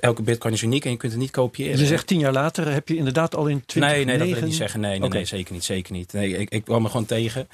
elke 0.00 0.22
bitcoin 0.22 0.54
is 0.54 0.62
uniek 0.62 0.84
en 0.84 0.90
je 0.90 0.96
kunt 0.96 1.12
het 1.12 1.20
niet 1.20 1.30
kopiëren. 1.30 1.78
Je 1.78 1.86
zegt 1.86 2.06
tien 2.06 2.18
jaar 2.18 2.32
later 2.32 2.72
heb 2.72 2.88
je 2.88 2.96
inderdaad 2.96 3.34
al 3.36 3.46
in 3.46 3.62
2009... 3.66 3.96
Nee, 3.96 4.04
nee, 4.04 4.18
dat 4.18 4.28
wil 4.28 4.36
ik 4.36 4.50
niet 4.50 4.60
zeggen. 4.60 4.80
Nee, 4.80 4.98
nee, 4.98 5.08
nee 5.08 5.24
zeker 5.24 5.52
niet. 5.52 5.64
Zeker 5.64 5.92
niet. 5.92 6.12
Nee, 6.12 6.36
ik, 6.38 6.50
ik 6.50 6.64
kwam 6.64 6.82
me 6.82 6.88
gewoon 6.88 7.06
tegen. 7.06 7.48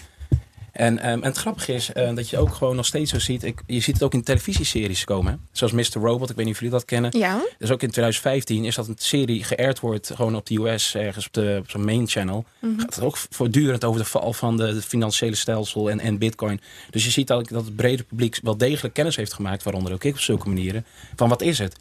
En, 0.72 0.98
ehm, 0.98 1.10
en 1.10 1.22
het 1.22 1.36
grappige 1.36 1.72
is 1.72 1.92
eh, 1.92 2.14
dat 2.14 2.28
je 2.30 2.38
ook 2.38 2.54
gewoon 2.54 2.76
nog 2.76 2.86
steeds 2.86 3.10
zo 3.10 3.18
ziet. 3.18 3.42
Ik, 3.42 3.62
je 3.66 3.80
ziet 3.80 3.94
het 3.94 4.02
ook 4.02 4.14
in 4.14 4.22
televisieseries 4.22 5.04
komen. 5.04 5.32
hè. 5.32 5.38
Zoals 5.52 5.72
Mr. 5.72 6.00
Robot. 6.00 6.30
Ik 6.30 6.36
weet 6.36 6.44
niet 6.44 6.54
of 6.54 6.60
jullie 6.60 6.74
dat 6.74 6.84
kennen. 6.84 7.18
Ja, 7.18 7.42
Dus 7.58 7.70
ook 7.70 7.82
in 7.82 7.90
2015 7.90 8.64
is 8.64 8.74
dat 8.74 8.88
een 8.88 8.94
serie 8.98 9.44
geëerd 9.44 9.80
wordt. 9.80 10.10
Gewoon 10.14 10.36
op 10.36 10.46
de 10.46 10.54
US 10.54 10.94
ergens 10.94 11.26
op, 11.26 11.32
de, 11.32 11.56
op 11.58 11.70
zo'n 11.70 11.84
main 11.84 12.08
channel. 12.08 12.44
Gaat 12.76 12.94
het 12.94 13.04
ook 13.04 13.16
voortdurend 13.30 13.84
over 13.84 14.00
de 14.00 14.06
val 14.06 14.32
van 14.32 14.56
de, 14.56 14.66
het 14.66 14.84
financiële 14.84 15.36
stelsel 15.36 15.90
en, 15.90 16.00
en 16.00 16.18
bitcoin. 16.18 16.60
Dus 16.90 17.04
je 17.04 17.10
ziet 17.10 17.26
dat, 17.26 17.48
dat 17.48 17.64
het 17.64 17.76
brede 17.76 18.02
publiek 18.02 18.38
wel 18.42 18.56
degelijk 18.56 18.94
kennis 18.94 19.16
heeft 19.16 19.32
gemaakt. 19.32 19.62
Waaronder 19.62 19.92
ook 19.92 20.04
ik 20.04 20.14
op 20.14 20.20
zulke 20.20 20.48
manieren. 20.48 20.86
Van 21.16 21.28
wat 21.28 21.42
is 21.42 21.58
het? 21.58 21.76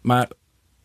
Maar 0.00 0.28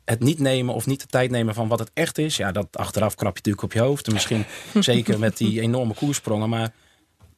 het 0.06 0.20
niet 0.20 0.40
nemen 0.40 0.74
of 0.74 0.86
niet 0.86 1.02
de 1.02 1.08
tijd 1.08 1.32
nemen 1.32 1.54
van 1.54 1.68
wat 1.68 1.80
het 1.80 1.92
echt 1.94 2.18
is. 2.18 2.38
Ja, 2.38 2.52
dat 2.52 2.68
achteraf 2.72 3.16
krap 3.16 3.32
je 3.38 3.42
natuurlijk 3.44 3.64
op 3.64 3.74
je 3.74 3.80
hoofd. 3.80 4.08
En 4.08 4.14
misschien 4.14 4.46
zeker 4.80 5.20
met 5.20 5.38
die 5.38 5.62
enorme 5.62 5.94
koersprongen. 5.94 6.50
Maar 6.50 6.74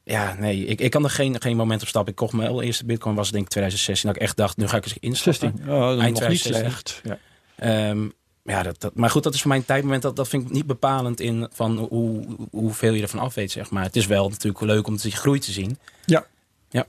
ja, 0.09 0.35
nee, 0.39 0.65
ik, 0.65 0.81
ik 0.81 0.91
kan 0.91 1.03
er 1.03 1.09
geen, 1.09 1.41
geen 1.41 1.55
moment 1.55 1.81
op 1.81 1.87
stappen. 1.87 2.11
Ik 2.11 2.17
kocht 2.17 2.33
mijn 2.33 2.49
allereerste 2.49 2.85
bitcoin 2.85 3.15
was 3.15 3.31
denk 3.31 3.43
ik 3.43 3.49
2016. 3.49 4.07
Dat 4.09 4.17
ik 4.17 4.21
echt 4.21 4.37
dacht, 4.37 4.57
nu 4.57 4.67
ga 4.67 4.77
ik 4.77 4.85
eens 4.85 4.97
instappen. 4.99 5.53
16. 5.57 5.73
Oh, 5.73 6.01
Eind 6.01 6.19
nog 6.19 6.29
niet 6.29 6.41
2016. 6.41 6.53
slecht. 6.53 7.01
Ja. 7.03 7.17
Ehm, 7.55 8.07
Ja, 8.43 8.63
dat, 8.63 8.81
dat, 8.81 8.95
maar 8.95 9.09
goed, 9.09 9.23
dat 9.23 9.33
is 9.33 9.41
voor 9.41 9.49
mijn 9.49 9.65
tijdmoment. 9.65 10.01
Dat, 10.01 10.15
dat 10.15 10.27
vind 10.27 10.43
ik 10.43 10.51
niet 10.51 10.65
bepalend 10.65 11.19
in 11.19 11.47
van 11.51 11.77
hoe, 11.77 12.25
hoeveel 12.51 12.93
je 12.93 13.01
ervan 13.01 13.19
af 13.19 13.33
weet, 13.33 13.51
zeg 13.51 13.69
maar. 13.69 13.83
Het 13.83 13.95
is 13.95 14.05
wel 14.05 14.29
natuurlijk 14.29 14.63
leuk 14.63 14.87
om 14.87 14.97
die 14.97 15.11
groei 15.11 15.39
te 15.39 15.51
zien. 15.51 15.77
Ja. 16.05 16.25
Ja. 16.69 16.85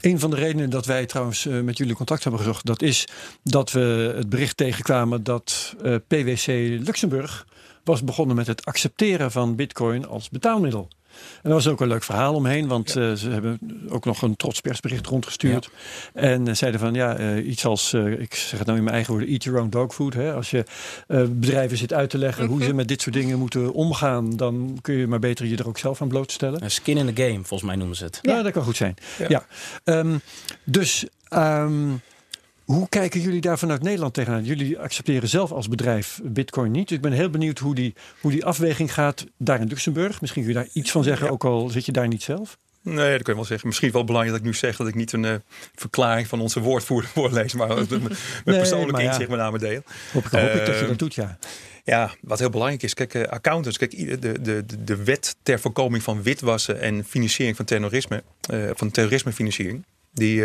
Een 0.00 0.18
van 0.18 0.30
de 0.30 0.36
redenen 0.36 0.70
dat 0.70 0.86
wij 0.86 1.06
trouwens 1.06 1.46
eh, 1.46 1.60
met 1.60 1.78
jullie 1.78 1.94
contact 1.94 2.22
hebben 2.22 2.40
gezocht, 2.40 2.66
dat 2.66 2.82
is 2.82 3.08
dat 3.42 3.70
we 3.70 4.12
het 4.16 4.28
bericht 4.28 4.56
tegenkwamen 4.56 5.22
dat 5.22 5.74
eh, 5.82 5.94
PwC 6.06 6.46
Luxemburg 6.86 7.46
was 7.84 8.04
begonnen 8.04 8.36
met 8.36 8.46
het 8.46 8.64
accepteren 8.64 9.30
van 9.30 9.56
Bitcoin 9.56 10.06
als 10.06 10.28
betaalmiddel. 10.28 10.88
En 11.42 11.50
dat 11.50 11.52
was 11.52 11.68
ook 11.68 11.80
een 11.80 11.88
leuk 11.88 12.02
verhaal 12.02 12.34
omheen, 12.34 12.66
want 12.66 12.96
eh, 12.96 13.12
ze 13.12 13.30
hebben 13.30 13.58
ook 13.88 14.04
nog 14.04 14.22
een 14.22 14.36
trots 14.36 14.60
persbericht 14.60 15.06
rondgestuurd. 15.06 15.70
En 16.14 16.46
uh, 16.46 16.54
zeiden 16.54 16.80
van 16.80 16.94
ja, 16.94 17.18
uh, 17.18 17.48
iets 17.48 17.64
als, 17.64 17.94
ik 17.94 18.34
zeg 18.34 18.58
het 18.58 18.66
nou 18.66 18.78
in 18.78 18.84
mijn 18.84 18.94
eigen 18.94 19.12
woorden, 19.12 19.32
eat 19.32 19.44
your 19.44 19.60
own 19.60 19.68
dog 19.68 19.94
food. 19.94 20.14
Hè? 20.14 20.34
Als 20.34 20.50
je 20.50 20.64
bedrijven 21.28 21.76
zit 21.76 21.92
uit 21.92 22.10
te 22.10 22.18
leggen 22.18 22.46
hoe 22.46 22.62
ze 22.62 22.74
met 22.74 22.88
dit 22.88 23.02
soort 23.02 23.14
dingen 23.14 23.38
moeten 23.38 23.72
omgaan, 23.72 24.36
dan 24.36 24.78
kun 24.82 24.94
je 24.94 25.06
maar 25.06 25.18
beter 25.18 25.46
je 25.46 25.56
er 25.56 25.68
ook 25.68 25.78
zelf 25.78 26.02
aan 26.02 26.08
blootstellen. 26.08 26.70
Skin 26.70 26.96
in 26.96 27.14
the 27.14 27.22
game, 27.22 27.44
volgens 27.44 27.62
mij 27.62 27.76
noemen 27.76 27.96
ze 27.96 28.04
het. 28.04 28.18
Ja, 28.22 28.42
dat 28.42 28.52
kan 28.52 28.62
goed 28.62 28.76
zijn. 28.76 28.94
Ja. 29.18 29.26
ja. 29.28 29.46
Um, 29.98 30.20
dus. 30.64 31.06
Um, 31.34 32.00
hoe 32.72 32.88
kijken 32.88 33.20
jullie 33.20 33.40
daar 33.40 33.58
vanuit 33.58 33.82
Nederland 33.82 34.14
tegenaan? 34.14 34.44
Jullie 34.44 34.78
accepteren 34.78 35.28
zelf 35.28 35.52
als 35.52 35.68
bedrijf 35.68 36.20
Bitcoin 36.24 36.70
niet. 36.70 36.88
Dus 36.88 36.96
ik 36.96 37.02
ben 37.02 37.12
heel 37.12 37.30
benieuwd 37.30 37.58
hoe 37.58 37.74
die, 37.74 37.94
hoe 38.20 38.30
die 38.30 38.44
afweging 38.44 38.94
gaat 38.94 39.26
daar 39.36 39.60
in 39.60 39.66
Luxemburg. 39.66 40.20
Misschien 40.20 40.42
kun 40.44 40.52
je 40.52 40.58
daar 40.58 40.68
iets 40.72 40.90
van 40.90 41.02
zeggen, 41.02 41.30
ook 41.30 41.44
al 41.44 41.68
zit 41.68 41.86
je 41.86 41.92
daar 41.92 42.08
niet 42.08 42.22
zelf. 42.22 42.58
Nee, 42.82 43.12
dat 43.12 43.22
kun 43.22 43.32
je 43.32 43.38
wel 43.38 43.44
zeggen. 43.44 43.68
Misschien 43.68 43.90
wel 43.90 44.04
belangrijk 44.04 44.36
dat 44.36 44.46
ik 44.46 44.52
nu 44.52 44.58
zeg 44.58 44.76
dat 44.76 44.88
ik 44.88 44.94
niet 44.94 45.12
een 45.12 45.24
uh, 45.24 45.34
verklaring 45.74 46.26
van 46.26 46.40
onze 46.40 46.60
woordvoerder 46.60 47.10
voorlees, 47.14 47.54
maar 47.54 47.68
mijn 47.68 47.88
nee, 48.44 48.56
persoonlijke 48.56 49.02
inzicht 49.02 49.28
met 49.28 49.38
name 49.38 49.58
deel. 49.58 49.82
Hoop, 50.12 50.24
ik, 50.24 50.30
hoop 50.30 50.40
uh, 50.40 50.54
ik 50.54 50.66
dat 50.66 50.78
je 50.78 50.86
dat 50.86 50.98
doet, 50.98 51.14
ja. 51.14 51.38
Ja, 51.84 52.14
wat 52.20 52.38
heel 52.38 52.50
belangrijk 52.50 52.82
is, 52.82 52.94
kijk, 52.94 53.14
uh, 53.14 53.22
accountants, 53.22 53.78
kijk, 53.78 54.20
de, 54.20 54.40
de, 54.40 54.64
de 54.84 55.04
wet 55.04 55.36
ter 55.42 55.60
voorkoming 55.60 56.02
van 56.02 56.22
witwassen 56.22 56.80
en 56.80 57.04
financiering 57.04 57.56
van 57.56 57.64
terrorisme, 57.64 58.22
van 58.74 58.90
terrorismefinanciering, 58.90 59.84
die 60.12 60.42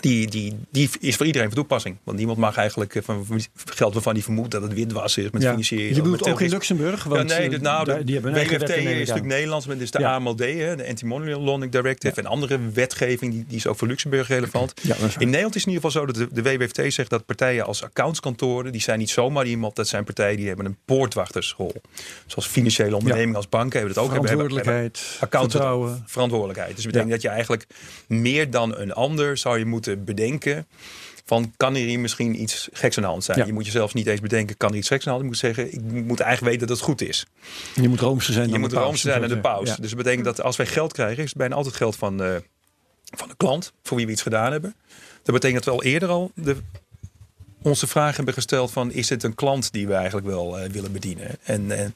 die, 0.00 0.28
die, 0.28 0.56
die 0.70 0.90
is 1.00 1.16
voor 1.16 1.26
iedereen 1.26 1.48
van 1.48 1.56
toepassing. 1.56 1.96
Want 2.04 2.18
niemand 2.18 2.38
mag 2.38 2.56
eigenlijk 2.56 2.94
eh, 2.94 3.02
van 3.02 3.40
geld 3.64 3.92
waarvan 3.92 4.12
hij 4.12 4.22
vermoedt 4.22 4.50
dat 4.50 4.62
het 4.62 4.74
witwassen 4.74 5.24
is 5.24 5.30
met 5.30 5.42
ja. 5.42 5.48
financieren. 5.48 5.94
Je 5.94 6.02
bedoelt 6.02 6.28
ook 6.28 6.40
in 6.40 6.50
Luxemburg? 6.50 7.04
Want 7.04 7.30
ja, 7.30 7.38
nee, 7.38 7.48
de, 7.48 7.58
nou, 7.58 7.84
de, 7.84 8.04
die 8.04 8.20
WFT 8.20 8.68
is 8.68 8.84
natuurlijk 8.84 9.24
Nederlands, 9.24 9.66
maar 9.66 9.74
dit 9.74 9.84
is 9.84 9.90
de 9.90 9.98
ja. 9.98 10.14
AMLD, 10.14 10.38
hè, 10.38 10.76
de 10.76 10.88
Anti-Money 10.88 11.28
Laundering 11.28 11.72
Directive. 11.72 12.20
En 12.20 12.26
andere 12.26 12.58
wetgeving, 12.72 13.32
die, 13.32 13.44
die 13.48 13.56
is 13.56 13.66
ook 13.66 13.78
voor 13.78 13.88
Luxemburg 13.88 14.28
relevant. 14.28 14.74
in 15.18 15.30
Nederland 15.30 15.54
is 15.54 15.64
het 15.64 15.70
in 15.70 15.74
ieder 15.74 15.90
geval 15.90 15.90
zo 15.90 16.06
dat 16.06 16.14
de, 16.14 16.42
de 16.42 16.42
WWFT 16.42 16.92
zegt 16.92 17.10
dat 17.10 17.26
partijen 17.26 17.64
als 17.64 17.82
accountskantoren, 17.82 18.72
die 18.72 18.80
zijn 18.80 18.98
niet 18.98 19.10
zomaar 19.10 19.46
iemand, 19.46 19.76
dat 19.76 19.88
zijn 19.88 20.04
partijen 20.04 20.36
die 20.36 20.46
hebben 20.46 20.66
een 20.66 20.76
poortwachtersrol. 20.84 21.74
Zoals 22.26 22.46
financiële 22.46 22.96
ondernemingen 22.96 23.36
als 23.36 23.48
banken 23.48 23.78
hebben 23.78 23.94
dat 23.94 24.04
ook. 24.04 24.10
Verantwoordelijkheid, 24.10 25.16
hebben, 25.18 25.40
vertrouwen. 25.40 26.02
Verantwoordelijkheid. 26.06 26.76
Dus 26.76 26.84
betekent 26.84 27.10
dat 27.10 27.22
je 27.22 27.28
eigenlijk 27.28 27.66
meer 28.06 28.50
dan 28.50 28.76
een 28.76 28.92
ander 28.92 29.36
zou 29.36 29.58
je 29.58 29.64
moeten 29.64 29.87
bedenken 29.96 30.66
van 31.24 31.52
kan 31.56 31.74
er 31.74 31.80
hier 31.80 32.00
misschien 32.00 32.42
iets 32.42 32.68
geks 32.72 32.96
aan 32.96 33.02
de 33.02 33.08
hand 33.08 33.24
zijn. 33.24 33.38
Ja. 33.38 33.44
Je 33.44 33.52
moet 33.52 33.64
jezelf 33.64 33.94
niet 33.94 34.06
eens 34.06 34.20
bedenken, 34.20 34.56
kan 34.56 34.70
er 34.70 34.76
iets 34.76 34.88
geks 34.88 35.06
aan 35.06 35.18
de 35.18 35.20
hand 35.20 35.36
zijn. 35.36 35.52
Je 35.52 35.58
moet 35.58 35.68
zeggen, 35.68 35.98
ik 35.98 36.04
moet 36.06 36.20
eigenlijk 36.20 36.52
weten 36.52 36.68
dat 36.68 36.76
het 36.76 36.86
goed 36.86 37.00
is. 37.00 37.26
Je 37.74 37.88
moet 37.88 38.00
roomser 38.00 38.32
zijn 38.32 38.46
je 38.46 38.52
dan 38.52 38.60
moet 38.60 38.72
roomser 38.72 39.10
zijn 39.10 39.20
dan 39.20 39.30
de 39.30 39.38
paus. 39.38 39.68
Ja. 39.68 39.76
Dus 39.76 39.88
dat 39.88 39.98
betekent 39.98 40.24
dat 40.24 40.42
als 40.42 40.56
wij 40.56 40.66
geld 40.66 40.92
krijgen, 40.92 41.22
is 41.22 41.28
het 41.28 41.38
bijna 41.38 41.54
altijd 41.54 41.74
geld 41.74 41.96
van, 41.96 42.22
uh, 42.22 42.36
van 43.04 43.28
de 43.28 43.36
klant, 43.36 43.72
voor 43.82 43.96
wie 43.96 44.06
we 44.06 44.12
iets 44.12 44.22
gedaan 44.22 44.52
hebben. 44.52 44.74
Dat 45.22 45.34
betekent 45.34 45.64
dat 45.64 45.74
we 45.74 45.80
al 45.80 45.86
eerder 45.86 46.08
al 46.08 46.30
de, 46.34 46.56
onze 47.62 47.86
vraag 47.86 48.16
hebben 48.16 48.34
gesteld 48.34 48.70
van 48.70 48.92
is 48.92 49.08
het 49.08 49.22
een 49.22 49.34
klant 49.34 49.72
die 49.72 49.86
we 49.86 49.94
eigenlijk 49.94 50.26
wel 50.26 50.58
uh, 50.58 50.70
willen 50.70 50.92
bedienen? 50.92 51.36
En, 51.42 51.70
en, 51.70 51.94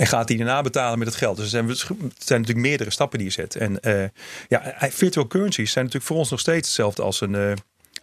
en, 0.00 0.06
gaat 0.06 0.28
die 0.28 0.36
daarna 0.36 0.62
betalen 0.62 0.98
met 0.98 1.08
het 1.08 1.16
geld? 1.16 1.36
Dus 1.36 1.44
er 1.44 1.50
zijn, 1.50 1.68
er 1.68 1.76
zijn 2.18 2.40
natuurlijk 2.40 2.66
meerdere 2.66 2.90
stappen 2.90 3.18
die 3.18 3.26
je 3.26 3.32
zet. 3.32 3.56
En 3.56 3.78
uh, 3.82 4.04
ja, 4.48 4.74
virtual 4.90 5.26
currencies 5.26 5.72
zijn 5.72 5.84
natuurlijk 5.84 6.12
voor 6.12 6.20
ons 6.20 6.30
nog 6.30 6.40
steeds 6.40 6.66
hetzelfde 6.66 7.02
als 7.02 7.20
een... 7.20 7.34
Uh, 7.34 7.52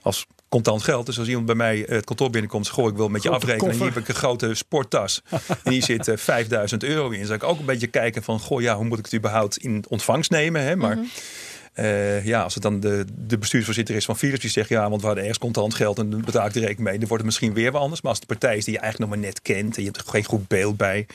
als 0.01 0.25
contant 0.49 0.83
geld. 0.83 1.05
Dus 1.05 1.19
als 1.19 1.27
iemand 1.27 1.45
bij 1.45 1.55
mij 1.55 1.85
het 1.87 2.05
kantoor 2.05 2.29
binnenkomt, 2.29 2.69
goh, 2.69 2.89
ik 2.89 2.95
wil 2.95 3.09
met 3.09 3.23
je 3.23 3.29
Grote 3.29 3.43
afrekenen. 3.43 3.69
koffer. 3.69 3.85
Hier 3.85 3.95
heb 3.95 4.03
ik 4.03 4.09
een 4.09 4.21
grote 4.21 4.53
sporttas. 4.55 5.21
en 5.63 5.71
hier 5.71 5.83
zit 5.83 6.07
uh, 6.07 6.17
5000 6.17 6.83
euro 6.83 7.09
in. 7.09 7.19
Dus 7.19 7.29
ik 7.29 7.43
ook 7.43 7.59
een 7.59 7.65
beetje 7.65 7.87
kijken 7.87 8.23
van, 8.23 8.39
goh, 8.39 8.61
ja, 8.61 8.75
hoe 8.75 8.85
moet 8.85 8.99
ik 8.99 9.05
het 9.05 9.13
überhaupt 9.13 9.57
in 9.57 9.85
ontvangst 9.87 10.31
nemen? 10.31 10.61
Hè? 10.61 10.75
Maar 10.75 10.95
Mhm. 10.95 11.05
Uh, 11.79 12.25
ja, 12.25 12.41
als 12.41 12.53
het 12.53 12.63
dan 12.63 12.79
de, 12.79 13.05
de 13.27 13.37
bestuursvoorzitter 13.37 13.95
is 13.95 14.05
van 14.05 14.17
Philips 14.17 14.41
die 14.41 14.49
zegt, 14.49 14.69
ja, 14.69 14.89
want 14.89 15.01
we 15.01 15.05
hadden 15.07 15.23
ergens 15.23 15.43
contant 15.43 15.73
geld 15.73 15.99
en 15.99 16.09
dan 16.09 16.21
betaal 16.21 16.45
ik 16.45 16.53
de 16.53 16.59
rekening 16.59 16.87
mee. 16.87 16.97
Dan 16.97 17.07
wordt 17.07 17.23
het 17.23 17.33
misschien 17.33 17.53
weer 17.53 17.71
wat 17.71 17.81
anders. 17.81 18.01
Maar 18.01 18.11
als 18.11 18.19
de 18.19 18.25
partij 18.25 18.57
is 18.57 18.65
die 18.65 18.73
je 18.73 18.79
eigenlijk 18.79 19.11
nog 19.11 19.19
maar 19.19 19.29
net 19.29 19.41
kent 19.41 19.75
en 19.77 19.83
je 19.83 19.89
hebt 19.91 20.01
er 20.05 20.11
geen 20.11 20.23
goed 20.23 20.47
beeld 20.47 20.77
bij, 20.77 21.05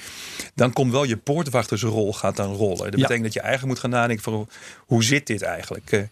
dan 0.55 0.73
komt 0.73 0.93
wel 0.93 1.05
je 1.05 1.17
poortwachtersrol 1.17 2.13
gaat 2.13 2.37
dan 2.37 2.55
rollen. 2.55 2.77
Dat 2.77 2.95
Ja. 2.95 3.01
betekent 3.01 3.23
dat 3.23 3.33
je 3.33 3.41
eigenlijk 3.41 3.73
moet 3.73 3.81
gaan 3.81 4.01
nadenken 4.01 4.25
van, 4.25 4.49
hoe 4.79 5.05
zit 5.05 5.27
dit 5.27 5.43
eigenlijk? 5.43 5.93
Uh, 5.93 6.03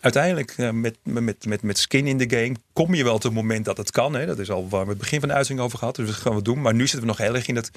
uiteindelijk 0.00 0.54
uh, 0.56 0.70
met, 0.70 0.96
met, 1.02 1.46
met, 1.46 1.62
met 1.62 1.78
skin 1.78 2.06
in 2.06 2.18
the 2.18 2.36
game 2.36 2.54
kom 2.72 2.94
je 2.94 3.04
wel 3.04 3.12
tot 3.12 3.22
het 3.22 3.32
moment 3.32 3.64
dat 3.64 3.76
het 3.76 3.90
kan. 3.90 4.14
Hè? 4.14 4.26
Dat 4.26 4.38
is 4.38 4.50
al 4.50 4.68
waar 4.68 4.84
we 4.84 4.90
het 4.90 4.98
begin 4.98 5.20
van 5.20 5.28
de 5.28 5.34
uitzending 5.34 5.66
over 5.66 5.78
gehad. 5.78 5.96
Dus 5.96 6.06
dat 6.06 6.16
gaan 6.16 6.34
we 6.34 6.42
doen. 6.42 6.60
Maar 6.60 6.74
nu 6.74 6.80
zitten 6.82 7.00
we 7.00 7.06
nog 7.06 7.18
heel 7.18 7.34
erg 7.34 7.46
in 7.46 7.54
dat 7.54 7.70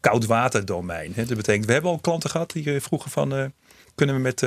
koudwaterdomein. 0.00 1.12
Hè? 1.14 1.24
Dat 1.24 1.36
betekent, 1.36 1.66
we 1.66 1.72
hebben 1.72 1.90
al 1.90 1.98
klanten 1.98 2.30
gehad 2.30 2.52
die 2.52 2.80
vroegen 2.80 3.10
van, 3.10 3.52
kunnen 3.94 4.14
we 4.14 4.20
met 4.20 4.42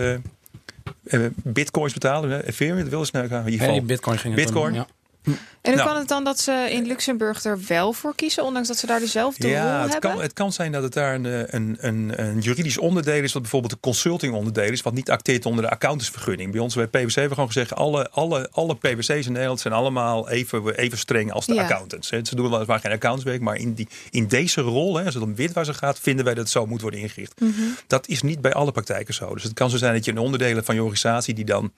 bitcoins 1.43 1.93
betalen? 1.93 2.45
Ethereum, 2.45 2.77
dat 2.79 2.87
wil 2.87 2.99
eens 2.99 3.11
naar 3.11 3.27
gaan. 3.27 3.45
Nee, 3.45 3.81
Bitcoin 3.81 4.17
ging 4.17 4.35
het 4.35 4.43
Bitcoin. 4.43 4.73
ja. 4.73 4.87
En 5.23 5.71
hoe 5.71 5.75
Nou. 5.75 5.87
kan 5.87 5.97
het 5.97 6.07
dan 6.07 6.23
dat 6.23 6.39
ze 6.39 6.67
in 6.71 6.85
Luxemburg 6.85 7.43
er 7.43 7.59
wel 7.67 7.93
voor 7.93 8.15
kiezen, 8.15 8.43
ondanks 8.43 8.67
dat 8.67 8.77
ze 8.77 8.85
daar 8.85 8.99
dezelfde 8.99 9.47
rol 9.47 9.55
Ja, 9.55 9.81
het 9.81 9.91
hebben? 9.91 10.11
kan, 10.11 10.21
het 10.21 10.33
kan 10.33 10.53
zijn 10.53 10.71
dat 10.71 10.83
het 10.83 10.93
daar 10.93 11.13
een, 11.15 11.25
eh, 11.25 11.39
een, 11.45 11.77
een, 11.79 12.13
een 12.15 12.39
juridisch 12.39 12.77
onderdeel 12.77 13.23
is, 13.23 13.33
wat 13.33 13.41
bijvoorbeeld 13.41 13.71
een 13.73 13.79
consulting 13.79 14.33
onderdeel 14.33 14.71
is, 14.71 14.81
wat 14.81 14.93
niet 14.93 15.09
acteert 15.09 15.45
onder 15.45 15.63
de 15.63 15.69
accountantsvergunning. 15.69 16.51
Bij 16.51 16.59
ons 16.61 16.75
bij 16.75 16.87
PwC 16.87 16.97
hebben 17.13 17.27
we 17.29 17.33
gewoon 17.33 17.47
gezegd, 17.51 17.73
alle, 17.75 18.09
alle, 18.09 18.49
alle 18.51 18.75
PwC's 18.75 19.25
in 19.25 19.31
Nederland 19.31 19.59
zijn 19.59 19.73
allemaal 19.73 20.29
even, 20.29 20.75
even 20.75 20.97
streng 20.97 21.31
als 21.31 21.45
de 21.45 21.53
Ja. 21.53 21.61
accountants. 21.61 22.09
hè. 22.09 22.19
Ze 22.25 22.35
doen 22.35 22.49
weliswaar 22.51 22.79
geen 22.79 22.91
accountantswerk, 22.91 23.41
maar 23.41 23.55
in, 23.55 23.73
die, 23.73 23.87
in 24.09 24.27
deze 24.27 24.61
rol, 24.61 24.97
hè, 24.97 25.05
als 25.05 25.13
het 25.13 25.23
om 25.23 25.35
witwassen 25.35 25.75
gaat, 25.75 25.99
vinden 25.99 26.25
wij 26.25 26.33
dat 26.33 26.43
het 26.43 26.51
zo 26.51 26.65
moet 26.65 26.81
worden 26.81 26.99
ingericht. 26.99 27.39
Mhm. 27.39 27.51
Dat 27.87 28.07
is 28.07 28.21
niet 28.21 28.41
bij 28.41 28.53
alle 28.53 28.71
praktijken 28.71 29.13
zo. 29.13 29.33
Dus 29.33 29.43
het 29.43 29.53
kan 29.53 29.69
zo 29.69 29.77
zijn 29.77 29.93
dat 29.93 30.05
je 30.05 30.11
een 30.11 30.17
onderdelen 30.17 30.63
van 30.65 30.75
je 30.75 30.81
organisatie 30.81 31.33
die 31.33 31.45
dan 31.45 31.71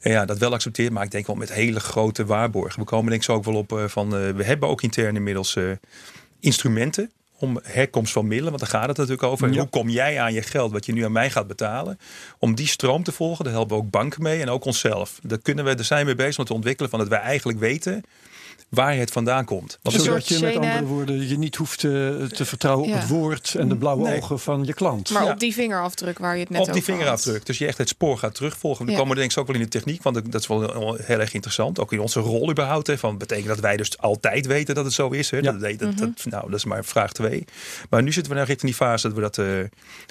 ja, 0.00 0.24
dat 0.24 0.38
wel 0.38 0.52
accepteert, 0.52 0.92
maar 0.92 1.04
ik 1.04 1.10
denk 1.10 1.26
wel 1.26 1.36
met 1.36 1.52
hele 1.52 1.80
grote 1.80 2.24
waarborgen. 2.24 2.80
We 2.80 2.86
komen 2.86 3.06
denk 3.06 3.20
ik 3.20 3.26
zo 3.26 3.34
ook 3.34 3.44
wel 3.44 3.54
op 3.54 3.72
eh, 3.72 3.84
van, 3.84 4.16
eh, 4.16 4.30
we 4.30 4.44
hebben 4.44 4.68
ook 4.68 4.82
intern 4.82 5.16
inmiddels 5.16 5.56
eh, 5.56 5.70
instrumenten 6.40 7.10
om 7.38 7.60
herkomst 7.62 8.12
van 8.12 8.26
middelen, 8.26 8.50
want 8.50 8.60
daar 8.60 8.80
gaat 8.80 8.88
het 8.88 8.96
natuurlijk 8.96 9.22
over. 9.22 9.52
Ja. 9.52 9.58
Hoe 9.58 9.68
kom 9.68 9.88
jij 9.88 10.20
aan 10.20 10.32
je 10.32 10.42
geld 10.42 10.72
wat 10.72 10.86
je 10.86 10.92
nu 10.92 11.04
aan 11.04 11.12
mij 11.12 11.30
gaat 11.30 11.46
betalen? 11.46 11.98
Om 12.38 12.54
die 12.54 12.66
stroom 12.66 13.02
te 13.02 13.12
volgen, 13.12 13.44
daar 13.44 13.52
helpen 13.52 13.76
we 13.76 13.82
ook 13.82 13.90
banken 13.90 14.22
mee 14.22 14.40
en 14.40 14.48
ook 14.48 14.64
onszelf. 14.64 15.18
Daar, 15.22 15.38
kunnen 15.38 15.64
we, 15.64 15.74
daar 15.74 15.84
zijn 15.84 16.00
we 16.00 16.06
mee 16.06 16.14
bezig 16.14 16.38
om 16.38 16.44
te 16.44 16.54
ontwikkelen 16.54 16.90
van 16.90 16.98
dat 16.98 17.08
wij 17.08 17.20
eigenlijk 17.20 17.58
weten 17.58 18.04
waar 18.68 18.96
het 18.96 19.10
vandaan 19.10 19.44
komt. 19.44 19.78
Zodat 19.82 20.02
soort 20.06 20.28
je 20.28 20.38
met 20.40 20.56
andere 20.56 20.84
woorden 20.84 21.28
je 21.28 21.38
niet 21.38 21.56
hoeft 21.56 21.78
te, 21.78 22.26
te 22.32 22.44
vertrouwen 22.44 22.84
op 22.86 22.92
Ja. 22.92 22.98
het 22.98 23.08
woord 23.08 23.54
en 23.58 23.68
de 23.68 23.76
blauwe 23.76 24.08
Nee. 24.08 24.16
ogen 24.20 24.38
van 24.40 24.64
je 24.64 24.72
klant. 24.74 25.10
Maar 25.10 25.24
Ja. 25.24 25.30
op 25.32 25.38
die 25.40 25.52
vingerafdruk 25.54 26.18
waar 26.18 26.34
je 26.34 26.40
het 26.40 26.50
net 26.50 26.60
op 26.60 26.66
die 26.66 26.74
over 26.76 26.88
had. 26.88 26.98
vingerafdruk. 26.98 27.46
Dus 27.46 27.58
je 27.58 27.66
echt 27.66 27.78
het 27.78 27.88
spoor 27.88 28.18
gaat 28.18 28.34
terugvolgen. 28.34 28.84
We 28.86 28.90
Ja. 28.92 28.98
komen 28.98 29.16
denk 29.16 29.30
ik 29.32 29.38
ook 29.38 29.46
wel 29.46 29.56
in 29.56 29.62
de 29.62 29.68
techniek, 29.68 30.02
want 30.02 30.32
dat 30.32 30.40
is 30.40 30.46
wel 30.46 30.94
heel 31.02 31.20
erg 31.20 31.32
interessant. 31.34 31.78
Ook 31.78 31.92
in 31.92 32.00
onze 32.00 32.20
rol 32.20 32.50
überhaupt. 32.50 32.86
Hè, 32.86 32.98
van, 32.98 33.18
betekent 33.18 33.46
dat 33.48 33.58
wij 33.60 33.76
dus 33.76 33.98
altijd 33.98 34.46
weten 34.46 34.74
dat 34.74 34.84
het 34.84 34.94
zo 34.94 35.08
is. 35.08 35.30
Hè? 35.30 35.36
Ja. 35.36 35.52
Dat, 35.52 35.78
dat, 35.78 35.98
dat, 35.98 36.08
nou, 36.24 36.50
dat 36.50 36.58
is 36.58 36.64
maar 36.64 36.84
vraag 36.84 37.12
twee. 37.12 37.44
Maar 37.90 38.02
nu 38.02 38.12
zitten 38.12 38.32
we 38.32 38.38
nou 38.38 38.48
richting 38.48 38.70
die 38.70 38.80
fase 38.80 39.06
dat 39.06 39.16
we 39.16 39.22
dat 39.22 39.38
eh, 39.38 39.58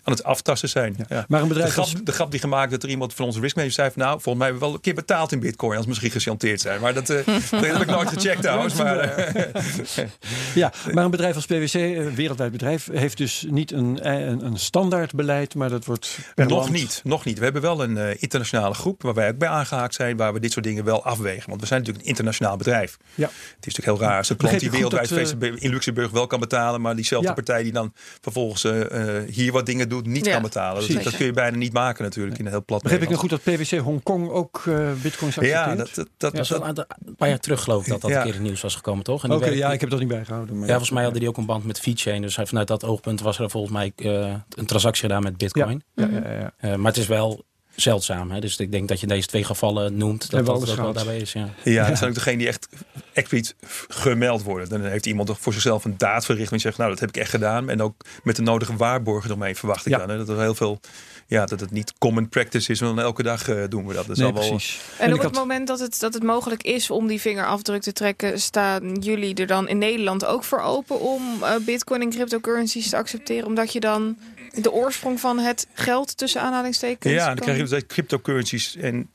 aan 0.03 0.13
het 0.13 0.23
aftasten 0.23 0.69
zijn. 0.69 0.95
Ja. 1.09 1.25
Maar 1.27 1.41
een 1.41 1.47
De, 1.47 1.53
bedrijf 1.53 1.71
grap, 1.73 1.85
als, 1.85 1.93
de 2.03 2.11
grap 2.11 2.31
die 2.31 2.39
gemaakt 2.39 2.71
dat 2.71 2.83
er 2.83 2.89
iemand 2.89 3.13
van 3.13 3.25
onze 3.25 3.39
riskmanager 3.39 3.75
zei 3.75 3.91
van 3.91 4.01
nou, 4.01 4.11
volgens 4.21 4.35
mij 4.35 4.43
hebben 4.43 4.59
we 4.59 4.65
wel 4.65 4.75
een 4.75 4.81
keer 4.81 4.93
betaald 4.93 5.31
in 5.31 5.39
bitcoin 5.39 5.71
als 5.75 5.81
we 5.83 5.89
misschien 5.89 6.11
gechanteerd 6.11 6.61
zijn. 6.61 6.81
Maar 6.81 6.93
dat, 6.93 7.09
eh, 7.09 7.25
dat 7.51 7.65
heb 7.65 7.81
ik 7.81 7.85
nooit 7.87 8.09
gecheckt 8.09 8.45
trouwens. 8.47 8.73
Maar, 8.75 8.97
eh, 8.99 10.05
ja, 10.55 10.73
maar 10.93 11.03
een 11.05 11.11
bedrijf 11.11 11.35
als 11.35 11.45
PwC, 11.45 11.73
een 11.73 12.15
wereldwijd 12.15 12.51
bedrijf, 12.51 12.89
heeft 12.91 13.17
dus 13.17 13.45
niet 13.49 13.71
een, 13.71 14.11
een, 14.11 14.45
een 14.45 14.57
standaard 14.57 15.13
beleid, 15.15 15.55
maar 15.55 15.69
dat 15.69 15.85
wordt 15.85 16.17
nog 16.35 16.49
land- 16.49 16.69
niet, 16.71 17.01
nog 17.03 17.25
niet. 17.25 17.37
We 17.37 17.43
hebben 17.43 17.61
wel 17.61 17.83
een 17.83 17.97
eh, 17.97 18.15
internationale 18.19 18.73
groep 18.73 19.01
waar 19.01 19.13
wij 19.13 19.29
ook 19.29 19.37
bij 19.37 19.47
aangehaakt 19.49 19.95
zijn, 19.95 20.17
waar 20.17 20.33
we 20.33 20.39
dit 20.39 20.51
soort 20.51 20.65
dingen 20.65 20.83
wel 20.83 21.03
afwegen. 21.03 21.49
Want 21.49 21.61
we 21.61 21.67
zijn 21.67 21.79
natuurlijk 21.79 22.05
een 22.05 22.11
internationaal 22.11 22.57
bedrijf. 22.57 22.97
Ja. 23.15 23.25
Het 23.25 23.33
is 23.67 23.75
natuurlijk 23.75 23.97
heel 23.99 24.07
raar 24.07 24.17
als 24.17 24.29
een 24.29 24.37
klant 24.37 24.59
die 24.59 24.71
wereldwijd 24.71 25.09
dat, 25.09 25.17
feesten 25.17 25.57
in 25.59 25.69
Luxemburg 25.69 26.11
wel 26.11 26.27
kan 26.27 26.39
betalen, 26.39 26.81
maar 26.81 26.95
diezelfde 26.95 27.27
Ja. 27.27 27.33
partij 27.33 27.63
die 27.63 27.71
dan 27.71 27.93
vervolgens 28.21 28.63
eh, 28.63 29.17
eh, 29.17 29.29
hier 29.33 29.51
wat 29.51 29.65
dingen 29.65 29.89
doet, 29.89 30.05
niet 30.05 30.25
Ja, 30.25 30.31
kan 30.33 30.41
betalen. 30.41 30.75
Dat, 30.75 30.85
precies. 30.85 31.03
dat 31.03 31.15
kun 31.15 31.25
je 31.25 31.31
bijna 31.33 31.57
niet 31.57 31.73
maken 31.73 32.03
natuurlijk 32.03 32.37
in 32.37 32.45
een 32.45 32.51
heel 32.51 32.65
plat 32.65 32.81
Begreep 32.81 33.01
ik 33.01 33.09
nou 33.09 33.21
Nederlands. 33.21 33.45
goed 33.51 33.69
dat 33.69 33.77
PwC 33.79 33.83
Hongkong 33.85 34.29
ook 34.29 34.63
eh 34.67 34.91
bitcoins 35.01 35.37
accepteert? 35.37 35.65
Ja, 35.65 35.75
dat, 35.75 35.95
dat, 35.95 36.07
dat, 36.17 36.31
Ja, 36.31 36.37
dat, 36.37 36.47
zo 36.47 36.61
een 36.61 36.85
een 37.05 37.15
paar 37.15 37.29
jaar 37.29 37.39
terug 37.39 37.61
geloof 37.63 37.83
ik 37.83 37.89
dat 37.89 38.01
dat 38.01 38.09
Ja. 38.11 38.17
een 38.17 38.23
keer 38.23 38.35
in 38.35 38.36
het 38.37 38.45
nieuws 38.47 38.61
was 38.61 38.75
gekomen, 38.75 39.03
toch? 39.03 39.23
En 39.23 39.31
Oké, 39.31 39.49
ja, 39.49 39.71
ik 39.71 39.79
heb 39.81 39.89
dat 39.89 39.99
niet 39.99 40.07
bijgehouden. 40.07 40.53
Maar 40.55 40.63
Ja, 40.63 40.69
volgens 40.69 40.91
mij 40.91 41.03
hadden 41.03 41.19
die 41.19 41.29
ook 41.29 41.37
een 41.37 41.45
band 41.45 41.65
met 41.65 41.79
VeChain. 41.79 42.21
Dus 42.21 42.35
vanuit 42.43 42.67
dat 42.67 42.83
oogpunt 42.83 43.21
was 43.21 43.39
er 43.39 43.49
volgens 43.49 43.73
mij 43.73 43.91
eh, 43.95 44.33
een 44.49 44.65
transactie 44.65 45.01
gedaan 45.01 45.23
met 45.23 45.37
Bitcoin. 45.37 45.83
Ja, 45.95 46.07
ja, 46.11 46.21
ja, 46.23 46.31
ja. 46.39 46.53
Eh, 46.57 46.75
maar 46.75 46.91
het 46.91 46.97
is 47.01 47.07
wel 47.07 47.45
zeldzaam. 47.75 48.31
Hè? 48.31 48.39
Dus 48.39 48.57
ik 48.57 48.71
denk 48.71 48.87
dat 48.87 48.99
je 48.99 49.07
deze 49.07 49.27
twee 49.27 49.43
gevallen 49.43 49.97
noemt. 49.97 50.29
Dat 50.31 50.45
dat, 50.45 50.65
dat 50.65 50.75
wel 50.75 50.93
daarbij 50.93 51.17
is. 51.17 51.33
Ja. 51.33 51.49
Ja, 51.63 51.87
dat 51.87 51.97
zijn 51.97 52.09
ook 52.09 52.15
degenen 52.15 52.39
die 52.39 52.47
echt 52.47 52.67
expliciet 53.13 53.55
gemeld 53.87 54.43
worden. 54.43 54.69
Dan 54.69 54.81
heeft 54.85 55.05
iemand 55.05 55.27
toch 55.27 55.39
voor 55.39 55.53
zichzelf 55.53 55.85
een 55.85 55.97
daad 55.97 56.25
verricht. 56.25 56.51
En 56.51 56.59
zegt, 56.59 56.77
nou, 56.77 56.89
dat 56.89 56.99
heb 56.99 57.09
ik 57.09 57.17
echt 57.17 57.29
gedaan. 57.29 57.69
En 57.69 57.81
ook 57.81 58.05
met 58.23 58.35
de 58.35 58.41
nodige 58.41 58.75
waarborgen 58.75 59.29
eromheen 59.29 59.55
verwacht 59.55 59.85
ik 59.85 59.91
Ja. 59.91 59.97
dan. 59.97 60.09
Hè? 60.09 60.17
Dat 60.17 60.29
er 60.29 60.39
heel 60.39 60.55
veel, 60.55 60.79
ja, 61.27 61.45
dat 61.45 61.59
het 61.59 61.71
niet 61.71 61.93
common 61.97 62.29
practice 62.29 62.71
is. 62.71 62.79
Want 62.79 62.99
elke 62.99 63.23
dag 63.23 63.49
eh, 63.49 63.63
doen 63.69 63.87
we 63.87 63.93
dat. 63.93 64.07
Dat 64.07 64.17
is 64.17 64.23
Nee, 64.23 64.31
al 64.31 64.39
wel, 64.39 64.49
precies. 64.49 64.79
En, 64.97 65.09
ik 65.09 65.15
op 65.15 65.21
het 65.21 65.33
moment 65.33 65.67
dat 65.67 65.79
het, 65.79 65.99
dat 65.99 66.13
het 66.13 66.23
mogelijk 66.23 66.63
is 66.63 66.89
om 66.89 67.07
die 67.07 67.21
vingerafdruk 67.21 67.81
te 67.81 67.93
trekken, 67.93 68.39
staan 68.39 68.93
jullie 68.93 69.35
er 69.35 69.47
dan 69.47 69.67
in 69.67 69.77
Nederland 69.77 70.25
ook 70.25 70.43
voor 70.43 70.61
open 70.61 70.99
om 70.99 71.43
eh, 71.43 71.55
bitcoin 71.55 72.01
en 72.01 72.09
cryptocurrencies 72.09 72.89
te 72.89 72.97
accepteren? 72.97 73.45
Omdat 73.45 73.73
je 73.73 73.79
dan 73.79 74.17
de 74.61 74.71
oorsprong 74.71 75.19
van 75.19 75.39
het 75.39 75.67
geld 75.73 76.17
tussen 76.17 76.41
aanhalingstekens. 76.41 77.13
Ja, 77.13 77.25
dan 77.25 77.35
krijg 77.35 77.57
je 77.57 77.65
dus 77.65 77.85
cryptocurrencies. 77.87 78.75
En 78.75 79.09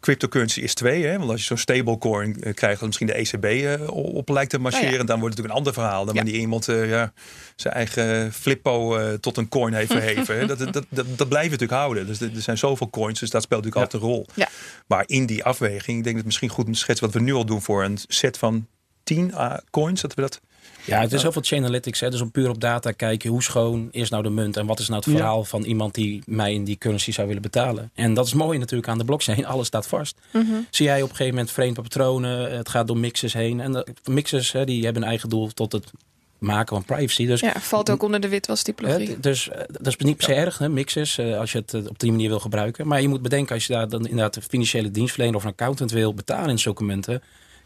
cryptocurrency 0.00 0.60
is 0.60 0.74
twee. 0.74 1.04
Hè? 1.04 1.18
Want 1.18 1.30
als 1.30 1.40
je 1.40 1.46
zo'n 1.46 1.56
stablecoin 1.56 2.42
eh, 2.42 2.54
krijgt, 2.54 2.78
dan 2.78 2.86
misschien 2.86 3.06
de 3.06 3.12
ECB 3.12 3.44
eh, 3.44 3.88
op 3.90 4.28
lijkt 4.28 4.50
te 4.50 4.58
marcheren. 4.58 4.92
Ja. 4.92 5.04
Dan 5.04 5.20
wordt 5.20 5.36
het 5.36 5.44
natuurlijk 5.44 5.48
een 5.48 5.56
ander 5.56 5.72
verhaal. 5.72 6.04
Dan 6.04 6.14
Ja. 6.14 6.22
wanneer 6.22 6.40
iemand 6.40 6.68
eh, 6.68 6.88
ja, 6.90 7.12
zijn 7.56 7.74
eigen 7.74 8.32
flippo 8.32 8.98
tot 9.18 9.36
een 9.36 9.48
coin 9.48 9.74
heeft 9.74 9.92
verheven. 10.00 10.38
hè. 10.38 10.46
dat, 10.46 10.58
dat, 10.58 10.72
dat, 10.72 11.06
dat 11.16 11.28
blijven 11.28 11.50
we 11.50 11.64
natuurlijk 11.64 11.72
houden. 11.72 12.06
Dus 12.06 12.20
er 12.20 12.30
zijn 12.34 12.58
zoveel 12.58 12.90
coins, 12.90 13.20
dus 13.20 13.30
dat 13.30 13.42
speelt 13.42 13.64
natuurlijk 13.64 13.92
altijd 13.92 14.02
een 14.02 14.16
rol. 14.16 14.26
Ja. 14.34 14.48
Maar 14.86 15.04
in 15.06 15.26
die 15.26 15.44
afweging, 15.44 15.98
ik 15.98 16.04
denk 16.04 16.04
dat 16.04 16.14
het 16.14 16.24
misschien 16.24 16.48
goed 16.48 16.66
een 16.66 16.74
schets 16.74 17.00
wat 17.00 17.12
we 17.12 17.20
nu 17.20 17.32
al 17.32 17.44
doen 17.44 17.62
voor 17.62 17.84
een 17.84 17.98
set 18.08 18.38
van 18.38 18.66
10 19.02 19.34
ah, 19.34 19.58
coins. 19.70 20.00
Dat 20.00 20.14
we 20.14 20.20
dat 20.20 20.40
Ja, 20.84 21.00
het 21.00 21.12
is 21.12 21.22
heel 21.22 21.32
veel 21.32 21.42
chain 21.44 21.62
analytics. 21.62 22.00
Hè? 22.00 22.10
Dus 22.10 22.20
om 22.20 22.30
puur 22.30 22.48
op 22.48 22.60
data 22.60 22.90
kijken, 22.90 23.30
hoe 23.30 23.42
schoon 23.42 23.88
is 23.90 24.10
nou 24.10 24.22
de 24.22 24.30
munt 24.30 24.56
en 24.56 24.66
wat 24.66 24.78
is 24.78 24.88
nou 24.88 25.00
het 25.00 25.10
Ja. 25.10 25.16
verhaal 25.16 25.44
van 25.44 25.62
iemand 25.62 25.94
die 25.94 26.22
mij 26.26 26.52
in 26.52 26.64
die 26.64 26.78
currency 26.78 27.12
zou 27.12 27.26
willen 27.26 27.42
betalen. 27.42 27.90
En 27.94 28.14
dat 28.14 28.26
is 28.26 28.32
mooi 28.34 28.58
natuurlijk 28.58 28.88
aan 28.88 28.98
de 28.98 29.04
blockchain. 29.04 29.46
Alles 29.52 29.66
staat 29.66 29.86
vast. 29.86 30.16
Mhm. 30.32 30.44
Zie 30.70 30.86
jij 30.86 31.02
op 31.02 31.08
een 31.08 31.16
gegeven 31.16 31.34
moment 31.34 31.50
vreemde 31.52 31.82
patronen, 31.82 32.56
het 32.56 32.68
gaat 32.68 32.86
door 32.86 32.98
mixers 32.98 33.32
heen. 33.32 33.60
En 33.60 33.72
de, 33.72 33.86
mixers 34.10 34.52
hè, 34.52 34.64
die 34.64 34.84
hebben 34.84 35.02
een 35.02 35.08
eigen 35.08 35.28
doel 35.28 35.48
tot 35.48 35.72
het 35.72 35.90
maken 36.38 36.76
van 36.76 36.84
privacy. 36.84 37.26
Dus 37.26 37.40
Ja, 37.40 37.60
valt 37.60 37.90
ook 37.90 38.02
onder 38.02 38.20
de 38.20 38.28
witwastypologie. 38.28 39.08
Hè, 39.08 39.20
dus 39.20 39.48
eh, 39.48 39.60
dat 39.66 39.86
is 39.86 39.96
niet 39.96 40.16
per 40.16 40.24
se 40.24 40.34
erg, 40.34 40.58
hè, 40.58 40.68
mixes, 40.68 41.18
eh, 41.18 41.38
als 41.38 41.52
je 41.52 41.58
het 41.58 41.74
eh, 41.74 41.86
op 41.86 41.98
die 41.98 42.10
manier 42.10 42.28
wil 42.28 42.40
gebruiken. 42.40 42.86
Maar 42.86 43.00
je 43.00 43.08
moet 43.08 43.22
bedenken, 43.22 43.54
als 43.54 43.66
je 43.66 43.72
daar 43.72 43.88
dan 43.88 44.06
inderdaad 44.06 44.36
een 44.36 44.42
financiële 44.42 44.90
dienstverlener 44.90 45.36
of 45.36 45.44
een 45.44 45.50
accountant 45.50 45.90
wil 45.90 46.14
betalen 46.14 46.50
in 46.50 46.58
zulke 46.58 46.84
munten. 46.84 47.22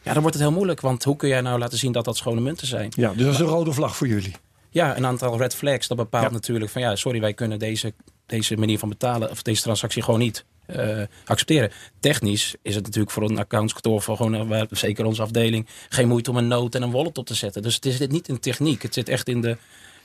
Ja, 0.06 0.12
dan 0.12 0.22
wordt 0.22 0.36
het 0.36 0.46
heel 0.46 0.54
moeilijk. 0.56 0.80
Want 0.80 1.04
hoe 1.04 1.16
kun 1.16 1.28
jij 1.28 1.40
nou 1.40 1.58
laten 1.58 1.78
zien 1.78 1.92
dat 1.92 2.04
dat 2.04 2.16
schone 2.16 2.40
munten 2.40 2.66
zijn? 2.66 2.92
Ja, 2.96 3.12
dus 3.12 3.24
dat 3.24 3.32
is 3.34 3.38
een 3.40 3.46
rode 3.46 3.72
vlag 3.72 3.96
voor 3.96 4.06
jullie. 4.06 4.32
Ja, 4.70 4.96
een 4.96 5.06
aantal 5.06 5.38
red 5.38 5.54
flags. 5.54 5.86
Dat 5.88 5.96
bepaalt 5.96 6.24
Ja. 6.24 6.30
natuurlijk 6.30 6.70
van 6.70 6.82
ja, 6.82 6.96
sorry, 6.96 7.20
wij 7.20 7.34
kunnen 7.34 7.58
deze, 7.58 7.92
deze 8.26 8.56
manier 8.56 8.78
van 8.78 8.88
betalen 8.88 9.30
of 9.30 9.42
deze 9.42 9.62
transactie 9.62 10.02
gewoon 10.02 10.20
niet 10.20 10.44
eh, 10.66 11.02
accepteren. 11.24 11.70
Technisch 12.00 12.54
is 12.62 12.74
het 12.74 12.84
natuurlijk 12.84 13.12
voor 13.12 13.22
een 13.22 13.38
accountskantoor, 13.38 14.02
voor 14.02 14.16
gewoon, 14.16 14.48
wij- 14.48 14.66
zeker 14.70 15.04
onze 15.04 15.22
afdeling, 15.22 15.66
geen 15.88 16.08
moeite 16.08 16.30
om 16.30 16.36
een 16.36 16.48
note 16.48 16.76
en 16.78 16.82
een 16.84 16.90
wallet 16.90 17.18
op 17.18 17.26
te 17.26 17.34
zetten. 17.34 17.62
Dus 17.62 17.74
het 17.74 17.86
is 17.86 17.98
dit 17.98 18.10
niet 18.10 18.28
in 18.28 18.40
techniek. 18.40 18.82
Het 18.82 18.94
zit 18.94 19.08
echt 19.08 19.28
in 19.28 19.40
de, 19.40 19.56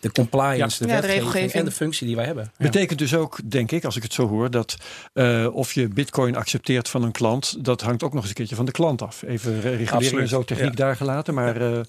de 0.02 0.12
compliance, 0.12 0.58
Ja. 0.60 0.68
de 0.68 0.94
Ja, 0.94 1.02
de 1.02 1.08
wetgeving 1.08 1.12
regelgeving. 1.34 1.54
en 1.54 1.66
de 1.66 1.72
functie 1.76 2.08
die 2.08 2.16
wij 2.16 2.26
hebben. 2.26 2.52
Ja. 2.58 2.66
Betekent 2.66 3.00
dus 3.00 3.16
ook, 3.16 3.40
denk 3.44 3.72
ik, 3.72 3.86
als 3.86 3.96
ik 3.96 4.04
het 4.04 4.14
zo 4.14 4.28
hoor, 4.28 4.52
dat 4.52 4.76
eh, 5.14 5.48
of 5.52 5.74
je 5.74 5.88
bitcoin 5.88 6.36
accepteert 6.36 6.90
van 6.90 7.04
een 7.04 7.12
klant, 7.12 7.66
dat 7.66 7.82
hangt 7.82 8.04
ook 8.04 8.12
nog 8.14 8.20
eens 8.22 8.30
een 8.30 8.36
keertje 8.36 8.56
van 8.56 8.66
de 8.66 8.72
klant 8.72 9.02
af. 9.02 9.22
Even 9.22 9.62
re- 9.62 9.76
regulering 9.76 10.20
en 10.22 10.28
zo, 10.28 10.44
techniek 10.44 10.70
ja. 10.70 10.76
daar 10.86 10.96
gelaten. 10.96 11.34
Maar 11.34 11.62
eh, 11.62 11.80
eh, 11.80 11.86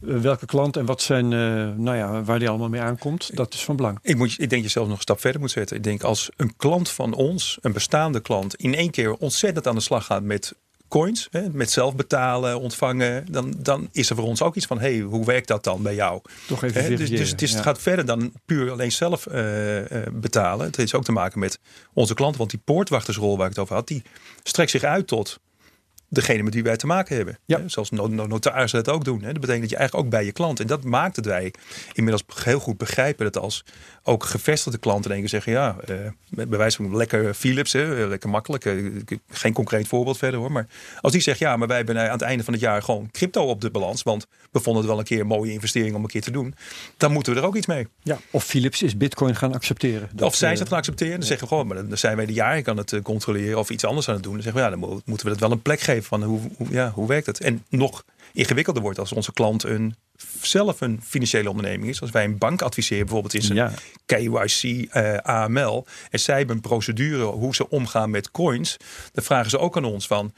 welke 0.00 0.46
klant 0.46 0.76
en 0.76 0.84
wat 0.86 1.02
zijn, 1.02 1.24
eh, 1.32 1.38
nou 1.76 1.96
ja, 1.96 2.22
waar 2.22 2.38
die 2.38 2.48
allemaal 2.48 2.68
mee 2.68 2.80
aankomt, 2.80 3.36
dat 3.36 3.54
is 3.54 3.64
van 3.64 3.76
belang. 3.76 3.98
Ik, 4.02 4.16
moet, 4.16 4.30
ik 4.30 4.36
denk 4.38 4.50
dat 4.50 4.62
je 4.62 4.68
zelf 4.68 4.86
nog 4.86 4.96
een 4.96 5.02
stap 5.02 5.20
verder 5.20 5.40
moet 5.40 5.50
zetten. 5.50 5.76
Ik 5.76 5.82
denk 5.82 6.02
als 6.02 6.30
een 6.36 6.56
klant 6.56 6.88
van 6.88 7.14
ons, 7.14 7.58
een 7.60 7.72
bestaande 7.72 8.20
klant, 8.20 8.54
in 8.54 8.74
één 8.74 8.90
keer 8.90 9.12
ontzettend 9.14 9.66
aan 9.66 9.74
de 9.74 9.80
slag 9.80 10.04
gaat 10.04 10.22
met 10.22 10.54
coins, 10.94 11.28
hè, 11.30 11.48
met 11.52 11.70
zelf 11.70 11.96
betalen, 11.96 12.60
ontvangen, 12.60 13.26
dan, 13.30 13.54
dan 13.58 13.88
is 13.92 14.10
er 14.10 14.16
voor 14.16 14.24
ons 14.24 14.42
ook 14.42 14.54
iets 14.54 14.66
van, 14.66 14.80
hey, 14.80 14.98
hoe 14.98 15.24
werkt 15.24 15.48
dat 15.48 15.64
dan 15.64 15.82
bij 15.82 15.94
jou? 15.94 16.20
Toch 16.46 16.62
even 16.62 16.82
Hè, 16.82 16.96
dus, 16.96 17.10
dus 17.10 17.30
het, 17.30 17.42
is, 17.42 17.50
ja. 17.50 17.56
het 17.56 17.64
gaat 17.64 17.80
verder 17.80 18.06
dan 18.06 18.32
puur 18.46 18.70
alleen 18.70 18.92
zelf 18.92 19.26
eh, 19.26 20.06
eh, 20.06 20.12
betalen. 20.12 20.66
Het 20.66 20.76
heeft 20.76 20.94
ook 20.94 21.04
te 21.04 21.12
maken 21.12 21.38
met 21.38 21.58
onze 21.92 22.14
klanten, 22.14 22.38
want 22.38 22.50
die 22.50 22.60
poortwachtersrol 22.64 23.36
waar 23.36 23.46
ik 23.46 23.52
het 23.52 23.62
over 23.62 23.74
had, 23.74 23.88
die 23.88 24.02
strekt 24.42 24.70
zich 24.70 24.82
uit 24.82 25.06
tot 25.06 25.40
degene 26.14 26.42
met 26.42 26.54
wie 26.54 26.62
wij 26.62 26.76
te 26.76 26.86
maken 26.86 27.16
hebben. 27.16 27.38
Ja. 27.44 27.60
Zoals 27.66 27.90
no- 27.90 28.06
no- 28.06 28.26
notarissen 28.26 28.84
dat 28.84 28.94
ook 28.94 29.04
doen. 29.04 29.18
Dat 29.20 29.32
betekent 29.32 29.60
dat 29.60 29.70
je 29.70 29.76
eigenlijk 29.76 30.06
ook 30.06 30.10
bij 30.12 30.24
je 30.24 30.32
klant. 30.32 30.60
En 30.60 30.66
dat 30.66 30.84
maakt 30.84 31.14
dat 31.14 31.24
wij 31.24 31.52
inmiddels 31.92 32.24
heel 32.44 32.58
goed 32.60 32.76
begrijpen 32.78 33.24
dat 33.32 33.42
als 33.42 33.64
ook 34.02 34.24
gevestigde 34.24 34.78
klanten 34.78 35.10
keer 35.20 35.28
zeggen: 35.28 35.52
ja, 35.52 35.76
eh, 35.86 35.94
bij 36.30 36.58
wijze 36.58 36.76
van 36.76 36.96
lekker 36.96 37.34
Philips, 37.34 37.72
hè, 37.72 38.02
eh, 38.02 38.08
lekker 38.08 38.28
makkelijk. 38.30 38.64
eh, 38.64 38.84
ik- 38.84 39.18
geen 39.28 39.52
concreet 39.52 39.88
voorbeeld 39.88 40.18
verder 40.18 40.40
hoor. 40.40 40.52
Maar 40.52 40.66
als 41.00 41.12
die 41.12 41.20
zegt: 41.20 41.38
ja, 41.38 41.56
maar 41.56 41.68
wij 41.68 41.76
hebben 41.76 41.98
aan 41.98 42.10
het 42.10 42.22
einde 42.22 42.44
van 42.44 42.52
het 42.52 42.62
jaar 42.62 42.82
gewoon 42.82 43.08
crypto 43.10 43.44
op 43.44 43.60
de 43.60 43.70
balans. 43.70 44.02
Want 44.02 44.26
we 44.52 44.60
vonden 44.60 44.82
het 44.82 44.90
wel 44.90 44.98
een 44.98 45.04
keer 45.04 45.20
een 45.20 45.26
mooie 45.26 45.52
investering 45.52 45.94
om 45.94 46.02
een 46.02 46.08
keer 46.08 46.22
te 46.22 46.30
doen. 46.30 46.54
Dan 46.96 47.12
moeten 47.12 47.34
we 47.34 47.40
er 47.40 47.46
ook 47.46 47.56
iets 47.56 47.66
mee. 47.66 47.86
ja. 48.02 48.18
Of 48.30 48.44
Philips 48.44 48.82
is 48.82 48.96
bitcoin 48.96 49.36
gaan 49.36 49.54
accepteren. 49.54 50.08
Dat, 50.12 50.28
of 50.28 50.34
zij 50.34 50.52
ze 50.54 50.58
het 50.60 50.68
gaan 50.68 50.78
accepteren. 50.78 51.18
Dan 51.18 51.26
zeggen 51.28 51.48
we 51.48 51.54
gewoon, 51.54 51.66
maar 51.68 51.88
dan 51.88 51.98
zijn 51.98 52.16
wij 52.16 52.26
de 52.26 52.32
jaren 52.32 52.66
aan 52.66 52.76
het 52.76 53.00
controleren 53.02 53.58
of 53.58 53.70
iets 53.70 53.84
anders 53.84 54.08
aan 54.08 54.14
het 54.14 54.22
doen. 54.22 54.32
Dan 54.32 54.42
zeggen 54.42 54.60
we, 54.60 54.66
ja, 54.66 54.72
dan 54.76 54.88
mo- 54.88 55.00
moeten 55.04 55.26
we 55.26 55.32
dat 55.32 55.40
wel 55.40 55.50
een 55.50 55.62
plek 55.62 55.80
geven 55.80 56.03
van 56.04 56.22
hoe, 56.22 56.40
hoe, 56.56 56.66
ja, 56.70 56.90
hoe 56.90 57.08
werkt 57.08 57.26
het? 57.26 57.40
En 57.40 57.64
nog 57.68 58.04
ingewikkelder 58.32 58.82
wordt 58.82 58.98
als 58.98 59.12
onze 59.12 59.32
klant 59.32 59.62
een, 59.62 59.94
zelf 60.40 60.80
een 60.80 61.00
financiële 61.02 61.48
onderneming 61.48 61.88
is. 61.90 62.00
Als 62.00 62.10
wij 62.10 62.24
een 62.24 62.38
bank 62.38 62.62
adviseren, 62.62 63.04
bijvoorbeeld 63.04 63.34
in 63.34 63.42
zijn 63.42 63.58
Ja, 63.58 63.72
KYC, 64.06 64.88
eh, 64.90 65.16
AML. 65.16 65.86
En 66.10 66.20
zij 66.20 66.36
hebben 66.38 66.56
een 66.56 66.62
procedure 66.62 67.24
hoe 67.24 67.54
ze 67.54 67.68
omgaan 67.68 68.10
met 68.10 68.30
coins. 68.30 68.76
Dan 69.12 69.24
vragen 69.24 69.50
ze 69.50 69.58
ook 69.58 69.76
aan 69.76 69.84
ons 69.84 70.06
van. 70.06 70.32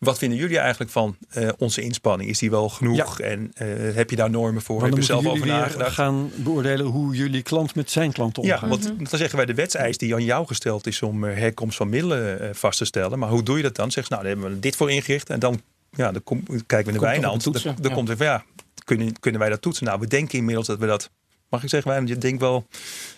Wat 0.00 0.18
vinden 0.18 0.38
jullie 0.38 0.58
eigenlijk 0.58 0.90
van 0.90 1.16
eh, 1.30 1.48
onze 1.58 1.80
inspanning? 1.80 2.30
Is 2.30 2.38
die 2.38 2.50
wel 2.50 2.68
genoeg? 2.68 3.20
En 3.20 3.50
eh, 3.54 3.66
heb 3.94 4.10
je 4.10 4.16
daar 4.16 4.30
normen 4.30 4.62
voor? 4.62 4.80
want 4.80 4.88
Heb 4.90 4.98
je 5.00 5.06
zelf 5.06 5.26
over 5.26 5.42
weer 5.42 5.52
nagedacht? 5.52 5.94
gaan 5.94 6.30
beoordelen 6.36 6.86
hoe 6.86 7.14
jullie 7.14 7.42
klant 7.42 7.74
met 7.74 7.90
zijn 7.90 8.12
klanten 8.12 8.42
Ja, 8.42 8.54
omgaan. 8.54 8.68
want 8.68 8.82
dan 9.10 9.18
zeggen 9.18 9.36
wij 9.36 9.46
de 9.46 9.54
wetseis 9.54 9.98
die 9.98 10.14
aan 10.14 10.24
jou 10.24 10.46
gesteld 10.46 10.86
is 10.86 11.02
om 11.02 11.24
eh, 11.24 11.36
herkomst 11.36 11.76
van 11.76 11.88
middelen 11.88 12.40
eh, 12.40 12.48
vast 12.52 12.78
te 12.78 12.84
stellen. 12.84 13.18
Maar 13.18 13.28
hoe 13.28 13.42
doe 13.42 13.56
je 13.56 13.62
dat 13.62 13.76
dan? 13.76 13.90
Zeg, 13.90 14.08
nou, 14.08 14.22
daar 14.22 14.30
hebben 14.32 14.50
we 14.50 14.60
dit 14.60 14.76
voor 14.76 14.90
ingericht. 14.90 15.30
En 15.30 15.38
dan, 15.38 15.60
ja, 15.90 16.12
dan 16.12 16.22
kom, 16.22 16.42
kijken 16.46 16.92
we 16.92 16.98
op 16.98 17.14
de 17.14 17.20
Dan, 17.20 17.38
dan 17.62 17.74
ja. 17.82 17.94
komt 17.94 18.08
er 18.08 18.16
van 18.16 18.26
ja, 18.26 18.44
kunnen, 18.84 19.20
kunnen 19.20 19.40
wij 19.40 19.50
dat 19.50 19.62
toetsen? 19.62 19.86
Nou, 19.86 20.00
we 20.00 20.06
denken 20.06 20.38
inmiddels 20.38 20.66
dat 20.66 20.78
we 20.78 20.86
dat. 20.86 21.10
Mag 21.50 21.62
ik 21.62 21.68
zeggen, 21.68 21.88
wij? 21.90 21.98
Want 21.98 22.08
je 22.10 22.18
denkt 22.18 22.40
wel. 22.40 22.66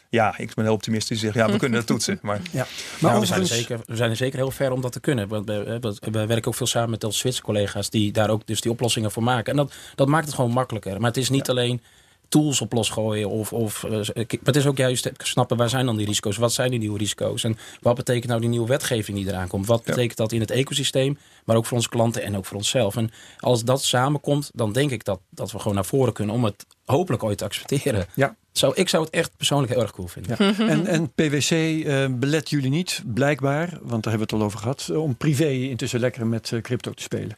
Ja, 0.09 0.39
ik 0.39 0.55
ben 0.55 0.65
heel 0.65 0.75
optimistisch. 0.75 1.21
Zeg, 1.21 1.35
ja, 1.35 1.51
we 1.51 1.59
kunnen 1.59 1.79
dat 1.79 1.87
toetsen. 1.87 2.19
Maar 2.23 2.41
Ja. 2.53 2.67
Maar 3.01 3.11
Maar 3.13 3.21
we, 3.21 3.27
zijn 3.27 3.41
er 3.41 3.47
zeker, 3.47 3.81
we 3.87 3.97
zijn 3.97 4.11
er 4.11 4.17
zeker 4.17 4.39
heel 4.39 4.51
ver 4.51 4.73
om 4.73 4.81
dat 4.81 4.93
te 4.93 5.01
kunnen. 5.01 5.29
Want 5.29 5.47
we, 5.47 5.63
we, 5.63 5.79
we- 6.01 6.11
we 6.11 6.27
werken 6.27 6.47
ook 6.49 6.55
veel 6.55 6.67
samen 6.67 6.91
met 6.91 7.05
onze 7.05 7.19
Zwitserse 7.19 7.47
collega's 7.53 7.91
die 7.91 8.13
daar 8.13 8.31
ook 8.31 8.47
dus 8.47 8.61
die 8.61 8.71
oplossingen 8.71 9.11
voor 9.11 9.23
maken. 9.23 9.51
En 9.51 9.57
dat, 9.57 9.73
dat 9.95 10.09
maakt 10.09 10.27
het 10.27 10.35
gewoon 10.35 10.51
makkelijker. 10.51 11.01
Maar 11.01 11.09
het 11.09 11.17
is 11.17 11.31
niet 11.31 11.51
alleen 11.51 11.83
tools 12.29 12.61
op 12.61 12.73
losgooien. 12.73 13.29
Of, 13.29 13.53
of, 13.53 13.85
eh, 13.85 13.91
maar 13.91 14.27
het 14.43 14.57
is 14.57 14.67
ook 14.67 14.77
juist 14.77 15.11
snappen 15.19 15.57
waar 15.57 15.69
zijn 15.69 15.87
dan 15.87 15.97
die 15.97 16.07
risico's? 16.07 16.37
Wat 16.37 16.53
zijn 16.53 16.71
die 16.71 16.79
nieuwe 16.79 16.99
risico's? 16.99 17.45
En 17.45 17.57
wat 17.81 17.95
betekent 17.97 18.27
nou 18.29 18.41
die 18.41 18.49
nieuwe 18.51 18.67
wetgeving 18.69 19.17
die 19.19 19.27
eraan 19.29 19.49
komt? 19.49 19.67
Wat 19.67 19.85
betekent 19.85 20.17
dat 20.17 20.33
in 20.33 20.41
het 20.41 20.51
ecosysteem? 20.51 21.19
Maar 21.45 21.57
ook 21.57 21.67
voor 21.67 21.77
onze 21.77 21.89
klanten 21.89 22.23
en 22.23 22.37
ook 22.37 22.45
voor 22.47 22.57
onszelf. 22.57 22.97
En 22.97 23.11
als 23.39 23.65
dat 23.65 23.83
samenkomt, 23.85 24.51
dan 24.55 24.73
denk 24.73 24.91
ik 24.91 25.05
dat, 25.05 25.21
dat 25.31 25.53
we 25.53 25.59
gewoon 25.59 25.75
naar 25.75 25.85
voren 25.85 26.13
kunnen 26.13 26.35
om 26.35 26.45
het 26.45 26.67
hopelijk 26.85 27.23
ooit 27.23 27.39
te 27.39 27.45
accepteren. 27.45 28.07
Ja. 28.15 28.37
Zo, 28.53 28.73
ik 28.75 28.89
zou 28.89 29.05
het 29.05 29.13
echt 29.13 29.37
persoonlijk 29.37 29.73
heel 29.73 29.83
erg 29.83 29.93
cool 29.93 30.09
vinden. 30.09 30.37
Ja. 30.39 30.69
En, 30.69 30.87
en 30.87 31.13
PwC 31.13 31.51
eh, 31.51 32.07
belet 32.11 32.51
jullie 32.51 32.71
niet, 32.71 33.03
blijkbaar, 33.07 33.69
want 33.83 34.03
daar 34.03 34.13
hebben 34.13 34.13
we 34.13 34.21
het 34.21 34.33
al 34.33 34.43
over 34.43 34.59
gehad, 34.59 34.89
eh, 34.91 35.03
om 35.03 35.17
privé 35.17 35.49
intussen 35.49 36.01
lekker 36.01 36.27
met 36.27 36.53
eh, 36.53 36.61
crypto 36.61 36.93
te 36.93 37.03
spelen. 37.03 37.37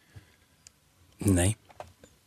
Nee. 1.18 1.56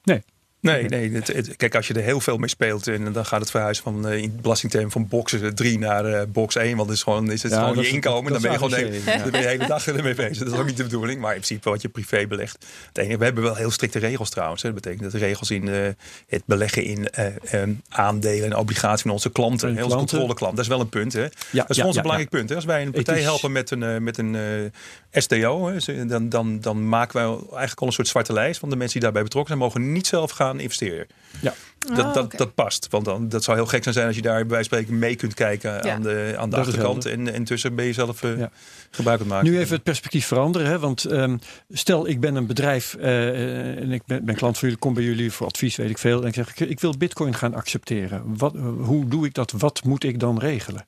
Nee. 0.03 0.23
Nee, 0.67 0.84
nee 0.84 1.12
het, 1.12 1.27
het- 1.27 1.56
kijk, 1.56 1.75
als 1.75 1.88
je 1.88 1.93
er 1.93 2.01
heel 2.01 2.19
veel 2.19 2.38
mee 2.38 2.49
speelt 2.49 2.88
en 2.88 3.12
dan 3.13 3.25
gaat 3.25 3.39
het 3.39 3.49
verhuizen 3.51 3.84
van 3.84 4.08
eh, 4.08 4.17
in 4.17 4.23
het 4.23 4.41
belastingterm 4.41 4.91
van 4.91 5.08
box 5.08 5.36
3 5.56 5.80
naar 5.80 6.06
eh, 6.06 6.21
box 6.27 6.56
1, 6.56 6.77
want 6.77 6.89
is 6.91 7.03
gewoon, 7.03 7.32
is 7.32 7.43
het 7.43 7.51
Ja, 7.51 7.67
gewoon 7.67 7.84
je 7.84 7.89
inkomen. 7.89 8.32
dan 8.32 8.41
ben 8.41 8.51
je 8.51 8.58
gewoon 8.58 8.71
de, 8.71 8.75
hele- 8.75 8.95
ja. 9.06 9.17
dan 9.17 9.32
ben 9.32 9.39
je 9.41 9.45
de 9.45 9.51
hele 9.53 9.67
dag 9.67 9.88
ermee 9.88 10.15
bezig. 10.15 10.38
Dat 10.38 10.53
is 10.53 10.60
ook 10.60 10.65
niet 10.65 10.77
de 10.77 10.84
bedoeling, 10.84 11.19
maar 11.21 11.34
in 11.36 11.41
principe 11.41 11.69
wat 11.69 11.82
je 11.82 11.89
privé 11.89 12.27
belegt. 12.27 12.65
Het 12.88 12.97
enige, 12.97 13.17
we 13.17 13.23
hebben 13.23 13.43
wel 13.43 13.56
heel 13.56 13.71
strikte 13.71 13.99
regels 13.99 14.30
trouwens. 14.30 14.62
Hè. 14.62 14.73
Dat 14.73 14.82
betekent 14.82 15.03
dat 15.03 15.12
de 15.21 15.25
regels 15.27 15.51
in 15.51 15.67
eh, 15.67 15.88
het 16.27 16.41
beleggen 16.45 16.84
in 16.84 17.10
eh, 17.10 17.62
eh, 17.62 17.69
aandelen 17.89 18.45
en 18.45 18.56
obligaties 18.56 19.01
van 19.01 19.12
onze 19.12 19.30
klanten, 19.30 19.67
hè, 19.67 19.73
onze 19.84 19.88
klanten. 19.88 20.08
controleklant, 20.17 20.56
dat 20.56 20.63
is 20.65 20.71
wel 20.71 20.80
een 20.80 20.89
punt. 20.89 21.13
Hè. 21.13 21.21
Ja, 21.21 21.30
dat 21.51 21.69
is 21.69 21.77
voor 21.77 21.86
ons 21.86 21.95
een 21.95 22.01
belangrijk 22.01 22.30
punt. 22.32 22.49
Hè. 22.49 22.56
Als 22.56 22.65
wij 22.65 22.82
een 22.82 22.91
partij 22.91 23.21
helpen 23.21 23.51
met 23.51 23.71
een, 23.71 23.84
eh, 23.84 23.97
met 23.97 24.17
een 24.17 24.36
eh, 24.36 25.21
STO, 25.21 25.67
hè, 25.86 26.06
dan, 26.06 26.30
dan, 26.30 26.60
dan 26.60 26.89
maken 26.89 27.15
wij 27.17 27.25
eigenlijk 27.49 27.82
al 27.82 27.88
een 27.88 27.93
soort 27.93 28.08
zwarte 28.08 28.34
lijst 28.34 28.60
van 28.60 28.69
de 28.69 28.75
mensen 28.75 28.93
die 28.93 29.01
daarbij 29.03 29.23
betrokken 29.23 29.53
zijn, 29.58 29.63
mogen 29.67 29.91
niet 29.91 30.08
zelf 30.08 30.32
gaan 30.32 30.56
investeren. 30.59 31.07
Ja. 31.41 31.53
Dat, 31.95 32.05
Ah, 32.05 32.13
dat, 32.13 32.31
dat 32.31 32.53
past. 32.55 32.87
Want 32.89 33.05
dan, 33.05 33.29
dat 33.29 33.43
zou 33.43 33.57
heel 33.57 33.65
gek 33.65 33.83
zijn 33.89 34.08
als 34.08 34.15
je 34.15 34.21
daar 34.21 34.39
bij 34.39 34.47
wijze 34.47 34.69
van 34.69 34.77
spreken 34.79 34.99
mee 34.99 35.15
kunt 35.15 35.33
kijken 35.33 35.71
Ja. 35.71 35.93
aan 35.93 36.01
de, 36.01 36.33
aan 36.37 36.49
de 36.49 36.55
Dat 36.55 36.65
achterkant. 36.67 37.05
En, 37.05 37.27
en 37.27 37.33
intussen 37.33 37.75
ben 37.75 37.85
je 37.85 37.93
zelf 37.93 38.21
Ja. 38.21 38.49
gebruik 38.91 39.19
aan 39.19 39.25
het 39.25 39.33
maken. 39.33 39.51
Nu 39.51 39.60
even 39.60 39.73
het 39.75 39.83
perspectief 39.83 40.25
veranderen. 40.25 40.67
Hè? 40.67 40.79
Want 40.79 41.05
ehm, 41.05 41.37
stel, 41.69 42.08
ik 42.08 42.19
ben 42.19 42.35
een 42.35 42.45
bedrijf 42.47 42.95
eh, 42.95 43.77
en 43.77 43.91
ik 43.91 44.01
ben, 44.05 44.25
ben 44.25 44.35
klant 44.35 44.58
van 44.58 44.67
jullie, 44.67 44.83
kom 44.83 44.93
bij 44.93 45.03
jullie 45.03 45.31
voor 45.31 45.47
advies, 45.47 45.75
weet 45.75 45.89
ik 45.89 45.97
veel. 45.97 46.21
En 46.21 46.27
ik 46.27 46.33
zeg, 46.33 46.49
ik, 46.55 46.69
ik 46.69 46.79
wil 46.79 46.97
bitcoin 46.97 47.33
gaan 47.33 47.53
accepteren. 47.53 48.37
Wat, 48.37 48.55
hoe 48.79 49.08
doe 49.08 49.25
ik 49.25 49.33
dat? 49.33 49.51
Wat 49.58 49.83
moet 49.83 50.03
ik 50.03 50.19
dan 50.19 50.39
regelen? 50.39 50.85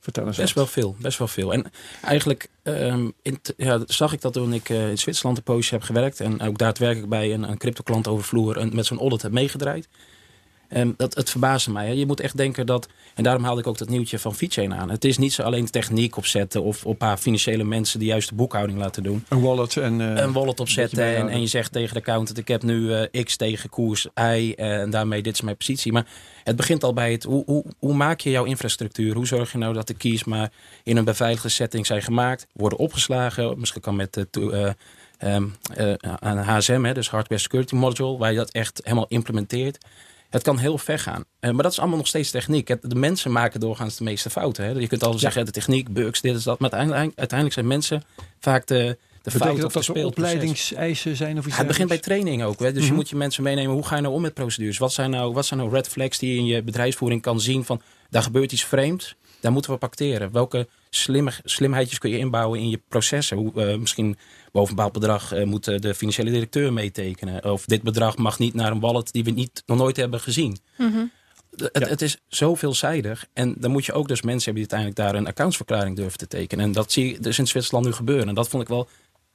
Vertel 0.00 0.26
eens. 0.26 0.36
Best 0.36 0.54
wat. 0.54 0.64
wel 0.64 0.72
veel, 0.84 0.96
best 0.98 1.18
wel 1.18 1.28
veel. 1.28 1.52
En 1.52 1.70
eigenlijk 2.02 2.48
ehm, 2.62 3.08
in 3.22 3.40
ja, 3.56 3.80
zag 3.86 4.12
ik 4.12 4.20
dat 4.20 4.32
toen 4.32 4.52
ik 4.52 4.68
eh, 4.68 4.88
in 4.90 4.98
Zwitserland 4.98 5.36
een 5.36 5.42
poosje 5.42 5.74
heb 5.74 5.82
gewerkt 5.82 6.20
en 6.20 6.40
ook 6.42 6.58
daadwerkelijk 6.58 7.08
bij 7.08 7.32
een, 7.34 7.42
een 7.42 7.58
crypto-klant 7.58 8.08
over 8.08 8.24
vloer 8.24 8.56
een- 8.56 8.74
met 8.74 8.86
zo'n 8.86 8.98
audit 8.98 9.22
heb 9.22 9.32
meegedraaid. 9.32 9.88
Ehm, 10.70 10.90
dat, 10.96 11.14
het 11.14 11.30
verbaasde 11.30 11.70
mij. 11.70 11.86
Hè. 11.86 11.92
Je 11.92 12.06
moet 12.06 12.20
echt 12.20 12.36
denken 12.36 12.66
dat, 12.66 12.88
en 13.14 13.22
daarom 13.22 13.44
haalde 13.44 13.60
ik 13.60 13.66
ook 13.66 13.78
dat 13.78 13.88
nieuwtje 13.88 14.18
van 14.18 14.34
VeChain 14.34 14.74
aan. 14.74 14.90
Het 14.90 15.04
is 15.04 15.18
niet 15.18 15.32
zo 15.32 15.42
alleen 15.42 15.70
techniek 15.70 16.16
opzetten 16.16 16.62
of 16.62 16.84
op 16.84 16.90
een 16.90 16.96
paar 16.96 17.16
financiële 17.16 17.64
mensen 17.64 17.98
die 17.98 18.08
juist 18.08 18.28
de 18.28 18.34
boekhouding 18.34 18.78
laten 18.78 19.02
doen. 19.02 19.24
Een 19.28 19.40
wallet 19.40 19.76
en... 19.76 20.00
eh, 20.00 20.22
een 20.22 20.32
wallet 20.32 20.60
opzetten 20.60 21.16
en, 21.16 21.28
en 21.28 21.40
je 21.40 21.46
zegt 21.46 21.72
tegen 21.72 21.94
de 21.94 22.00
accountant: 22.00 22.38
ik 22.38 22.48
heb 22.48 22.62
nu 22.62 22.94
eh, 22.94 23.24
X 23.24 23.36
tegen 23.36 23.70
koers 23.70 24.04
Y 24.04 24.52
eh, 24.56 24.80
en 24.80 24.90
daarmee 24.90 25.22
dit 25.22 25.34
is 25.34 25.40
mijn 25.40 25.56
positie. 25.56 25.92
Maar 25.92 26.06
het 26.44 26.56
begint 26.56 26.84
al 26.84 26.92
bij 26.92 27.12
het 27.12 27.22
hoe, 27.22 27.42
hoe, 27.46 27.64
hoe 27.78 27.94
maak 27.94 28.20
je 28.20 28.30
jouw 28.30 28.44
infrastructuur? 28.44 29.14
Hoe 29.14 29.26
zorg 29.26 29.52
je 29.52 29.58
nou 29.58 29.74
dat 29.74 29.86
de 29.86 29.94
keys 29.94 30.24
maar 30.24 30.50
in 30.84 30.96
een 30.96 31.04
beveiligde 31.04 31.48
setting 31.48 31.86
zijn 31.86 32.02
gemaakt, 32.02 32.46
worden 32.52 32.78
opgeslagen? 32.78 33.58
Misschien 33.58 33.80
kan 33.80 33.96
met 33.96 34.12
de 34.12 34.28
eh, 35.18 35.34
ehm, 35.34 35.48
eh, 35.74 35.92
een 36.20 36.38
HSM, 36.38 36.82
hè, 36.84 36.94
dus 36.94 37.10
Hardware 37.10 37.40
Security 37.40 37.74
Module, 37.74 38.16
waar 38.16 38.30
je 38.30 38.36
dat 38.36 38.50
echt 38.50 38.80
helemaal 38.82 39.06
implementeert. 39.08 39.78
Het 40.30 40.42
kan 40.42 40.58
heel 40.58 40.78
ver 40.78 40.98
gaan. 40.98 41.24
Eh, 41.40 41.50
maar 41.50 41.62
dat 41.62 41.72
is 41.72 41.78
allemaal 41.78 41.96
nog 41.96 42.06
steeds 42.06 42.30
techniek. 42.30 42.68
Het- 42.68 42.90
de 42.90 42.94
mensen 42.94 43.32
maken 43.32 43.60
doorgaans 43.60 43.96
de 43.96 44.04
meeste 44.04 44.30
fouten. 44.30 44.64
Hè. 44.64 44.70
Je 44.70 44.86
kunt 44.86 45.02
altijd 45.02 45.12
Ja. 45.12 45.18
zeggen, 45.30 45.44
de 45.44 45.50
techniek, 45.50 45.92
bugs, 45.92 46.20
dit 46.20 46.36
is 46.36 46.42
dat. 46.42 46.58
Maar 46.58 46.70
uiteindelijk, 46.70 47.18
uiteindelijk 47.18 47.58
zijn 47.58 47.66
mensen 47.68 48.02
vaak 48.40 48.66
de, 48.66 48.74
de 48.74 48.96
Betekent 49.22 49.42
fout 49.42 49.72
dat 49.72 49.76
of 49.88 49.96
er 49.96 50.04
opleidingseisen 50.04 51.16
zijn 51.16 51.38
of 51.38 51.46
iets 51.46 51.56
Het 51.56 51.66
begint 51.66 51.88
bij 51.88 51.98
training 51.98 52.42
ook. 52.42 52.58
Hè? 52.58 52.72
Dus 52.72 52.82
je 52.82 52.86
Mhm. 52.88 52.96
moet 52.96 53.08
je 53.08 53.16
mensen 53.16 53.42
meenemen. 53.42 53.72
Hoe 53.74 53.86
ga 53.86 53.96
je 53.96 54.02
nou 54.02 54.14
om 54.14 54.20
met 54.22 54.34
procedures? 54.34 54.78
Wat 54.78 54.92
zijn 54.92 55.10
nou, 55.10 55.32
wat 55.32 55.46
zijn 55.46 55.60
nou 55.60 55.72
red 55.72 55.88
flags 55.88 56.18
die 56.18 56.32
je 56.32 56.38
in 56.38 56.46
je 56.46 56.62
bedrijfsvoering 56.62 57.22
kan 57.22 57.40
zien 57.40 57.64
van 57.64 57.80
daar 58.10 58.22
gebeurt 58.22 58.52
iets 58.52 58.64
vreemds. 58.64 59.14
Daar 59.40 59.52
moeten 59.52 59.70
we 59.70 59.76
op 59.76 59.82
acteren. 59.84 60.32
Welke 60.32 60.68
slimme, 60.90 61.32
slimheidjes 61.44 61.98
kun 61.98 62.10
je 62.10 62.18
inbouwen 62.18 62.60
in 62.60 62.70
je 62.70 62.80
processen? 62.88 63.36
Hoe, 63.36 63.52
eh, 63.64 63.76
misschien 63.76 64.16
boven 64.52 64.70
een 64.70 64.76
bepaald 64.76 64.92
bedrag 64.92 65.32
eh, 65.32 65.44
moet 65.44 65.68
eh, 65.68 65.78
de 65.78 65.94
financiële 65.94 66.30
directeur 66.30 66.72
meetekenen. 66.72 67.44
Of 67.44 67.64
dit 67.64 67.82
bedrag 67.82 68.16
mag 68.16 68.38
niet 68.38 68.54
naar 68.54 68.70
een 68.70 68.80
wallet 68.80 69.12
die 69.12 69.24
we 69.24 69.30
niet, 69.30 69.62
nog 69.66 69.78
nooit 69.78 69.96
hebben 69.96 70.20
gezien. 70.20 70.58
Mhm. 70.78 71.04
Het, 71.56 71.70
Ja. 71.72 71.88
het 71.88 72.02
is 72.02 72.18
zo 72.28 72.54
veelzijdig. 72.54 73.26
En 73.32 73.54
dan 73.58 73.70
moet 73.70 73.86
je 73.86 73.92
ook 73.92 74.08
dus 74.08 74.22
mensen 74.22 74.44
hebben 74.44 74.62
die 74.62 74.72
uiteindelijk 74.72 75.14
daar 75.14 75.20
een 75.20 75.28
accountsverklaring 75.28 75.96
durven 75.96 76.18
te 76.18 76.26
tekenen. 76.26 76.64
En 76.64 76.72
dat 76.72 76.92
zie 76.92 77.12
je 77.12 77.20
dus 77.20 77.38
in 77.38 77.46
Zwitserland 77.46 77.86
nu 77.86 77.92
gebeuren. 77.92 78.28
En 78.28 78.34
dat 78.34 78.48
vond 78.48 78.62
ik 78.62 78.68
wel, 78.68 78.88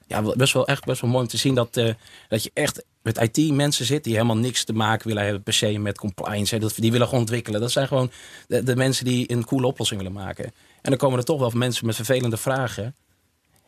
ja, 0.07 0.21
best 0.21 0.53
wel 0.53 0.67
echt 0.67 0.85
best 0.85 1.01
wel 1.01 1.09
mooi 1.09 1.23
om 1.23 1.29
te 1.29 1.37
zien 1.37 1.55
dat, 1.55 1.77
eh, 1.77 1.93
dat 2.27 2.43
je 2.43 2.51
echt 2.53 2.83
met 3.01 3.35
IT 3.35 3.51
mensen 3.53 3.85
zit 3.85 4.03
die 4.03 4.13
helemaal 4.13 4.37
niks 4.37 4.63
te 4.63 4.73
maken 4.73 5.07
willen 5.07 5.23
hebben 5.23 5.43
per 5.43 5.53
se 5.53 5.77
met 5.77 5.97
compliance. 5.97 6.55
Hè. 6.55 6.61
Dat, 6.61 6.73
die 6.75 6.91
willen 6.91 7.07
gewoon 7.07 7.21
ontwikkelen. 7.21 7.61
Dat 7.61 7.71
zijn 7.71 7.87
gewoon 7.87 8.11
de, 8.47 8.63
de 8.63 8.75
mensen 8.75 9.05
die 9.05 9.31
een 9.31 9.45
coole 9.45 9.67
oplossing 9.67 10.01
willen 10.01 10.15
maken. 10.15 10.53
En 10.85 10.91
dan 10.91 10.97
komen 10.99 11.19
er 11.19 11.25
toch 11.25 11.39
wel 11.39 11.51
mensen 11.53 11.85
met 11.85 11.95
vervelende 11.95 12.37
vragen. 12.37 12.95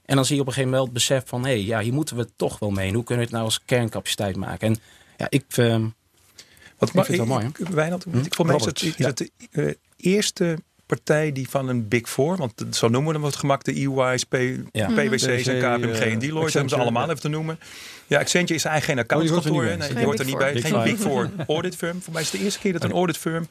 En 0.05 0.15
dan 0.15 0.25
zie 0.25 0.35
je 0.35 0.41
op 0.41 0.47
een 0.47 0.53
gegeven 0.53 0.71
moment 0.73 0.73
wel 0.73 0.83
het 0.83 0.93
besef 0.93 1.29
van... 1.29 1.41
hé, 1.45 1.49
hey, 1.51 1.63
ja, 1.63 1.79
hier 1.79 1.93
moeten 1.93 2.15
we 2.17 2.27
toch 2.35 2.59
wel 2.59 2.69
mee. 2.69 2.87
En 2.87 2.93
hoe 2.93 3.03
kunnen 3.03 3.17
we 3.17 3.29
het 3.29 3.33
nou 3.39 3.45
als 3.45 3.61
kerncapaciteit 3.65 4.35
maken? 4.35 4.67
En 4.67 4.77
ja, 5.17 5.25
ik... 5.29 5.43
ehm, 5.47 5.85
Wat 6.77 6.89
Ik 6.89 6.95
vind 6.95 7.07
het 7.07 7.17
wel 7.17 7.25
mooi, 7.25 7.45
ik, 7.45 7.57
Wijnand, 7.57 8.05
ik 8.05 8.35
vond 8.35 8.47
mij 8.47 8.57
is 8.57 8.65
het, 8.65 8.81
is 8.81 8.95
het 8.97 9.17
de 9.17 9.31
eh, 9.51 9.73
eerste 9.97 10.57
partij 10.85 11.31
die 11.31 11.49
van 11.49 11.67
een 11.67 11.87
Big 11.87 12.09
Four, 12.09 12.37
want 12.37 12.53
zo 12.71 12.87
noemen 12.87 13.07
we 13.07 13.13
hem 13.13 13.21
wat 13.21 13.35
gemak, 13.35 13.63
de 13.63 13.71
EY's, 13.73 14.23
P, 14.23 14.33
Ja. 14.71 14.87
PwC's 14.87 15.25
en 15.47 15.59
PwC, 15.59 15.59
KPMG 15.59 15.99
en 15.99 16.19
Deloitte, 16.19 16.61
om 16.61 16.69
ze 16.69 16.75
allemaal 16.75 17.03
ja. 17.03 17.09
even 17.09 17.21
te 17.21 17.27
noemen. 17.29 17.59
Ja, 18.07 18.19
Accenture 18.19 18.53
is 18.55 18.65
eigenlijk 18.65 19.11
geen 19.11 19.17
Oh, 19.19 19.23
die 19.23 19.31
hoort 19.33 19.45
er 19.45 19.51
accountskantoor. 19.51 19.63
niet 19.63 19.71
hè? 19.71 19.77
bij. 19.77 19.77
nee, 19.77 19.87
Geen 19.87 19.95
die 19.97 20.05
hoort 20.05 20.19
er 20.19 20.25
Big 20.25 20.33
niet 20.33 20.43
bij. 20.43 20.53
Big 20.53 20.95
Geen. 20.95 20.95
Big 20.95 20.99
Four 21.37 21.45
audit 21.55 21.75
firm. 21.75 22.01
Voor 22.01 22.13
mij 22.13 22.21
is 22.21 22.31
het 22.31 22.39
de 22.39 22.45
eerste 22.45 22.59
keer 22.59 22.73
dat 22.73 22.83
een 22.83 22.91
audit 22.91 23.17
firm 23.17 23.47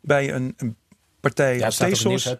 bij 0.00 0.34
een, 0.34 0.54
een 0.56 0.76
partij 1.26 1.58
ja, 1.58 1.70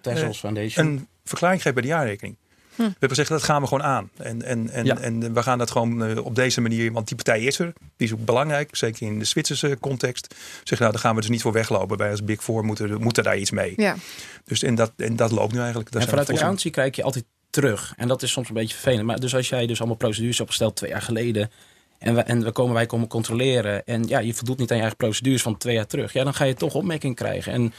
eh, 0.02 0.76
een 0.76 1.08
verklaring 1.24 1.62
geeft 1.62 1.74
bij 1.74 1.82
de 1.82 1.88
jaarrekening. 1.88 2.36
We 2.76 2.82
hebben 2.82 3.08
gezegd, 3.08 3.28
dat 3.28 3.42
gaan 3.42 3.60
we 3.60 3.68
gewoon 3.68 3.82
aan. 3.82 4.10
En, 4.16 4.42
en, 4.42 4.70
en, 4.70 4.84
Ja. 4.84 4.98
en 4.98 5.34
we 5.34 5.42
gaan 5.42 5.58
dat 5.58 5.70
gewoon 5.70 6.04
eh, 6.04 6.24
op 6.24 6.34
deze 6.34 6.60
manier, 6.60 6.92
want 6.92 7.06
die 7.06 7.16
partij 7.16 7.42
is 7.42 7.58
er. 7.58 7.72
Die 7.96 8.06
is 8.06 8.12
ook 8.12 8.24
belangrijk, 8.24 8.76
zeker 8.76 9.06
in 9.06 9.18
de 9.18 9.24
Zwitserse 9.24 9.76
context. 9.80 10.34
Zeg, 10.64 10.78
nou, 10.78 10.92
daar 10.92 11.00
gaan 11.00 11.14
we 11.14 11.20
dus 11.20 11.30
niet 11.30 11.42
voor 11.42 11.52
weglopen. 11.52 11.96
Wij 11.96 12.10
als 12.10 12.24
Big 12.24 12.42
Four 12.42 12.64
moeten, 12.64 13.02
moeten 13.02 13.24
daar 13.24 13.38
iets 13.38 13.50
mee. 13.50 13.72
Ja. 13.76 13.96
Dus 14.44 14.62
en 14.62 14.74
dat, 14.74 14.92
en 14.96 15.16
dat 15.16 15.30
loopt 15.30 15.52
nu 15.52 15.58
eigenlijk. 15.58 15.90
Daar 15.90 16.02
en 16.02 16.08
vanuit 16.08 16.70
krijg 16.70 16.96
je 16.96 17.02
altijd 17.02 17.24
terug. 17.50 17.92
En 17.96 18.08
dat 18.08 18.22
is 18.22 18.30
soms 18.30 18.48
een 18.48 18.54
beetje 18.54 18.74
vervelend. 18.74 19.06
Maar 19.06 19.20
dus 19.20 19.34
als 19.34 19.48
jij 19.48 19.66
dus 19.66 19.78
allemaal 19.78 19.96
procedures 19.96 20.40
opgesteld 20.40 20.76
twee 20.76 20.90
jaar 20.90 21.02
geleden. 21.02 21.50
En 21.98 22.14
we, 22.14 22.20
en 22.20 22.44
we 22.44 22.52
komen, 22.52 22.74
wij 22.74 22.86
komen 22.86 23.08
controleren. 23.08 23.84
En 23.84 24.06
ja, 24.06 24.18
je 24.18 24.34
voldoet 24.34 24.58
niet 24.58 24.70
aan 24.70 24.76
je 24.76 24.82
eigen 24.82 24.98
procedures 24.98 25.42
van 25.42 25.56
twee 25.56 25.74
jaar 25.74 25.86
terug. 25.86 26.12
Ja, 26.12 26.24
dan 26.24 26.34
ga 26.34 26.44
je 26.44 26.54
toch 26.54 26.74
opmerking 26.74 27.14
krijgen. 27.14 27.52
En 27.52 27.72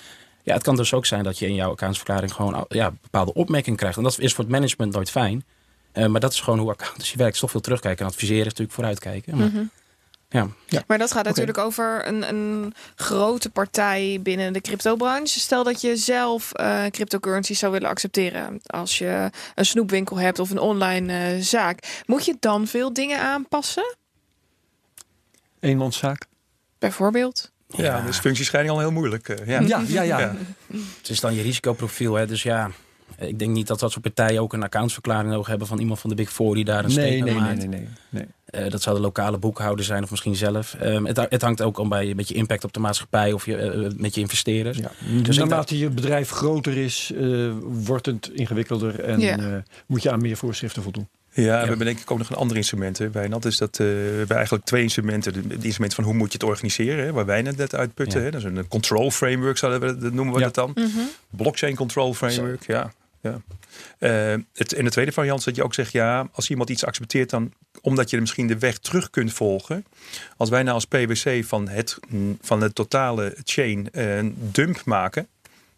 ja, 0.48 0.54
het 0.54 0.64
kan 0.64 0.76
dus 0.76 0.94
ook 0.94 1.06
zijn 1.06 1.24
dat 1.24 1.40
je 1.40 1.48
in 1.48 1.56
jouw 1.56 1.72
accountsverklaring 1.72 2.34
gewoon 2.34 2.66
ja, 2.70 2.92
bepaalde 3.02 3.34
opmerkingen 3.34 3.78
krijgt. 3.80 3.98
En 3.98 4.04
dat 4.04 4.20
is 4.20 4.34
voor 4.34 4.44
het 4.44 4.54
management 4.54 4.94
nooit 4.94 5.10
fijn. 5.12 5.46
Eh, 5.92 6.06
maar 6.06 6.20
dat 6.20 6.34
is 6.34 6.40
gewoon 6.42 6.60
hoe 6.60 6.70
accountancy 6.72 7.18
werkt. 7.24 7.40
Toch 7.40 7.52
veel 7.52 7.60
terugkijken 7.62 8.06
en 8.06 8.12
adviseren 8.12 8.40
is 8.40 8.46
natuurlijk 8.46 8.74
vooruitkijken. 8.74 9.38
Maar, 9.38 9.48
Mhm. 9.48 9.66
ja. 10.30 10.84
Maar 10.88 10.98
dat 10.98 11.12
gaat 11.12 11.26
natuurlijk 11.26 11.58
over 11.58 12.08
een, 12.08 12.30
een 12.30 12.74
grote 12.96 13.50
partij 13.50 14.20
binnen 14.22 14.54
de 14.54 14.62
cryptobranche. 14.62 15.40
Stel 15.40 15.64
dat 15.64 15.82
je 15.82 15.96
zelf 15.98 16.52
eh 16.54 16.86
cryptocurrencies 16.86 17.60
zou 17.60 17.72
willen 17.72 17.90
accepteren. 17.90 18.60
Als 18.66 18.98
je 18.98 19.30
een 19.56 19.66
snoepwinkel 19.66 20.20
hebt 20.20 20.40
of 20.40 20.50
een 20.50 20.60
online 20.60 21.14
eh, 21.14 21.42
zaak. 21.42 22.04
Moet 22.06 22.26
je 22.26 22.36
dan 22.40 22.68
veel 22.68 22.94
dingen 22.94 23.20
aanpassen? 23.20 23.96
Eenmanszaak. 25.60 26.26
Bijvoorbeeld? 26.80 27.52
Ja, 27.68 28.02
dus 28.06 28.18
functiescheiding 28.20 28.74
al 28.76 28.80
heel 28.82 28.92
moeilijk. 28.92 29.30
eh, 29.30 29.48
ja. 29.48 29.60
Ja, 29.60 29.84
ja, 29.88 30.02
ja. 30.02 30.20
Ja. 30.20 30.36
Het 30.98 31.10
is 31.10 31.20
dan 31.20 31.34
je 31.36 31.42
risicoprofiel. 31.42 32.14
Hè? 32.16 32.28
Dus 32.28 32.44
ja, 32.44 32.72
ik 33.18 33.40
denk 33.40 33.52
niet 33.52 33.68
dat 33.68 33.80
dat 33.80 33.92
soort 33.92 34.04
partijen 34.04 34.42
ook 34.42 34.54
een 34.54 34.64
accountsverklaring 34.64 35.30
nodig 35.32 35.48
hebben 35.48 35.68
van 35.68 35.80
iemand 35.80 36.00
van 36.00 36.10
de 36.10 36.16
Big 36.16 36.32
Four 36.32 36.56
die 36.56 36.66
daar 36.66 36.84
een 36.86 36.96
Nee, 36.96 37.06
statement 37.06 37.24
nee, 37.26 37.34
nee, 37.34 37.44
maakt. 37.44 37.58
nee, 37.58 37.68
nee, 37.68 37.88
nee. 38.10 38.26
Eh, 38.46 38.72
dat 38.72 38.82
zou 38.82 38.96
de 38.96 39.02
lokale 39.02 39.38
boekhouder 39.38 39.86
zijn 39.86 40.04
of 40.04 40.10
misschien 40.10 40.36
zelf. 40.36 40.74
Ehm, 40.74 41.06
het, 41.06 41.18
het 41.30 41.42
hangt 41.42 41.62
ook 41.62 41.78
om 41.78 41.90
bij 41.90 42.14
met 42.16 42.28
je 42.28 42.34
impact 42.34 42.64
op 42.64 42.74
de 42.74 42.80
maatschappij 42.80 43.32
of 43.34 43.46
je, 43.46 43.56
eh, 43.58 43.92
met 43.98 44.16
je 44.16 44.22
investeerders. 44.22 44.78
Ja. 44.78 44.92
Dus 45.24 45.38
Naarmate 45.38 45.78
je 45.78 45.90
bedrijf 45.90 46.30
groter 46.30 46.78
is, 46.78 47.12
eh, 47.20 47.50
wordt 47.62 48.06
het 48.06 48.30
ingewikkelder 48.34 49.00
en 49.00 49.20
Ja. 49.20 49.38
eh, 49.38 49.46
moet 49.88 50.04
je 50.04 50.12
aan 50.12 50.22
meer 50.22 50.38
voorschriften 50.38 50.84
voldoen. 50.84 51.08
Ja, 51.44 51.62
we 51.62 51.68
hebben 51.68 51.86
denk 51.86 52.00
ik 52.00 52.12
ook 52.12 52.18
nog 52.18 52.30
een 52.30 52.36
ander 52.36 52.58
instrument. 52.58 52.98
Hè, 52.98 53.12
Wijnand. 53.12 53.46
is 53.46 53.58
dat 53.58 53.80
eh, 53.80 53.86
we 53.86 54.16
hebben 54.18 54.36
eigenlijk 54.36 54.66
twee 54.66 54.82
instrumenten. 54.84 55.34
De 55.48 55.58
instrument 55.62 55.94
van 55.94 56.04
hoe 56.04 56.14
moet 56.14 56.32
je 56.32 56.38
het 56.38 56.48
organiseren, 56.48 57.06
hè, 57.06 57.12
waar 57.12 57.26
wij 57.26 57.42
net 57.42 57.58
net 57.58 57.76
uitputten. 57.76 58.20
Ja. 58.20 58.26
Hè. 58.26 58.32
Dat 58.32 58.42
is 58.42 58.48
een 58.48 58.68
control 58.68 59.12
framework, 59.12 59.58
zouden 59.58 59.82
we, 59.82 59.98
dat 59.98 60.14
noemen 60.14 60.34
we 60.34 60.40
Ja. 60.40 60.46
dat 60.46 60.56
dan. 60.56 60.72
Mhm. 60.76 61.00
Blockchain 61.30 61.76
control 61.76 62.14
framework, 62.14 62.66
ja. 62.66 62.92
ja. 63.22 63.42
Eh, 64.00 64.34
het, 64.54 64.74
en 64.74 64.84
de 64.84 64.90
tweede 64.90 65.12
variant 65.12 65.40
is 65.40 65.46
dat 65.46 65.56
je 65.56 65.64
ook 65.64 65.74
zegt, 65.74 65.92
ja, 65.92 66.28
als 66.32 66.50
iemand 66.50 66.70
iets 66.70 66.86
accepteert, 66.86 67.30
dan 67.30 67.54
omdat 67.82 68.10
je 68.10 68.20
misschien 68.20 68.48
de 68.48 68.58
weg 68.58 68.78
terug 68.78 69.10
kunt 69.10 69.34
volgen. 69.34 69.86
Als 70.38 70.50
wij 70.50 70.64
nou 70.64 70.74
als 70.74 70.86
PwC 70.86 71.46
van 71.46 71.68
het, 71.70 71.98
van 72.42 72.62
het 72.62 72.76
totale 72.76 73.36
chain 73.44 73.92
eh, 73.92 74.18
een 74.18 74.36
dump 74.38 74.82
maken. 74.86 75.28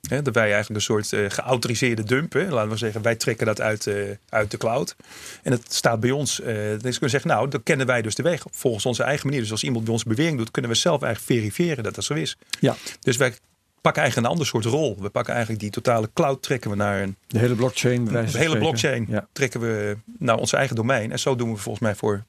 Hè, 0.07 0.21
dat 0.21 0.33
wij 0.33 0.43
eigenlijk 0.43 0.75
een 0.75 0.81
soort 0.81 1.13
eh, 1.13 1.25
geautoriseerde 1.29 2.03
dump, 2.03 2.33
hè, 2.33 2.49
laten 2.49 2.69
we 2.69 2.77
zeggen, 2.77 3.01
wij 3.01 3.15
trekken 3.15 3.45
dat 3.45 3.61
uit, 3.61 3.87
eh, 3.87 3.95
uit 4.29 4.51
de 4.51 4.57
cloud. 4.57 4.95
En 5.43 5.51
het 5.51 5.73
staat 5.73 5.99
bij 5.99 6.11
ons. 6.11 6.41
eh 6.41 6.55
dan 6.55 6.77
kunnen 6.79 6.99
we 6.99 7.09
zeggen, 7.09 7.29
nou, 7.29 7.47
dan 7.49 7.63
kennen 7.63 7.85
wij 7.87 8.01
dus 8.01 8.15
de 8.15 8.23
weg 8.23 8.43
volgens 8.51 8.85
onze 8.85 9.03
eigen 9.03 9.25
manier. 9.27 9.41
Dus 9.41 9.51
als 9.51 9.63
iemand 9.63 9.83
bij 9.83 9.93
ons 9.93 10.03
bewering 10.03 10.37
doet, 10.37 10.51
kunnen 10.51 10.71
we 10.71 10.77
zelf 10.77 11.01
eigenlijk 11.01 11.39
verifiëren 11.41 11.83
dat 11.83 11.95
dat 11.95 12.03
zo 12.03 12.13
is. 12.13 12.37
Ja, 12.59 12.75
Dus 12.99 13.17
wij 13.17 13.33
pakken 13.81 14.01
eigenlijk 14.01 14.15
een 14.31 14.37
ander 14.39 14.47
soort 14.47 14.65
rol. 14.65 14.97
We 14.99 15.09
pakken 15.09 15.33
eigenlijk 15.33 15.61
die 15.63 15.71
totale 15.71 16.09
cloud, 16.13 16.43
trekken 16.43 16.69
we 16.69 16.75
naar 16.75 17.01
een 17.01 17.15
de 17.27 17.39
hele 17.39 17.55
blockchain. 17.55 18.05
de 18.05 18.11
hele 18.11 18.27
spreken. 18.27 18.59
blockchain 18.59 19.05
Ja. 19.09 19.27
trekken 19.31 19.59
we 19.59 19.97
naar 20.19 20.37
ons 20.37 20.53
eigen 20.53 20.75
domein. 20.75 21.11
En 21.11 21.19
zo 21.19 21.35
doen 21.35 21.51
we 21.51 21.57
volgens 21.57 21.83
mij 21.83 21.95
voor 21.95 22.23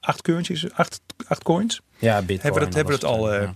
acht 0.00 0.22
currencies, 0.22 0.72
acht, 0.72 1.00
acht 1.26 1.42
coins. 1.42 1.80
Ja, 1.98 2.18
Bitcoin. 2.18 2.40
Hebben 2.40 2.60
we 2.60 2.66
dat- 2.66 2.74
hebben 2.74 2.94
we 2.94 3.00
dat 3.00 3.10
al, 3.10 3.32
eh, 3.32 3.48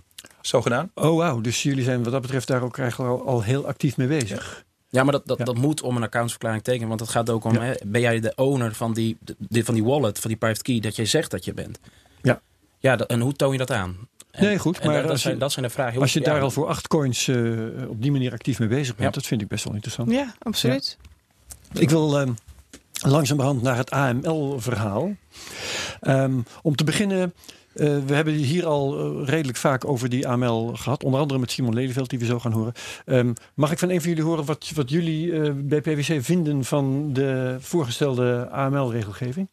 Zo 0.49 0.61
gedaan. 0.61 0.91
Oh 0.95 1.17
wauw, 1.17 1.41
dus 1.41 1.63
jullie 1.63 1.83
zijn 1.83 2.03
wat 2.03 2.11
dat 2.11 2.21
betreft 2.21 2.47
daar 2.47 2.61
ook 2.61 2.77
eigenlijk 2.77 3.11
al, 3.11 3.27
al 3.27 3.43
heel 3.43 3.67
actief 3.67 3.97
mee 3.97 4.07
bezig. 4.07 4.65
Ja, 4.89 5.03
maar 5.03 5.11
dat, 5.11 5.27
dat, 5.27 5.37
Ja. 5.37 5.43
dat 5.43 5.57
moet 5.57 5.81
om 5.81 5.95
een 5.95 6.03
accountsverklaring 6.03 6.63
tekenen. 6.63 6.87
Want 6.87 6.99
het 6.99 7.09
gaat 7.09 7.29
ook 7.29 7.43
om, 7.43 7.53
Ja. 7.53 7.61
hè, 7.61 7.73
ben 7.85 8.01
jij 8.01 8.19
de 8.19 8.33
owner 8.35 8.73
van 8.75 8.93
die, 8.93 9.17
de, 9.37 9.63
van 9.63 9.73
die 9.73 9.83
wallet, 9.83 10.19
van 10.19 10.29
die 10.29 10.39
private 10.39 10.61
key, 10.61 10.79
dat 10.79 10.95
jij 10.95 11.05
zegt 11.05 11.31
dat 11.31 11.45
je 11.45 11.53
bent? 11.53 11.79
Ja. 12.21 12.41
Ja, 12.79 12.95
dat- 12.95 13.07
en 13.09 13.19
hoe 13.19 13.33
toon 13.33 13.51
je 13.51 13.57
dat 13.57 13.71
aan? 13.71 13.97
En, 14.31 14.43
Nee, 14.43 14.59
goed, 14.59 14.83
maar 14.83 15.01
dat, 15.01 15.11
je- 15.11 15.17
zijn, 15.17 15.39
dat 15.39 15.51
zijn 15.51 15.65
de 15.65 15.71
vragen. 15.71 16.01
Als 16.01 16.13
je 16.13 16.19
Ja, 16.19 16.25
daar 16.25 16.41
al 16.41 16.51
voor 16.51 16.67
acht 16.67 16.87
coins 16.87 17.27
eh, 17.27 17.37
op 17.87 18.01
die 18.01 18.11
manier 18.11 18.31
actief 18.31 18.59
mee 18.59 18.67
bezig 18.67 18.95
bent, 18.95 19.07
Ja. 19.07 19.09
dat 19.19 19.25
vind 19.25 19.41
ik 19.41 19.47
best 19.47 19.63
wel 19.63 19.73
interessant. 19.73 20.11
Ja, 20.11 20.33
absoluut. 20.39 20.97
Ik 21.73 21.89
wil 21.89 22.19
ehm, 22.19 22.31
langzamerhand 22.93 23.61
naar 23.61 23.77
het 23.77 23.91
AML-verhaal. 23.91 25.11
Ehm, 26.01 26.33
om 26.61 26.75
te 26.75 26.83
beginnen, 26.83 27.33
eh, 27.75 27.97
we 28.05 28.13
hebben 28.15 28.33
hier 28.33 28.65
al 28.65 28.99
eh, 29.21 29.27
redelijk 29.27 29.57
vaak 29.57 29.85
over 29.85 30.09
die 30.09 30.27
AML 30.27 30.73
gehad. 30.75 31.03
Onder 31.03 31.19
andere 31.19 31.39
met 31.39 31.51
Simon 31.51 31.73
Lelyveld, 31.73 32.09
die 32.09 32.19
we 32.19 32.25
zo 32.25 32.39
gaan 32.39 32.51
horen. 32.51 32.73
Ehm, 33.05 33.33
mag 33.53 33.71
ik 33.71 33.79
van 33.79 33.89
een 33.89 33.99
van 34.01 34.09
jullie 34.09 34.25
horen 34.25 34.45
wat, 34.45 34.71
wat 34.75 34.89
jullie 34.89 35.41
eh, 35.41 35.51
bij 35.55 35.81
PwC 35.81 36.23
vinden 36.23 36.63
van 36.65 37.13
de 37.13 37.57
voorgestelde 37.59 38.47
AML-regelgeving? 38.51 39.47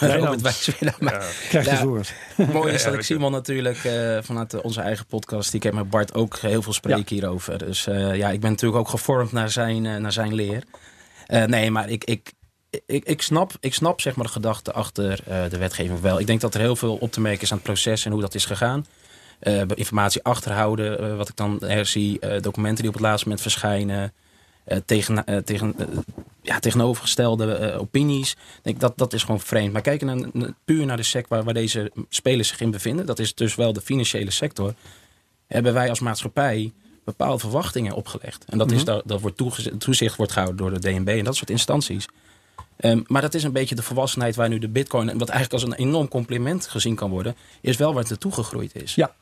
Robert. 0.00 0.42
Maar 1.00 1.34
Krijg 1.48 1.64
je 1.64 1.70
Ja. 1.70 1.76
het 1.76 1.86
woord. 1.86 2.14
mooi 2.52 2.72
is 2.72 2.82
Ja, 2.82 2.88
dat 2.90 2.98
ik 2.98 3.04
Simon 3.04 3.32
natuurlijk 3.32 3.84
eh, 3.84 4.18
vanuit 4.22 4.60
onze 4.60 4.80
eigen 4.80 5.06
podcast, 5.06 5.46
die 5.50 5.56
ik 5.60 5.62
heb 5.62 5.74
met 5.74 5.90
Bart 5.90 6.14
ook 6.14 6.38
heel 6.38 6.62
veel 6.62 6.72
spreken 6.72 7.14
hierover. 7.16 7.58
Dus 7.58 7.86
eh, 7.86 8.14
ja, 8.14 8.30
ik 8.30 8.40
ben 8.40 8.50
natuurlijk 8.50 8.80
ook 8.80 8.88
gevormd 8.88 9.32
naar 9.32 9.50
zijn, 9.50 9.82
naar 9.82 10.12
zijn 10.12 10.34
leer. 10.34 10.62
Eh, 11.26 11.44
nee, 11.44 11.70
maar 11.70 11.88
ik, 11.90 12.04
ik, 12.04 12.32
ik, 12.70 13.04
ik, 13.04 13.22
snap, 13.22 13.52
ik 13.60 13.74
snap 13.74 14.00
zeg 14.00 14.16
maar 14.16 14.26
de 14.26 14.32
gedachte 14.32 14.72
achter 14.72 15.20
eh, 15.26 15.50
de 15.50 15.58
wetgeving 15.58 16.00
wel. 16.00 16.20
Ik 16.20 16.26
denk 16.26 16.40
dat 16.40 16.54
er 16.54 16.60
heel 16.60 16.76
veel 16.76 16.96
op 16.96 17.12
te 17.12 17.20
merken 17.20 17.42
is 17.42 17.50
aan 17.50 17.56
het 17.56 17.66
proces 17.66 18.04
en 18.04 18.12
hoe 18.12 18.20
dat 18.20 18.34
is 18.34 18.44
gegaan. 18.44 18.86
Eh, 19.38 19.62
informatie 19.74 20.22
achterhouden, 20.22 20.98
eh, 20.98 21.16
wat 21.16 21.28
ik 21.28 21.36
dan 21.36 21.58
herzie, 21.64 22.18
documenten 22.40 22.82
die 22.82 22.88
op 22.88 22.94
het 22.94 23.02
laatste 23.02 23.28
moment 23.28 23.42
verschijnen. 23.42 24.12
tegen, 24.84 25.44
tegen, 25.44 25.74
ja, 26.42 26.58
tegenovergestelde 26.58 27.76
opinies. 27.78 28.32
Ik 28.32 28.38
denk 28.62 28.80
dat 28.80 28.98
dat 28.98 29.12
is 29.12 29.22
gewoon 29.22 29.40
vreemd. 29.40 29.72
Maar 29.72 29.82
kijken 29.82 30.30
naar, 30.32 30.52
puur 30.64 30.86
naar 30.86 30.96
de 30.96 31.02
sector 31.02 31.36
waar, 31.36 31.44
waar 31.44 31.54
deze 31.54 31.92
spelers 32.08 32.48
zich 32.48 32.60
in 32.60 32.70
bevinden, 32.70 33.06
dat 33.06 33.18
is 33.18 33.34
dus 33.34 33.54
wel 33.54 33.72
de 33.72 33.80
financiële 33.80 34.30
sector. 34.30 34.74
Hebben 35.46 35.74
wij 35.74 35.88
als 35.88 36.00
maatschappij 36.00 36.72
bepaalde 37.04 37.38
verwachtingen 37.38 37.94
opgelegd. 37.94 38.44
En 38.44 38.58
dat, 38.58 38.70
is, 38.70 38.84
dat, 38.84 39.02
dat 39.06 39.20
wordt 39.20 39.42
toezicht 39.78 40.16
wordt 40.16 40.32
gehouden 40.32 40.58
door 40.58 40.80
de 40.80 40.90
DNB 40.90 41.08
en 41.08 41.24
dat 41.24 41.36
soort 41.36 41.50
instanties. 41.50 42.06
Ehm, 42.78 43.00
maar 43.06 43.22
dat 43.22 43.34
is 43.34 43.42
een 43.42 43.52
beetje 43.52 43.74
de 43.74 43.82
volwassenheid 43.82 44.36
waar 44.36 44.48
nu 44.48 44.58
de 44.58 44.68
bitcoin, 44.68 45.08
en 45.08 45.18
wat 45.18 45.28
eigenlijk 45.28 45.62
als 45.62 45.72
een 45.72 45.86
enorm 45.86 46.08
compliment 46.08 46.66
gezien 46.66 46.94
kan 46.94 47.10
worden, 47.10 47.36
is 47.60 47.76
wel 47.76 47.90
waar 47.90 48.00
het 48.00 48.10
naartoe 48.10 48.32
gegroeid 48.32 48.82
is. 48.82 48.94
Ja. 48.94 49.14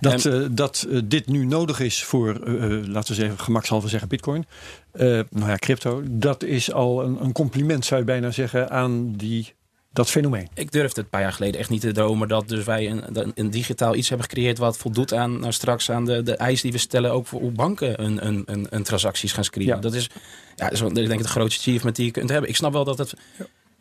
Dat, 0.00 0.24
eh, 0.24 0.44
dat 0.50 0.86
eh, 0.90 1.00
dit 1.04 1.26
nu 1.26 1.46
nodig 1.46 1.80
is 1.80 2.04
voor, 2.04 2.40
eh, 2.40 2.54
laten 2.86 3.14
we 3.14 3.20
zeggen, 3.20 3.38
gemakshalve 3.38 3.88
zeggen 3.88 4.08
bitcoin. 4.08 4.46
Nou 4.92 5.24
ja, 5.30 5.56
crypto. 5.56 6.02
Dat 6.06 6.42
is 6.42 6.72
al 6.72 7.04
een, 7.04 7.24
een 7.24 7.32
compliment, 7.32 7.84
zou 7.84 8.00
je 8.00 8.06
bijna 8.06 8.30
zeggen, 8.30 8.70
aan 8.70 9.12
die, 9.12 9.54
dat 9.96 10.10
fenomeen. 10.10 10.48
Ik 10.54 10.70
durfde 10.72 10.88
het 10.88 10.96
een 10.98 11.08
paar 11.08 11.20
jaar 11.20 11.32
geleden 11.32 11.60
echt 11.60 11.70
niet 11.70 11.80
te 11.80 11.92
dromen 11.92 12.28
dat 12.28 12.48
dus 12.48 12.64
wij 12.64 12.90
een, 12.90 13.02
een, 13.20 13.32
een 13.34 13.50
digitaal 13.50 13.94
iets 13.94 14.08
hebben 14.08 14.26
gecreëerd 14.28 14.58
wat 14.58 14.76
voldoet 14.76 15.14
aan 15.14 15.40
nou, 15.40 15.52
straks 15.52 15.90
aan 15.90 16.04
de, 16.04 16.22
de 16.22 16.36
eis 16.36 16.60
die 16.60 16.72
we 16.72 16.78
stellen 16.78 17.12
ook 17.12 17.26
voor 17.26 17.40
hoe 17.40 17.50
banken 17.50 18.02
een, 18.04 18.26
een, 18.26 18.42
een, 18.46 18.66
een 18.70 18.82
transacties 18.82 19.32
gaan 19.32 19.44
screenen. 19.44 19.74
Ja. 19.74 19.80
Dat 19.80 19.94
is, 19.94 20.08
ja, 20.56 20.64
dat 20.64 20.72
is 20.72 20.80
wel, 20.80 20.88
ik 20.88 20.94
denk 20.94 21.10
ik 21.10 21.22
de 21.22 21.28
grootste 21.28 21.60
achievement 21.60 21.96
die 21.96 22.04
je 22.04 22.10
kunt 22.10 22.30
hebben. 22.30 22.50
Ik 22.50 22.56
snap 22.56 22.72
wel 22.72 22.84
dat 22.84 22.98
het 22.98 23.14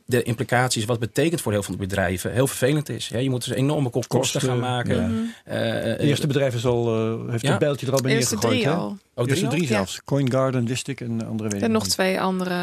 de 0.08 0.24
implicaties, 0.24 0.86
wat 0.86 1.00
het 1.02 1.14
betekent 1.14 1.42
voor 1.42 1.52
heel 1.52 1.64
veel 1.64 1.76
bedrijven, 1.76 2.32
heel 2.32 2.48
vervelend 2.48 2.90
is. 2.90 3.08
Ja, 3.08 3.18
je 3.18 3.30
moet 3.30 3.46
dus 3.46 3.54
enorme 3.58 3.90
kosten 3.90 4.20
Kosten, 4.20 4.42
gaan 4.42 4.60
maken. 4.60 4.96
ja. 4.96 5.52
Eh, 5.54 5.78
eh, 5.80 5.84
Het 5.86 6.00
eerste 6.00 6.28
bedrijf 6.28 6.56
is 6.56 6.66
al, 6.66 6.96
eh, 6.96 7.30
heeft 7.32 7.44
Ja. 7.44 7.50
het 7.50 7.60
bijltje 7.60 7.88
er 7.88 7.94
al 7.94 8.02
bij 8.02 8.12
De 8.12 8.18
eerste 8.18 8.34
neergegooid. 8.36 8.62
drie 8.64 8.74
hè? 8.74 8.80
al. 8.80 8.98
Oh, 9.18 9.24
De 9.24 9.30
eerste 9.30 9.46
drie 9.48 9.58
drie 9.58 9.68
zelfs. 9.76 10.02
CoinGarden 10.06 10.66
wist 10.66 10.88
ik 10.88 11.02
en 11.02 11.28
andere 11.28 11.50
weet 11.50 11.58
ik 11.58 11.66
En 11.66 11.72
nog 11.72 11.84
niet. 11.84 11.92
twee 11.92 12.22
andere 12.22 12.56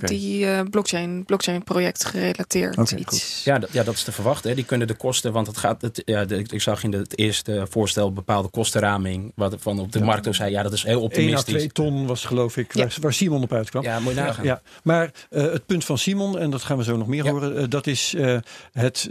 die 0.00 0.46
eh, 0.46 0.60
blockchain, 0.70 1.24
blockchain 1.24 1.64
project 1.64 2.04
gerelateerd 2.04 2.78
Oké, 2.78 2.96
iets. 2.96 3.44
Ja, 3.44 3.58
dat, 3.58 3.72
ja, 3.72 3.82
dat 3.82 3.94
is 3.94 4.02
te 4.02 4.12
verwachten. 4.12 4.48
Hè. 4.50 4.56
Die 4.56 4.64
kunnen 4.64 4.86
de 4.86 4.94
kosten, 4.94 5.32
want 5.32 5.46
het 5.46 5.56
gaat. 5.56 5.82
Het, 5.82 6.02
ja, 6.04 6.24
de- 6.24 6.36
ik 6.50 6.60
zag 6.62 6.82
in 6.84 6.90
de- 6.90 6.96
het 6.96 7.18
eerste 7.18 7.66
voorstel 7.70 8.12
bepaalde 8.12 8.48
kostenraming. 8.48 9.32
Wat 9.34 9.56
van 9.58 9.78
op 9.78 9.92
de 9.92 10.00
markt 10.02 10.28
ook 10.28 10.34
zei, 10.34 10.50
ja, 10.50 10.62
dat 10.62 10.72
is 10.72 10.82
heel 10.82 10.92
1 10.94 11.00
à 11.00 11.04
optimistisch. 11.04 11.54
2 11.54 11.68
ton 11.72 12.06
was 12.06 12.24
geloof 12.24 12.56
ik 12.56 12.74
Ja. 12.74 12.82
waar, 12.82 12.96
waar 13.00 13.12
Simon 13.12 13.42
op 13.42 13.52
uitkwam. 13.52 13.82
Ja, 13.82 14.00
moet 14.00 14.14
je 14.14 14.20
nagaan. 14.20 14.44
Ja, 14.44 14.60
maar 14.82 15.10
eh, 15.30 15.42
het 15.42 15.66
punt 15.66 15.84
van 15.84 15.98
Simon, 15.98 16.38
en 16.38 16.50
dat 16.50 16.62
gaan 16.62 16.76
we 16.76 16.84
zo 16.84 16.96
nog 16.96 17.06
meer 17.06 17.24
Ja. 17.24 17.30
horen, 17.30 17.56
eh, 17.56 17.64
dat 17.68 17.86
is 17.86 18.14
eh, 18.14 18.36
het 18.72 19.08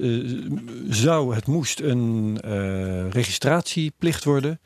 zou, 0.90 1.36
het 1.36 1.48
moest 1.48 1.80
een 1.80 2.38
eh, 2.44 3.10
registratieplicht 3.10 4.24
worden. 4.24 4.60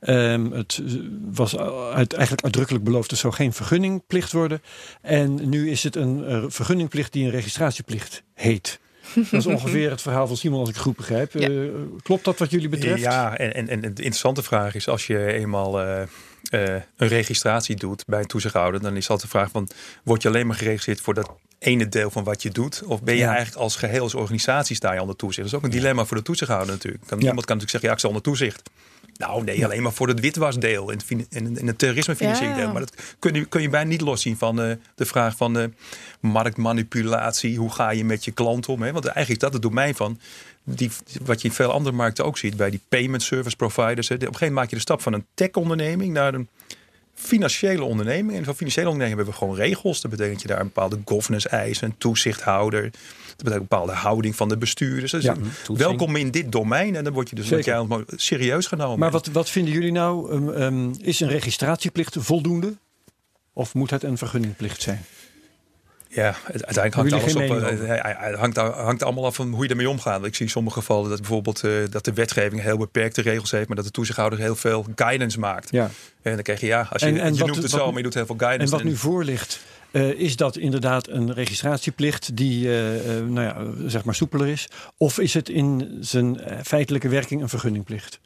Ehm, 0.00 0.50
het 0.50 0.80
eh, 0.86 0.92
was 1.30 1.58
uit, 1.92 2.12
eigenlijk 2.12 2.44
uitdrukkelijk 2.44 2.84
beloofd, 2.84 3.10
het 3.10 3.20
zou 3.20 3.32
geen 3.32 3.52
vergunningplicht 3.52 4.32
worden. 4.32 4.62
En 5.02 5.48
nu 5.48 5.70
is 5.70 5.82
het 5.82 5.96
een 5.96 6.24
eh, 6.24 6.44
vergunningplicht 6.48 7.12
die 7.12 7.24
een 7.24 7.30
registratieplicht 7.30 8.22
heet. 8.34 8.80
Dat 9.14 9.32
is 9.32 9.46
ongeveer 9.46 9.90
het 9.90 10.02
verhaal 10.02 10.26
van 10.26 10.36
Simon, 10.36 10.60
als 10.60 10.68
ik 10.68 10.74
het 10.74 10.84
goed 10.84 10.96
begrijp. 10.96 11.32
Ja. 11.32 11.48
Eh, 11.48 11.54
klopt 12.02 12.24
dat 12.24 12.38
wat 12.38 12.50
jullie 12.50 12.68
betreft? 12.68 13.00
Ja, 13.00 13.36
en, 13.36 13.54
en, 13.54 13.68
en 13.68 13.80
de 13.80 13.86
interessante 13.88 14.42
vraag 14.42 14.74
is, 14.74 14.88
als 14.88 15.06
je 15.06 15.32
eenmaal 15.32 15.80
een 15.80 16.82
registratie 16.96 17.76
doet 17.76 18.04
bij 18.06 18.20
een 18.20 18.26
toezichthouder, 18.26 18.80
dan 18.80 18.96
is 18.96 19.10
altijd 19.10 19.32
de 19.32 19.38
vraag 19.38 19.50
van, 19.50 19.68
word 20.04 20.22
je 20.22 20.28
alleen 20.28 20.46
maar 20.46 20.56
geregistreerd 20.56 21.00
voor 21.00 21.14
dat 21.14 21.30
ene 21.58 21.88
deel 21.88 22.10
van 22.10 22.24
wat 22.24 22.42
je 22.42 22.50
doet? 22.50 22.82
Of 22.86 23.02
ben 23.02 23.14
je 23.14 23.20
Ja. 23.20 23.28
eigenlijk 23.34 23.56
als 23.56 23.76
geheel, 23.76 24.02
als 24.02 24.14
organisatie 24.14 24.76
sta 24.76 24.92
je 24.92 25.00
onder 25.00 25.16
toezicht? 25.16 25.50
Dat 25.50 25.52
is 25.52 25.54
ook 25.54 25.64
een 25.64 25.78
dilemma 25.78 26.04
voor 26.04 26.16
de 26.16 26.22
toezichthouder 26.22 26.72
natuurlijk. 26.72 27.04
Kan, 27.06 27.18
Ja. 27.18 27.26
Iemand 27.28 27.46
kan 27.46 27.56
natuurlijk 27.56 27.70
zeggen, 27.70 27.88
ja, 27.88 27.94
ik 27.94 27.98
sta 27.98 28.08
onder 28.08 28.22
toezicht. 28.22 28.70
Nou 29.18 29.44
nee, 29.44 29.64
alleen 29.64 29.82
maar 29.82 29.92
voor 29.92 30.08
het 30.08 30.20
witwasdeel 30.20 30.90
en 30.92 30.98
het, 30.98 31.28
en, 31.28 31.66
het 31.66 31.78
terrorismefinanciering 31.78 32.56
deel. 32.56 32.72
Maar 32.72 32.80
dat 32.80 33.16
kun 33.18 33.34
je, 33.34 33.44
kun 33.44 33.62
je 33.62 33.68
bijna 33.68 33.88
niet 33.88 34.00
loszien 34.00 34.36
van 34.36 34.60
eh, 34.60 34.70
de 34.94 35.06
vraag 35.06 35.36
van 35.36 35.58
eh, 35.58 35.66
marktmanipulatie. 36.20 37.58
Hoe 37.58 37.72
ga 37.72 37.90
je 37.90 38.04
met 38.04 38.24
je 38.24 38.30
klant 38.30 38.68
om? 38.68 38.82
Hè? 38.82 38.92
Want 38.92 39.04
eigenlijk 39.04 39.42
is 39.42 39.48
dat 39.48 39.52
het 39.52 39.62
domein 39.62 39.94
van 39.94 40.20
die, 40.64 40.90
wat 41.22 41.42
je 41.42 41.48
in 41.48 41.54
veel 41.54 41.72
andere 41.72 41.96
markten 41.96 42.24
ook 42.24 42.38
ziet 42.38 42.56
bij 42.56 42.70
die 42.70 42.80
payment 42.88 43.22
service 43.22 43.56
providers. 43.56 44.08
Hè. 44.08 44.14
Op 44.14 44.20
een 44.20 44.26
gegeven 44.26 44.46
moment 44.46 44.54
maak 44.54 44.70
je 44.70 44.76
de 44.76 44.82
stap 44.82 45.02
van 45.02 45.12
een 45.12 45.26
tech-onderneming 45.34 46.12
naar 46.12 46.34
een 46.34 46.48
financiële 47.16 47.84
onderneming. 47.84 48.38
En 48.38 48.44
voor 48.44 48.54
financiële 48.54 48.88
onderneming 48.88 49.16
hebben 49.16 49.34
we 49.34 49.40
gewoon 49.40 49.56
regels. 49.56 50.00
Dat 50.00 50.10
betekent 50.10 50.34
dat 50.34 50.42
je 50.42 50.48
daar 50.48 50.60
een 50.60 50.66
bepaalde 50.66 50.98
governance 51.04 51.48
eisen, 51.48 51.88
een 51.88 51.94
toezichthouder. 51.98 52.82
Dat 52.82 53.36
betekent 53.36 53.54
een 53.54 53.68
bepaalde 53.68 53.92
houding 53.92 54.36
van 54.36 54.48
de 54.48 54.56
bestuurders. 54.56 55.12
Dus 55.12 55.22
Ja. 55.22 55.36
Welkom 55.66 56.16
in 56.16 56.30
dit 56.30 56.52
domein. 56.52 56.96
En 56.96 57.04
dan 57.04 57.12
word 57.12 57.28
je 57.28 57.36
dus 57.36 57.48
jij 57.48 57.62
serieus 58.16 58.66
genomen. 58.66 58.98
Maar 58.98 59.10
wat, 59.10 59.26
wat 59.26 59.50
vinden 59.50 59.72
jullie 59.72 59.92
nou? 59.92 60.32
Ehm, 60.32 60.48
ehm, 60.48 60.90
is 61.00 61.20
een 61.20 61.28
registratieplicht 61.28 62.16
voldoende? 62.18 62.76
Of 63.52 63.74
moet 63.74 63.90
het 63.90 64.02
een 64.02 64.18
vergunningplicht 64.18 64.82
zijn? 64.82 65.04
Ja, 66.16 66.34
het- 66.44 66.66
uiteindelijk 66.66 66.94
hangt 66.94 67.12
alles 67.12 67.34
op. 67.34 67.40
mening 67.40 67.88
eh, 67.90 68.04
Het 68.30 68.34
hangt, 68.38 68.56
hangt 68.56 69.02
allemaal 69.02 69.24
af 69.24 69.34
van 69.34 69.52
hoe 69.52 69.62
je 69.64 69.70
ermee 69.70 69.90
omgaat. 69.90 70.24
Ik 70.24 70.34
zie 70.34 70.44
in 70.44 70.50
sommige 70.50 70.78
gevallen 70.78 71.08
dat 71.10 71.18
bijvoorbeeld 71.20 71.64
eh, 71.64 71.70
dat 71.90 72.04
de 72.04 72.12
wetgeving 72.12 72.62
heel 72.62 72.76
beperkte 72.76 73.22
regels 73.22 73.50
heeft, 73.50 73.66
maar 73.66 73.76
dat 73.76 73.84
de 73.84 73.90
toezichthouder 73.90 74.38
heel 74.38 74.56
veel 74.56 74.86
guidance 74.94 75.38
maakt. 75.38 75.68
Ja. 75.70 75.90
En 76.22 76.34
dan 76.34 76.42
krijg 76.42 76.60
je 76.60 76.66
ja, 76.66 76.86
als 76.90 77.02
je, 77.02 77.08
En- 77.08 77.18
en 77.20 77.32
je 77.32 77.38
wat- 77.38 77.48
noemt 77.48 77.62
het 77.62 77.70
wat- 77.70 77.80
zo, 77.80 77.86
maar 77.86 77.96
je 77.96 78.02
doet 78.02 78.14
heel 78.14 78.26
veel 78.26 78.34
En 78.34 78.40
guidance. 78.40 78.74
wat 78.74 78.84
nu 78.84 78.96
voor 78.96 79.24
ligt, 79.24 79.60
eh, 79.90 80.08
is 80.08 80.36
dat 80.36 80.56
inderdaad 80.56 81.08
een 81.08 81.32
registratieplicht 81.34 82.36
die 82.36 82.68
nou 83.28 83.40
ja, 83.40 83.56
zeg 83.86 84.04
maar 84.04 84.14
soepeler 84.14 84.46
is? 84.48 84.68
Of 84.96 85.18
is 85.18 85.34
het 85.34 85.48
in 85.48 85.96
zijn 86.00 86.40
feitelijke 86.64 87.08
werking 87.08 87.42
een 87.42 87.48
vergunningplicht? 87.48 88.20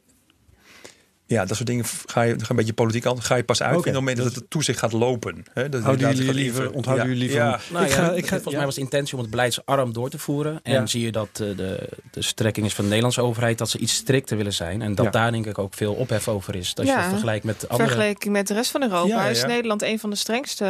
Ja, 1.31 1.45
dat 1.45 1.55
soort 1.55 1.67
dingen 1.69 1.85
ga 2.05 2.21
je, 2.21 2.35
ga 2.39 2.45
een 2.49 2.55
beetje 2.55 2.73
politiek 2.73 3.05
aan. 3.05 3.21
Ga 3.21 3.35
je 3.35 3.43
pas 3.43 3.61
uit 3.61 3.69
Oké, 3.69 3.79
op 3.79 3.85
het 3.85 3.93
moment 3.93 4.17
dat 4.17 4.35
het 4.35 4.49
toezicht 4.49 4.79
gaat 4.79 4.91
lopen. 4.91 5.45
Hè? 5.53 5.69
Dat 5.69 5.81
Houden 5.81 6.09
jullie 6.09 6.25
gaat 6.25 6.35
liever, 6.35 6.71
onthouden 6.71 7.05
Ja, 7.07 7.11
jullie 7.13 7.27
liever? 7.29 7.45
Ja, 7.47 7.59
Nou 7.71 7.85
ik 7.85 7.91
ja, 7.91 7.95
ga, 7.95 8.11
ik 8.11 8.23
ga, 8.23 8.29
volgens 8.29 8.51
ja. 8.51 8.57
mij 8.57 8.65
was 8.65 8.75
de 8.75 8.81
intentie 8.81 9.13
om 9.15 9.21
het 9.21 9.29
beleidsarm 9.29 9.93
door 9.93 10.09
te 10.09 10.19
voeren. 10.19 10.59
En 10.63 10.73
Ja. 10.73 10.85
zie 10.85 11.01
je 11.01 11.11
dat 11.11 11.27
eh, 11.33 11.37
de, 11.57 11.89
de 12.11 12.21
strekking 12.21 12.65
is 12.65 12.73
van 12.73 12.83
de 12.83 12.89
Nederlandse 12.89 13.21
overheid 13.21 13.57
dat 13.57 13.69
ze 13.69 13.77
iets 13.77 13.93
strikter 13.95 14.37
willen 14.37 14.53
zijn. 14.53 14.81
En 14.81 14.95
dat 14.95 15.05
Ja. 15.05 15.11
daar 15.11 15.31
denk 15.31 15.45
ik 15.45 15.57
ook 15.57 15.73
veel 15.73 15.93
ophef 15.93 16.27
over 16.27 16.55
is. 16.55 16.73
Dat 16.73 16.85
Ja. 16.85 17.03
je 17.03 17.09
vergelijkt 17.09 17.43
met 17.45 17.69
andere... 17.69 17.89
Vergeleken 17.89 18.31
met 18.31 18.47
de 18.47 18.53
rest 18.53 18.71
van 18.71 18.81
Europa 18.81 19.07
Ja, 19.07 19.23
ja, 19.23 19.29
is. 19.29 19.45
Nederland 19.45 19.81
een 19.81 19.99
van 19.99 20.09
de 20.09 20.15
strengste 20.15 20.63
eh, 20.63 20.69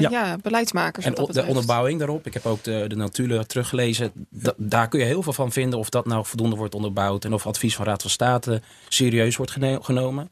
Ja. 0.00 0.10
ja. 0.10 0.36
beleidsmakers. 0.42 1.04
En 1.06 1.14
de 1.14 1.44
onderbouwing 1.46 1.98
daarop. 1.98 2.26
Ik 2.26 2.34
heb 2.34 2.46
ook 2.46 2.62
de, 2.64 2.84
de 2.88 2.96
notulen 2.96 3.46
teruggelezen. 3.46 4.10
Da- 4.30 4.54
daar 4.56 4.88
kun 4.88 4.98
je 4.98 5.04
heel 5.06 5.22
veel 5.22 5.32
van 5.32 5.52
vinden. 5.52 5.78
Of 5.78 5.88
dat 5.88 6.06
nou 6.06 6.24
voldoende 6.26 6.56
wordt 6.56 6.74
onderbouwd. 6.74 7.24
En 7.24 7.32
of 7.32 7.46
advies 7.46 7.74
van 7.74 7.84
Raad 7.84 8.02
van 8.02 8.10
State 8.10 8.60
serieus 8.88 9.36
wordt 9.36 9.52
gene- 9.52 9.79
genomen. 9.80 10.30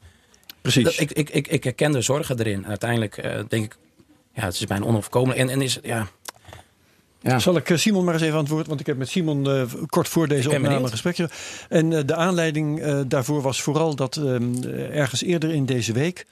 Precies. 0.61 0.85
Dat, 0.85 1.01
ik, 1.01 1.13
ik, 1.13 1.31
ik, 1.31 1.47
ik 1.49 1.65
herken 1.65 1.93
de 1.93 2.01
zorgen 2.01 2.39
erin. 2.39 2.67
Uiteindelijk 2.67 3.17
eh, 3.17 3.41
denk 3.49 3.65
ik, 3.65 3.77
ja, 4.33 4.45
het 4.45 4.55
is 4.55 4.67
bijna 4.67 4.85
onoverkomelijk. 4.85 5.41
En, 5.41 5.49
en 5.49 5.63
is, 5.63 5.79
ja, 5.83 6.09
ja. 7.21 7.39
Zal 7.39 7.57
ik 7.57 7.71
eh, 7.71 7.77
Simon 7.77 8.05
maar 8.05 8.15
eens 8.15 8.23
even 8.23 8.47
woord? 8.47 8.67
Want 8.67 8.81
ik 8.81 8.87
heb 8.87 8.97
met 8.97 9.09
Simon 9.09 9.51
eh, 9.51 9.63
kort 9.87 10.09
voor 10.09 10.29
deze 10.29 10.51
opname 10.51 10.77
een 10.77 10.89
gesprekje. 10.89 11.29
En 11.69 11.93
eh, 11.93 12.01
de 12.07 12.15
aanleiding 12.15 12.81
eh, 12.81 13.01
daarvoor 13.07 13.43
was 13.43 13.63
vooral 13.63 13.95
dat 13.95 14.17
ehm, 14.17 14.63
ergens 14.93 15.23
eerder 15.23 15.51
in 15.51 15.67
deze 15.67 15.93
week. 15.93 16.27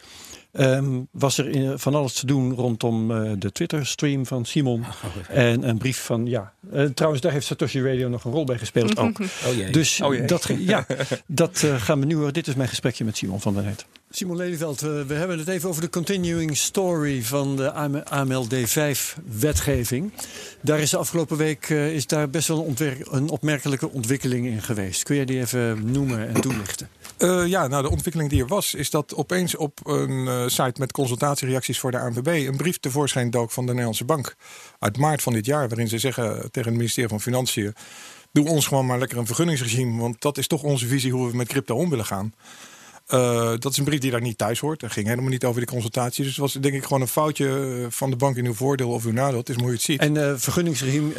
Ehm, 0.56 1.00
was 1.10 1.38
er 1.38 1.48
in- 1.48 1.78
van 1.78 1.94
alles 1.94 2.12
te 2.12 2.26
doen 2.26 2.54
rondom 2.54 3.10
eh, 3.10 3.30
de 3.38 3.52
Twitter-stream 3.52 4.26
van 4.26 4.44
Simon. 4.44 4.84
En 5.28 5.68
een 5.68 5.78
brief 5.78 6.04
van, 6.04 6.26
ja. 6.26 6.52
eh, 6.72 6.84
trouwens, 6.84 7.22
daar 7.22 7.32
heeft 7.32 7.46
Satoshi 7.46 7.82
Radio 7.82 8.08
nog 8.08 8.24
een 8.24 8.32
rol 8.32 8.44
bij 8.44 8.58
gespeeld 8.58 8.98
ook. 8.98 9.18
Oh 9.46 9.54
jee. 9.56 9.70
Dus 9.70 10.00
Oh 10.00 10.14
jee. 10.14 10.26
dat, 10.26 10.48
ja, 10.58 10.86
dat 11.26 11.62
eh, 11.62 11.80
gaan 11.82 12.00
we 12.00 12.06
nu 12.06 12.14
horen. 12.16 12.32
Dit 12.32 12.46
is 12.46 12.54
mijn 12.54 12.68
gesprekje 12.68 13.04
met 13.04 13.16
Simon 13.16 13.40
van 13.40 13.54
der 13.54 13.62
Net. 13.62 13.86
Simon 14.10 14.36
Lelyveld, 14.36 14.82
eh, 14.82 14.88
we 15.06 15.14
hebben 15.14 15.38
het 15.38 15.48
even 15.48 15.68
over 15.68 15.82
de 15.82 15.90
continuing 15.90 16.56
story 16.56 17.22
van 17.22 17.56
de 17.56 17.72
AMLD5-wetgeving. 18.10 20.12
Daar 20.60 20.80
is 20.80 20.90
de 20.90 20.96
afgelopen 20.96 21.36
week 21.36 21.70
eh, 21.70 21.94
is 21.94 22.06
daar 22.06 22.30
best 22.30 22.48
wel 22.48 22.74
een 23.10 23.28
opmerkelijke 23.28 23.90
ontwikkeling 23.90 24.46
in 24.46 24.62
geweest. 24.62 25.02
Kun 25.02 25.16
jij 25.16 25.24
die 25.24 25.38
even 25.40 25.90
noemen 25.92 26.28
en 26.34 26.40
toelichten? 26.40 26.88
Eh, 27.18 27.46
ja, 27.46 27.66
nou 27.66 27.82
de 27.82 27.90
ontwikkeling 27.90 28.30
die 28.30 28.40
er 28.42 28.48
was, 28.48 28.74
is 28.74 28.90
dat 28.90 29.14
opeens 29.14 29.56
op 29.56 29.80
een 29.84 30.28
eh, 30.28 30.42
site 30.46 30.80
met 30.80 30.92
consultatiereacties 30.92 31.78
voor 31.78 31.90
de 31.90 31.98
ANWB 31.98 32.26
een 32.26 32.56
brief 32.56 32.78
tevoorschijn 32.78 33.30
dook 33.30 33.50
van 33.50 33.64
de 33.64 33.70
Nederlandse 33.70 34.04
Bank 34.04 34.36
uit 34.78 34.98
maart 34.98 35.22
van 35.22 35.32
dit 35.32 35.46
jaar, 35.46 35.68
waarin 35.68 35.88
ze 35.88 35.98
zeggen 35.98 36.50
tegen 36.50 36.70
het 36.70 36.78
ministerie 36.78 37.08
van 37.08 37.20
Financiën: 37.20 37.74
Doe 38.32 38.48
ons 38.48 38.66
gewoon 38.66 38.86
maar 38.86 38.98
lekker 38.98 39.18
een 39.18 39.26
vergunningsregime, 39.26 40.00
want 40.00 40.20
dat 40.20 40.38
is 40.38 40.46
toch 40.46 40.62
onze 40.62 40.86
visie 40.86 41.12
hoe 41.12 41.30
we 41.30 41.36
met 41.36 41.48
crypto 41.48 41.76
om 41.76 41.90
willen 41.90 42.06
gaan. 42.06 42.34
Uh, 43.14 43.52
dat 43.58 43.72
is 43.72 43.78
een 43.78 43.84
brief 43.84 44.00
die 44.00 44.10
daar 44.10 44.20
niet 44.20 44.38
thuis 44.38 44.58
hoort. 44.58 44.80
Dat 44.80 44.92
ging 44.92 45.06
helemaal 45.06 45.30
niet 45.30 45.44
over 45.44 45.60
die 45.60 45.70
consultatie. 45.70 46.24
Dus 46.24 46.32
het 46.32 46.40
was 46.40 46.52
denk 46.52 46.74
ik 46.74 46.82
gewoon 46.82 47.00
een 47.00 47.08
foutje 47.08 47.46
eh, 47.48 47.86
van 47.88 48.10
de 48.10 48.16
bank 48.16 48.36
in 48.36 48.46
uw 48.46 48.54
voordeel 48.54 48.90
of 48.90 49.04
uw 49.04 49.12
nadeel. 49.12 49.38
Het 49.38 49.48
is 49.48 49.56
mooi 49.56 49.68
je 49.68 49.72
het 49.72 49.82
ziet. 49.82 50.00
En 50.00 50.14
uh, 50.14 50.32
vergunningsregime, 50.36 51.14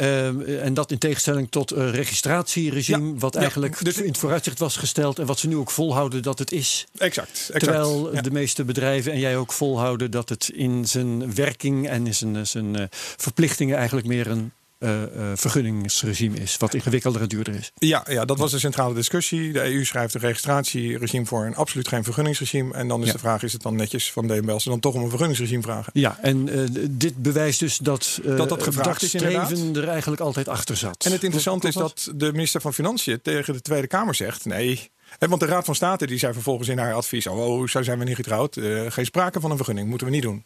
en 0.62 0.74
dat 0.74 0.90
in 0.90 0.98
tegenstelling 0.98 1.50
tot 1.50 1.70
registratieregime, 1.70 3.18
wat 3.18 3.34
eigenlijk 3.34 3.84
dus, 3.84 3.96
in 3.96 4.08
het 4.08 4.18
vooruitzicht 4.18 4.58
was 4.58 4.76
gesteld 4.76 5.18
en 5.18 5.26
wat 5.26 5.38
ze 5.38 5.48
nu 5.48 5.56
ook 5.56 5.70
volhouden 5.70 6.22
dat 6.22 6.38
het 6.38 6.52
is. 6.52 6.86
Exact. 6.98 7.30
exact 7.30 7.64
Terwijl 7.64 8.10
de 8.22 8.30
meeste 8.30 8.64
bedrijven 8.64 9.12
en 9.12 9.18
jij 9.18 9.36
ook 9.36 9.52
volhouden 9.52 10.10
dat 10.10 10.28
het 10.28 10.50
in 10.54 10.86
zijn 10.86 11.34
werking 11.34 11.88
en 11.88 12.06
in 12.06 12.14
zijn, 12.14 12.46
zijn 12.46 12.88
verplichtingen 13.16 13.76
eigenlijk 13.76 14.06
meer 14.06 14.26
een 14.26 14.52
uh, 14.78 15.02
vergunningsregime 15.34 16.38
is, 16.38 16.56
wat 16.56 16.74
ingewikkelder 16.74 17.22
en 17.22 17.28
duurder 17.28 17.54
is. 17.54 17.72
Ja, 17.74 18.04
ja, 18.08 18.24
dat 18.24 18.38
was 18.38 18.50
de 18.50 18.58
centrale 18.58 18.94
discussie. 18.94 19.52
De 19.52 19.62
EU 19.62 19.84
schrijft 19.84 20.14
een 20.14 20.20
registratieregime 20.20 21.26
voor 21.26 21.44
en 21.44 21.54
absoluut 21.54 21.88
geen 21.88 22.04
vergunningsregime. 22.04 22.74
En 22.74 22.88
dan 22.88 23.02
is 23.02 23.12
de 23.12 23.18
vraag: 23.18 23.42
is 23.42 23.52
het 23.52 23.62
dan 23.62 23.76
netjes 23.76 24.12
van 24.12 24.26
DNB 24.26 24.48
als 24.48 24.62
ze 24.62 24.68
dan 24.68 24.80
toch 24.80 24.94
om 24.94 25.02
een 25.02 25.08
vergunningsregime 25.08 25.62
vragen? 25.62 25.92
Ja, 25.94 26.18
en 26.22 26.48
uh, 26.48 26.66
dit 26.90 27.16
bewijst 27.16 27.60
dus 27.60 27.78
dat 27.78 28.20
dat, 28.24 28.48
dat 28.48 28.62
gevraagd 28.62 29.02
is 29.02 29.08
streven 29.08 29.76
er 29.76 29.88
eigenlijk 29.88 30.20
altijd 30.20 30.48
achter 30.48 30.76
zat. 30.76 31.04
En 31.04 31.12
het 31.12 31.22
interessante 31.22 31.68
is 31.68 31.74
dat 31.74 32.12
de 32.14 32.32
minister 32.32 32.60
van 32.60 32.74
Financiën 32.74 33.22
tegen 33.22 33.54
de 33.54 33.60
Tweede 33.60 33.86
Kamer 33.86 34.14
zegt: 34.14 34.44
nee. 34.44 34.90
Want 35.18 35.40
de 35.40 35.46
Raad 35.46 35.64
van 35.64 35.74
State 35.74 36.06
die 36.06 36.18
zei 36.18 36.32
vervolgens 36.32 36.68
in 36.68 36.78
haar 36.78 36.94
advies: 36.94 37.26
oh, 37.26 37.46
oh 37.46 37.68
zo 37.68 37.82
zijn 37.82 37.98
we 37.98 38.04
niet 38.04 38.16
getrouwd. 38.16 38.58
geen 38.88 39.04
sprake 39.04 39.40
van 39.40 39.50
een 39.50 39.56
vergunning, 39.56 39.88
moeten 39.88 40.06
we 40.06 40.12
niet 40.12 40.22
doen. 40.22 40.44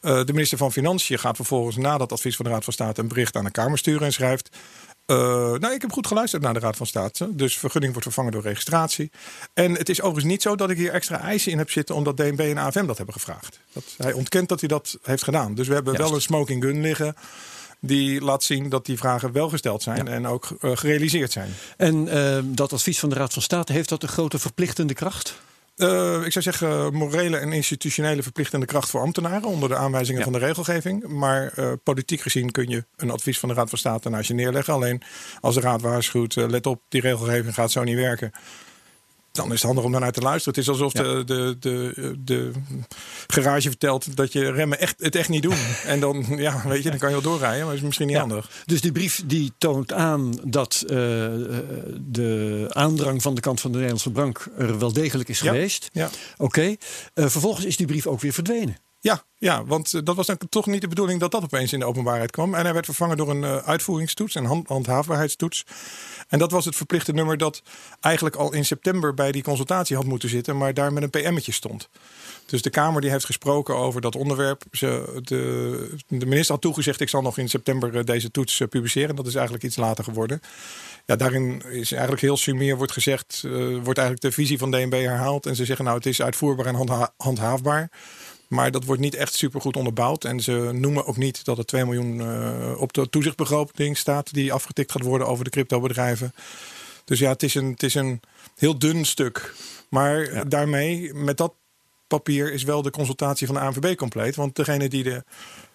Eh, 0.00 0.24
de 0.24 0.32
minister 0.32 0.58
van 0.58 0.72
Financiën 0.72 1.18
gaat 1.18 1.36
vervolgens 1.36 1.76
na 1.76 1.98
dat 1.98 2.12
advies 2.12 2.36
van 2.36 2.44
de 2.44 2.50
Raad 2.50 2.64
van 2.64 2.72
State 2.72 3.00
een 3.00 3.08
bericht 3.08 3.36
aan 3.36 3.44
de 3.44 3.50
Kamer 3.50 3.78
sturen 3.78 4.06
en 4.06 4.12
schrijft. 4.12 4.56
Uh, 5.06 5.16
nou, 5.52 5.74
ik 5.74 5.80
heb 5.80 5.92
goed 5.92 6.06
geluisterd 6.06 6.42
naar 6.42 6.54
de 6.54 6.60
Raad 6.60 6.76
van 6.76 6.86
State. 6.86 7.28
Dus 7.34 7.58
vergunning 7.58 7.92
wordt 7.92 8.06
vervangen 8.06 8.32
door 8.32 8.42
registratie. 8.42 9.10
En 9.54 9.72
het 9.72 9.88
is 9.88 10.00
overigens 10.00 10.32
niet 10.32 10.42
zo 10.42 10.56
dat 10.56 10.70
ik 10.70 10.76
hier 10.76 10.92
extra 10.92 11.20
eisen 11.20 11.52
in 11.52 11.58
heb 11.58 11.70
zitten 11.70 11.94
omdat 11.94 12.16
DNB 12.16 12.40
en 12.40 12.58
AFM 12.58 12.86
dat 12.86 12.96
hebben 12.96 13.14
gevraagd. 13.14 13.60
Dat, 13.72 13.84
hij 13.96 14.12
ontkent 14.12 14.48
dat 14.48 14.60
hij 14.60 14.68
dat 14.68 14.98
heeft 15.02 15.24
gedaan. 15.24 15.54
Dus 15.54 15.68
we 15.68 15.74
hebben 15.74 15.96
wel 15.96 16.14
een 16.14 16.20
smoking 16.20 16.62
gun 16.62 16.80
liggen 16.80 17.14
die 17.80 18.20
laat 18.20 18.44
zien 18.44 18.68
dat 18.68 18.86
die 18.86 18.98
vragen 18.98 19.32
wel 19.32 19.48
gesteld 19.48 19.82
zijn 19.82 20.08
en 20.08 20.26
ook 20.26 20.56
uh, 20.60 20.76
gerealiseerd 20.76 21.32
zijn. 21.32 21.54
En 21.76 22.06
uh, 22.06 22.38
dat 22.44 22.72
advies 22.72 22.98
van 22.98 23.08
de 23.08 23.14
Raad 23.14 23.32
van 23.32 23.42
State, 23.42 23.72
heeft 23.72 23.88
dat 23.88 24.02
een 24.02 24.08
grote 24.08 24.38
verplichtende 24.38 24.94
kracht? 24.94 25.40
Uh, 25.76 26.24
ik 26.24 26.32
zou 26.32 26.44
zeggen 26.44 26.94
morele 26.94 27.36
en 27.36 27.52
institutionele 27.52 28.22
verplichtende 28.22 28.66
kracht 28.66 28.90
voor 28.90 29.00
ambtenaren 29.00 29.48
onder 29.48 29.68
de 29.68 29.76
aanwijzingen 29.76 30.22
van 30.22 30.32
de 30.32 30.38
regelgeving. 30.38 31.06
Maar 31.08 31.52
uh, 31.58 31.72
politiek 31.82 32.20
gezien 32.20 32.50
kun 32.50 32.68
je 32.68 32.84
een 32.96 33.10
advies 33.10 33.38
van 33.38 33.48
de 33.48 33.54
Raad 33.54 33.68
van 33.68 33.78
State 33.78 34.08
naast 34.08 34.28
je 34.28 34.34
neerleggen. 34.34 34.74
Alleen 34.74 35.02
als 35.40 35.54
de 35.54 35.60
Raad 35.60 35.80
waarschuwt, 35.80 36.36
uh, 36.36 36.48
let 36.48 36.66
op, 36.66 36.82
die 36.88 37.00
regelgeving 37.00 37.54
gaat 37.54 37.70
zo 37.70 37.84
niet 37.84 37.96
werken 37.96 38.32
dan 39.36 39.46
is 39.46 39.52
het 39.52 39.62
handig 39.62 39.84
om 39.84 39.90
naar 39.90 40.12
te 40.12 40.20
luisteren. 40.20 40.54
Het 40.58 40.62
is 40.62 40.68
alsof 40.68 40.92
de, 40.92 41.22
de, 41.26 41.56
de, 41.60 42.12
de 42.18 42.50
garage 43.26 43.68
vertelt 43.68 44.16
dat 44.16 44.32
je 44.32 44.50
remmen 44.50 44.80
echt, 44.80 44.94
het 45.00 45.16
echt 45.16 45.28
niet 45.28 45.42
doen. 45.42 45.56
En 45.86 46.00
dan, 46.00 46.24
ja, 46.28 46.62
weet 46.64 46.82
je, 46.82 46.90
dan 46.90 46.98
kan 46.98 47.08
je 47.08 47.14
wel 47.14 47.32
doorrijden, 47.32 47.58
maar 47.58 47.66
dat 47.66 47.76
is 47.76 47.82
misschien 47.82 48.06
niet 48.06 48.16
handig. 48.16 48.50
Dus 48.64 48.80
die 48.80 48.92
brief 48.92 49.22
die 49.26 49.52
toont 49.58 49.92
aan 49.92 50.40
dat 50.44 50.82
uh, 50.82 50.88
de 52.00 52.66
aandrang 52.68 53.22
van 53.22 53.34
de 53.34 53.40
kant 53.40 53.60
van 53.60 53.70
de 53.70 53.76
Nederlandse 53.76 54.10
bank 54.10 54.46
er 54.58 54.78
wel 54.78 54.92
degelijk 54.92 55.28
is 55.28 55.40
geweest. 55.40 55.88
Ja. 55.92 56.10
Oké. 56.36 56.44
Okay. 56.44 56.78
Uh, 57.14 57.26
vervolgens 57.26 57.64
is 57.64 57.76
die 57.76 57.86
brief 57.86 58.06
ook 58.06 58.20
weer 58.20 58.32
verdwenen. 58.32 58.76
Ja, 59.06 59.22
ja, 59.38 59.64
want 59.64 59.94
eh, 59.94 60.00
dat 60.04 60.16
was 60.16 60.26
dan 60.26 60.38
toch 60.48 60.66
niet 60.66 60.80
de 60.80 60.88
bedoeling 60.88 61.20
dat 61.20 61.30
dat 61.30 61.42
opeens 61.42 61.72
in 61.72 61.78
de 61.78 61.84
openbaarheid 61.84 62.30
kwam. 62.30 62.54
En 62.54 62.64
hij 62.64 62.72
werd 62.72 62.84
vervangen 62.84 63.16
door 63.16 63.30
een 63.30 63.42
uh, 63.42 63.56
uitvoeringstoets, 63.56 64.34
een 64.34 64.44
hand 64.44 64.68
handhaafbaarheidstoets. 64.68 65.64
En 66.28 66.38
dat 66.38 66.50
was 66.50 66.64
het 66.64 66.76
verplichte 66.76 67.12
nummer 67.12 67.36
dat 67.36 67.62
eigenlijk 68.00 68.36
al 68.36 68.52
in 68.52 68.64
september 68.64 69.14
bij 69.14 69.32
die 69.32 69.42
consultatie 69.42 69.96
had 69.96 70.04
moeten 70.04 70.28
zitten, 70.28 70.56
maar 70.56 70.74
daar 70.74 70.92
met 70.92 71.02
een 71.02 71.10
PM'tje 71.10 71.52
stond. 71.52 71.88
Dus 72.46 72.62
de 72.62 72.70
Kamer 72.70 73.00
die 73.00 73.10
heeft 73.10 73.24
gesproken 73.24 73.76
over 73.76 74.00
dat 74.00 74.16
onderwerp. 74.16 74.62
Ze, 74.72 75.20
de, 75.22 75.96
de 76.08 76.26
minister 76.26 76.54
had 76.54 76.62
toegezegd, 76.62 77.00
ik 77.00 77.08
zal 77.08 77.22
nog 77.22 77.38
in 77.38 77.48
september 77.48 77.96
eh, 77.96 78.04
deze 78.04 78.30
toets 78.30 78.62
publiceren. 78.68 79.16
Dat 79.16 79.26
is 79.26 79.34
eigenlijk 79.34 79.64
iets 79.64 79.76
later 79.76 80.04
geworden. 80.04 80.40
Ja, 81.04 81.16
daarin 81.16 81.62
is 81.70 81.92
eigenlijk 81.92 82.22
heel 82.22 82.36
sumier 82.36 82.76
wordt 82.76 82.92
gezegd, 82.92 83.40
wordt 83.82 83.98
eigenlijk 83.98 84.20
de 84.20 84.32
visie 84.32 84.58
van 84.58 84.70
DNB 84.70 84.92
herhaald. 84.92 85.46
En 85.46 85.56
ze 85.56 85.64
zeggen 85.64 85.84
nou, 85.84 85.96
het 85.96 86.06
is 86.06 86.22
uitvoerbaar 86.22 86.66
en 86.66 86.74
handha 86.74 87.12
handhaafbaar. 87.16 87.90
Maar 88.48 88.70
dat 88.70 88.84
wordt 88.84 89.00
niet 89.00 89.14
echt 89.14 89.34
super 89.34 89.60
goed 89.60 89.76
onderbouwd. 89.76 90.24
En 90.24 90.40
ze 90.40 90.70
noemen 90.72 91.06
ook 91.06 91.16
niet 91.16 91.44
dat 91.44 91.58
er 91.58 91.66
2 91.66 91.84
miljoen 91.84 92.18
uh, 92.18 92.80
op 92.80 92.92
de 92.92 93.08
toezichtbegroting 93.08 93.96
staat 93.96 94.32
die 94.32 94.52
afgetikt 94.52 94.92
gaat 94.92 95.02
worden 95.02 95.26
over 95.26 95.44
de 95.44 95.50
cryptobedrijven. 95.50 96.34
Dus 97.04 97.18
ja, 97.18 97.30
het 97.30 97.42
is 97.42 97.54
een, 97.54 97.70
het 97.70 97.82
is 97.82 97.94
een 97.94 98.20
heel 98.56 98.78
dun 98.78 99.04
stuk. 99.04 99.54
Maar 99.88 100.48
daarmee, 100.48 101.14
met 101.14 101.36
dat 101.36 101.54
papier, 102.06 102.52
is 102.52 102.62
wel 102.62 102.82
de 102.82 102.90
consultatie 102.90 103.46
van 103.46 103.54
de 103.54 103.60
ANVB 103.60 103.96
compleet. 103.96 104.36
Want 104.36 104.56
degene 104.56 104.88
die 104.88 105.02
de 105.02 105.24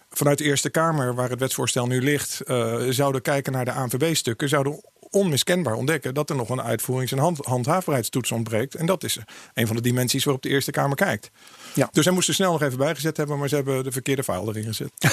vanuit 0.09 0.37
de 0.37 0.43
Eerste 0.43 0.69
Kamer, 0.69 1.15
waar 1.15 1.29
het 1.29 1.39
wetsvoorstel 1.39 1.87
nu 1.87 2.01
ligt, 2.01 2.41
uh, 2.45 2.77
zouden 2.89 3.21
kijken 3.21 3.51
naar 3.51 3.65
de 3.65 3.71
ANVB-stukken, 3.71 4.49
zouden 4.49 4.81
onmiskenbaar 5.09 5.73
ontdekken 5.73 6.13
dat 6.13 6.29
er 6.29 6.35
nog 6.35 6.49
een 6.49 6.61
uitvoerings- 6.61 7.11
en 7.11 7.17
hand 7.17 7.45
handhaafbaarheidstoets 7.45 8.31
ontbreekt. 8.31 8.75
En 8.75 8.85
dat 8.85 9.03
is 9.03 9.17
een 9.53 9.67
van 9.67 9.75
de 9.75 9.81
dimensies 9.81 10.23
waarop 10.23 10.43
de 10.43 10.49
Eerste 10.49 10.71
Kamer 10.71 10.95
kijkt. 10.95 11.31
Ja. 11.73 11.89
Dus 11.91 12.05
hij 12.05 12.13
moest 12.13 12.27
er 12.27 12.33
snel 12.33 12.51
nog 12.51 12.61
even 12.61 12.77
bijgezet 12.77 13.17
hebben, 13.17 13.37
maar 13.37 13.49
ze 13.49 13.55
hebben 13.55 13.83
de 13.83 13.91
verkeerde 13.91 14.23
file 14.23 14.47
erin 14.47 14.63
gezet. 14.63 14.91
dat 14.99 15.11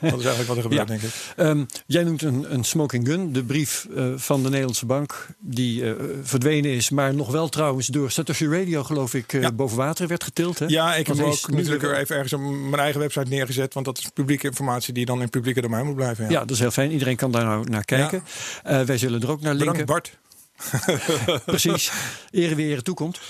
is 0.00 0.10
eigenlijk 0.10 0.46
wat 0.46 0.56
er 0.56 0.62
gebeurt, 0.62 0.88
denk 0.88 1.02
ik. 1.02 1.12
Um, 1.36 1.66
jij 1.86 2.04
noemt 2.04 2.22
een, 2.22 2.54
een, 2.54 2.64
smoking 2.64 3.06
gun, 3.06 3.32
de 3.32 3.44
brief 3.44 3.86
uh, 3.96 4.12
van 4.16 4.42
de 4.42 4.48
Nederlandse 4.48 4.86
bank, 4.86 5.26
die 5.38 5.82
uh, 5.82 5.92
verdwenen 6.22 6.70
is, 6.70 6.90
maar 6.90 7.14
nog 7.14 7.30
wel 7.30 7.48
trouwens 7.48 7.86
door 7.86 8.10
Satoshi 8.10 8.48
Radio, 8.48 8.82
geloof 8.82 9.14
ik, 9.14 9.32
uh, 9.32 9.42
ja. 9.42 9.52
boven 9.52 9.76
water 9.76 10.06
werd 10.06 10.24
getild. 10.24 10.58
Hè? 10.58 10.66
Ja, 10.66 10.94
ik 10.94 11.06
heb 11.06 11.20
ook 11.20 11.48
natuurlijk 11.50 11.82
er 11.82 11.96
even 11.96 12.14
ergens 12.14 12.32
op 12.32 12.40
mijn 12.40 12.82
eigen 12.82 13.00
website 13.00 13.28
neergezet, 13.28 13.74
want 13.74 13.86
dat 13.86 13.98
is 13.98 14.10
publieke 14.14 14.46
informatie 14.46 14.94
die 14.94 15.06
dan 15.06 15.20
in 15.20 15.30
publieke 15.30 15.60
domein 15.60 15.86
moet 15.86 15.96
blijven. 15.96 16.24
Ja, 16.24 16.30
ja 16.30 16.40
dat 16.40 16.50
is 16.50 16.58
heel 16.58 16.70
fijn. 16.70 16.90
Iedereen 16.90 17.16
kan 17.16 17.30
daar 17.30 17.44
nou 17.44 17.68
naar 17.68 17.84
kijken. 17.84 18.22
wij 18.62 18.98
zullen 18.98 19.22
er 19.22 19.30
ook 19.30 19.40
naar 19.40 19.54
linken. 19.54 19.86
Bedankt 19.86 19.92
Bart. 19.92 20.18
Precies. 21.44 21.92
Ere 22.30 22.54
weer 22.54 22.70
ere 22.70 22.82
toekomt. 22.82 23.20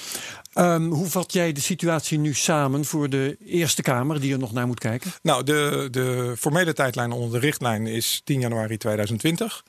Um, 0.54 0.90
hoe 0.90 1.06
vat 1.06 1.32
jij 1.32 1.52
de 1.52 1.60
situatie 1.60 2.18
nu 2.18 2.34
samen 2.34 2.84
voor 2.84 3.08
de 3.08 3.36
Eerste 3.44 3.82
Kamer 3.82 4.20
die 4.20 4.32
er 4.32 4.38
nog 4.38 4.52
naar 4.52 4.66
moet 4.66 4.80
kijken? 4.80 5.10
Nou, 5.22 5.44
de, 5.44 5.88
de 5.90 6.34
formele 6.38 6.72
tijdlijn 6.72 7.12
onder 7.12 7.40
de 7.40 7.46
richtlijn 7.46 7.86
is 7.86 8.20
10 8.24 8.40
januari 8.40 8.76
2020. 8.76 9.62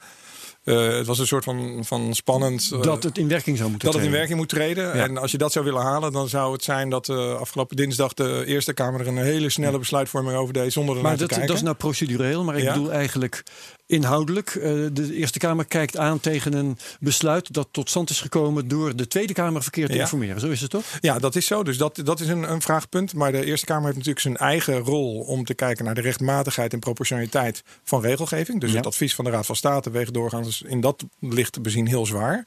Uh, 0.63 0.97
het 0.97 1.07
was 1.07 1.19
een 1.19 1.27
soort 1.27 1.43
van, 1.43 1.85
van 1.85 2.15
spannend. 2.15 2.69
Uh, 2.73 2.81
dat 2.81 3.03
het 3.03 3.17
in 3.17 3.27
werking 3.27 3.57
zou 3.57 3.69
moeten 3.69 3.91
dat 3.91 3.97
treden. 3.97 4.11
het 4.11 4.21
in 4.21 4.27
werking 4.27 4.37
moet 4.37 4.49
treden. 4.49 4.97
Ja. 4.97 5.03
En 5.03 5.17
als 5.17 5.31
je 5.31 5.37
dat 5.37 5.51
zou 5.51 5.65
willen 5.65 5.81
halen, 5.81 6.11
dan 6.11 6.29
zou 6.29 6.53
het 6.53 6.63
zijn 6.63 6.89
dat 6.89 7.07
uh, 7.07 7.33
afgelopen 7.33 7.75
dinsdag 7.75 8.13
de 8.13 8.43
Eerste 8.45 8.73
Kamer 8.73 8.99
er 8.99 9.07
een 9.07 9.17
hele 9.17 9.49
snelle 9.49 9.79
besluitvorming 9.79 10.37
over 10.37 10.53
deed 10.53 10.73
zonder 10.73 10.95
er 10.95 11.01
maar 11.01 11.09
naar 11.11 11.19
dat, 11.19 11.27
te 11.27 11.33
kijken. 11.33 11.47
dat 11.47 11.57
is 11.57 11.63
nou 11.63 11.75
procedureel, 11.75 12.43
maar 12.43 12.57
ik 12.57 12.63
ja. 12.63 12.73
bedoel 12.73 12.91
eigenlijk 12.91 13.43
inhoudelijk. 13.91 14.55
Uh, 14.55 14.63
de 14.93 15.13
Eerste 15.13 15.39
Kamer 15.39 15.65
kijkt 15.65 15.97
aan 15.97 16.19
tegen 16.19 16.53
een 16.53 16.77
besluit 16.99 17.53
dat 17.53 17.67
tot 17.71 17.89
stand 17.89 18.09
is 18.09 18.21
gekomen 18.21 18.67
door 18.67 18.95
de 18.95 19.07
Tweede 19.07 19.33
Kamer 19.33 19.61
verkeerd 19.61 19.89
te 19.89 19.95
ja. 19.95 20.01
informeren. 20.01 20.39
Zo 20.39 20.47
is 20.47 20.61
het 20.61 20.69
toch? 20.69 20.83
Ja, 21.01 21.19
dat 21.19 21.35
is 21.35 21.45
zo. 21.45 21.63
Dus 21.63 21.77
dat, 21.77 22.01
dat 22.03 22.19
is 22.19 22.27
een, 22.27 22.51
een 22.51 22.61
vraagpunt. 22.61 23.13
Maar 23.13 23.31
de 23.31 23.45
Eerste 23.45 23.65
Kamer 23.65 23.83
heeft 23.83 23.97
natuurlijk 23.97 24.25
zijn 24.25 24.37
eigen 24.37 24.77
rol 24.77 25.19
om 25.19 25.45
te 25.45 25.53
kijken 25.53 25.85
naar 25.85 25.95
de 25.95 26.01
rechtmatigheid 26.01 26.73
en 26.73 26.79
proportionaliteit 26.79 27.63
van 27.83 28.01
regelgeving. 28.01 28.61
Dus 28.61 28.71
ja. 28.71 28.77
het 28.77 28.85
advies 28.85 29.15
van 29.15 29.25
de 29.25 29.31
Raad 29.31 29.45
van 29.45 29.55
State 29.55 29.91
weegt 29.91 30.13
doorgaans 30.13 30.61
in 30.61 30.81
dat 30.81 31.03
licht 31.19 31.53
te 31.53 31.61
bezien 31.61 31.87
heel 31.87 32.05
zwaar. 32.05 32.35
Uh, 32.37 32.43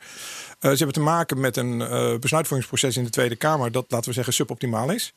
ze 0.61 0.77
hebben 0.77 0.93
te 0.93 1.01
maken 1.01 1.41
met 1.41 1.57
een 1.57 1.81
uh, 1.81 2.19
besluitvormingsproces 2.19 2.97
in 2.97 3.05
de 3.05 3.11
Tweede 3.11 3.37
Kamer 3.37 3.73
dat, 3.73 3.85
laten 3.89 4.09
we 4.09 4.15
zeggen, 4.15 4.33
suboptimaal 4.33 4.91
is. 4.91 5.13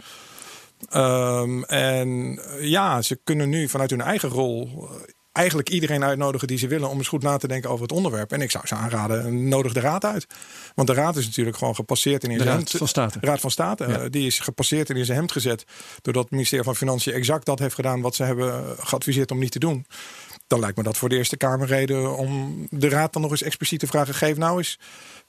Um, 0.96 1.64
en 1.64 2.40
ja, 2.60 3.02
ze 3.02 3.20
kunnen 3.24 3.50
nu 3.50 3.70
vanuit 3.70 3.90
hun 3.90 4.02
eigen 4.02 4.30
rol 4.30 4.90
eigenlijk 5.38 5.70
iedereen 5.70 6.04
uitnodigen 6.04 6.48
die 6.48 6.58
ze 6.58 6.68
willen 6.68 6.90
om 6.90 6.98
eens 6.98 7.08
goed 7.08 7.24
na 7.24 7.38
te 7.38 7.48
denken 7.48 7.70
over 7.70 7.82
het 7.82 7.92
onderwerp. 7.92 8.32
En 8.32 8.42
ik 8.42 8.52
zou 8.52 8.68
ze 8.68 8.76
aanraden, 8.76 9.48
nodig 9.48 9.74
de 9.74 9.80
raad 9.80 10.06
uit. 10.06 10.28
Want 10.76 10.88
de 10.88 10.94
raad 10.94 11.16
is 11.16 11.26
natuurlijk 11.26 11.58
gewoon 11.58 11.76
gepasseerd 11.76 12.24
in 12.24 12.30
de 12.30 12.44
zijn 12.44 12.58
raad 12.58 12.72
van 12.72 12.88
State. 12.88 13.18
Raad 13.22 13.40
van 13.40 13.52
State. 13.52 13.88
Ja. 13.88 14.10
Die 14.10 14.28
is 14.28 14.40
gepasseerd 14.40 14.90
en 14.90 14.96
in 14.96 15.06
zijn 15.06 15.18
hemd 15.18 15.32
gezet. 15.32 15.66
Doordat 16.02 16.24
het 16.24 16.32
ministerie 16.32 16.66
van 16.66 16.76
Financiën 16.76 17.14
exact 17.14 17.46
dat 17.46 17.60
heeft 17.60 17.76
gedaan 17.76 18.02
wat 18.02 18.16
ze 18.16 18.24
hebben 18.24 18.76
geadviseerd 18.80 19.32
om 19.32 19.40
niet 19.40 19.52
te 19.52 19.60
doen. 19.60 19.86
Dan 20.48 20.60
lijkt 20.60 20.78
me 20.78 20.84
dat 20.84 20.98
voor 20.98 21.10
de 21.10 21.16
Eerste 21.16 21.38
Kamer 21.38 21.68
reden 21.68 22.18
om 22.18 22.68
de 22.70 22.90
raad 22.90 23.14
dan 23.14 23.22
nog 23.22 23.32
eens 23.32 23.42
expliciet 23.42 23.80
te 23.80 23.88
vragen. 23.88 24.14
Geef 24.14 24.38
nou 24.38 24.58
eens 24.58 24.80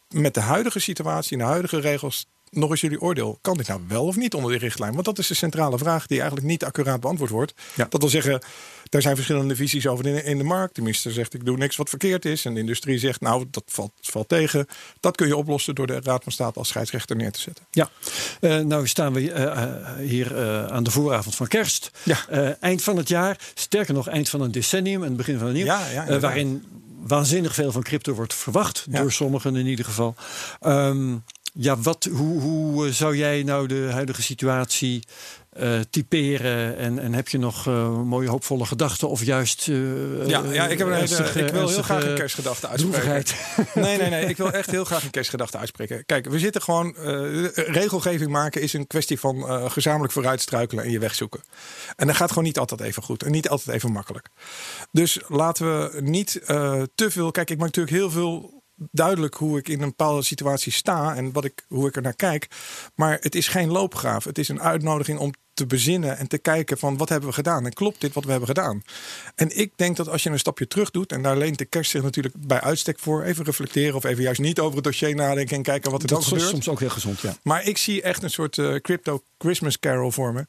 met 0.08 0.34
de 0.34 0.40
huidige 0.40 0.78
situatie 0.78 1.32
en 1.32 1.38
de 1.38 1.50
huidige 1.50 1.80
regels 1.80 2.26
nog 2.50 2.70
eens 2.70 2.80
jullie 2.80 3.00
oordeel. 3.00 3.38
Kan 3.40 3.56
dit 3.56 3.68
nou 3.68 3.80
wel 3.88 4.04
of 4.04 4.16
niet 4.16 4.34
onder 4.34 4.50
die 4.50 4.60
richtlijn? 4.60 4.92
Want 4.92 5.04
dat 5.04 5.18
is 5.18 5.26
de 5.26 5.34
centrale 5.34 5.78
vraag 5.78 6.06
die 6.06 6.18
eigenlijk 6.18 6.48
niet 6.48 6.64
accuraat 6.64 7.00
beantwoord 7.00 7.30
wordt. 7.30 7.54
Ja. 7.74 7.86
Dat 7.90 8.00
wil 8.00 8.10
zeggen, 8.10 8.42
er 8.90 9.02
zijn 9.02 9.14
verschillende 9.14 9.56
visies 9.56 9.86
over 9.86 10.06
in, 10.06 10.24
in 10.24 10.38
de 10.38 10.44
markt. 10.44 10.74
De 10.74 10.80
minister 10.80 11.12
zegt 11.12 11.34
ik 11.34 11.44
doe 11.44 11.56
niks 11.56 11.76
wat 11.76 11.88
verkeerd 11.88 12.24
is. 12.24 12.44
En 12.44 12.54
de 12.54 12.60
industrie 12.60 12.98
zegt 12.98 13.20
nou 13.20 13.46
dat 13.50 13.62
valt, 13.66 13.92
valt 14.00 14.28
tegen. 14.28 14.66
Dat 15.00 15.16
kun 15.16 15.26
je 15.26 15.36
oplossen 15.36 15.74
door 15.74 15.86
de 15.86 16.00
Raad 16.02 16.22
van 16.22 16.32
State 16.32 16.58
als 16.58 16.68
scheidsrechter 16.68 17.16
neer 17.16 17.32
te 17.32 17.40
zetten. 17.40 17.64
Ja, 17.70 17.90
uh, 18.40 18.58
nou 18.58 18.86
staan 18.86 19.12
we 19.12 19.22
uh, 19.22 20.08
hier 20.08 20.32
uh, 20.32 20.66
aan 20.66 20.82
de 20.82 20.90
vooravond 20.90 21.34
van 21.34 21.46
kerst. 21.46 21.90
Ja. 22.02 22.56
eind 22.60 22.82
van 22.82 22.96
het 22.96 23.08
jaar, 23.08 23.38
sterker 23.54 23.94
nog 23.94 24.08
eind 24.08 24.28
van 24.28 24.40
een 24.40 24.52
decennium 24.52 25.02
en 25.02 25.08
het 25.08 25.16
begin 25.16 25.38
van 25.38 25.46
een 25.46 25.54
nieuw. 25.54 25.64
Ja, 25.64 25.86
ja, 25.90 26.20
waarin 26.20 26.64
waanzinnig 27.06 27.54
veel 27.54 27.72
van 27.72 27.82
crypto 27.82 28.12
wordt 28.12 28.34
verwacht. 28.34 28.86
Door 28.88 29.12
sommigen 29.12 29.56
in 29.56 29.66
ieder 29.66 29.84
geval. 29.84 30.14
Um, 30.66 31.24
ja, 31.60 31.76
wat, 31.76 32.08
hoe, 32.12 32.40
hoe 32.40 32.86
eh, 32.86 32.92
zou 32.92 33.16
jij 33.16 33.42
nou 33.42 33.66
de 33.66 33.88
huidige 33.92 34.22
situatie 34.22 35.02
eh, 35.50 35.80
typeren? 35.90 36.76
En, 36.76 36.98
en 36.98 37.12
heb 37.14 37.28
je 37.28 37.38
nog 37.38 37.66
eh, 37.66 38.02
mooie 38.02 38.28
hoopvolle 38.28 38.64
gedachten 38.66 39.08
of 39.08 39.24
juist 39.24 39.68
eh, 39.68 40.26
Ja, 40.26 40.42
ja 40.50 40.66
ik, 40.66 40.78
heb 40.78 40.86
een 40.86 40.92
ernstige- 40.92 41.44
ik 41.44 41.52
wil 41.52 41.68
heel 41.68 41.82
graag 41.82 42.04
een 42.04 42.14
kerstgedachte 42.14 42.68
uitspreken. 42.78 43.24
Nee, 43.74 43.98
nee, 43.98 44.10
nee. 44.10 44.24
Ik 44.26 44.36
wil 44.36 44.52
echt 44.52 44.70
heel 44.70 44.84
graag 44.84 45.04
een 45.04 45.10
kerstgedachte 45.10 45.58
uitspreken. 45.58 46.04
Kijk, 46.06 46.28
we 46.28 46.38
zitten 46.38 46.62
gewoon. 46.62 46.94
regelgeving 47.54 48.30
maken 48.30 48.60
is 48.62 48.72
een 48.72 48.86
kwestie 48.86 49.20
van 49.20 49.70
gezamenlijk 49.70 50.12
vooruitstruikelen 50.12 50.84
en 50.84 50.90
je 50.90 50.98
weg 50.98 51.14
zoeken. 51.14 51.40
En 51.96 52.06
dat 52.06 52.16
gaat 52.16 52.28
gewoon 52.28 52.44
niet 52.44 52.58
altijd 52.58 52.80
even 52.80 53.02
goed 53.02 53.22
en 53.22 53.30
niet 53.30 53.48
altijd 53.48 53.76
even 53.76 53.92
makkelijk. 53.92 54.28
Dus 54.92 55.20
laten 55.28 55.66
we 55.92 56.00
niet 56.00 56.32
te 56.94 57.10
veel. 57.10 57.30
Kijk, 57.30 57.50
ik 57.50 57.58
maak 57.58 57.66
natuurlijk 57.66 57.96
heel 57.96 58.10
veel 58.10 58.57
duidelijk 58.90 59.34
hoe 59.34 59.58
ik 59.58 59.68
in 59.68 59.82
een 59.82 59.88
bepaalde 59.88 60.22
situatie 60.22 60.72
sta 60.72 61.16
en 61.16 61.32
wat 61.32 61.44
ik, 61.44 61.64
hoe 61.68 61.88
ik 61.88 61.96
er 61.96 62.02
naar 62.02 62.14
kijk. 62.14 62.48
Maar 62.94 63.18
het 63.20 63.34
is 63.34 63.48
geen 63.48 63.70
loopgraaf. 63.70 64.24
Het 64.24 64.38
is 64.38 64.48
een 64.48 64.62
uitnodiging 64.62 65.18
om 65.18 65.32
te 65.58 65.66
bezinnen 65.66 66.18
en 66.18 66.28
te 66.28 66.38
kijken 66.38 66.78
van 66.78 66.96
wat 66.96 67.08
hebben 67.08 67.28
we 67.28 67.34
gedaan 67.34 67.64
en 67.64 67.72
klopt 67.72 68.00
dit 68.00 68.14
wat 68.14 68.24
we 68.24 68.30
hebben 68.30 68.48
gedaan. 68.48 68.82
En 69.34 69.58
ik 69.58 69.72
denk 69.76 69.96
dat 69.96 70.08
als 70.08 70.22
je 70.22 70.30
een 70.30 70.38
stapje 70.38 70.66
terug 70.66 70.90
doet 70.90 71.12
en 71.12 71.22
daar 71.22 71.36
leent 71.36 71.58
de 71.58 71.64
kerst 71.64 71.90
zich 71.90 72.02
natuurlijk 72.02 72.34
bij 72.38 72.60
uitstek 72.60 72.98
voor, 72.98 73.22
even 73.22 73.44
reflecteren 73.44 73.94
of 73.94 74.04
even 74.04 74.22
juist 74.22 74.40
niet 74.40 74.60
over 74.60 74.74
het 74.74 74.84
dossier 74.84 75.14
nadenken 75.14 75.56
en 75.56 75.62
kijken 75.62 75.90
wat 75.90 76.02
er 76.02 76.08
Dat 76.08 76.18
dan 76.18 76.26
is 76.26 76.32
gebeurt. 76.32 76.50
soms 76.50 76.68
ook 76.68 76.80
heel 76.80 76.88
gezond, 76.88 77.20
ja. 77.20 77.36
Maar 77.42 77.66
ik 77.66 77.78
zie 77.78 78.02
echt 78.02 78.22
een 78.22 78.30
soort 78.30 78.58
eh, 78.58 78.74
crypto 78.74 79.22
Christmas 79.38 79.78
carol 79.78 80.10
voor 80.10 80.32
me. 80.32 80.44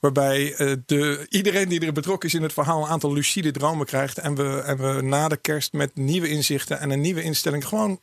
Waarbij 0.00 0.54
eh, 0.54 0.72
de, 0.86 1.26
iedereen 1.28 1.68
die 1.68 1.80
er 1.86 1.92
betrokken 1.92 2.28
is 2.28 2.34
in 2.34 2.42
het 2.42 2.52
verhaal 2.52 2.82
een 2.82 2.88
aantal 2.88 3.12
lucide 3.12 3.50
dromen 3.50 3.86
krijgt. 3.86 4.18
En 4.18 4.34
we, 4.34 4.60
en 4.60 4.76
we 4.76 5.02
na 5.02 5.28
de 5.28 5.36
kerst 5.36 5.72
met 5.72 5.96
nieuwe 5.96 6.28
inzichten 6.28 6.80
en 6.80 6.90
een 6.90 7.00
nieuwe 7.00 7.22
instelling 7.22 7.66
gewoon 7.66 8.00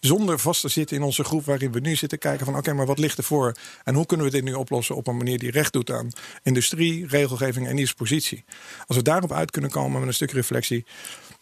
zonder 0.00 0.38
vast 0.38 0.60
te 0.60 0.68
zitten 0.68 0.96
in 0.96 1.02
onze 1.02 1.24
groep 1.24 1.44
waarin 1.44 1.72
we 1.72 1.80
nu 1.80 1.96
zitten 1.96 2.18
kijken 2.18 2.46
van 2.46 2.56
oké, 2.56 2.72
maar 2.72 2.86
wat 2.86 2.98
ligt 2.98 3.18
ervoor? 3.18 3.54
En 3.84 3.94
hoe 3.94 4.06
kunnen 4.06 4.26
we 4.26 4.32
dit 4.32 4.44
nu 4.44 4.52
oplossen 4.54 4.96
op 4.96 5.06
een 5.06 5.16
manier 5.16 5.38
die 5.38 5.50
recht 5.50 5.72
doet 5.72 5.90
aan 5.90 6.10
industrie, 6.42 7.06
regelgeving 7.06 7.66
en 7.68 7.74
nieuwe 7.74 7.94
positie? 7.96 8.44
Als 8.86 8.96
we 8.96 9.02
daarop 9.02 9.32
uit 9.32 9.50
kunnen 9.50 9.70
komen 9.70 9.98
met 9.98 10.08
een 10.08 10.14
stuk 10.14 10.30
reflectie, 10.30 10.84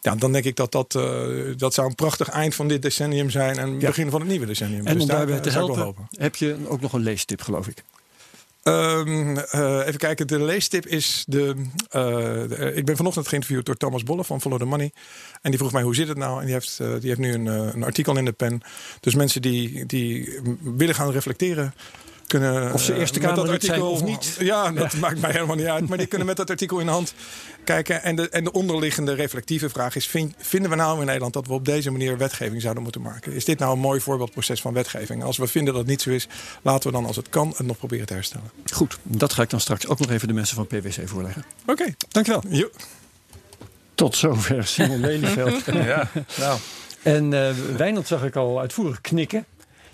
ja, 0.01 0.15
dan 0.15 0.31
denk 0.31 0.45
ik 0.45 0.55
dat 0.55 0.71
dat, 0.71 0.95
eh, 0.95 1.27
dat 1.57 1.73
zou 1.73 1.87
een 1.87 1.95
prachtig 1.95 2.29
eind 2.29 2.55
van 2.55 2.67
dit 2.67 2.81
decennium 2.81 3.29
zijn 3.29 3.57
en 3.57 3.79
Ja. 3.79 3.87
begin 3.87 4.09
van 4.09 4.19
het 4.19 4.29
nieuwe 4.29 4.45
decennium. 4.45 4.85
En 4.87 4.93
Dus 4.93 5.01
om 5.01 5.07
daar, 5.07 5.17
daarbij 5.17 5.35
eh, 5.35 5.41
te 5.41 5.49
helpen, 5.49 6.07
heb 6.17 6.35
je 6.35 6.57
ook 6.67 6.81
nog 6.81 6.93
een 6.93 7.01
leestip, 7.03 7.41
geloof 7.41 7.67
ik. 7.67 7.83
Ehm, 8.69 9.37
eh, 9.37 9.87
even 9.87 9.97
kijken, 9.97 10.27
de 10.27 10.43
leestip 10.43 10.85
is 10.85 11.23
de, 11.27 11.55
eh, 11.89 12.03
de- 12.47 12.71
Ik 12.75 12.85
ben 12.85 12.95
vanochtend 12.95 13.27
geïnterviewd 13.27 13.65
door 13.65 13.75
Thomas 13.77 14.03
Bolle 14.03 14.23
van 14.23 14.41
Follow 14.41 14.59
the 14.59 14.65
Money. 14.65 14.91
En 15.41 15.49
die 15.49 15.59
vroeg 15.59 15.71
mij 15.71 15.81
hoe 15.83 15.95
zit 15.95 16.07
het 16.07 16.17
nou? 16.17 16.39
En 16.39 16.45
die 16.45 16.53
heeft, 16.53 16.79
eh, 16.79 16.87
die 16.99 17.07
heeft 17.07 17.19
nu 17.19 17.33
een, 17.33 17.47
eh, 17.47 17.73
een 17.73 17.83
artikel 17.83 18.17
in 18.17 18.25
de 18.25 18.31
pen. 18.31 18.61
Dus 18.99 19.15
mensen 19.15 19.41
die, 19.41 19.85
die 19.85 20.39
willen 20.61 20.95
gaan 20.95 21.11
reflecteren. 21.11 21.73
Kunnen, 22.29 22.73
Of 22.73 22.81
ze 22.83 22.93
eh, 22.93 22.99
Eerste 22.99 23.19
met 23.19 23.35
dat 23.35 23.49
artikel- 23.49 23.91
of 23.91 24.03
niet. 24.03 24.35
Ja, 24.39 24.71
dat 24.71 24.93
maakt 24.93 25.21
mij 25.21 25.31
helemaal 25.31 25.55
niet 25.55 25.65
uit. 25.65 25.87
Maar 25.89 25.97
die 25.97 26.07
kunnen 26.13 26.27
met 26.27 26.37
dat 26.37 26.49
artikel 26.49 26.79
in 26.79 26.85
de 26.85 26.91
hand 26.91 27.13
kijken. 27.63 28.03
En 28.03 28.15
de, 28.15 28.29
en 28.29 28.43
de 28.43 28.51
onderliggende 28.51 29.13
reflectieve 29.13 29.69
vraag 29.69 29.95
is: 29.95 30.07
vind- 30.07 30.33
vinden 30.37 30.69
we 30.69 30.75
nou 30.75 30.99
in 30.99 31.05
Nederland 31.05 31.33
dat 31.33 31.47
we 31.47 31.53
op 31.53 31.65
deze 31.65 31.91
manier 31.91 32.17
wetgeving 32.17 32.61
zouden 32.61 32.83
moeten 32.83 33.01
maken? 33.01 33.33
Is 33.33 33.45
dit 33.45 33.59
nou 33.59 33.73
een 33.73 33.79
mooi 33.79 33.99
voorbeeldproces 34.01 34.61
van 34.61 34.73
wetgeving? 34.73 35.23
Als 35.23 35.37
we 35.37 35.47
vinden 35.47 35.73
dat 35.73 35.81
het 35.81 35.91
niet 35.91 36.01
zo 36.01 36.09
is, 36.09 36.27
laten 36.61 36.89
we 36.89 36.95
dan 36.95 37.05
als 37.05 37.15
het 37.15 37.29
kan 37.29 37.53
het 37.57 37.67
nog 37.67 37.77
proberen 37.77 38.05
te 38.05 38.13
herstellen. 38.13 38.51
Goed, 38.73 38.97
dat 39.03 39.33
ga 39.33 39.41
ik 39.41 39.49
dan 39.49 39.59
straks 39.59 39.87
ook 39.87 39.99
nog 39.99 40.09
even 40.11 40.27
de 40.27 40.33
mensen 40.33 40.55
van 40.55 40.67
PwC 40.67 41.01
voorleggen. 41.09 41.43
Oké, 41.65 41.95
Dankjewel. 42.09 42.43
Jo. 42.49 42.69
Tot 43.95 44.15
zover 44.15 44.67
Simon 44.67 44.99
Lelyveld. 44.99 45.63
Ja, 45.73 46.09
nou, 46.37 46.59
en 47.03 47.33
eh 47.33 47.55
Wijnand 47.77 48.07
zag 48.07 48.23
ik 48.23 48.35
al 48.35 48.59
uitvoerig 48.59 49.01
knikken. 49.01 49.45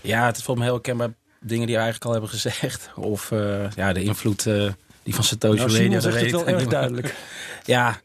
Ja, 0.01 0.25
het 0.25 0.37
is 0.37 0.43
volgens 0.43 0.57
mij 0.57 0.65
heel 0.65 0.73
herkenbaar 0.83 1.13
dingen 1.47 1.65
die 1.67 1.75
we 1.75 1.81
eigenlijk 1.81 2.05
al 2.05 2.11
hebben 2.11 2.29
gezegd. 2.29 2.89
Of 2.95 3.31
eh, 3.31 3.71
ja, 3.71 3.93
de 3.93 4.03
invloed 4.03 4.45
eh, 4.45 4.71
die 5.03 5.15
van 5.15 5.23
Satoshi 5.23 5.57
Nou, 5.57 5.69
Radio. 5.69 5.83
Simon 5.83 5.93
dat 5.93 6.03
zegt 6.03 6.21
het 6.21 6.31
wel 6.31 6.47
erg 6.47 6.59
niet. 6.61 6.69
duidelijk. 6.69 7.15
Ja, 7.65 7.99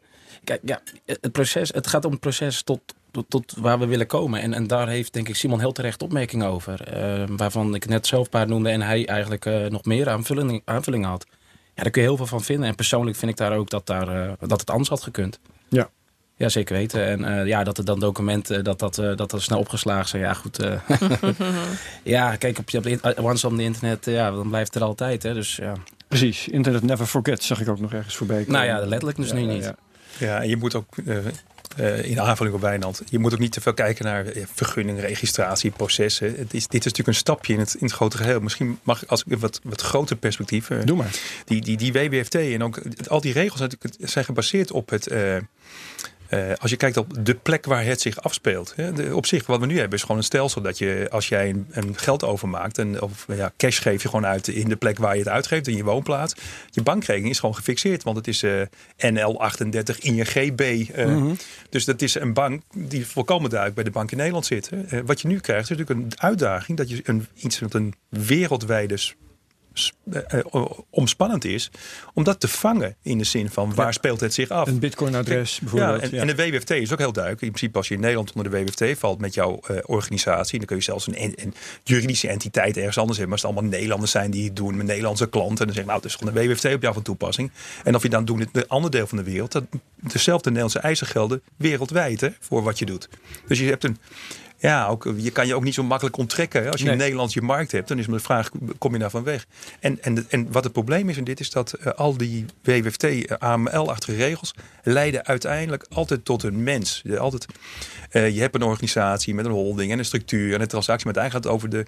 kijk, 0.45 0.61
ja, 0.64 0.80
het, 1.07 1.32
proces, 1.32 1.72
het 1.72 1.86
gaat 1.86 2.05
om 2.05 2.11
het 2.11 2.20
proces 2.20 2.62
tot, 2.62 2.80
tot, 3.11 3.24
tot 3.28 3.55
waar 3.59 3.78
we 3.78 3.86
willen 3.86 4.07
komen. 4.07 4.41
En, 4.41 4.55
en 4.55 4.66
daar 4.66 4.88
heeft 4.88 5.12
denk 5.12 5.28
ik 5.28 5.36
Simon 5.36 5.59
heel 5.59 5.72
terecht 5.72 6.03
opmerkingen 6.03 6.47
over. 6.47 6.82
eh, 6.82 7.24
waarvan 7.36 7.74
ik 7.74 7.88
net 7.88 8.07
zelf 8.07 8.24
een 8.24 8.30
paar 8.30 8.47
noemde 8.49 8.70
en 8.70 8.80
hij 8.82 9.07
eigenlijk 9.07 9.47
eh, 9.47 9.66
nog 9.66 9.84
meer 9.84 10.09
aanvulling, 10.09 10.62
aanvullingen 10.64 11.09
had. 11.09 11.26
Ja, 11.74 11.82
daar 11.82 11.91
kun 11.91 12.03
je 12.03 12.09
heel 12.09 12.16
veel 12.16 12.26
van 12.26 12.43
vinden. 12.43 12.68
En 12.68 12.74
persoonlijk 12.74 13.16
vind 13.16 13.30
ik 13.30 13.36
daar 13.36 13.57
ook 13.57 13.70
dat, 13.70 13.86
daar, 13.86 14.09
eh, 14.09 14.32
dat 14.49 14.61
het 14.61 14.70
anders 14.70 14.88
had 14.88 15.03
gekund. 15.03 15.38
Ja. 15.68 15.91
Ja, 16.41 16.49
zeker 16.49 16.76
weten. 16.76 17.05
En 17.07 17.24
eh, 17.38 17.47
ja, 17.47 17.64
dat 17.64 17.78
er 17.78 17.84
dan 17.84 18.01
documenten, 18.01 18.64
dat 18.64 18.78
dat, 18.78 18.99
eh, 18.99 19.16
dat 19.16 19.30
dat 19.30 19.43
snel 19.43 19.59
opgeslagen 19.59 20.09
zijn. 20.09 20.22
Ja, 20.22 20.34
goed. 20.34 20.59
eh. 20.59 20.72
ja, 22.03 22.36
kijk, 22.36 22.59
op, 22.59 22.70
je- 22.70 22.99
op, 23.03 23.18
once 23.18 23.47
on 23.47 23.57
the 23.57 23.62
internet, 23.62 24.07
eh, 24.07 24.14
ja, 24.14 24.30
dan 24.30 24.49
blijft 24.49 24.74
het 24.74 24.82
er 24.82 24.88
altijd. 24.88 25.22
Hè, 25.22 25.34
dus 25.34 25.57
ja. 25.57 25.72
Precies, 26.09 26.49
internet 26.49 26.82
never 26.82 27.07
forget 27.07 27.43
zag 27.43 27.61
ik 27.61 27.68
ook 27.68 27.80
nog 27.80 27.93
ergens 27.93 28.16
voorbij 28.16 28.36
komen. 28.45 28.53
Nou 28.53 28.64
ja, 28.66 28.86
letterlijk 28.86 29.16
dus 29.18 29.28
Ja, 29.28 29.34
nu 29.34 29.41
ja, 29.41 29.47
niet. 29.53 29.64
ja. 29.64 29.74
ja, 30.18 30.43
en 30.43 30.49
je 30.49 30.57
moet 30.57 30.74
ook 30.74 30.97
eh, 31.07 31.16
eh, 31.76 32.05
in 32.11 32.20
aanvulling 32.20 32.55
op 32.57 32.61
Wijnand, 32.62 33.03
je 33.09 33.18
moet 33.18 33.32
ook 33.32 33.38
niet 33.38 33.53
te 33.53 33.61
veel 33.61 33.74
kijken 33.74 34.05
naar 34.05 34.26
eh, 34.26 34.43
vergunning, 34.55 35.01
registratie, 35.01 35.70
processen. 35.70 36.26
Het 36.26 36.55
is, 36.55 36.66
dit 36.66 36.80
is 36.80 36.84
natuurlijk 36.84 37.09
een 37.09 37.14
stapje 37.14 37.53
in 37.53 37.59
het, 37.59 37.74
in 37.74 37.84
het 37.84 37.95
grote 37.95 38.16
geheel. 38.16 38.41
Misschien 38.41 38.78
mag 38.82 39.03
ik 39.03 39.09
als 39.09 39.20
ik 39.26 39.32
een 39.32 39.38
wat, 39.38 39.61
wat 39.62 39.80
groter 39.80 40.16
perspectief. 40.16 40.70
eh, 40.70 40.78
Doe 40.84 40.97
maar. 40.97 41.11
die, 41.45 41.61
die, 41.61 41.76
die 41.76 41.93
WWFT 41.93 42.34
en 42.34 42.62
ook 42.62 42.80
al 43.07 43.20
die 43.20 43.32
regels 43.32 43.61
natuurlijk 43.61 43.95
zijn 44.11 44.24
gebaseerd 44.24 44.70
op 44.70 44.91
het. 44.91 45.09
Eh, 46.31 46.53
als 46.59 46.70
je 46.70 46.76
kijkt 46.76 46.97
op 46.97 47.24
de 47.24 47.35
plek 47.35 47.64
waar 47.66 47.85
het 47.85 48.01
zich 48.01 48.22
afspeelt. 48.22 48.72
Hè, 48.76 48.93
de, 48.93 49.16
op 49.16 49.26
zich, 49.26 49.47
wat 49.47 49.61
we 49.61 49.66
nu 49.66 49.78
hebben, 49.78 49.95
is 49.97 50.03
gewoon 50.03 50.16
een 50.16 50.22
stelsel 50.24 50.62
dat 50.62 50.78
je, 50.78 51.07
als 51.11 51.28
jij 51.28 51.49
een, 51.49 51.66
een 51.70 51.97
geld 51.99 52.24
overmaakt, 52.24 52.78
en, 52.78 53.03
of 53.03 53.26
ja, 53.28 53.53
cash 53.57 53.81
geef 53.83 54.03
je 54.03 54.09
gewoon 54.09 54.26
uit 54.26 54.49
in 54.49 54.68
de 54.68 54.76
plek 54.76 54.99
waar 54.99 55.12
je 55.12 55.18
het 55.18 55.28
uitgeeft, 55.28 55.68
in 55.68 55.76
je 55.76 55.85
woonplaats. 55.85 56.35
Je 56.70 56.83
bankrekening 56.83 57.33
is 57.33 57.39
gewoon 57.41 57.55
gefixeerd, 57.55 58.03
want 58.03 58.16
het 58.16 58.28
is 58.28 58.43
eh, 58.43 58.61
NL38 58.97 59.99
INGB. 59.99 60.61
eh, 60.95 61.07
Mhm. 61.07 61.35
Dus 61.70 61.85
dat 61.85 62.03
is 62.03 62.14
een 62.14 62.33
bank 62.33 62.62
die 62.76 63.07
volkomen 63.07 63.49
duidelijk 63.51 63.74
bij 63.74 63.85
de 63.85 63.99
bank 63.99 64.11
in 64.11 64.16
Nederland 64.16 64.47
zit. 64.47 64.70
hè. 64.87 65.05
Wat 65.05 65.20
je 65.20 65.28
nu 65.28 65.39
krijgt, 65.41 65.70
is 65.70 65.76
natuurlijk 65.76 66.01
een 66.01 66.20
uitdaging 66.20 66.78
dat 66.78 66.89
je 66.91 67.01
een, 67.05 67.26
iets 67.35 67.59
wat 67.61 67.74
een 67.74 67.95
wereldwijde 68.09 68.99
omspannend 70.91 71.45
is, 71.45 71.70
om 72.14 72.24
dat 72.24 72.41
te 72.41 72.49
vangen 72.49 72.97
in 73.03 73.18
de 73.18 73.24
zin 73.24 73.51
van 73.51 73.74
waar 73.74 73.93
speelt 73.93 74.20
het 74.20 74.35
zich 74.35 74.49
af. 74.49 74.68
Een 74.68 74.78
bitcoin-adres 74.78 75.55
Ja, 75.55 75.61
bijvoorbeeld. 75.61 76.03
en, 76.03 76.11
ja. 76.12 76.20
en 76.20 76.26
de 76.26 76.35
WWFT 76.35 76.70
is 76.70 76.93
ook 76.93 76.99
heel 76.99 77.12
duidelijk. 77.12 77.43
In 77.43 77.49
principe, 77.51 77.78
als 77.78 77.89
je 77.89 77.95
in 77.95 78.01
Nederland 78.01 78.33
onder 78.33 78.51
de 78.53 78.59
WWFT 78.64 78.99
valt 78.99 79.20
met 79.20 79.35
jouw 79.35 79.61
eh, 79.66 79.76
organisatie, 79.87 80.59
dan 80.59 80.66
kun 80.66 80.76
je 80.76 80.83
zelfs 80.83 81.07
een, 81.07 81.14
en- 81.16 81.33
een 81.37 81.55
juridische 81.85 82.28
entiteit 82.28 82.76
ergens 82.76 82.99
anders 82.99 83.18
hebben. 83.18 83.37
Maar 83.37 83.45
als 83.45 83.51
het 83.51 83.51
allemaal 83.53 83.70
Nederlanders 83.78 84.11
zijn 84.12 84.31
die 84.31 84.45
het 84.45 84.57
doen, 84.57 84.76
met 84.76 84.87
Nederlandse 84.87 85.28
klanten, 85.28 85.66
dan 85.66 85.74
zeg 85.74 85.85
je, 85.85 85.89
nou, 85.91 85.97
het 86.03 86.11
is 86.11 86.14
gewoon 86.16 86.35
de 86.35 86.47
WWFT 86.47 86.64
op 86.74 86.83
jou 86.83 86.95
van 86.95 87.03
toepassing. 87.03 87.51
En 87.85 87.95
of 87.95 88.03
je 88.03 88.09
dan 88.09 88.24
doet 88.24 88.41
in 88.41 88.49
het 88.53 88.68
andere 88.68 88.93
deel 88.93 89.07
van 89.07 89.18
de 89.18 89.24
wereld, 89.24 89.53
dat 89.53 89.64
dezelfde 89.97 90.45
Nederlandse 90.51 90.78
eisen 90.81 91.07
gelden 91.07 91.43
wereldwijd 91.57 92.20
hè, 92.20 92.28
voor 92.41 92.62
wat 92.62 92.78
je 92.78 92.85
doet. 92.87 93.09
Dus 93.47 93.59
je 93.59 93.64
hebt 93.66 93.85
een. 93.85 93.97
Ja, 94.61 94.86
ook, 94.86 95.12
je 95.16 95.30
kan 95.30 95.46
je 95.46 95.54
ook 95.54 95.64
niet 95.64 95.74
zo 95.74 95.82
makkelijk 95.82 96.16
onttrekken. 96.16 96.62
hè. 96.62 96.70
Als 96.70 96.80
je 96.80 96.84
Nee. 96.86 96.94
in 96.94 97.00
Nederland 97.00 97.32
je 97.32 97.42
markt 97.42 97.72
hebt, 97.72 97.88
dan 97.88 97.98
is 97.98 98.06
maar 98.06 98.16
de 98.16 98.24
vraag, 98.24 98.50
kom 98.78 98.92
je 98.92 98.98
daarvan 98.98 99.22
weg? 99.24 99.46
En, 99.80 100.02
en, 100.02 100.26
en 100.28 100.52
wat 100.52 100.64
het 100.64 100.72
probleem 100.72 101.08
is 101.08 101.16
in 101.16 101.24
dit, 101.24 101.40
is 101.40 101.50
dat 101.50 101.72
eh, 101.72 101.92
al 101.92 102.16
die 102.16 102.44
WWFT, 102.62 103.04
eh, 103.04 103.36
AML-achtige 103.38 104.16
regels, 104.16 104.54
leiden 104.82 105.26
uiteindelijk 105.26 105.86
altijd 105.88 106.24
tot 106.24 106.42
een 106.42 106.62
mens. 106.62 107.00
Je, 107.04 107.18
altijd, 107.18 107.46
eh, 108.11 108.34
je 108.34 108.40
hebt 108.40 108.54
een 108.54 108.62
organisatie 108.62 109.34
met 109.34 109.44
een 109.44 109.50
holding 109.52 109.92
en 109.92 109.98
een 109.98 110.04
structuur 110.04 110.54
en 110.54 110.61
een 110.61 110.66
transactie, 110.68 111.12
maar 111.12 111.22
het 111.22 111.32
gaat 111.32 111.46
over 111.46 111.68
de 111.68 111.86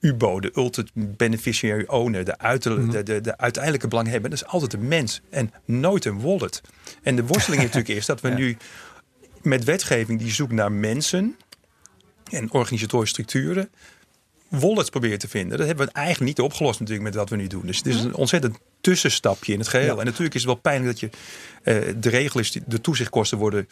UBO, 0.00 0.40
de 0.40 0.52
ultimate 0.56 0.90
beneficiary 0.94 1.84
owner, 1.86 2.24
de, 2.24 2.38
uiter- 2.38 2.90
de, 2.90 3.02
de, 3.02 3.20
de 3.20 3.36
uiteindelijke 3.38 3.88
belanghebber. 3.88 4.30
Dat 4.30 4.38
is 4.42 4.46
altijd 4.46 4.72
een 4.72 4.88
mens 4.88 5.20
en 5.30 5.52
nooit 5.64 6.04
een 6.04 6.20
wallet. 6.20 6.60
En 7.02 7.16
de 7.16 7.24
worsteling 7.26 7.62
natuurlijk 7.66 7.88
is 7.98 8.06
dat 8.06 8.20
we 8.20 8.28
nu 8.28 8.56
met 9.42 9.64
wetgeving 9.64 10.18
die 10.18 10.32
zoekt 10.32 10.52
naar 10.52 10.72
mensen 10.72 11.36
en 12.30 12.52
organisatorische 12.52 13.14
structuren 13.14 13.68
wallets 14.48 14.90
proberen 14.90 15.18
te 15.18 15.28
vinden. 15.28 15.58
Dat 15.58 15.66
hebben 15.66 15.86
we 15.86 15.92
eigenlijk 15.92 16.26
niet 16.36 16.46
opgelost 16.46 16.80
natuurlijk 16.80 17.06
met 17.06 17.14
wat 17.14 17.28
we 17.30 17.36
nu 17.36 17.46
doen. 17.46 17.66
Dus 17.66 17.76
het 17.76 17.86
is 17.86 18.00
een 18.00 18.14
ontzettend 18.14 18.56
tussenstapje 18.80 19.52
in 19.52 19.58
het 19.58 19.68
geheel. 19.68 19.94
Ja. 19.94 20.00
En 20.00 20.04
natuurlijk 20.06 20.34
is 20.34 20.40
het 20.42 20.50
wel 20.50 20.60
pijnlijk 20.60 20.90
dat 20.90 21.00
je 21.00 21.10
eh, 21.62 21.94
de 22.00 22.08
regel 22.08 22.40
is, 22.40 22.50
die- 22.52 22.62
de 22.66 22.80
toezichtkosten 22.80 23.38
worden 23.38 23.68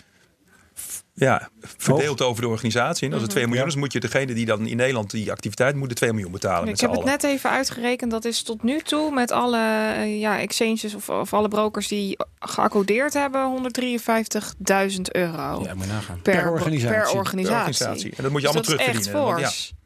ja, 1.15 1.49
verdeeld 1.61 2.23
over 2.23 2.43
de 2.43 2.49
organisatie. 2.49 3.07
En 3.09 3.13
als 3.13 3.23
het 3.23 3.31
2 3.31 3.47
miljoen 3.47 3.67
is, 3.67 3.75
moet 3.75 3.93
je 3.93 4.01
degene 4.01 4.35
die 4.35 4.47
dan 4.47 4.67
in 4.67 4.77
Nederland 4.77 5.11
die 5.11 5.31
activiteit 5.31 5.77
moet, 5.77 5.89
de 5.89 5.95
2 5.95 6.13
miljoen 6.13 6.33
betalen. 6.33 6.63
Ik 6.63 6.71
met 6.71 6.81
heb 6.81 6.91
het 6.91 7.05
net 7.05 7.25
even 7.25 7.51
uitgerekend. 7.51 8.11
Dat 8.11 8.25
is 8.25 8.43
tot 8.43 8.63
nu 8.63 8.81
toe 8.81 9.11
met 9.11 9.31
alle 9.31 9.59
eh, 9.97 10.21
ja, 10.21 10.41
exchanges 10.41 10.95
of, 10.95 11.09
of 11.09 11.35
alle 11.35 11.49
brokers 11.49 11.89
die 11.89 12.17
geaccordeerd 12.39 13.13
hebben 13.13 13.71
153.000 13.77 15.01
euro 15.13 15.63
Ja, 15.63 15.75
moet 15.75 15.85
je 15.85 15.91
nagaan. 15.93 16.21
per, 16.23 16.43
Per 16.43 16.51
organisatie. 16.51 17.01
Per 17.01 17.19
organisatie. 17.19 17.57
organisatie. 17.57 18.13
En 18.17 18.23
dat 18.23 18.33
moet 18.33 18.41
je 18.41 18.47
Dus 18.47 18.57
allemaal 18.57 18.77
dat 18.77 18.81
is 18.81 18.87
echt 18.87 19.03
terugverdienen. 19.03 19.43
Want 19.43 19.71
ja. 19.71 19.81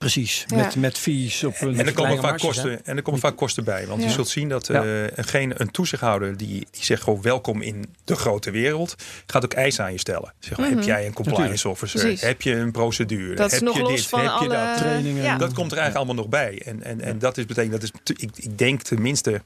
Precies. 0.00 0.44
Ja. 0.46 0.56
Met, 0.56 0.76
met 0.76 0.98
fees 0.98 1.44
op 1.44 1.60
een... 1.60 1.78
En 1.78 1.86
er 1.86 1.92
komen 1.92 2.12
vaak 2.16 2.22
marges, 2.22 2.42
kosten, 2.42 2.84
en 2.86 2.96
er 2.96 3.02
komen 3.02 3.20
vaak 3.20 3.36
kosten 3.36 3.64
bij. 3.64 3.86
Want 3.86 4.02
je 4.02 4.10
zult 4.10 4.28
zien 4.28 4.48
dat 4.48 4.66
Ja. 4.66 4.82
eh, 4.84 5.02
een, 5.02 5.24
geen, 5.24 5.52
een 5.56 5.70
toezichthouder 5.70 6.36
die, 6.36 6.66
die 6.70 6.84
zegt 6.84 7.02
gewoon 7.02 7.22
welkom 7.22 7.62
in 7.62 7.94
de 8.04 8.16
grote 8.16 8.50
wereld, 8.50 8.94
gaat 9.26 9.44
ook 9.44 9.52
eisen 9.52 9.84
aan 9.84 9.92
je 9.92 9.98
stellen. 9.98 10.32
Zeg, 10.38 10.58
maar, 10.58 10.68
Heb 10.68 10.82
jij 10.82 11.06
een 11.06 11.12
compliance 11.12 11.46
Natuurlijk. 11.48 11.64
officer? 11.82 12.00
Precies. 12.00 12.20
Heb 12.20 12.42
je 12.42 12.54
een 12.54 12.70
procedure? 12.70 13.34
Dat 13.34 13.46
is 13.46 13.52
heb 13.52 13.62
nog 13.62 13.76
je 13.76 13.82
los 13.82 13.92
dit? 13.92 14.06
van 14.06 14.20
heb 14.20 14.28
alle 14.30 14.42
je 14.42 14.48
dat? 14.48 14.76
Trainingen. 14.76 15.22
Ja. 15.22 15.36
Dat 15.36 15.52
komt 15.52 15.72
er 15.72 15.78
eigenlijk 15.78 15.96
allemaal 15.96 16.24
nog 16.24 16.28
bij. 16.28 16.62
En, 16.64 16.82
en, 16.82 17.00
en 17.00 17.18
dat 17.18 17.38
is 17.38 17.46
betekent, 17.46 17.72
dat 17.72 17.82
is, 17.82 17.90
ik, 18.16 18.30
ik 18.36 18.58
denk 18.58 18.82
tenminste 18.82 19.42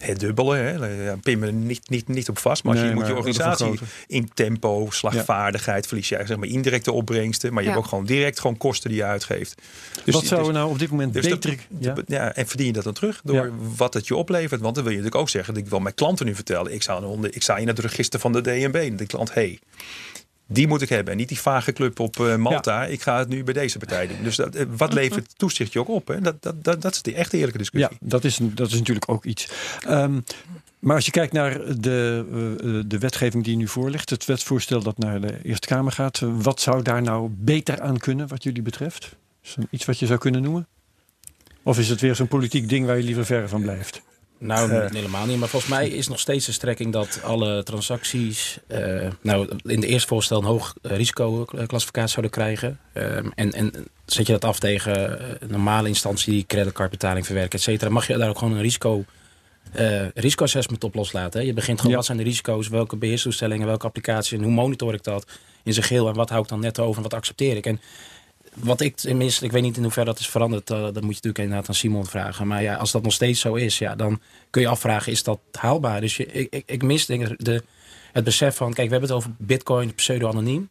het 0.00 0.20
dubbele. 0.20 0.56
Hè. 0.56 0.70
Ja, 1.04 1.16
Pin 1.22 1.38
me 1.38 1.50
niet, 1.52 1.88
niet, 1.90 2.08
niet 2.08 2.28
op 2.28 2.38
vast. 2.38 2.62
Maar 2.64 2.72
als 2.72 2.80
Nee, 2.80 2.90
je 2.90 2.96
moet 2.96 3.06
je 3.06 3.14
organisatie 3.16 3.78
in 4.06 4.30
tempo, 4.34 4.86
slagvaardigheid, 4.90 5.86
verlies 5.86 6.08
je 6.08 6.14
eigenlijk 6.16 6.42
zeg 6.44 6.50
maar 6.50 6.58
indirecte 6.62 6.92
opbrengsten. 6.92 7.52
Maar 7.52 7.62
je 7.62 7.68
Ja. 7.68 7.74
hebt 7.74 7.84
ook 7.84 7.90
gewoon 7.90 8.06
direct 8.06 8.40
gewoon 8.40 8.56
kosten 8.56 8.90
die 8.90 8.98
je 8.98 9.04
uitgeeft. 9.04 9.54
Dus, 10.04 10.14
Wat 10.14 10.24
zou 10.24 10.44
dus- 10.44 10.52
nou 10.54 10.70
op 10.70 10.78
dit 10.78 10.90
moment 10.90 11.12
dus 11.12 11.28
dat- 11.28 11.40
beter... 11.40 11.58
ja? 11.78 11.94
ja, 12.06 12.34
en 12.34 12.46
verdien 12.46 12.66
je 12.66 12.72
dat 12.72 12.84
dan 12.84 12.92
terug 12.92 13.20
door 13.24 13.34
Ja. 13.36 13.50
wat 13.76 13.94
het 13.94 14.06
je 14.06 14.16
oplevert? 14.16 14.60
Want 14.60 14.74
dan 14.74 14.84
wil 14.84 14.92
je 14.92 14.98
natuurlijk 14.98 15.22
ook 15.22 15.28
zeggen, 15.30 15.54
dat 15.54 15.62
ik 15.62 15.68
wil 15.68 15.80
mijn 15.80 15.94
klanten 15.94 16.26
nu 16.26 16.34
vertellen. 16.34 16.72
Ik 16.74 16.82
sta, 16.82 17.00
onder, 17.00 17.34
ik 17.34 17.42
sta 17.42 17.56
in 17.56 17.66
het 17.68 17.78
register 17.78 18.20
van 18.20 18.32
de 18.32 18.40
DNB. 18.40 18.98
De 18.98 19.06
klant, 19.06 19.34
hey, 19.34 19.58
die 20.52 20.66
moet 20.68 20.82
ik 20.82 20.88
hebben. 20.88 21.12
En 21.12 21.18
niet 21.18 21.28
die 21.28 21.40
vage 21.40 21.72
club 21.72 22.00
op 22.00 22.20
eh, 22.20 22.36
Malta. 22.36 22.84
Ik 22.86 23.02
ga 23.02 23.18
het 23.18 23.28
nu 23.28 23.44
bij 23.44 23.54
deze 23.54 23.78
partij 23.78 24.06
doen. 24.06 24.22
Dus 24.22 24.36
dat, 24.36 24.54
eh, 24.54 24.66
wat 24.76 24.92
levert 24.92 25.38
toezicht 25.38 25.72
je 25.72 25.78
ook 25.78 25.88
op? 25.88 26.08
Hè? 26.08 26.20
Dat, 26.20 26.42
dat, 26.42 26.64
dat, 26.64 26.82
dat 26.82 26.94
is 26.94 27.02
de 27.02 27.14
echte 27.14 27.36
eerlijke 27.36 27.58
Ja, 27.58 27.64
discussie. 27.64 27.98
dat 28.00 28.24
is, 28.24 28.38
dat 28.42 28.68
is 28.68 28.78
natuurlijk 28.78 29.10
ook 29.10 29.24
iets. 29.24 29.48
Ehm, 29.86 30.20
maar 30.78 30.96
als 30.96 31.04
je 31.04 31.10
kijkt 31.10 31.32
naar 31.32 31.80
de, 31.80 32.24
eh, 32.62 32.80
de 32.86 32.98
wetgeving 32.98 33.44
die 33.44 33.56
nu 33.56 33.68
voor 33.68 33.90
ligt, 33.90 34.10
het 34.10 34.24
wetsvoorstel 34.24 34.82
dat 34.82 34.98
naar 34.98 35.20
de 35.20 35.38
Eerste 35.42 35.66
Kamer 35.66 35.92
gaat, 35.92 36.20
wat 36.22 36.60
zou 36.60 36.82
daar 36.82 37.02
nou 37.02 37.28
beter 37.30 37.80
aan 37.80 37.98
kunnen 37.98 38.28
wat 38.28 38.42
jullie 38.42 38.62
betreft? 38.62 39.16
Is 39.42 39.56
iets 39.70 39.84
wat 39.84 39.98
je 39.98 40.06
zou 40.06 40.18
kunnen 40.18 40.42
noemen? 40.42 40.66
Of 41.62 41.78
is 41.78 41.88
het 41.88 42.00
weer 42.00 42.14
zo'n 42.14 42.28
politiek 42.28 42.68
ding 42.68 42.86
waar 42.86 42.96
je 42.96 43.02
liever 43.02 43.24
ver 43.24 43.48
van 43.48 43.62
blijft? 43.62 44.02
Nou, 44.40 44.70
Eh. 44.72 44.90
helemaal 44.90 45.26
niet. 45.26 45.38
Maar 45.38 45.48
volgens 45.48 45.70
mij 45.72 45.88
is 45.88 46.08
nog 46.08 46.18
steeds 46.20 46.46
de 46.46 46.52
strekking 46.52 46.92
dat 46.92 47.20
alle 47.22 47.62
transacties... 47.62 48.58
eh, 48.66 49.08
nou, 49.22 49.48
in 49.64 49.80
de 49.80 49.86
eerste 49.86 50.08
voorstel 50.08 50.38
een 50.38 50.44
hoog 50.44 50.74
eh, 50.82 50.96
risicoclassificatie 50.96 52.10
zouden 52.10 52.30
krijgen. 52.30 52.78
Ehm, 52.92 53.28
en, 53.34 53.52
en 53.52 53.72
zet 54.06 54.26
je 54.26 54.32
dat 54.32 54.44
af 54.44 54.58
tegen 54.58 55.22
een 55.42 55.50
normale 55.50 55.88
instantie 55.88 56.32
die 56.32 56.44
creditcardbetaling 56.46 57.26
verwerkt, 57.26 57.54
et 57.54 57.62
cetera... 57.62 57.90
mag 57.90 58.06
je 58.06 58.16
daar 58.16 58.28
ook 58.28 58.38
gewoon 58.38 58.54
een 58.54 58.62
risico... 58.62 59.04
eh 59.72 60.06
risicoassessment 60.14 60.84
op 60.84 60.94
loslaten. 60.94 61.40
Hè? 61.40 61.46
Je 61.46 61.52
begint 61.54 61.76
gewoon, 61.76 61.90
Ja. 61.92 61.96
wat 61.96 62.06
zijn 62.06 62.18
de 62.18 62.24
risico's, 62.24 62.68
welke 62.68 62.96
beheerstoestellingen, 62.96 63.66
welke 63.66 63.86
applicaties 63.86 64.38
en 64.38 64.42
hoe 64.44 64.52
monitor 64.52 64.94
ik 64.94 65.02
dat 65.02 65.26
in 65.64 65.72
zijn 65.72 65.86
geheel 65.86 66.08
en 66.08 66.14
wat 66.14 66.28
hou 66.28 66.42
ik 66.42 66.48
dan 66.48 66.60
net 66.60 66.78
over 66.78 66.96
en 66.96 67.02
wat 67.02 67.14
accepteer 67.14 67.56
ik. 67.56 67.66
En 67.66 67.80
wat 68.54 68.80
ik 68.80 68.96
tenminste, 68.96 69.44
ik 69.44 69.52
weet 69.52 69.62
niet 69.62 69.76
in 69.76 69.82
hoeverre 69.82 70.06
dat 70.10 70.18
is 70.18 70.28
veranderd, 70.28 70.70
eh, 70.70 70.76
dat 70.80 70.92
moet 70.92 71.00
je 71.00 71.06
natuurlijk 71.06 71.38
inderdaad 71.38 71.68
aan 71.68 71.74
Simon 71.74 72.06
vragen. 72.06 72.46
Maar 72.46 72.62
ja, 72.62 72.74
als 72.74 72.90
dat 72.90 73.02
nog 73.02 73.12
steeds 73.12 73.40
zo 73.40 73.54
is, 73.54 73.78
ja, 73.78 73.94
dan 73.94 74.20
kun 74.50 74.62
je 74.62 74.68
afvragen, 74.68 75.12
is 75.12 75.22
dat 75.22 75.40
haalbaar? 75.52 76.00
Dus 76.00 76.16
je, 76.16 76.26
ik, 76.26 76.54
ik, 76.54 76.62
ik 76.66 76.82
mis 76.82 77.06
denk 77.06 77.28
ik 77.28 77.44
de, 77.44 77.62
het 78.12 78.24
besef 78.24 78.56
van, 78.56 78.72
kijk, 78.72 78.86
we 78.86 78.92
hebben 78.92 79.08
het 79.08 79.18
over 79.18 79.30
bitcoin, 79.38 79.94
pseudo-anoniem. 79.94 80.70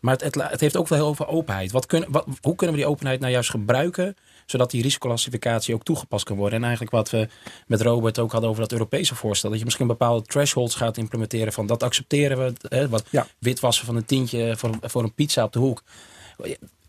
Maar 0.00 0.12
het, 0.12 0.22
het, 0.22 0.50
het 0.50 0.60
heeft 0.60 0.76
ook 0.76 0.88
wel 0.88 0.98
heel 0.98 1.08
over 1.08 1.26
openheid. 1.26 1.72
Wat 1.72 1.86
kun, 1.86 2.04
wat, 2.08 2.26
hoe 2.40 2.54
kunnen 2.54 2.76
we 2.76 2.82
die 2.82 2.90
openheid 2.90 3.20
nou 3.20 3.32
juist 3.32 3.50
gebruiken, 3.50 4.16
zodat 4.46 4.70
die 4.70 4.82
risicoclassificatie 4.82 5.74
ook 5.74 5.84
toegepast 5.84 6.24
kan 6.24 6.36
worden? 6.36 6.58
En 6.58 6.64
eigenlijk 6.64 6.92
wat 6.92 7.10
we 7.10 7.28
met 7.66 7.80
Robert 7.80 8.18
ook 8.18 8.32
hadden 8.32 8.50
over 8.50 8.62
dat 8.62 8.72
Europese 8.72 9.14
voorstel, 9.14 9.50
dat 9.50 9.58
je 9.58 9.64
misschien 9.64 9.86
bepaalde 9.86 10.26
thresholds 10.26 10.74
gaat 10.74 10.96
implementeren 10.96 11.52
van 11.52 11.66
dat 11.66 11.82
accepteren 11.82 12.38
we, 12.38 12.52
hè, 12.68 12.88
wat 12.88 13.04
Ja. 13.10 13.26
witwassen 13.38 13.86
van 13.86 13.96
een 13.96 14.04
tientje 14.04 14.56
voor, 14.56 14.76
voor 14.80 15.02
een 15.02 15.14
pizza 15.14 15.44
op 15.44 15.52
de 15.52 15.58
hoek. 15.58 15.82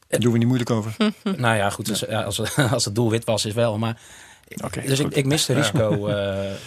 Daar 0.09 0.19
doen 0.19 0.31
we 0.31 0.37
niet 0.37 0.47
moeilijk 0.47 0.69
over. 0.69 0.95
Nou 1.37 1.55
ja, 1.55 1.69
goed, 1.69 1.85
dus, 1.85 1.99
ja, 1.99 2.21
als, 2.23 2.57
als 2.71 2.85
het 2.85 2.95
doel 2.95 3.09
wit 3.09 3.25
was, 3.25 3.45
is 3.45 3.53
wel. 3.53 3.77
Maar, 3.77 3.99
dus 4.85 4.99
ik, 4.99 5.13
ik 5.15 5.25
mis 5.25 5.45
de, 5.45 5.53
risico, 5.53 5.91
eh, 6.07 6.13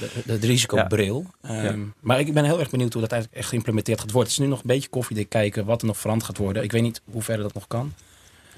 de, 0.01 0.23
de, 0.25 0.39
de 0.39 0.47
risicobril. 0.47 1.27
Ehm, 1.43 1.65
Ja. 1.65 1.75
Maar 2.01 2.21
ik 2.21 2.35
ben 2.35 2.45
heel 2.45 2.61
erg 2.61 2.71
benieuwd 2.71 2.93
hoe 2.93 3.03
dat 3.03 3.13
eigenlijk 3.13 3.41
echt 3.41 3.51
geïmplementeerd 3.51 4.01
gaat 4.01 4.11
worden. 4.11 4.31
Het 4.31 4.41
is 4.41 4.45
nu 4.45 4.51
nog 4.51 4.61
een 4.61 4.67
beetje 4.67 4.89
koffiedik 4.89 5.29
kijken 5.29 5.65
wat 5.65 5.81
er 5.81 5.87
nog 5.87 5.99
veranderd 5.99 6.27
gaat 6.27 6.39
worden. 6.39 6.63
Ik 6.63 6.73
weet 6.73 6.83
niet 6.83 7.01
hoe 7.11 7.23
ver 7.23 7.37
dat 7.37 7.55
nog 7.55 7.67
kan. 7.69 7.93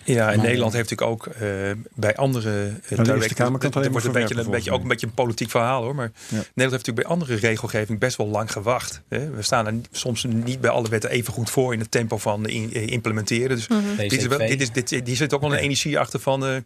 Ja, 0.05 0.30
en 0.30 0.36
Maar, 0.36 0.46
Nederland 0.46 0.72
heeft 0.72 0.90
natuurlijk 0.90 1.26
ook 1.26 1.34
eh, 1.34 1.48
bij 1.94 2.16
andere 2.16 2.72
uh, 2.90 3.14
Eerste 3.14 3.34
Kamer 3.34 3.59
kan 3.59 3.68
het 3.68 3.76
alleen 3.76 3.92
maar 3.92 4.02
wordt 4.02 4.07
een 4.07 4.12
beetje, 4.12 4.44
een 4.44 4.50
beetje, 4.50 4.72
ook 4.72 4.82
een 4.82 4.88
beetje 4.88 5.07
een 5.07 5.14
politiek 5.14 5.50
verhaal 5.50 5.82
hoor. 5.82 5.94
Maar 5.94 6.12
Nederland 6.28 6.55
heeft 6.57 6.70
natuurlijk 6.70 7.07
bij 7.07 7.07
andere 7.07 7.34
regelgeving 7.34 7.98
best 7.98 8.16
wel 8.16 8.26
lang 8.26 8.52
gewacht. 8.52 9.02
Hè. 9.09 9.30
We 9.30 9.42
staan 9.42 9.66
er 9.66 9.74
soms 9.90 10.24
niet 10.24 10.61
bij 10.61 10.70
alle 10.70 10.88
wetten 10.88 11.11
even 11.11 11.32
goed 11.32 11.50
voor 11.50 11.72
in 11.72 11.80
het 11.80 11.90
tempo 11.90 12.18
van 12.18 12.46
in, 12.48 12.72
eh, 12.74 12.86
implementeren. 12.86 13.57
Dus 13.57 13.66
dit 13.96 14.12
is 14.12 14.26
wel, 14.26 14.38
dit 14.38 14.61
is, 14.61 14.72
dit, 14.72 15.07
die 15.07 15.16
zit 15.16 15.34
ook 15.34 15.40
wel 15.40 15.52
een 15.52 15.59
energie 15.59 15.98
achter 15.98 16.20
van. 16.20 16.46
eh, 16.46 16.57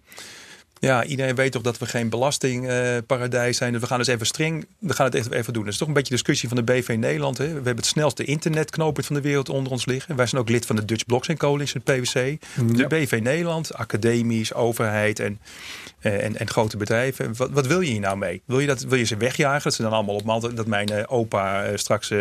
ja, 0.80 1.04
iedereen 1.04 1.34
weet 1.34 1.52
toch 1.52 1.62
dat 1.62 1.78
we 1.78 1.86
geen 1.86 2.08
belastingparadijs 2.08 3.56
zijn. 3.56 3.72
Dus 3.72 3.80
we 3.80 3.86
gaan 3.86 3.98
dus 3.98 4.06
even 4.06 4.26
streng. 4.26 4.66
We 4.78 4.94
gaan 4.94 5.06
het 5.06 5.14
echt 5.14 5.30
even 5.30 5.52
doen. 5.52 5.64
Dat 5.64 5.72
is 5.72 5.78
toch 5.78 5.88
een 5.88 5.94
beetje 5.94 6.12
discussie 6.14 6.48
van 6.48 6.56
de 6.56 6.62
BV 6.62 6.96
Nederland. 6.98 7.38
Hè. 7.38 7.46
We 7.46 7.52
hebben 7.52 7.76
het 7.76 7.86
snelste 7.86 8.24
internetknooppunt 8.24 9.06
van 9.06 9.16
de 9.16 9.22
wereld 9.22 9.48
onder 9.48 9.72
ons 9.72 9.86
liggen. 9.86 10.16
Wij 10.16 10.26
zijn 10.26 10.40
ook 10.40 10.48
lid 10.48 10.66
van 10.66 10.76
de 10.76 10.84
Dutch 10.84 11.06
Blockchain 11.06 11.38
Coalition, 11.38 11.82
het 11.84 12.00
PwC. 12.00 12.38
De 12.76 12.86
BV 12.86 13.18
Nederland, 13.22 13.74
academisch, 13.74 14.54
overheid 14.54 15.20
en, 15.20 15.40
eh, 15.98 16.24
en, 16.24 16.36
en 16.36 16.48
grote 16.48 16.76
bedrijven. 16.76 17.36
Wat, 17.36 17.50
wat 17.50 17.66
wil 17.66 17.80
je 17.80 17.90
hier 17.90 18.00
nou 18.00 18.16
mee? 18.16 18.42
Wil 18.44 18.60
je, 18.60 18.66
dat, 18.66 18.82
wil 18.82 18.98
je 18.98 19.04
ze 19.04 19.16
wegjagen? 19.16 19.62
Dat 19.62 19.74
ze 19.74 19.82
dan 19.82 19.92
allemaal 19.92 20.14
op 20.14 20.24
Malta, 20.24 20.48
dat 20.48 20.66
mijn 20.66 20.88
eh, 20.88 21.04
opa 21.06 21.64
eh, 21.64 21.76
straks 21.76 22.12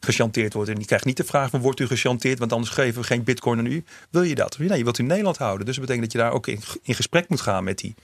gechanteerd 0.00 0.52
wordt. 0.52 0.70
En 0.70 0.76
die 0.76 0.86
krijgt 0.86 1.04
niet 1.04 1.16
de 1.16 1.24
vraag 1.24 1.50
van 1.50 1.60
wordt 1.60 1.80
u 1.80 1.86
gechanteerd? 1.86 2.38
Want 2.38 2.52
anders 2.52 2.70
geven 2.70 3.00
we 3.00 3.06
geen 3.06 3.24
bitcoin 3.24 3.58
aan 3.58 3.66
u. 3.66 3.84
Wil 4.10 4.22
je 4.22 4.34
dat? 4.34 4.58
Nee, 4.58 4.78
je 4.78 4.84
wilt 4.84 4.98
u 4.98 5.02
Nederland 5.02 5.36
houden. 5.36 5.66
Dus 5.66 5.76
dat 5.76 5.84
betekent 5.84 6.12
dat 6.12 6.20
je 6.20 6.28
daar 6.28 6.36
ook 6.36 6.46
in, 6.46 6.60
in 6.82 6.94
gesprek 6.94 7.28
moet 7.28 7.40
gaan 7.40 7.64
met 7.64 7.78
die, 7.78 7.94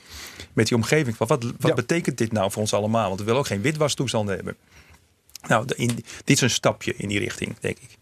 met 0.53 0.66
die 0.66 0.76
omgeving. 0.76 1.16
Wat 1.16 1.28
wat 1.28 1.44
Ja. 1.59 1.74
betekent 1.74 2.18
dit 2.18 2.32
nou 2.32 2.51
voor 2.51 2.62
ons 2.62 2.74
allemaal? 2.74 3.07
Want 3.07 3.18
we 3.18 3.24
willen 3.24 3.40
ook 3.40 3.46
geen 3.46 3.62
witwastoestanden 3.62 4.34
hebben. 4.34 4.57
Nou, 5.49 5.66
in, 5.76 5.94
dit 6.24 6.36
is 6.36 6.40
een 6.40 6.51
stapje 6.51 6.94
in 6.96 7.09
die 7.09 7.18
richting, 7.18 7.59
denk 7.61 7.78
ik. 7.78 7.99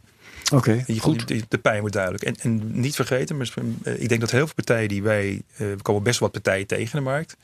Oké, 0.53 0.85
goed. 0.99 1.29
De, 1.29 1.45
de 1.49 1.59
pijn 1.59 1.81
wordt 1.81 1.95
duidelijk. 1.95 2.25
En, 2.25 2.37
en 2.41 2.81
niet 2.81 2.95
vergeten, 2.95 3.37
maar 3.37 3.53
eh, 3.83 4.01
ik 4.01 4.09
denk 4.09 4.21
dat 4.21 4.31
heel 4.31 4.45
veel 4.47 4.55
partijen 4.55 4.89
die 4.89 5.03
wij, 5.03 5.43
eh, 5.53 5.59
we 5.59 5.83
komen 5.83 6.03
best 6.03 6.19
wel 6.21 6.31
wat 6.31 6.43
partijen 6.43 6.67
tegen 6.67 6.85
in 6.85 6.91
de 6.93 7.11
markt. 7.11 7.37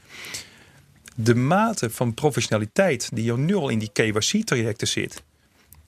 De 1.15 1.35
mate 1.35 1.91
van 1.91 2.15
professionaliteit 2.15 3.09
die 3.13 3.33
nu 3.33 3.55
al 3.55 3.69
in 3.69 3.79
die 3.79 3.91
KYC-trajecten 3.93 4.89
zit, 4.89 5.23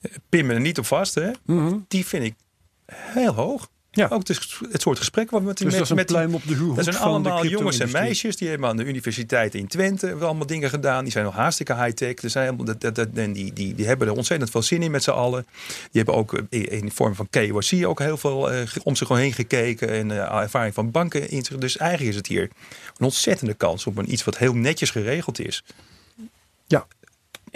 eh, 0.01 0.11
pin 0.29 0.45
me 0.45 0.53
er 0.53 0.59
niet 0.59 0.79
op 0.79 0.85
vast, 0.85 1.15
hè? 1.15 1.31
Mhm. 1.45 1.77
die 1.87 2.05
vind 2.05 2.23
ik 2.23 2.35
heel 2.91 3.33
hoog. 3.33 3.69
Ja. 3.95 4.07
Ook 4.11 4.27
het, 4.27 4.57
het 4.71 4.81
soort 4.81 4.97
gesprek 4.97 5.31
wat 5.31 5.41
we 5.41 5.47
met, 5.47 5.57
Dus 5.57 5.73
dat 5.73 5.81
is 5.81 5.89
een 5.89 5.95
met 5.95 6.07
die- 6.07 6.15
pluim 6.15 6.35
op 6.35 6.47
de 6.47 6.73
dat 6.75 6.83
zijn 6.83 6.95
de 6.95 7.01
allemaal 7.01 7.45
jongens 7.45 7.79
en 7.79 7.91
meisjes. 7.91 8.35
Die 8.35 8.49
hebben 8.49 8.69
aan 8.69 8.77
de 8.77 8.83
universiteit 8.85 9.55
in 9.55 9.67
Twente 9.67 10.05
hebben 10.07 10.25
allemaal 10.25 10.47
dingen 10.47 10.69
gedaan. 10.69 11.03
Die 11.03 11.11
zijn 11.11 11.25
nog 11.25 11.35
hartstikke 11.35 11.75
high-tech. 11.75 12.15
Er 12.15 12.29
dat, 12.65 12.81
dat, 12.81 12.95
dat, 12.95 13.07
en 13.13 13.33
die, 13.33 13.53
die, 13.53 13.75
die 13.75 13.85
hebben 13.85 14.07
er 14.07 14.13
ontzettend 14.13 14.51
veel 14.51 14.61
zin 14.61 14.81
in 14.81 14.91
met 14.91 15.03
z'n 15.03 15.09
allen. 15.09 15.45
Die 15.67 16.01
hebben 16.03 16.15
ook 16.15 16.33
eh, 16.33 16.41
in 16.49 16.69
in 16.69 16.91
vorm 16.91 17.15
van 17.15 17.27
KYC 17.29 17.85
ook 17.85 17.99
heel 17.99 18.17
veel 18.17 18.51
eh, 18.51 18.61
om 18.83 18.95
zich 18.95 19.07
heen 19.07 19.33
gekeken. 19.33 19.89
En 19.89 20.11
eh, 20.11 20.41
ervaring 20.41 20.73
van 20.73 20.91
banken 20.91 21.29
in 21.29 21.43
zich. 21.45 21.57
Dus 21.57 21.77
eigenlijk 21.77 22.09
is 22.09 22.15
het 22.15 22.27
hier 22.27 22.41
een 22.97 23.05
ontzettende 23.05 23.53
kans 23.53 23.87
op 23.87 23.97
een 23.97 24.11
iets 24.11 24.23
wat 24.23 24.37
heel 24.37 24.53
netjes 24.53 24.91
geregeld 24.91 25.39
is. 25.39 25.63
Ja, 26.67 26.87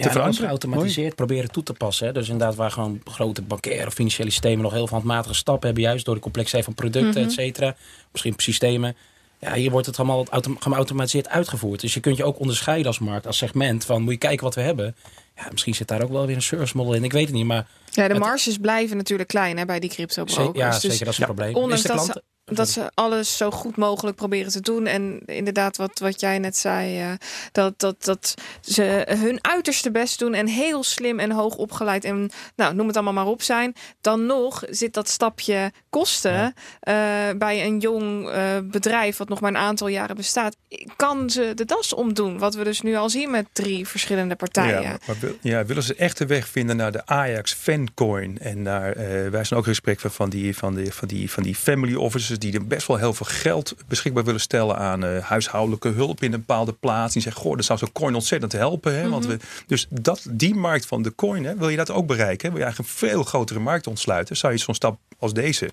Alles 0.02 0.12
veranderen. 0.16 0.46
geautomatiseerd 0.46 1.14
proberen 1.14 1.50
toe 1.50 1.62
te 1.62 1.72
passen. 1.72 2.06
Hè. 2.06 2.12
Dus 2.12 2.28
inderdaad 2.28 2.54
waar 2.56 2.70
gewoon 2.70 3.00
grote 3.04 3.42
bankaire 3.42 3.86
of 3.86 3.92
financiële 3.94 4.30
systemen 4.30 4.62
nog 4.62 4.72
heel 4.72 4.86
veel 4.86 4.96
handmatige 4.96 5.34
stappen 5.34 5.66
hebben. 5.66 5.84
Juist 5.84 6.04
door 6.04 6.14
de 6.14 6.20
complexiteit 6.20 6.64
van 6.64 6.74
producten, 6.74 7.22
et 7.22 7.32
cetera. 7.32 7.76
Misschien 8.12 8.34
systemen. 8.36 8.96
Ja, 9.38 9.54
hier 9.54 9.70
wordt 9.70 9.86
het 9.86 9.98
allemaal 9.98 10.26
autom- 10.30 10.56
geautomatiseerd 10.60 11.28
uitgevoerd. 11.28 11.80
Dus 11.80 11.94
je 11.94 12.00
kunt 12.00 12.16
je 12.16 12.24
ook 12.24 12.38
onderscheiden 12.40 12.86
als 12.86 12.98
markt, 12.98 13.26
als 13.26 13.36
segment. 13.38 13.84
Van 13.84 14.02
moet 14.02 14.12
je 14.12 14.18
kijken 14.18 14.44
wat 14.44 14.54
we 14.54 14.60
hebben. 14.60 14.96
Ja, 15.36 15.46
misschien 15.50 15.74
zit 15.74 15.88
daar 15.88 16.02
ook 16.02 16.10
wel 16.10 16.26
weer 16.26 16.36
een 16.36 16.42
service 16.42 16.76
model 16.76 16.92
in. 16.94 17.04
Ik 17.04 17.12
weet 17.12 17.26
het 17.26 17.34
niet, 17.34 17.44
maar 17.46 17.66
Ja, 17.90 18.06
de 18.06 18.12
Het- 18.14 18.22
marges 18.22 18.56
blijven 18.58 18.96
natuurlijk 18.96 19.28
klein 19.28 19.58
hè, 19.58 19.64
bij 19.64 19.80
die 19.80 19.90
crypto 19.90 20.26
ze- 20.26 20.34
brokers. 20.34 20.58
ja, 20.58 20.70
dus 20.70 20.80
zeker 20.80 21.04
dat 21.04 21.12
is 21.12 21.18
een 21.18 21.24
probleem. 21.24 21.54
ondanks 21.54 21.74
Is 21.74 21.82
de 21.82 21.88
dat 21.88 22.22
dat 22.50 22.68
ze 22.68 22.90
alles 22.94 23.36
zo 23.36 23.50
goed 23.50 23.76
mogelijk 23.76 24.16
proberen 24.16 24.52
te 24.52 24.60
doen. 24.60 24.86
En 24.86 25.20
inderdaad, 25.26 25.76
wat, 25.76 25.98
wat 25.98 26.20
jij 26.20 26.38
net 26.38 26.56
zei, 26.56 27.00
eh, 27.00 27.10
dat, 27.52 27.74
dat, 27.80 28.04
dat 28.04 28.34
ze 28.60 29.06
hun 29.18 29.38
uiterste 29.44 29.90
best 29.90 30.18
doen 30.18 30.34
en 30.34 30.46
heel 30.46 30.82
slim 30.82 31.18
en 31.18 31.30
hoog 31.30 31.56
opgeleid 31.56 32.04
en 32.04 32.30
nou, 32.56 32.74
noem 32.74 32.86
het 32.86 32.96
allemaal 32.96 33.14
maar 33.14 33.26
op 33.26 33.42
zijn. 33.42 33.74
Dan 34.00 34.26
nog 34.26 34.62
zit 34.70 34.94
dat 34.94 35.08
stapje 35.08 35.72
kosten 35.90 36.54
eh, 36.80 36.94
bij 37.38 37.64
een 37.66 37.78
jong 37.78 38.28
eh, 38.28 38.42
bedrijf 38.62 39.16
wat 39.16 39.28
nog 39.28 39.40
maar 39.40 39.50
een 39.50 39.56
aantal 39.56 39.88
jaren 39.88 40.16
bestaat. 40.16 40.56
Kan 40.96 41.30
ze 41.30 41.52
de 41.54 41.64
das 41.64 41.94
omdoen? 41.94 42.38
Wat 42.38 42.54
we 42.54 42.64
dus 42.64 42.80
nu 42.80 42.96
al 42.96 43.10
zien 43.10 43.30
met 43.30 43.46
drie 43.52 43.88
verschillende 43.88 44.34
partijen. 44.36 44.82
Ja, 44.82 44.96
maar, 45.06 45.16
wil- 45.20 45.36
ja, 45.40 45.64
willen 45.64 45.82
ze 45.82 45.94
echt 45.94 46.18
de 46.18 46.26
weg 46.26 46.48
vinden 46.48 46.76
naar 46.76 46.92
de 46.92 47.06
Ajax 47.06 47.52
Fancoin? 47.52 48.38
En 48.38 48.62
naar, 48.62 48.94
wij 49.30 49.44
zijn 49.44 49.60
ook 49.60 49.66
in 49.66 49.72
gesprek 49.72 50.00
van, 50.00 50.10
van, 50.10 50.30
die, 50.30 50.56
van, 50.56 50.74
die, 50.74 50.92
van, 50.92 51.08
die, 51.08 51.30
van 51.30 51.42
die 51.42 51.54
family 51.54 51.94
offices 51.94 52.38
die 52.40 52.52
er 52.52 52.66
best 52.66 52.86
wel 52.86 52.96
heel 52.96 53.14
veel 53.14 53.26
geld 53.30 53.74
beschikbaar 53.88 54.24
willen 54.24 54.40
stellen 54.40 54.76
aan 54.76 55.04
eh, 55.04 55.18
huishoudelijke 55.24 55.88
hulp 55.88 56.22
in 56.22 56.32
een 56.32 56.38
bepaalde 56.38 56.72
plaats. 56.72 57.12
Die 57.12 57.22
zeggen, 57.22 57.42
goh, 57.42 57.56
dat 57.56 57.64
zou 57.64 57.78
zo'n 57.78 57.92
coin 57.92 58.14
ontzettend 58.14 58.52
helpen. 58.52 58.94
Hè? 58.94 59.08
Want 59.08 59.26
we, 59.26 59.38
dus 59.66 59.86
dat, 59.90 60.26
die 60.30 60.54
markt 60.54 60.86
van 60.86 61.02
de 61.02 61.14
coin, 61.14 61.44
hè, 61.44 61.56
wil 61.56 61.68
je 61.68 61.76
dat 61.76 61.90
ook 61.90 62.06
bereiken? 62.06 62.48
Wil 62.50 62.58
je 62.58 62.64
eigenlijk 62.64 62.92
een 62.92 62.98
veel 63.08 63.22
grotere 63.22 63.58
markt 63.60 63.86
ontsluiten? 63.86 64.36
Zou 64.36 64.52
je 64.52 64.58
zo'n 64.58 64.74
stap 64.74 64.98
als 65.18 65.32
deze 65.32 65.64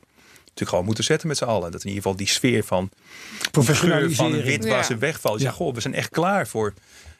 natuurlijk 0.41 0.69
gewoon 0.69 0.85
moeten 0.85 1.03
zetten 1.03 1.27
met 1.27 1.37
z'n 1.37 1.43
allen. 1.43 1.71
Dat 1.71 1.81
in 1.81 1.87
ieder 1.87 2.03
geval 2.03 2.17
die 2.17 2.27
sfeer 2.27 2.63
van 2.63 2.89
geur 2.89 3.39
van 3.41 3.51
Professionalisering. 3.51 4.45
witwassen 4.63 4.95
Ja. 4.95 5.01
wegvalt. 5.01 5.33
Je 5.37 5.43
Ja. 5.43 5.49
zegt, 5.49 5.61
goh, 5.61 5.73
we 5.73 5.81
zijn 5.81 5.93
echt 5.93 6.09
klaar 6.09 6.47
voor 6.47 6.73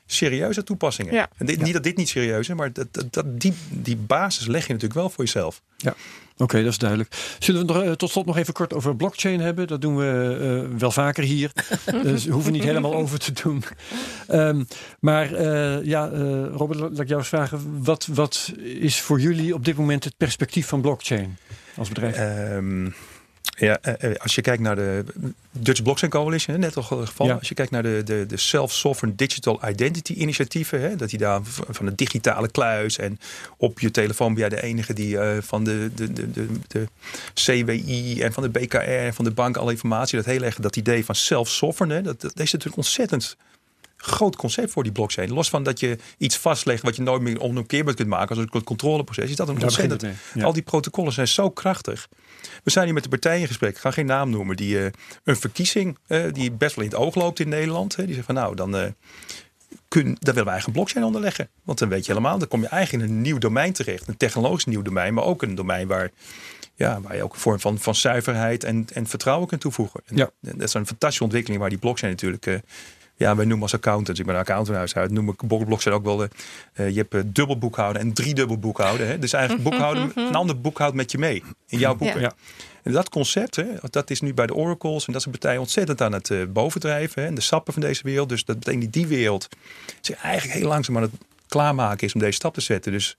serieuze 0.07 0.63
toepassingen. 0.63 1.13
Ja. 1.13 1.29
En 1.37 1.45
dit, 1.45 1.61
Niet 1.61 1.73
dat 1.73 1.83
dit 1.83 1.97
niet 1.97 2.09
serieus 2.09 2.49
is, 2.49 2.55
maar 2.55 2.73
dat, 2.73 2.87
dat, 3.09 3.25
die, 3.41 3.53
die 3.69 3.97
basis 3.97 4.47
leg 4.47 4.67
je 4.67 4.73
natuurlijk 4.73 4.99
wel 4.99 5.09
voor 5.09 5.23
jezelf. 5.23 5.61
Oké, 6.39 6.57
dat 6.63 6.71
is 6.71 6.77
duidelijk. 6.77 7.35
Zullen 7.39 7.65
we 7.65 7.73
nog, 7.73 7.83
eh, 7.83 7.91
tot 7.91 8.09
slot 8.09 8.25
nog 8.25 8.37
even 8.37 8.53
kort 8.53 8.73
over 8.73 8.95
blockchain 8.95 9.39
hebben? 9.39 9.67
Dat 9.67 9.81
doen 9.81 9.97
we 9.97 10.37
eh, 10.71 10.77
wel 10.77 10.91
vaker 10.91 11.23
hier. 11.23 11.51
dus 12.03 12.25
we 12.25 12.31
hoeven 12.31 12.51
niet 12.51 12.63
helemaal 12.63 12.93
over 12.93 13.19
te 13.19 13.31
doen. 13.43 13.63
Ehm, 14.27 14.63
maar 14.99 15.33
eh, 15.33 15.85
ja, 15.85 16.09
eh, 16.09 16.45
Robert, 16.53 16.79
laat 16.79 16.99
ik 16.99 17.07
jou 17.07 17.19
eens 17.19 17.27
vragen. 17.27 17.83
Wat, 17.83 18.07
wat 18.13 18.53
is 18.63 19.01
voor 19.01 19.19
jullie 19.19 19.53
op 19.53 19.65
dit 19.65 19.77
moment 19.77 20.03
het 20.03 20.17
perspectief 20.17 20.67
van 20.67 20.81
blockchain 20.81 21.37
als 21.75 21.89
bedrijf? 21.89 22.15
Ehm, 22.15 22.89
ja, 23.55 23.77
eh, 23.81 24.11
eh, 24.11 24.15
als 24.19 24.35
je 24.35 24.41
kijkt 24.41 24.61
naar 24.61 24.75
de 24.75 25.05
Dutch 25.51 25.81
Blockchain 25.81 26.11
Coalition, 26.11 26.59
net 26.59 26.77
al 26.77 26.83
gevallen. 26.83 27.33
Ja. 27.33 27.39
Als 27.39 27.49
je 27.49 27.55
kijkt 27.55 27.71
naar 27.71 27.83
de, 27.83 28.01
de, 28.05 28.25
de 28.25 28.37
Self-Sovereign 28.37 29.17
Digital 29.17 29.69
Identity 29.69 30.13
initiatieven, 30.13 30.81
hè, 30.81 30.95
dat 30.95 31.09
die 31.09 31.19
daar 31.19 31.39
van 31.43 31.85
de 31.85 31.95
digitale 31.95 32.51
kluis 32.51 32.97
en 32.97 33.19
op 33.57 33.79
je 33.79 33.91
telefoon 33.91 34.33
ben 34.33 34.39
jij 34.39 34.49
de 34.49 34.63
enige 34.63 34.93
die 34.93 35.19
eh, 35.19 35.41
van 35.41 35.63
de, 35.63 35.91
de, 35.95 36.13
de, 36.13 36.31
de, 36.31 36.47
de 36.67 36.87
CWI 37.33 38.21
en 38.21 38.33
van 38.33 38.43
de 38.43 38.49
BKR 38.49 38.77
en 38.77 39.13
van 39.13 39.25
de 39.25 39.31
bank 39.31 39.57
alle 39.57 39.71
informatie, 39.71 40.17
dat 40.17 40.25
hele 40.25 40.45
erg 40.45 40.55
dat 40.55 40.75
idee 40.75 41.05
van 41.05 41.15
self-sovereign, 41.15 42.03
dat, 42.03 42.21
dat 42.21 42.39
is 42.39 42.51
natuurlijk 42.51 42.77
ontzettend 42.77 43.37
groot 43.97 44.35
concept 44.35 44.71
voor 44.71 44.83
die 44.83 44.91
blockchain. 44.91 45.33
Los 45.33 45.49
van 45.49 45.63
dat 45.63 45.79
je 45.79 45.97
iets 46.17 46.37
vastlegt 46.37 46.83
wat 46.83 46.95
je 46.95 47.01
nooit 47.01 47.21
meer 47.21 47.41
onomkeerbaar 47.41 47.93
kunt 47.93 48.07
maken 48.07 48.35
als 48.35 48.45
een 48.51 48.63
controleproces, 48.63 49.29
is 49.29 49.35
dat 49.35 49.47
een 49.47 49.55
Daar 49.55 49.63
ontzettend 49.63 50.01
het. 50.01 50.15
Ja. 50.33 50.43
al 50.43 50.53
die 50.53 50.61
protocollen 50.61 51.13
zijn 51.13 51.27
zo 51.27 51.49
krachtig. 51.49 52.07
We 52.63 52.71
zijn 52.71 52.85
hier 52.85 52.93
met 52.93 53.03
de 53.03 53.09
partijen 53.09 53.41
in 53.41 53.47
gesprek. 53.47 53.75
Ik 53.75 53.77
ga 53.77 53.91
geen 53.91 54.05
naam 54.05 54.29
noemen. 54.29 54.55
Die 54.55 54.79
eh, 54.79 54.91
een 55.23 55.35
verkiezing 55.37 55.97
eh, 56.07 56.23
die 56.31 56.51
best 56.51 56.75
wel 56.75 56.85
in 56.85 56.91
het 56.91 56.99
oog 56.99 57.15
loopt 57.15 57.39
in 57.39 57.49
Nederland. 57.49 57.95
Hè, 57.95 58.05
die 58.05 58.13
zegt 58.13 58.25
van 58.25 58.35
nou, 58.35 58.55
dan, 58.55 58.77
eh, 58.77 58.83
kun, 59.87 60.05
dan 60.05 60.17
willen 60.33 60.43
we 60.43 60.49
eigen 60.49 60.71
blockchain 60.71 61.05
onderleggen. 61.05 61.49
Want 61.63 61.79
dan 61.79 61.89
weet 61.89 62.05
je 62.05 62.11
helemaal, 62.11 62.37
dan 62.37 62.47
kom 62.47 62.61
je 62.61 62.67
eigenlijk 62.67 63.03
in 63.03 63.15
een 63.15 63.21
nieuw 63.21 63.37
domein 63.37 63.73
terecht. 63.73 64.07
Een 64.07 64.17
technologisch 64.17 64.65
nieuw 64.65 64.81
domein, 64.81 65.13
maar 65.13 65.23
ook 65.23 65.41
een 65.41 65.55
domein 65.55 65.87
waar, 65.87 66.11
ja, 66.75 67.01
waar 67.01 67.15
je 67.15 67.23
ook 67.23 67.33
een 67.33 67.39
vorm 67.39 67.59
van, 67.59 67.79
van 67.79 67.95
zuiverheid 67.95 68.63
en, 68.63 68.87
en 68.93 69.07
vertrouwen 69.07 69.47
kunt 69.47 69.61
toevoegen. 69.61 70.01
En 70.05 70.15
Ja. 70.15 70.29
Dat 70.39 70.61
is 70.61 70.73
een 70.73 70.87
fantastische 70.87 71.23
ontwikkeling 71.23 71.61
waar 71.61 71.69
die 71.69 71.79
blockchain 71.79 72.11
natuurlijk... 72.11 72.61
ja, 73.17 73.35
wij 73.35 73.45
noemen 73.45 73.61
als 73.61 73.73
accountants, 73.73 74.19
ik 74.19 74.25
ben 74.25 74.35
een 74.35 74.41
accountanthuis 74.41 74.95
uit, 74.95 75.11
noem 75.11 75.29
ik 75.29 75.47
blockchain 75.47 75.95
ook 75.95 76.03
wel. 76.03 76.23
eh, 76.23 76.89
je 76.89 76.95
hebt 76.95 77.13
eh, 77.13 77.21
dubbel 77.25 77.57
boekhouden 77.57 78.01
en 78.01 78.13
drie 78.13 78.33
dubbel 78.33 78.57
boekhouden. 78.57 79.07
Hè? 79.07 79.19
Dus 79.19 79.33
eigenlijk 79.33 79.69
boekhouden, 79.69 80.11
een 80.15 80.35
ander 80.35 80.61
boekhoudt 80.61 80.95
met 80.95 81.11
je 81.11 81.17
mee 81.17 81.43
in 81.67 81.79
jouw 81.79 81.95
boeken. 81.95 82.21
Ja. 82.21 82.33
En 82.83 82.91
dat 82.91 83.09
concept, 83.09 83.55
hè, 83.55 83.65
dat 83.89 84.09
is 84.09 84.21
nu 84.21 84.33
bij 84.33 84.47
de 84.47 84.53
Oracles 84.53 85.07
en 85.07 85.13
dat 85.13 85.21
soort 85.21 85.39
partijen 85.39 85.59
ontzettend 85.59 86.01
aan 86.01 86.11
het 86.11 86.29
eh, 86.29 86.43
bovendrijven. 86.49 87.21
Hè, 87.21 87.27
en 87.27 87.35
de 87.35 87.41
sappen 87.41 87.73
van 87.73 87.81
deze 87.81 88.03
wereld. 88.03 88.29
Dus 88.29 88.45
dat 88.45 88.59
betekent 88.59 88.81
die 88.81 88.91
die 88.91 89.17
wereld 89.17 89.47
zich 90.01 90.15
eigenlijk 90.15 90.59
heel 90.59 90.67
langzaam 90.67 90.95
aan 90.95 91.01
het 91.01 91.11
klaarmaken 91.47 92.07
is 92.07 92.13
om 92.13 92.19
deze 92.19 92.31
stap 92.31 92.53
te 92.53 92.61
zetten. 92.61 92.91
Dus 92.91 93.17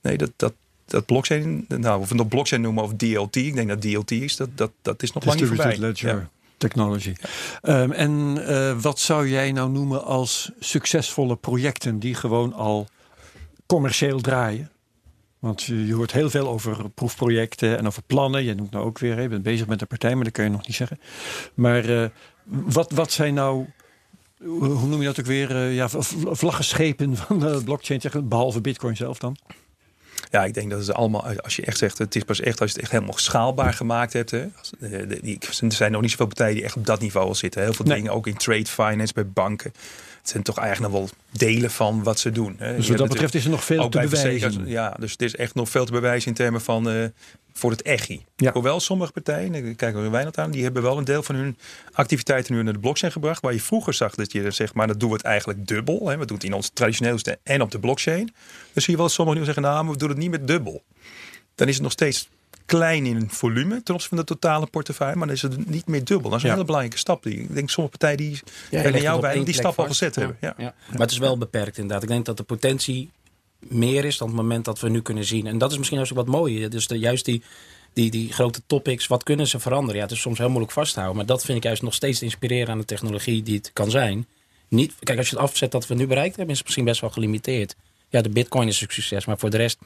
nee, 0.00 0.16
dat, 0.16 0.30
dat, 0.36 0.52
dat 0.86 1.06
blockchain, 1.06 1.64
nou, 1.68 2.00
of 2.00 2.02
we 2.02 2.08
het 2.08 2.22
nog 2.22 2.28
blockchain 2.28 2.62
noemen 2.62 2.84
of 2.84 2.94
DLT, 2.96 3.36
ik 3.36 3.54
denk 3.54 3.68
dat 3.68 3.80
DLT 3.80 4.10
is, 4.10 4.36
dat, 4.36 4.48
dat, 4.54 4.70
dat 4.82 5.02
is 5.02 5.12
nog 5.12 5.24
lang 5.24 5.38
niet 5.38 5.48
voorbij. 5.48 5.66
Distributed 5.66 6.02
Ledger 6.02 6.20
Ja. 6.20 6.30
Technology. 6.64 7.14
Ehm, 7.62 7.90
en 7.90 8.38
eh, 8.46 8.80
wat 8.80 8.98
zou 8.98 9.28
jij 9.28 9.52
nou 9.52 9.70
noemen 9.70 10.04
als 10.04 10.50
succesvolle 10.58 11.36
projecten 11.36 11.98
die 11.98 12.14
gewoon 12.14 12.52
al 12.52 12.86
commercieel 13.66 14.20
draaien? 14.20 14.70
Want 15.38 15.62
je, 15.62 15.86
je 15.86 15.94
hoort 15.94 16.12
heel 16.12 16.30
veel 16.30 16.48
over 16.48 16.90
proefprojecten 16.90 17.78
en 17.78 17.86
over 17.86 18.02
plannen. 18.02 18.44
Je 18.44 18.54
noemt 18.54 18.70
nou 18.70 18.84
ook 18.84 18.98
weer, 18.98 19.20
je 19.20 19.28
bent 19.28 19.42
bezig 19.42 19.66
met 19.66 19.80
een 19.80 19.86
partij, 19.86 20.14
maar 20.14 20.24
dat 20.24 20.32
kan 20.32 20.44
je 20.44 20.50
nog 20.50 20.66
niet 20.66 20.76
zeggen. 20.76 21.00
Maar 21.54 21.84
eh, 21.84 22.08
wat, 22.44 22.92
wat 22.92 23.12
zijn 23.12 23.34
nou, 23.34 23.66
hoe 24.44 24.86
noem 24.86 25.00
je 25.00 25.06
dat 25.06 25.20
ook 25.20 25.26
weer, 25.26 25.50
eh, 25.50 25.74
ja, 25.74 25.88
vlaggenschepen 25.88 27.16
van 27.26 27.38
de 27.38 27.60
blockchain, 27.64 28.00
behalve 28.24 28.60
Bitcoin 28.60 28.96
zelf 28.96 29.18
dan? 29.18 29.36
Ja, 30.30 30.44
ik 30.44 30.54
denk 30.54 30.70
dat 30.70 30.86
het 30.86 30.92
allemaal, 30.96 31.24
als 31.42 31.56
je 31.56 31.62
echt 31.64 31.78
zegt, 31.78 31.98
het 31.98 32.14
is 32.16 32.22
pas 32.22 32.40
echt 32.40 32.60
als 32.60 32.68
je 32.70 32.74
het 32.74 32.82
echt 32.84 32.92
helemaal 32.92 33.18
schaalbaar 33.18 33.72
gemaakt 33.72 34.12
hebt. 34.12 34.30
Hè. 34.30 34.46
Eh, 34.80 34.92
Er 35.60 35.72
zijn 35.72 35.92
nog 35.92 36.00
niet 36.00 36.10
zoveel 36.10 36.26
partijen 36.26 36.54
die 36.54 36.64
echt 36.64 36.76
op 36.76 36.86
dat 36.86 37.00
niveau 37.00 37.26
al 37.26 37.34
zitten. 37.34 37.62
Heel 37.62 37.72
veel 37.72 37.84
Nee. 37.84 37.96
dingen, 37.96 38.12
ook 38.12 38.26
in 38.26 38.36
trade 38.36 38.66
finance, 38.66 39.12
bij 39.14 39.26
banken. 39.26 39.72
Het 40.24 40.32
zijn 40.32 40.44
toch 40.44 40.58
eigenlijk 40.58 40.92
nog 40.92 41.02
wel 41.02 41.10
delen 41.30 41.70
van 41.70 42.02
wat 42.02 42.18
ze 42.18 42.30
doen. 42.30 42.54
Hè. 42.58 42.76
Dus 42.76 42.88
wat 42.88 42.98
dat 42.98 43.08
betreft 43.08 43.34
is 43.34 43.44
er 43.44 43.50
nog 43.50 43.64
veel 43.64 43.88
te 43.88 43.98
bewijzen. 43.98 44.66
Ja, 44.66 44.96
dus 44.98 45.12
het 45.12 45.22
is 45.22 45.36
echt 45.36 45.54
nog 45.54 45.68
veel 45.68 45.84
te 45.84 45.92
bewijzen 45.92 46.28
in 46.28 46.34
termen 46.34 46.60
van 46.60 46.90
eh, 46.90 47.04
voor 47.52 47.70
het 47.70 47.82
ECHI. 47.82 48.24
Ja. 48.36 48.52
Hoewel 48.52 48.80
sommige 48.80 49.12
partijen, 49.12 49.54
ik 49.54 49.76
kijk 49.76 49.94
er 49.94 50.10
Wijnald 50.10 50.38
aan, 50.38 50.50
die 50.50 50.62
hebben 50.62 50.82
wel 50.82 50.98
een 50.98 51.04
deel 51.04 51.22
van 51.22 51.34
hun 51.34 51.58
activiteiten 51.92 52.54
nu 52.54 52.62
naar 52.62 52.72
de 52.72 52.78
blockchain 52.78 53.12
gebracht. 53.12 53.42
Waar 53.42 53.52
je 53.52 53.60
vroeger 53.60 53.94
zag 53.94 54.14
dat 54.14 54.32
je 54.32 54.50
zegt, 54.50 54.74
maar 54.74 54.86
dat 54.86 55.00
doen 55.00 55.08
we 55.08 55.14
het 55.14 55.24
eigenlijk 55.24 55.66
dubbel. 55.66 56.08
Hè. 56.08 56.18
We 56.18 56.26
doen 56.26 56.36
het 56.36 56.46
in 56.46 56.52
ons 56.52 56.70
traditioneelste 56.74 57.38
en 57.42 57.62
op 57.62 57.70
de 57.70 57.78
blockchain. 57.78 58.34
Dus 58.72 58.84
zie 58.84 58.92
je 58.92 58.98
wel 58.98 59.08
sommigen 59.08 59.40
nu 59.40 59.46
zeggen, 59.46 59.62
nou, 59.62 59.88
we 59.88 59.96
doen 59.96 60.08
het 60.08 60.18
niet 60.18 60.30
met 60.30 60.46
dubbel. 60.46 60.82
Dan 61.54 61.68
is 61.68 61.74
het 61.74 61.82
nog 61.82 61.92
steeds 61.92 62.28
klein 62.66 63.06
in 63.06 63.30
volume 63.30 63.82
ten 63.82 63.94
opzichte 63.94 64.16
van 64.16 64.24
de 64.26 64.32
totale 64.34 64.66
portefeuille, 64.66 65.16
maar 65.16 65.26
dan 65.26 65.36
is 65.36 65.42
het 65.42 65.70
niet 65.70 65.86
meer 65.86 66.04
dubbel. 66.04 66.30
Dat 66.30 66.38
is 66.38 66.42
een 66.44 66.48
Ja. 66.48 66.54
hele 66.54 66.66
belangrijke 66.66 66.98
stap. 66.98 67.22
Die, 67.22 67.40
ik 67.40 67.54
denk 67.54 67.70
sommige 67.70 67.98
partijen 67.98 68.18
die, 68.18 68.40
Ja, 68.70 68.82
legt 68.82 69.00
jou 69.00 69.20
bij, 69.20 69.44
die 69.44 69.54
stap 69.54 69.78
al 69.78 69.86
gezet 69.86 70.14
Ja, 70.14 70.20
hebben. 70.20 70.38
Ja. 70.40 70.54
ja. 70.58 70.74
Maar 70.90 71.00
het 71.00 71.10
is 71.10 71.18
wel 71.18 71.38
beperkt 71.38 71.76
inderdaad. 71.76 72.02
Ik 72.02 72.08
denk 72.08 72.24
dat 72.24 72.36
de 72.36 72.42
potentie 72.42 73.10
meer 73.58 74.04
is 74.04 74.16
dan 74.18 74.28
het 74.28 74.36
moment 74.36 74.64
dat 74.64 74.80
we 74.80 74.88
nu 74.88 75.02
kunnen 75.02 75.24
zien. 75.24 75.46
En 75.46 75.58
dat 75.58 75.70
is 75.72 75.78
misschien 75.78 75.98
ook 75.98 76.08
wat 76.08 76.26
mooie. 76.26 76.68
Dus 76.68 76.86
de, 76.86 76.98
juist 76.98 77.24
die, 77.24 77.42
die, 77.92 78.10
die 78.10 78.32
grote 78.32 78.60
topics, 78.66 79.06
wat 79.06 79.22
kunnen 79.22 79.46
ze 79.46 79.58
veranderen? 79.58 79.96
Ja, 79.96 80.02
het 80.02 80.12
is 80.12 80.20
soms 80.20 80.38
heel 80.38 80.48
moeilijk 80.48 80.72
vasthouden. 80.72 81.16
Maar 81.16 81.26
dat 81.26 81.44
vind 81.44 81.58
ik 81.58 81.64
juist 81.64 81.82
nog 81.82 81.94
steeds 81.94 82.18
te 82.18 82.24
inspireren 82.24 82.68
aan 82.68 82.78
de 82.78 82.84
technologie 82.84 83.42
die 83.42 83.56
het 83.56 83.70
kan 83.72 83.90
zijn. 83.90 84.26
Niet, 84.68 84.94
kijk, 85.00 85.18
als 85.18 85.30
je 85.30 85.36
het 85.36 85.44
afzet 85.44 85.70
dat 85.70 85.86
we 85.86 85.94
nu 85.94 86.06
bereikt 86.06 86.36
hebben, 86.36 86.50
is 86.52 86.56
het 86.56 86.64
misschien 86.64 86.84
best 86.86 87.00
wel 87.00 87.10
gelimiteerd. 87.10 87.76
Ja, 88.08 88.20
de 88.22 88.28
bitcoin 88.28 88.68
is 88.68 88.80
een 88.80 88.88
succes, 88.90 89.24
maar 89.24 89.38
voor 89.38 89.50
de 89.50 89.56
rest 89.56 89.78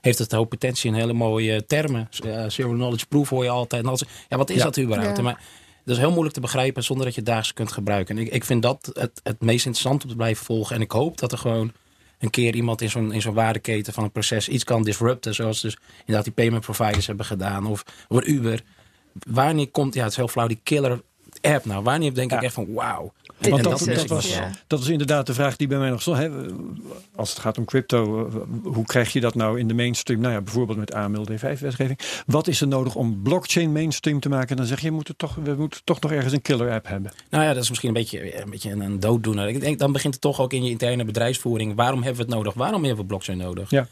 heeft 0.00 0.18
het 0.18 0.32
hoop 0.32 0.48
potentie 0.48 0.90
in 0.90 0.96
hele 0.96 1.12
mooie 1.12 1.66
termen. 1.66 2.08
Ja, 2.10 2.48
zero 2.48 2.72
knowledge 2.72 3.06
proof 3.06 3.28
hoor 3.28 3.44
je 3.44 3.50
altijd. 3.50 3.82
En 3.82 3.88
alles. 3.88 4.04
Ja, 4.28 4.36
wat 4.36 4.50
is 4.50 4.56
Ja. 4.56 4.64
dat 4.64 4.78
überhaupt? 4.78 5.16
Ja. 5.16 5.22
Maar 5.22 5.42
dat 5.84 5.96
is 5.96 6.02
heel 6.02 6.10
moeilijk 6.10 6.34
te 6.34 6.40
begrijpen 6.40 6.84
zonder 6.84 7.04
dat 7.04 7.14
je 7.14 7.20
het 7.20 7.28
dagelijks 7.28 7.56
kunt 7.56 7.72
gebruiken. 7.72 8.16
En 8.16 8.22
ik, 8.26 8.32
ik 8.32 8.44
vind 8.44 8.62
dat 8.62 8.90
het, 8.92 9.20
het 9.22 9.40
meest 9.40 9.66
interessant 9.66 10.02
om 10.02 10.08
te 10.10 10.16
blijven 10.16 10.44
volgen. 10.44 10.76
En 10.76 10.82
ik 10.82 10.90
hoop 10.90 11.18
dat 11.18 11.32
er 11.32 11.38
gewoon 11.38 11.72
een 12.18 12.30
keer 12.30 12.54
iemand 12.54 12.80
in 12.80 12.90
zo'n, 12.90 13.12
in 13.12 13.20
zo'n 13.20 13.34
waardeketen 13.34 13.92
van 13.92 14.04
een 14.04 14.10
proces 14.12 14.48
iets 14.48 14.64
kan 14.64 14.82
disrupten. 14.82 15.34
Zoals 15.34 15.60
dus 15.60 15.76
inderdaad 15.98 16.24
die 16.24 16.32
payment 16.32 16.64
providers 16.64 17.06
hebben 17.06 17.26
gedaan. 17.26 17.66
Of, 17.66 17.84
of 18.08 18.24
Uber. 18.24 18.62
Wanneer 19.26 19.68
komt, 19.70 19.94
ja 19.94 20.02
het 20.02 20.10
is 20.10 20.16
heel 20.16 20.28
flauw, 20.28 20.46
die 20.46 20.60
killer 20.62 21.02
app 21.40 21.64
nou? 21.64 21.82
Wanneer 21.82 22.14
denk 22.14 22.32
ik 22.32 22.42
echt 22.42 22.54
van 22.54 22.72
wauw. 22.72 23.12
Want 23.40 23.62
dat, 23.62 23.80
is 23.80 23.96
dat, 23.96 24.08
was, 24.08 24.34
ja. 24.34 24.50
dat 24.66 24.78
was 24.78 24.88
inderdaad 24.88 25.26
de 25.26 25.34
vraag 25.34 25.56
die 25.56 25.66
bij 25.66 25.78
mij 25.78 25.90
nog. 25.90 26.04
Hè, 26.04 26.30
als 27.14 27.30
het 27.30 27.38
gaat 27.38 27.58
om 27.58 27.64
crypto, 27.64 28.26
eh, 28.26 28.34
hoe 28.62 28.84
krijg 28.84 29.12
je 29.12 29.20
dat 29.20 29.34
nou 29.34 29.58
in 29.58 29.68
de 29.68 29.74
mainstream? 29.74 30.20
Nou 30.20 30.32
ja, 30.32 30.40
bijvoorbeeld 30.40 30.78
met 30.78 30.94
AML-D5-wetgeving. 30.94 31.98
Wat 32.26 32.46
is 32.46 32.60
er 32.60 32.68
nodig 32.68 32.94
om 32.94 33.22
blockchain 33.22 33.72
mainstream 33.72 34.20
te 34.20 34.28
maken? 34.28 34.56
Dan 34.56 34.66
zeg 34.66 34.80
je, 34.80 34.88
we 34.88 34.94
moeten 34.94 35.16
toch, 35.16 35.34
we 35.34 35.54
moeten 35.54 35.80
toch 35.84 36.00
nog 36.00 36.12
ergens 36.12 36.32
een 36.32 36.42
killer 36.42 36.70
app 36.70 36.86
hebben. 36.86 37.12
Nou 37.30 37.44
ja, 37.44 37.52
dat 37.52 37.62
is 37.62 37.68
misschien 37.68 37.88
een 37.88 37.94
beetje 37.94 38.42
een, 38.42 38.50
beetje 38.50 38.70
een, 38.70 38.80
een 38.80 39.00
dooddoener. 39.00 39.48
Ik 39.48 39.60
denk, 39.60 39.78
dan 39.78 39.92
begint 39.92 40.14
het 40.14 40.22
toch 40.22 40.40
ook 40.40 40.52
in 40.52 40.64
je 40.64 40.70
interne 40.70 41.04
bedrijfsvoering. 41.04 41.74
Waarom 41.74 42.02
hebben 42.02 42.16
we 42.16 42.26
het 42.26 42.36
nodig? 42.36 42.54
Waarom 42.54 42.84
hebben 42.84 43.00
we 43.00 43.06
blockchain 43.06 43.38
nodig? 43.38 43.70
Ja. 43.70 43.86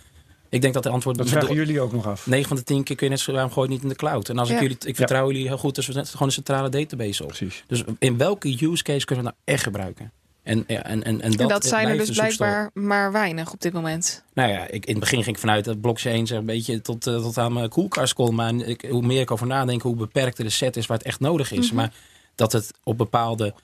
Ik 0.57 0.63
denk 0.63 0.75
dat 0.75 0.83
de 0.83 0.89
antwoord... 0.89 1.17
Dat 1.17 1.29
vragen 1.29 1.55
jullie 1.55 1.81
ook 1.81 1.93
nog 1.93 2.07
af. 2.07 2.27
9 2.27 2.49
van 2.49 2.57
de 2.57 2.63
10 2.63 2.83
keer 2.83 2.97
kun 2.97 3.07
je 3.07 3.13
net 3.13 3.21
zo 3.21 3.33
waarom 3.33 3.53
gooi 3.53 3.69
je 3.69 3.75
het 3.75 3.83
niet 3.83 3.93
in 3.93 3.99
de 3.99 4.05
cloud? 4.05 4.29
En 4.29 4.39
als 4.39 4.51
ik 4.51 4.61
jullie, 4.61 4.77
ik 4.85 4.97
vertrouw 4.97 5.27
jullie 5.31 5.47
heel 5.47 5.59
goed, 5.59 5.75
dus 5.75 5.87
we 5.87 5.93
zetten 5.93 6.13
gewoon 6.13 6.29
een 6.29 6.35
centrale 6.35 6.69
database 6.69 7.23
op. 7.23 7.29
Precies. 7.29 7.65
Dus 7.67 7.83
in 7.99 8.17
welke 8.17 8.49
use 8.49 8.83
case 8.83 9.05
kunnen 9.05 9.25
we 9.25 9.31
nou 9.31 9.43
echt 9.45 9.63
gebruiken? 9.63 10.13
En, 10.43 10.65
ja, 10.67 10.83
en, 10.83 11.03
en, 11.03 11.21
en 11.21 11.31
dat, 11.31 11.41
En 11.41 11.49
dat 11.49 11.67
zijn 11.67 11.89
er 11.89 11.97
dus 11.97 12.11
blijkbaar 12.11 12.71
maar 12.75 13.13
weinig 13.13 13.53
op 13.53 13.61
dit 13.61 13.73
moment. 13.73 14.25
Nou 14.35 14.51
ja, 14.51 14.67
ik, 14.67 14.87
in 14.87 14.91
het 14.91 15.01
begin 15.01 15.23
ging 15.23 15.35
ik 15.35 15.41
vanuit 15.41 15.65
dat 15.65 15.81
blockchain 15.81 16.35
een 16.35 16.47
beetje 16.47 16.81
tot, 16.81 17.07
eh, 17.07 17.15
tot 17.15 17.39
aan 17.39 17.53
mijn 17.53 17.69
koelkast 17.69 18.13
kon. 18.13 18.35
Maar 18.35 18.55
ik, 18.55 18.87
hoe 18.91 19.03
meer 19.03 19.21
ik 19.21 19.31
over 19.31 19.47
nadenk, 19.47 19.83
hoe 19.83 19.97
beperkter 19.97 20.45
de 20.45 20.51
set 20.51 20.77
is 20.77 20.87
waar 20.87 20.97
het 20.97 21.07
echt 21.07 21.21
nodig 21.21 21.53
is. 21.53 21.73
Maar 21.73 21.93
dat 22.35 22.53
het 22.53 22.71
op 22.83 22.99
bepaalde 22.99 23.55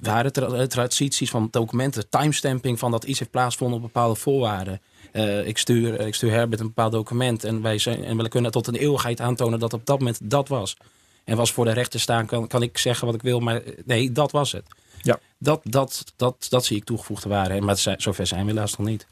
waren 0.00 0.32
tra- 0.32 0.66
transities 0.66 1.30
van 1.30 1.48
documenten, 1.50 2.08
timestamping 2.08 2.78
van 2.78 2.90
dat 2.90 3.04
iets 3.04 3.18
heeft 3.18 3.30
plaatsgevonden 3.30 3.76
op 3.76 3.84
bepaalde 3.84 4.14
voorwaarden. 4.14 4.80
Eh, 5.12 5.46
ik, 5.46 5.58
stuur, 5.58 6.00
ik 6.00 6.14
stuur 6.14 6.30
Herbert 6.30 6.60
een 6.60 6.66
bepaald 6.66 6.92
document 6.92 7.44
en 7.44 7.62
wij 7.62 7.78
zijn, 7.78 8.04
en 8.04 8.16
we 8.16 8.28
kunnen 8.28 8.50
tot 8.50 8.66
een 8.66 8.74
eeuwigheid 8.74 9.20
aantonen 9.20 9.58
dat 9.58 9.72
op 9.72 9.86
dat 9.86 9.98
moment 9.98 10.18
dat 10.22 10.48
was. 10.48 10.76
En 11.24 11.38
als 11.38 11.52
voor 11.52 11.64
de 11.64 11.72
rechter 11.72 12.00
staan 12.00 12.26
kan, 12.26 12.46
kan 12.46 12.62
ik 12.62 12.78
zeggen 12.78 13.06
wat 13.06 13.14
ik 13.14 13.22
wil, 13.22 13.40
maar 13.40 13.62
eh, 13.62 13.72
nee, 13.84 14.12
dat 14.12 14.30
was 14.30 14.52
het. 14.52 14.64
Ja. 15.02 15.18
Dat, 15.38 15.60
dat, 15.64 16.04
dat, 16.16 16.46
dat 16.48 16.64
zie 16.64 16.76
ik 16.76 16.84
toegevoegde 16.84 17.28
waarde. 17.28 17.60
Maar 17.60 17.76
zijn- 17.76 18.00
zover 18.00 18.26
zijn 18.26 18.44
we 18.46 18.52
helaas 18.52 18.76
nog 18.76 18.86
niet. 18.86 19.06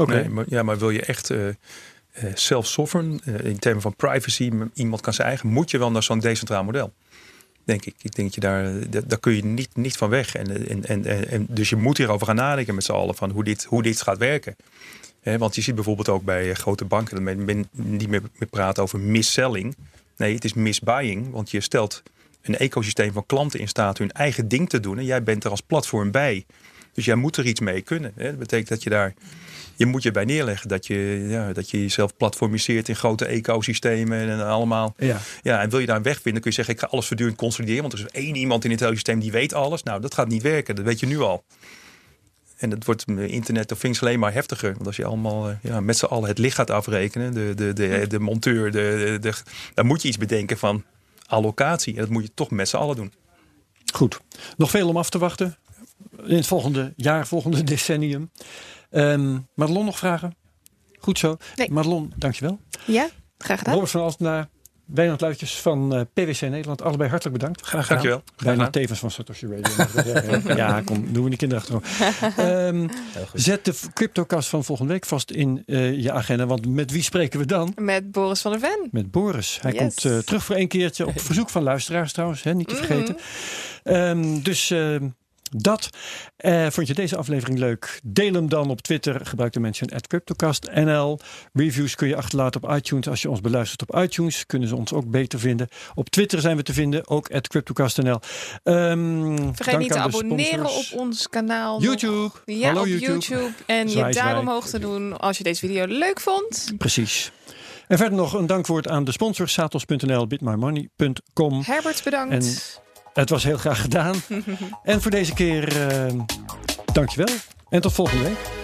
Oké. 0.00 0.14
Nee, 0.14 0.28
maar, 0.28 0.44
ja, 0.48 0.62
maar 0.62 0.78
wil 0.78 0.90
je 0.90 1.02
echt 1.02 1.30
eh, 1.30 1.48
eh, 1.48 1.54
self-sovereign, 2.34 3.20
eh, 3.24 3.44
in 3.50 3.58
termen 3.58 3.82
van 3.82 3.96
privacy, 3.96 4.50
iemand 4.74 5.00
kan 5.00 5.12
zijn 5.14 5.28
eigen, 5.28 5.48
moet 5.48 5.70
je 5.70 5.78
wel 5.78 5.90
naar 5.90 6.02
zo'n 6.02 6.18
decentraal 6.20 6.64
model. 6.64 6.92
Denk 7.64 7.84
ik. 7.84 7.94
Ik 8.02 8.14
denk 8.14 8.26
dat 8.26 8.34
je 8.34 8.40
daar, 8.40 8.64
eh, 8.76 8.84
da- 8.90 9.00
daar 9.06 9.18
kun 9.20 9.32
je 9.36 9.44
niet, 9.44 9.76
niet 9.76 9.96
van 9.96 10.08
weg. 10.08 10.34
En, 10.34 10.50
eh, 10.50 10.70
en, 10.70 10.84
en, 10.84 11.04
en, 11.04 11.28
en 11.28 11.46
dus 11.48 11.68
je 11.68 11.76
moet 11.76 11.96
hierover 11.98 12.26
gaan 12.26 12.36
nadenken 12.36 12.74
met 12.74 12.84
z'n 12.84 12.92
allen 12.92 13.14
van 13.14 13.30
hoe 13.30 13.44
dit, 13.44 13.64
hoe 13.64 13.82
dit 13.82 14.02
gaat 14.02 14.18
werken. 14.18 14.56
Want 15.22 15.54
je 15.54 15.60
ziet 15.60 15.74
bijvoorbeeld 15.74 16.08
ook 16.08 16.24
bij 16.24 16.50
eh, 16.50 16.56
grote 16.56 16.84
banken 16.84 17.14
dat 17.14 17.24
men, 17.24 17.44
men 17.44 17.68
niet 17.72 18.08
meer, 18.08 18.22
meer 18.38 18.48
praat 18.48 18.78
over 18.78 19.00
misselling, 19.00 19.74
Nee, 20.22 20.34
het 20.34 20.44
is 20.44 20.54
misbuying, 20.54 21.30
want 21.30 21.50
je 21.50 21.60
stelt 21.60 22.02
een 22.42 22.56
ecosysteem 22.56 23.12
van 23.12 23.26
klanten 23.26 23.60
in 23.60 23.68
staat 23.68 23.98
hun 23.98 24.10
eigen 24.10 24.48
ding 24.48 24.68
te 24.68 24.80
doen. 24.80 24.98
En 24.98 25.04
jij 25.04 25.22
bent 25.22 25.44
er 25.44 25.50
als 25.50 25.60
platform 25.60 26.10
bij. 26.10 26.44
Dus 26.92 27.04
jij 27.04 27.14
moet 27.14 27.36
er 27.36 27.46
iets 27.46 27.60
mee 27.60 27.80
kunnen. 27.80 28.12
Hè? 28.16 28.24
Dat 28.24 28.38
betekent 28.38 28.68
dat 28.68 28.82
je 28.82 28.90
daar. 28.90 29.14
Je 29.76 29.86
moet 29.86 30.02
je 30.02 30.10
bij 30.10 30.24
neerleggen 30.24 30.68
dat 30.68 30.86
je, 30.86 31.26
ja, 31.28 31.52
dat 31.52 31.70
je 31.70 31.80
jezelf 31.80 32.16
platformiseert 32.16 32.88
in 32.88 32.96
grote 32.96 33.26
ecosystemen 33.26 34.28
en 34.28 34.46
allemaal. 34.46 34.94
Ja. 34.98 35.20
Ja, 35.42 35.60
en 35.60 35.70
wil 35.70 35.78
je 35.78 35.86
daar 35.86 35.96
een 35.96 36.02
weg 36.02 36.20
vinden, 36.20 36.42
kun 36.42 36.50
je 36.50 36.56
zeggen: 36.56 36.74
ik 36.74 36.80
ga 36.80 36.86
alles 36.86 37.06
voortdurend 37.06 37.36
consolideren. 37.36 37.82
Want 37.82 37.92
er 37.92 37.98
is 37.98 38.06
één 38.06 38.36
iemand 38.36 38.64
in 38.64 38.70
het 38.70 38.80
hele 38.80 38.92
systeem 38.92 39.20
die 39.20 39.32
weet 39.32 39.54
alles. 39.54 39.82
Nou, 39.82 40.00
dat 40.00 40.14
gaat 40.14 40.28
niet 40.28 40.42
werken. 40.42 40.74
Dat 40.74 40.84
weet 40.84 41.00
je 41.00 41.06
nu 41.06 41.20
al. 41.20 41.44
En 42.62 42.70
dat 42.70 42.84
wordt 42.84 43.06
met 43.06 43.30
internet 43.30 43.72
of 43.72 43.78
things 43.78 44.02
alleen 44.02 44.18
maar 44.18 44.32
heftiger. 44.32 44.72
Want 44.72 44.86
als 44.86 44.96
je 44.96 45.04
allemaal 45.04 45.48
eh, 45.48 45.54
ja, 45.62 45.80
met 45.80 45.96
z'n 45.96 46.04
allen 46.04 46.28
het 46.28 46.38
licht 46.38 46.54
gaat 46.54 46.70
afrekenen, 46.70 47.34
de, 47.34 47.54
de, 47.54 47.72
de, 47.72 48.06
de 48.06 48.18
monteur, 48.18 48.70
de, 48.70 49.18
de, 49.20 49.32
dan 49.74 49.86
moet 49.86 50.02
je 50.02 50.08
iets 50.08 50.18
bedenken 50.18 50.58
van 50.58 50.84
allocatie. 51.26 51.94
En 51.94 52.00
dat 52.00 52.08
moet 52.08 52.22
je 52.22 52.30
toch 52.34 52.50
met 52.50 52.68
z'n 52.68 52.76
allen 52.76 52.96
doen. 52.96 53.12
Goed. 53.94 54.20
Nog 54.56 54.70
veel 54.70 54.88
om 54.88 54.96
af 54.96 55.10
te 55.10 55.18
wachten. 55.18 55.56
In 56.24 56.36
het 56.36 56.46
volgende 56.46 56.92
jaar, 56.96 57.26
volgende 57.26 57.64
decennium. 57.74 58.30
Ehm 58.90 59.38
Madelon 59.54 59.84
nog 59.84 59.98
vragen? 59.98 60.36
Goed 60.98 61.18
zo. 61.18 61.36
Nee. 61.56 61.70
Madelon, 61.70 62.12
dankjewel. 62.16 62.60
Ja, 62.84 63.08
graag 63.38 63.58
gedaan. 63.58 63.74
Robert 63.74 63.92
van 63.92 64.00
Altenaar, 64.00 64.48
Wijnand 64.94 65.20
Luitjes 65.20 65.60
van 65.60 65.94
eh, 65.94 66.00
PwC 66.12 66.40
Nederland. 66.40 66.82
Allebei 66.82 67.10
hartelijk 67.10 67.38
bedankt. 67.38 67.60
Graag 67.60 67.86
gedaan. 67.86 68.02
Dankjewel. 68.02 68.22
Bijna 68.54 68.70
tevens 68.70 68.98
van 68.98 69.10
Satoshi 69.10 69.46
Radio. 69.46 70.54
ja, 70.62 70.80
kom, 70.84 71.12
doen 71.12 71.22
we 71.24 71.28
die 71.28 71.38
kinderen 71.38 71.64
achterom. 71.64 71.82
Ehm, 72.36 72.88
zet 73.34 73.64
de 73.64 73.74
CryptoCast 73.94 74.48
van 74.48 74.64
volgende 74.64 74.92
week 74.92 75.06
vast 75.06 75.30
in 75.30 75.62
eh, 75.66 76.02
je 76.02 76.12
agenda. 76.12 76.46
Want 76.46 76.66
met 76.68 76.90
wie 76.90 77.02
spreken 77.02 77.38
we 77.38 77.46
dan? 77.46 77.72
Met 77.76 78.10
Boris 78.12 78.40
van 78.40 78.50
der 78.52 78.60
Ven. 78.60 78.88
Met 78.90 79.10
Boris. 79.10 79.58
Hij 79.60 79.72
Yes. 79.72 79.80
komt 79.80 80.04
eh, 80.04 80.18
terug 80.18 80.44
voor 80.44 80.56
één 80.56 80.68
keertje 80.68 81.06
op 81.06 81.20
verzoek 81.20 81.50
van 81.50 81.62
luisteraars 81.62 82.12
trouwens. 82.12 82.42
Hè, 82.42 82.54
niet 82.54 82.68
te 82.68 82.74
vergeten. 82.76 83.16
Ehm, 83.82 84.40
dus 84.42 84.70
ehm, 84.70 85.08
dat. 85.56 85.88
Eh, 86.36 86.66
vond 86.70 86.86
je 86.86 86.94
deze 86.94 87.16
aflevering 87.16 87.58
leuk? 87.58 88.00
Deel 88.04 88.32
hem 88.32 88.48
dan 88.48 88.70
op 88.70 88.80
Twitter. 88.80 89.26
Gebruik 89.26 89.52
de 89.52 89.60
mention 89.60 89.90
at 89.90 90.06
CryptoCastNL. 90.06 91.18
Reviews 91.52 91.94
kun 91.94 92.08
je 92.08 92.16
achterlaten 92.16 92.62
op 92.62 92.70
iTunes. 92.74 93.08
Als 93.08 93.22
je 93.22 93.30
ons 93.30 93.40
beluistert 93.40 93.82
op 93.82 93.96
iTunes 94.02 94.46
kunnen 94.46 94.68
ze 94.68 94.76
ons 94.76 94.92
ook 94.92 95.10
beter 95.10 95.38
vinden. 95.38 95.68
Op 95.94 96.10
Twitter 96.10 96.40
zijn 96.40 96.56
we 96.56 96.62
te 96.62 96.72
vinden. 96.72 97.08
Ook 97.08 97.30
at 97.30 97.48
CryptoCastNL. 97.48 98.20
Ehm, 98.62 99.36
Vergeet 99.54 99.78
niet 99.78 99.92
te 99.92 99.98
abonneren 99.98 100.68
sponsors. 100.68 100.92
op 100.92 100.98
ons 100.98 101.28
kanaal. 101.28 101.82
YouTube. 101.82 102.30
Ja, 102.44 102.66
Hallo 102.66 102.80
op 102.80 102.86
YouTube. 102.86 103.10
YouTube. 103.10 103.52
En 103.66 103.88
Zwaai, 103.90 104.06
je 104.08 104.14
duim 104.14 104.38
omhoog 104.38 104.66
te 104.68 104.78
doen 104.78 105.18
als 105.18 105.38
je 105.38 105.44
deze 105.44 105.60
video 105.60 105.84
leuk 105.86 106.20
vond. 106.20 106.72
Precies. 106.78 107.32
En 107.88 107.98
verder 107.98 108.18
nog 108.18 108.32
een 108.32 108.46
dankwoord 108.46 108.88
aan 108.88 109.04
de 109.04 109.12
sponsors. 109.12 109.52
Satos.nl, 109.52 110.26
bitmymoney.com. 110.26 111.62
Herbert, 111.64 112.04
bedankt. 112.04 112.32
En 112.34 112.42
het 113.14 113.30
was 113.30 113.44
heel 113.44 113.56
graag 113.58 113.80
gedaan. 113.80 114.14
en 114.82 115.02
voor 115.02 115.10
deze 115.10 115.34
keer, 115.34 115.90
eh, 115.90 116.12
dankjewel. 116.92 117.34
En 117.68 117.80
tot 117.80 117.92
volgende 117.92 118.24
week. 118.24 118.61